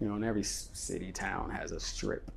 You 0.00 0.08
know, 0.08 0.16
in 0.16 0.24
every 0.24 0.42
city 0.42 1.12
town 1.12 1.50
has 1.50 1.72
a 1.72 1.80
strip. 1.80 2.30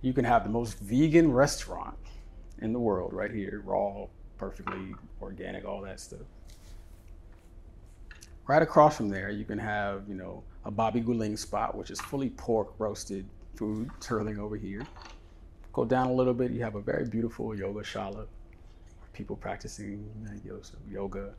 You 0.00 0.12
can 0.12 0.24
have 0.24 0.44
the 0.44 0.50
most 0.50 0.78
vegan 0.78 1.30
restaurant 1.32 1.98
in 2.60 2.72
the 2.72 2.78
world 2.78 3.12
right 3.12 3.30
here, 3.30 3.62
raw, 3.64 4.06
perfectly 4.38 4.94
organic, 5.20 5.64
all 5.64 5.82
that 5.82 6.00
stuff. 6.00 6.20
Right 8.46 8.62
across 8.62 8.96
from 8.96 9.08
there, 9.08 9.30
you 9.30 9.44
can 9.44 9.58
have, 9.58 10.08
you 10.08 10.14
know, 10.14 10.44
a 10.64 10.70
Babi 10.70 11.00
Guling 11.00 11.36
spot, 11.36 11.76
which 11.76 11.90
is 11.90 12.00
fully 12.00 12.30
pork 12.30 12.74
roasted 12.78 13.26
food 13.56 13.90
turling 14.00 14.38
over 14.38 14.56
here. 14.56 14.86
Go 15.72 15.84
down 15.84 16.08
a 16.08 16.12
little 16.12 16.34
bit, 16.34 16.52
you 16.52 16.62
have 16.62 16.76
a 16.76 16.80
very 16.80 17.04
beautiful 17.06 17.54
yoga 17.56 17.80
shala, 17.80 18.26
people 19.12 19.36
practicing 19.36 20.08
uh, 20.28 20.52
yoga. 20.88 21.34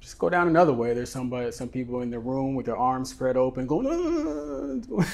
Just 0.00 0.18
go 0.18 0.28
down 0.28 0.48
another 0.48 0.72
way. 0.72 0.94
There's 0.94 1.10
somebody, 1.10 1.52
some 1.52 1.68
people 1.68 2.00
in 2.02 2.10
the 2.10 2.18
room 2.18 2.56
with 2.56 2.66
their 2.66 2.76
arms 2.76 3.10
spread 3.10 3.36
open, 3.36 3.68
going, 3.68 3.86
"Ah," 3.86 5.04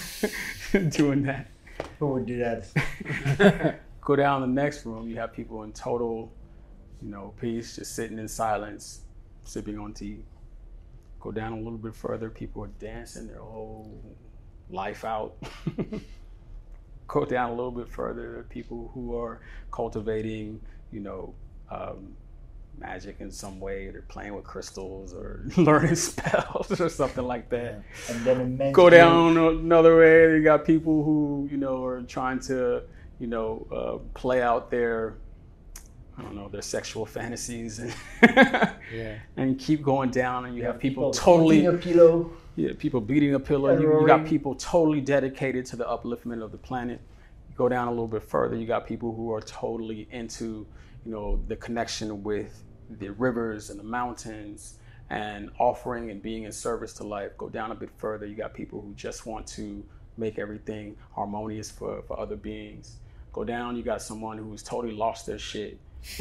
doing 0.88 1.22
that. 1.24 1.48
Who 1.98 2.06
would 2.08 2.26
do 2.26 2.38
that? 2.38 3.80
Go 4.00 4.16
down 4.16 4.40
the 4.40 4.46
next 4.46 4.86
room, 4.86 5.08
you 5.08 5.16
have 5.16 5.32
people 5.34 5.64
in 5.64 5.72
total, 5.72 6.32
you 7.02 7.10
know, 7.10 7.34
peace, 7.40 7.76
just 7.76 7.94
sitting 7.94 8.18
in 8.18 8.28
silence, 8.28 9.02
sipping 9.44 9.78
on 9.78 9.92
tea. 9.92 10.18
Go 11.20 11.32
down 11.32 11.52
a 11.52 11.56
little 11.56 11.78
bit 11.78 11.94
further, 11.94 12.30
people 12.30 12.62
are 12.64 12.70
dancing 12.78 13.26
their 13.26 13.40
whole 13.40 14.00
life 14.70 15.04
out. 15.04 15.36
Go 17.08 17.24
down 17.24 17.50
a 17.50 17.54
little 17.54 17.70
bit 17.70 17.88
further, 17.88 18.32
there 18.32 18.40
are 18.40 18.44
people 18.44 18.90
who 18.94 19.16
are 19.16 19.40
cultivating, 19.70 20.60
you 20.92 21.00
know, 21.00 21.34
um, 21.70 22.14
magic 22.78 23.16
in 23.20 23.30
some 23.30 23.60
way. 23.60 23.90
They're 23.90 24.02
playing 24.02 24.34
with 24.34 24.44
crystals 24.44 25.14
or 25.14 25.44
learning 25.56 25.94
spells 25.96 26.80
or 26.80 26.88
something 26.88 27.24
like 27.24 27.48
that 27.50 27.82
And 28.08 28.24
then 28.24 28.56
men's 28.56 28.74
go 28.74 28.90
down 28.90 29.36
another 29.36 29.98
way. 29.98 30.36
You 30.36 30.42
got 30.42 30.64
people 30.64 31.02
who 31.02 31.48
you 31.50 31.56
know 31.56 31.84
are 31.84 32.02
trying 32.02 32.40
to 32.40 32.82
you 33.18 33.26
know 33.26 33.66
uh, 33.72 34.18
play 34.18 34.42
out 34.42 34.70
their 34.70 35.14
I 36.18 36.22
don't 36.22 36.34
know 36.34 36.48
their 36.48 36.62
sexual 36.62 37.06
fantasies 37.06 37.78
and 37.78 37.94
Yeah. 38.92 39.18
and 39.36 39.58
keep 39.58 39.82
going 39.82 40.10
down. 40.10 40.46
And 40.46 40.56
you 40.56 40.64
have 40.64 40.78
people, 40.80 41.10
People 41.10 41.12
totally 41.12 41.58
eating 41.58 41.68
a 41.74 41.78
pillow. 41.78 42.30
yeah, 42.56 42.70
people 42.76 43.00
beating 43.00 43.34
a 43.34 43.40
pillow. 43.40 43.78
You, 43.78 44.00
you 44.00 44.06
got 44.06 44.26
people 44.26 44.54
totally 44.56 45.00
dedicated 45.00 45.64
to 45.66 45.76
the 45.76 45.84
upliftment 45.84 46.42
of 46.42 46.50
the 46.50 46.58
planet. 46.58 47.00
You 47.48 47.54
go 47.56 47.68
down 47.68 47.86
a 47.86 47.90
little 47.90 48.08
bit 48.08 48.22
further, 48.24 48.56
you 48.56 48.66
got 48.66 48.86
people 48.86 49.14
who 49.14 49.32
are 49.32 49.40
totally 49.40 50.08
into, 50.10 50.66
you 51.04 51.12
know, 51.12 51.40
the 51.46 51.56
connection 51.56 52.22
with 52.24 52.64
the 52.98 53.10
rivers 53.10 53.70
and 53.70 53.78
the 53.78 53.84
mountains 53.84 54.78
and 55.10 55.50
offering 55.58 56.10
and 56.10 56.20
being 56.22 56.42
in 56.44 56.52
service 56.52 56.92
to 56.94 57.04
life. 57.04 57.36
Go 57.38 57.48
down 57.48 57.70
a 57.70 57.74
bit 57.74 57.90
further, 57.96 58.26
you 58.26 58.34
got 58.34 58.54
people 58.54 58.80
who 58.80 58.92
just 58.94 59.24
want 59.26 59.46
to 59.48 59.84
make 60.16 60.38
everything 60.38 60.96
harmonious 61.14 61.70
for, 61.70 62.02
for 62.02 62.18
other 62.18 62.34
beings. 62.36 62.96
Go 63.32 63.44
down, 63.44 63.76
you 63.76 63.82
got 63.84 64.02
someone 64.02 64.36
who's 64.36 64.62
totally 64.64 64.94
lost 64.94 65.26
their 65.26 65.38
shit. 65.38 65.78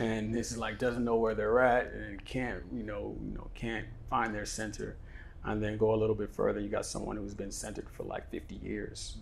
and 0.00 0.34
this 0.34 0.52
is 0.52 0.58
like 0.58 0.78
doesn't 0.78 1.04
know 1.04 1.16
where 1.16 1.34
they're 1.34 1.60
at 1.60 1.92
and 1.92 2.24
can't 2.24 2.62
you 2.72 2.82
know 2.82 3.16
you 3.24 3.32
know 3.34 3.48
can't 3.54 3.86
find 4.08 4.34
their 4.34 4.46
center 4.46 4.96
and 5.44 5.62
then 5.62 5.76
go 5.78 5.94
a 5.94 5.96
little 5.96 6.14
bit 6.14 6.30
further 6.34 6.60
you 6.60 6.68
got 6.68 6.84
someone 6.86 7.16
who's 7.16 7.34
been 7.34 7.50
centered 7.50 7.88
for 7.90 8.04
like 8.04 8.30
50 8.30 8.56
years 8.56 9.16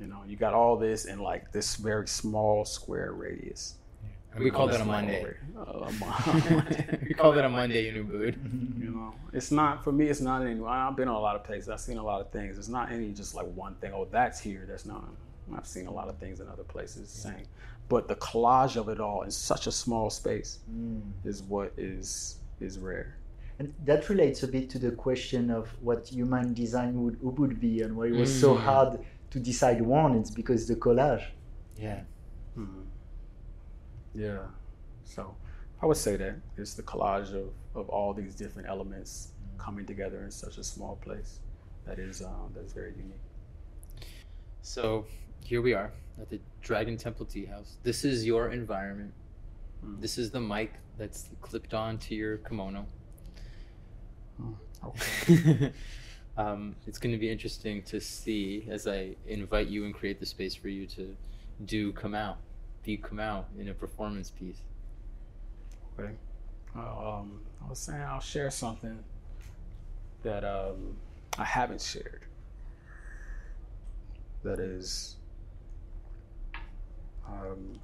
You 0.00 0.08
know, 0.08 0.22
you 0.26 0.36
got 0.36 0.52
all 0.52 0.76
this 0.76 1.04
in 1.04 1.20
like 1.20 1.52
this 1.52 1.76
very 1.76 2.08
small 2.08 2.64
square 2.64 3.12
radius. 3.12 3.74
We 4.38 4.50
call 4.50 4.66
that 4.68 4.80
a 4.80 4.84
Monday. 4.84 5.22
uh, 5.56 5.60
a 5.90 5.92
Mon- 5.92 6.98
we 7.08 7.14
call 7.14 7.32
that 7.32 7.44
a 7.44 7.48
Monday 7.48 7.88
in 7.88 7.94
Ubud. 8.04 8.34
you 8.82 8.90
know, 8.90 9.14
it's 9.32 9.50
not 9.52 9.84
for 9.84 9.92
me. 9.92 10.06
It's 10.08 10.20
not 10.22 10.42
any. 10.42 10.58
I've 10.64 10.96
been 10.96 11.06
on 11.08 11.14
a 11.14 11.20
lot 11.20 11.36
of 11.36 11.44
places. 11.44 11.68
I've 11.68 11.80
seen 11.80 11.98
a 11.98 12.02
lot 12.02 12.20
of 12.22 12.30
things. 12.30 12.58
It's 12.58 12.68
not 12.78 12.90
any 12.90 13.12
just 13.12 13.34
like 13.34 13.46
one 13.54 13.74
thing. 13.76 13.92
Oh, 13.94 14.08
that's 14.10 14.40
here. 14.40 14.64
That's 14.66 14.86
not. 14.86 15.04
I've 15.54 15.66
seen 15.66 15.86
a 15.86 15.92
lot 15.92 16.08
of 16.08 16.16
things 16.18 16.40
in 16.40 16.48
other 16.48 16.64
places. 16.64 17.10
Same, 17.10 17.44
but 17.92 18.08
the 18.08 18.16
collage 18.16 18.76
of 18.82 18.88
it 18.88 18.98
all 19.06 19.20
in 19.28 19.30
such 19.30 19.66
a 19.66 19.74
small 19.82 20.08
space 20.20 20.50
is 21.30 21.36
what 21.42 21.68
is 21.76 22.06
is 22.66 22.78
rare. 22.78 23.08
And 23.58 23.66
that 23.88 24.08
relates 24.12 24.38
a 24.42 24.48
bit 24.56 24.64
to 24.70 24.78
the 24.86 24.92
question 25.06 25.50
of 25.58 25.64
what 25.88 26.00
human 26.18 26.46
design 26.62 26.92
would 27.02 27.16
would 27.40 27.54
be 27.66 27.74
and 27.84 27.90
why 27.98 28.06
it 28.12 28.16
was 28.24 28.32
so 28.44 28.50
Mm. 28.54 28.60
hard 28.70 28.90
to 29.34 29.38
decide 29.50 29.78
one. 30.00 30.12
It's 30.20 30.34
because 30.40 30.62
the 30.72 30.76
collage. 30.84 31.26
Yeah. 31.86 32.00
Mhm. 32.62 32.84
Yeah. 34.26 34.44
So 35.14 35.22
I 35.82 35.84
would 35.88 36.00
say 36.06 36.14
that 36.22 36.34
it's 36.60 36.74
the 36.80 36.86
collage 36.92 37.30
of, 37.42 37.48
of 37.80 37.84
all 37.96 38.10
these 38.20 38.34
different 38.42 38.66
elements 38.74 39.10
coming 39.64 39.86
together 39.92 40.18
in 40.26 40.30
such 40.44 40.56
a 40.62 40.64
small 40.74 40.94
place 41.06 41.30
that 41.86 41.98
is 41.98 42.16
um, 42.30 42.48
that's 42.54 42.72
very 42.80 42.94
unique. 43.04 43.26
So 44.74 44.82
here 45.50 45.62
we 45.68 45.74
are 45.80 45.90
at 46.20 46.30
the 46.30 46.40
Dragon 46.60 46.96
Temple 46.96 47.26
Tea 47.26 47.46
House. 47.46 47.76
This 47.82 48.04
is 48.04 48.24
your 48.24 48.50
environment. 48.50 49.12
Mm. 49.84 50.00
This 50.00 50.18
is 50.18 50.30
the 50.30 50.40
mic 50.40 50.74
that's 50.98 51.30
clipped 51.40 51.74
on 51.74 51.98
to 51.98 52.14
your 52.14 52.38
kimono. 52.38 52.86
Okay. 54.84 55.72
um, 56.36 56.74
it's 56.86 56.98
going 56.98 57.12
to 57.12 57.18
be 57.18 57.30
interesting 57.30 57.82
to 57.84 58.00
see 58.00 58.66
as 58.70 58.86
I 58.86 59.16
invite 59.26 59.68
you 59.68 59.84
and 59.84 59.94
create 59.94 60.20
the 60.20 60.26
space 60.26 60.54
for 60.54 60.68
you 60.68 60.86
to 60.88 61.16
do 61.64 61.92
come 61.92 62.14
out, 62.14 62.38
be 62.82 62.96
come 62.96 63.20
out 63.20 63.48
in 63.58 63.68
a 63.68 63.74
performance 63.74 64.30
piece. 64.30 64.60
Okay. 65.98 66.12
Um, 66.74 67.40
I 67.64 67.68
was 67.68 67.78
saying 67.78 68.00
I'll 68.00 68.20
share 68.20 68.50
something 68.50 68.98
that 70.22 70.44
um, 70.44 70.96
I 71.38 71.44
haven't 71.44 71.80
shared. 71.80 72.22
That 74.42 74.58
is, 74.58 75.16
um, 77.26 77.80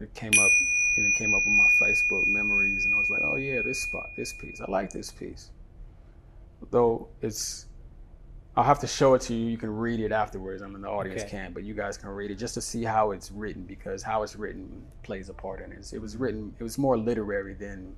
it 0.00 0.12
came 0.14 0.32
up. 0.38 0.50
It 0.96 1.14
came 1.14 1.32
up 1.34 1.46
on 1.46 1.52
my 1.52 1.68
Facebook 1.80 2.26
memories, 2.26 2.84
and 2.84 2.94
I 2.94 2.98
was 2.98 3.10
like, 3.10 3.22
"Oh 3.22 3.36
yeah, 3.36 3.62
this 3.62 3.80
spot, 3.80 4.10
this 4.16 4.32
piece. 4.32 4.60
I 4.60 4.70
like 4.70 4.90
this 4.90 5.10
piece." 5.10 5.50
Though 6.70 7.08
it's, 7.22 7.66
I'll 8.56 8.64
have 8.64 8.80
to 8.80 8.86
show 8.88 9.14
it 9.14 9.20
to 9.22 9.34
you. 9.34 9.46
You 9.46 9.56
can 9.56 9.76
read 9.76 10.00
it 10.00 10.10
afterwards. 10.10 10.60
I 10.60 10.66
mean, 10.66 10.82
the 10.82 10.88
audience 10.88 11.22
Okay. 11.22 11.30
can't, 11.30 11.54
but 11.54 11.62
you 11.62 11.72
guys 11.74 11.96
can 11.96 12.08
read 12.10 12.32
it 12.32 12.34
just 12.34 12.54
to 12.54 12.60
see 12.60 12.82
how 12.82 13.12
it's 13.12 13.30
written 13.30 13.62
because 13.62 14.02
how 14.02 14.24
it's 14.24 14.34
written 14.34 14.84
plays 15.04 15.28
a 15.28 15.34
part 15.34 15.60
in 15.60 15.70
it. 15.70 15.92
It 15.92 16.00
was 16.00 16.16
written. 16.16 16.54
It 16.58 16.62
was 16.64 16.78
more 16.78 16.96
literary 16.98 17.54
than 17.54 17.94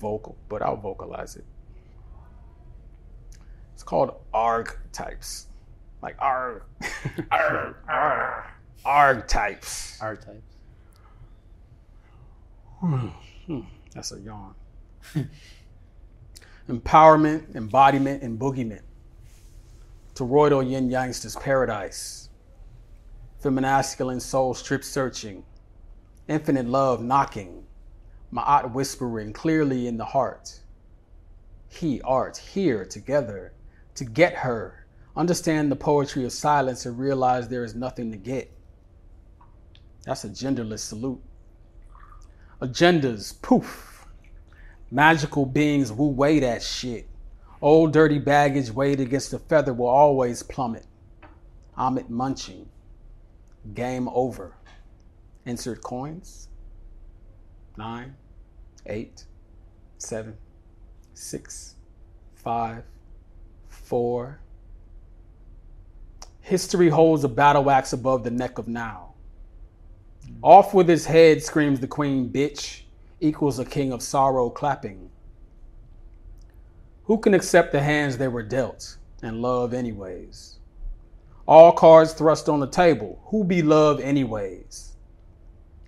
vocal, 0.00 0.36
but 0.48 0.62
I'll 0.62 0.76
vocalize 0.76 1.36
it. 1.36 1.44
It's 3.72 3.82
called 3.84 4.14
archetypes, 4.32 5.46
like 6.04 6.16
arg, 6.20 6.62
arg, 7.32 7.76
arg, 7.88 8.44
archetypes. 8.84 9.98
Archetypes. 10.02 10.42
Hmm, 13.46 13.60
That's 13.94 14.12
a 14.12 14.20
yawn. 14.20 14.54
Empowerment, 16.68 17.54
embodiment, 17.56 18.22
and 18.22 18.38
boogeyman. 18.38 18.82
Toroidal 20.14 20.68
yin 20.68 20.90
yangster's 20.90 21.36
paradise. 21.36 22.28
Feminasculine 23.42 24.20
soul 24.20 24.52
strip 24.52 24.84
searching. 24.84 25.42
Infinite 26.28 26.66
love 26.66 27.02
knocking. 27.02 27.64
Ma'at 28.30 28.72
whispering 28.72 29.32
clearly 29.32 29.86
in 29.86 29.96
the 29.96 30.04
heart. 30.04 30.60
He, 31.70 32.02
art, 32.02 32.36
here, 32.36 32.84
together, 32.84 33.54
to 33.94 34.04
get 34.04 34.34
her. 34.34 34.83
Understand 35.16 35.70
the 35.70 35.76
poetry 35.76 36.24
of 36.24 36.32
silence 36.32 36.86
and 36.86 36.98
realize 36.98 37.48
there 37.48 37.64
is 37.64 37.74
nothing 37.74 38.10
to 38.10 38.16
get. 38.16 38.50
That's 40.04 40.24
a 40.24 40.28
genderless 40.28 40.80
salute 40.80 41.22
agendas, 42.64 43.40
poof. 43.42 44.06
Magical 44.90 45.44
beings 45.44 45.92
woo 45.92 46.08
weigh 46.08 46.40
that 46.40 46.62
shit. 46.62 47.08
Old 47.60 47.92
dirty 47.92 48.18
baggage 48.18 48.70
weighed 48.70 49.00
against 49.00 49.30
the 49.30 49.38
feather 49.38 49.72
will 49.72 49.86
always 49.86 50.42
plummet. 50.42 50.86
Ammit 51.76 52.08
munching. 52.08 52.68
Game 53.74 54.08
over. 54.08 54.54
Insert 55.44 55.82
coins. 55.82 56.48
Nine, 57.76 58.14
eight, 58.86 59.24
seven, 59.98 60.36
six, 61.14 61.74
five, 62.34 62.84
four. 63.68 64.40
History 66.44 66.90
holds 66.90 67.24
a 67.24 67.28
battle 67.28 67.70
axe 67.70 67.94
above 67.94 68.22
the 68.22 68.30
neck 68.30 68.58
of 68.58 68.68
now. 68.68 69.14
Off 70.42 70.74
with 70.74 70.86
his 70.86 71.06
head, 71.06 71.42
screams 71.42 71.80
the 71.80 71.86
queen, 71.86 72.28
bitch, 72.28 72.82
equals 73.18 73.58
a 73.58 73.64
king 73.64 73.94
of 73.94 74.02
sorrow 74.02 74.50
clapping. 74.50 75.08
Who 77.04 77.16
can 77.16 77.32
accept 77.32 77.72
the 77.72 77.80
hands 77.80 78.18
they 78.18 78.28
were 78.28 78.42
dealt 78.42 78.98
and 79.22 79.40
love 79.40 79.72
anyways? 79.72 80.58
All 81.46 81.72
cards 81.72 82.12
thrust 82.12 82.50
on 82.50 82.60
the 82.60 82.68
table. 82.68 83.22
Who 83.28 83.42
be 83.42 83.62
love 83.62 83.98
anyways? 83.98 84.96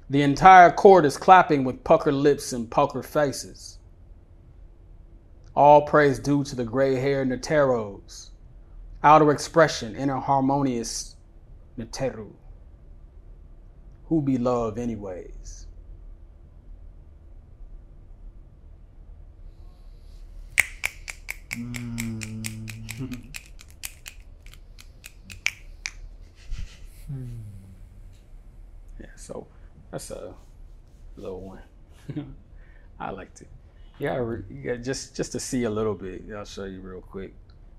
The 0.08 0.22
entire 0.22 0.72
court 0.72 1.04
is 1.04 1.18
clapping 1.18 1.64
with 1.64 1.84
puckered 1.84 2.14
lips 2.14 2.54
and 2.54 2.70
puckered 2.70 3.04
faces. 3.04 3.78
All 5.54 5.82
praise 5.82 6.18
due 6.18 6.44
to 6.44 6.56
the 6.56 6.64
gray 6.64 6.94
hair 6.94 7.26
Neteros. 7.26 8.30
Outer 9.06 9.30
expression, 9.30 9.94
inner 9.94 10.18
harmonious 10.18 11.14
Neteru 11.78 12.32
who 14.06 14.20
be 14.20 14.36
love 14.36 14.78
anyways. 14.78 15.68
Hmm. 21.54 22.42
yeah, 28.98 29.06
so 29.14 29.46
that's 29.92 30.10
a 30.10 30.34
little 31.14 31.40
one. 31.40 31.62
I 32.98 33.10
liked 33.10 33.42
it. 33.42 33.48
Yeah, 34.00 34.36
yeah, 34.50 34.74
just 34.74 35.14
just 35.14 35.30
to 35.30 35.38
see 35.38 35.62
a 35.62 35.70
little 35.70 35.94
bit. 35.94 36.24
I'll 36.36 36.44
show 36.44 36.64
you 36.64 36.80
real 36.80 37.00
quick. 37.00 37.34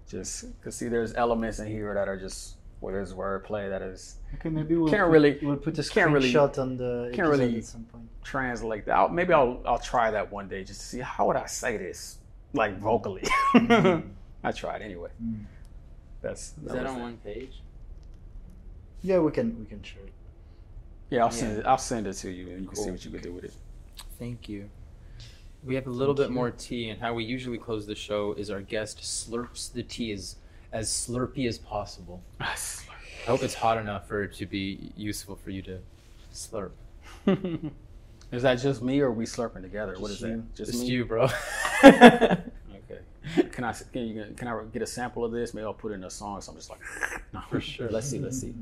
Just 0.08 0.46
cause 0.64 0.76
see, 0.76 0.88
there's 0.88 1.14
elements 1.16 1.60
in 1.60 1.68
here 1.68 1.94
that 1.94 2.08
are 2.08 2.18
just 2.18 2.56
where 2.80 2.94
there's 2.94 3.14
wordplay 3.14 3.70
that 3.70 3.82
is 3.82 4.18
Okay, 4.36 4.50
maybe 4.50 4.76
we'll 4.76 4.90
Can't 4.90 5.04
put, 5.06 5.12
really- 5.12 5.40
we'll 5.42 5.58
put 5.58 5.78
a 5.80 5.84
can't 5.84 6.12
really- 6.12 6.32
screenshot 6.32 6.58
on 6.60 6.78
the 6.78 7.12
can't 7.14 7.28
really- 7.28 7.58
at 7.58 7.66
some 7.66 7.84
point. 7.86 8.08
translate 8.24 8.86
that. 8.86 8.96
I'll, 8.96 9.10
maybe 9.10 9.34
I'll 9.34 9.62
I'll 9.66 9.80
try 9.80 10.12
that 10.12 10.32
one 10.32 10.48
day 10.48 10.64
just 10.64 10.80
to 10.82 10.86
see 10.86 11.00
how 11.00 11.28
would 11.28 11.36
I 11.36 11.46
say 11.48 11.78
this 11.78 12.20
like 12.54 12.78
vocally. 12.80 13.24
I 13.56 14.52
tried 14.54 14.82
anyway. 14.82 15.10
Mm. 15.22 15.44
That's 16.22 16.54
Is 16.66 16.72
that 16.72 16.86
on 16.86 16.98
it. 16.98 17.02
one 17.02 17.18
page? 17.18 17.62
Yeah, 19.02 19.20
we 19.20 19.32
can 19.32 19.60
we 19.60 19.66
can 19.66 19.82
share 19.84 20.04
it. 20.04 20.14
Yeah, 21.10 21.22
I'll 21.26 21.28
Yeah. 21.28 21.32
send 21.32 21.58
it. 21.60 21.66
I'll 21.66 21.78
send 21.78 22.08
it 22.08 22.14
to 22.14 22.32
you, 22.32 22.50
and 22.52 22.62
you 22.62 22.68
can 22.68 22.76
see 22.76 22.92
what 22.92 23.04
you 23.06 23.12
can 23.12 23.22
do 23.22 23.34
with 23.34 23.44
it. 23.46 23.54
Thank 24.20 24.48
you. 24.50 24.70
We 25.64 25.76
have 25.76 25.88
a 25.88 25.92
little 25.92 26.14
bit 26.14 26.30
more 26.30 26.52
tea, 26.52 26.90
and 26.90 27.00
how 27.00 27.14
we 27.14 27.24
usually 27.24 27.58
close 27.58 27.86
the 27.86 27.96
show 27.96 28.34
is 28.34 28.50
our 28.50 28.62
guest 28.62 29.00
slurps 29.00 29.72
the 29.72 29.84
tea 29.84 30.12
as, 30.12 30.38
as 30.72 30.90
slurpy 30.90 31.48
as 31.48 31.58
possible. 31.58 32.22
I 32.40 32.56
hope 33.26 33.44
it's 33.44 33.56
hot 33.56 33.78
enough 33.78 34.08
for 34.08 34.24
it 34.24 34.34
to 34.36 34.46
be 34.46 34.92
useful 34.96 35.36
for 35.36 35.50
you 35.50 35.62
to 35.64 35.80
slurp. 36.34 36.72
is 38.32 38.44
that 38.44 38.56
just 38.56 38.82
me, 38.82 39.02
or 39.02 39.08
are 39.08 39.12
we 39.12 39.26
slurping 39.26 39.62
together? 39.62 39.96
what 40.00 40.12
is 40.12 40.20
Just 40.20 40.30
you. 40.30 40.36
that? 40.38 40.56
Just, 40.56 40.72
Just 40.72 40.86
you, 40.86 41.06
bro. 41.06 41.28
Okay. 42.90 43.50
Can 43.52 43.66
I 43.66 43.74
can, 43.92 44.08
you, 44.08 44.34
can 44.38 44.48
I 44.48 44.64
get 44.72 44.82
a 44.82 44.88
sample 44.88 45.26
of 45.26 45.34
this? 45.34 45.54
Maybe 45.54 45.66
I'll 45.66 45.74
put 45.74 45.92
it 45.92 45.96
in 45.96 46.06
a 46.06 46.10
song. 46.10 46.40
So 46.40 46.54
I'm 46.54 46.58
just 46.58 46.70
like, 46.70 46.80
no, 47.34 47.42
For 47.50 47.60
sure. 47.60 47.90
Let's 47.90 48.08
see. 48.08 48.20
Let's 48.20 48.40
see. 48.40 48.54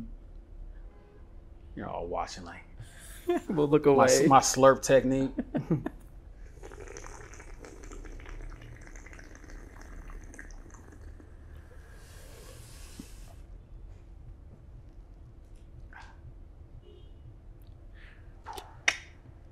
You're 1.76 1.88
all 1.88 2.08
watching 2.08 2.44
like 2.44 2.64
we'll 3.50 3.68
look 3.68 3.86
my, 3.86 3.92
away. 3.92 4.28
my 4.28 4.40
slurp 4.40 4.82
technique. 4.82 5.32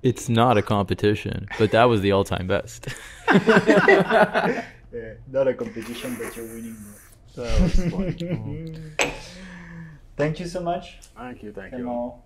It's 0.04 0.28
not 0.28 0.56
a 0.58 0.62
competition, 0.62 1.48
but 1.58 1.70
that 1.72 1.84
was 1.84 2.00
the 2.02 2.12
all-time 2.12 2.46
best. 2.46 2.88
Yeah, 4.94 5.14
not 5.26 5.48
a 5.48 5.54
competition, 5.54 6.16
but 6.20 6.36
you're 6.36 6.46
winning. 6.46 6.76
More. 6.80 7.46
That 7.46 7.60
was 7.60 7.74
fun. 7.90 8.94
Thank 10.16 10.38
you 10.38 10.46
so 10.46 10.60
much, 10.60 11.00
thank 11.16 11.42
you, 11.42 11.52
thank 11.52 11.72
you. 11.72 11.78
Kamau. 11.78 12.20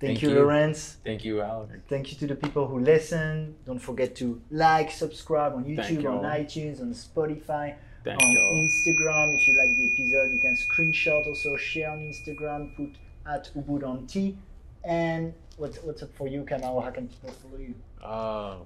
Thank, 0.00 0.20
Thank 0.20 0.22
you, 0.22 0.30
you. 0.30 0.34
Lawrence. 0.36 0.96
Thank 1.04 1.24
you, 1.26 1.42
Alex. 1.42 1.72
Thank 1.88 2.10
you 2.10 2.16
to 2.18 2.26
the 2.28 2.34
people 2.34 2.66
who 2.66 2.78
listen. 2.78 3.54
Don't 3.66 3.78
forget 3.78 4.16
to 4.16 4.40
like, 4.50 4.90
subscribe 4.90 5.52
on 5.54 5.64
YouTube, 5.64 6.02
you 6.02 6.08
on 6.08 6.24
all. 6.24 6.24
iTunes, 6.24 6.80
on 6.80 6.94
Spotify, 6.94 7.74
Thank 8.02 8.22
on 8.22 8.30
you 8.30 8.40
all. 8.40 8.54
Instagram. 8.64 9.34
If 9.38 9.46
you 9.46 9.54
like 9.58 9.70
the 9.76 9.84
episode, 9.92 10.32
you 10.32 10.40
can 10.40 10.56
screenshot, 10.56 11.26
also 11.26 11.54
share 11.56 11.90
on 11.90 11.98
Instagram, 12.00 12.74
put 12.76 12.92
at 13.26 13.50
Ubud 13.54 13.86
on 13.86 14.06
Tea. 14.06 14.36
And 14.84 15.34
what's 15.56 15.78
what's 15.82 16.02
up 16.02 16.12
for 16.14 16.28
you, 16.28 16.42
Kamau? 16.42 16.82
How 16.82 16.90
can 16.90 17.08
people 17.08 17.30
follow 17.30 17.58
you? 17.58 17.74
Uh, 18.02 18.56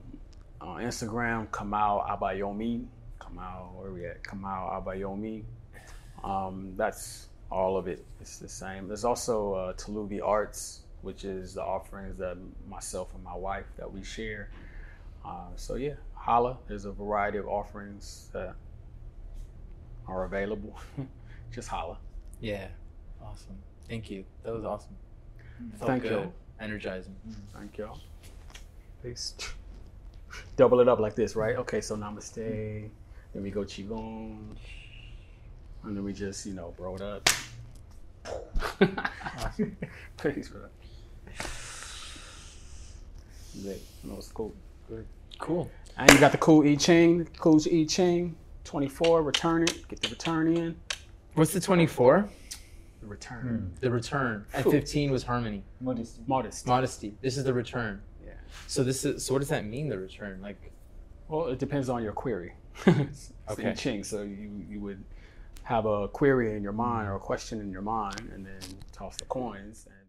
on 0.61 0.83
Instagram, 0.83 1.49
Kamau 1.49 2.09
Abayomi. 2.09 2.87
Kamau, 3.21 3.75
where 3.75 3.91
we 3.91 4.07
at? 4.07 4.23
Kamau 4.23 4.83
Abayomi. 4.83 5.45
Um, 6.25 6.73
that's 6.77 7.29
all 7.51 7.77
of 7.77 7.89
it. 7.89 8.05
It's 8.21 8.39
the 8.39 8.49
same. 8.49 8.89
There's 8.89 9.05
also 9.05 9.55
uh, 9.55 9.73
Talubi 9.75 10.21
Arts, 10.25 10.81
which 11.03 11.25
is 11.25 11.55
the 11.55 11.63
offerings 11.63 12.17
that 12.19 12.37
myself 12.69 13.15
and 13.15 13.23
my 13.23 13.37
wife 13.37 13.67
that 13.77 13.91
we 13.91 14.03
share. 14.03 14.51
Uh, 15.25 15.49
so 15.57 15.75
yeah, 15.75 15.95
holla. 16.15 16.59
There's 16.67 16.85
a 16.85 16.93
variety 16.93 17.39
of 17.39 17.47
offerings 17.47 18.29
that 18.33 18.55
are 20.07 20.25
available. 20.25 20.79
Just 21.53 21.69
holla. 21.69 21.99
Yeah. 22.41 22.69
Awesome. 23.23 23.57
Thank 23.89 24.11
you. 24.11 24.25
That 24.45 24.55
was 24.55 24.65
awesome. 24.65 24.97
Felt 25.79 25.89
Thank 25.91 26.03
good. 26.05 26.13
you. 26.13 26.33
Energizing. 26.61 27.15
Thank 27.55 27.79
y'all. 27.79 27.99
Peace. 29.03 29.35
Double 30.57 30.81
it 30.81 30.89
up 30.89 30.99
like 30.99 31.15
this, 31.15 31.37
right? 31.37 31.57
Okay, 31.57 31.81
so 31.81 31.97
namaste. 31.97 32.91
Then 33.35 33.43
we 33.43 33.51
go 33.51 33.61
qigong. 33.61 34.57
And 35.85 35.97
then 35.97 36.03
we 36.05 36.13
just, 36.13 36.45
you 36.47 36.55
know, 36.55 36.75
bro 36.77 36.97
it 36.97 37.03
up. 37.03 37.29
Peace, 40.23 40.49
bro. 40.49 40.67
Yeah, 43.55 43.75
no, 44.05 44.17
it's 44.17 44.33
cool. 44.33 44.55
Good. 44.89 45.07
Cool. 45.39 45.71
And 45.97 46.11
you 46.11 46.19
got 46.19 46.33
the 46.33 46.39
cool 46.39 46.65
E 46.65 46.77
chain, 46.77 47.27
cool 47.39 47.61
E 47.69 47.87
chain, 47.87 48.37
24, 48.65 49.23
return 49.23 49.63
it, 49.63 49.89
get 49.89 50.01
the 50.01 50.09
return 50.09 50.57
in. 50.57 50.77
What's 51.35 51.53
the 51.53 51.61
24? 51.61 52.29
The 53.01 53.07
return. 53.07 53.73
Hmm. 53.75 53.81
The 53.81 53.91
return. 53.91 54.45
And 54.55 54.63
Cool. 54.65 54.73
15 54.73 55.11
was 55.11 55.23
harmony. 55.23 55.63
Modesty. 55.81 56.23
Modest. 56.27 56.67
Modesty. 56.67 57.15
This 57.21 57.37
is 57.37 57.45
the 57.45 57.55
return. 57.55 58.03
Yeah. 58.27 58.33
So 58.67 58.83
this 58.83 59.05
is 59.05 59.25
so 59.25 59.35
what 59.35 59.41
does 59.41 59.49
that 59.49 59.65
mean 59.65 59.89
the 59.89 59.99
return? 59.99 60.41
Like 60.43 60.73
Well, 61.29 61.47
it 61.47 61.59
depends 61.59 61.89
on 61.89 62.03
your 62.03 62.13
query. 62.13 62.55
it's 62.87 63.33
Okay. 63.51 63.63
okay. 63.69 63.75
Ching, 63.75 64.05
so 64.05 64.23
you 64.23 64.65
you 64.69 64.81
would 64.81 65.03
have 65.63 65.85
a 65.87 66.09
query 66.09 66.57
in 66.57 66.63
your 66.63 66.73
mind 66.73 67.09
or 67.09 67.15
a 67.17 67.21
question 67.21 67.61
in 67.61 67.71
your 67.71 67.83
mind, 67.83 68.31
and 68.35 68.45
then 68.47 68.59
toss 68.93 69.17
the 69.17 69.25
coins. 69.27 69.87
And 69.87 69.98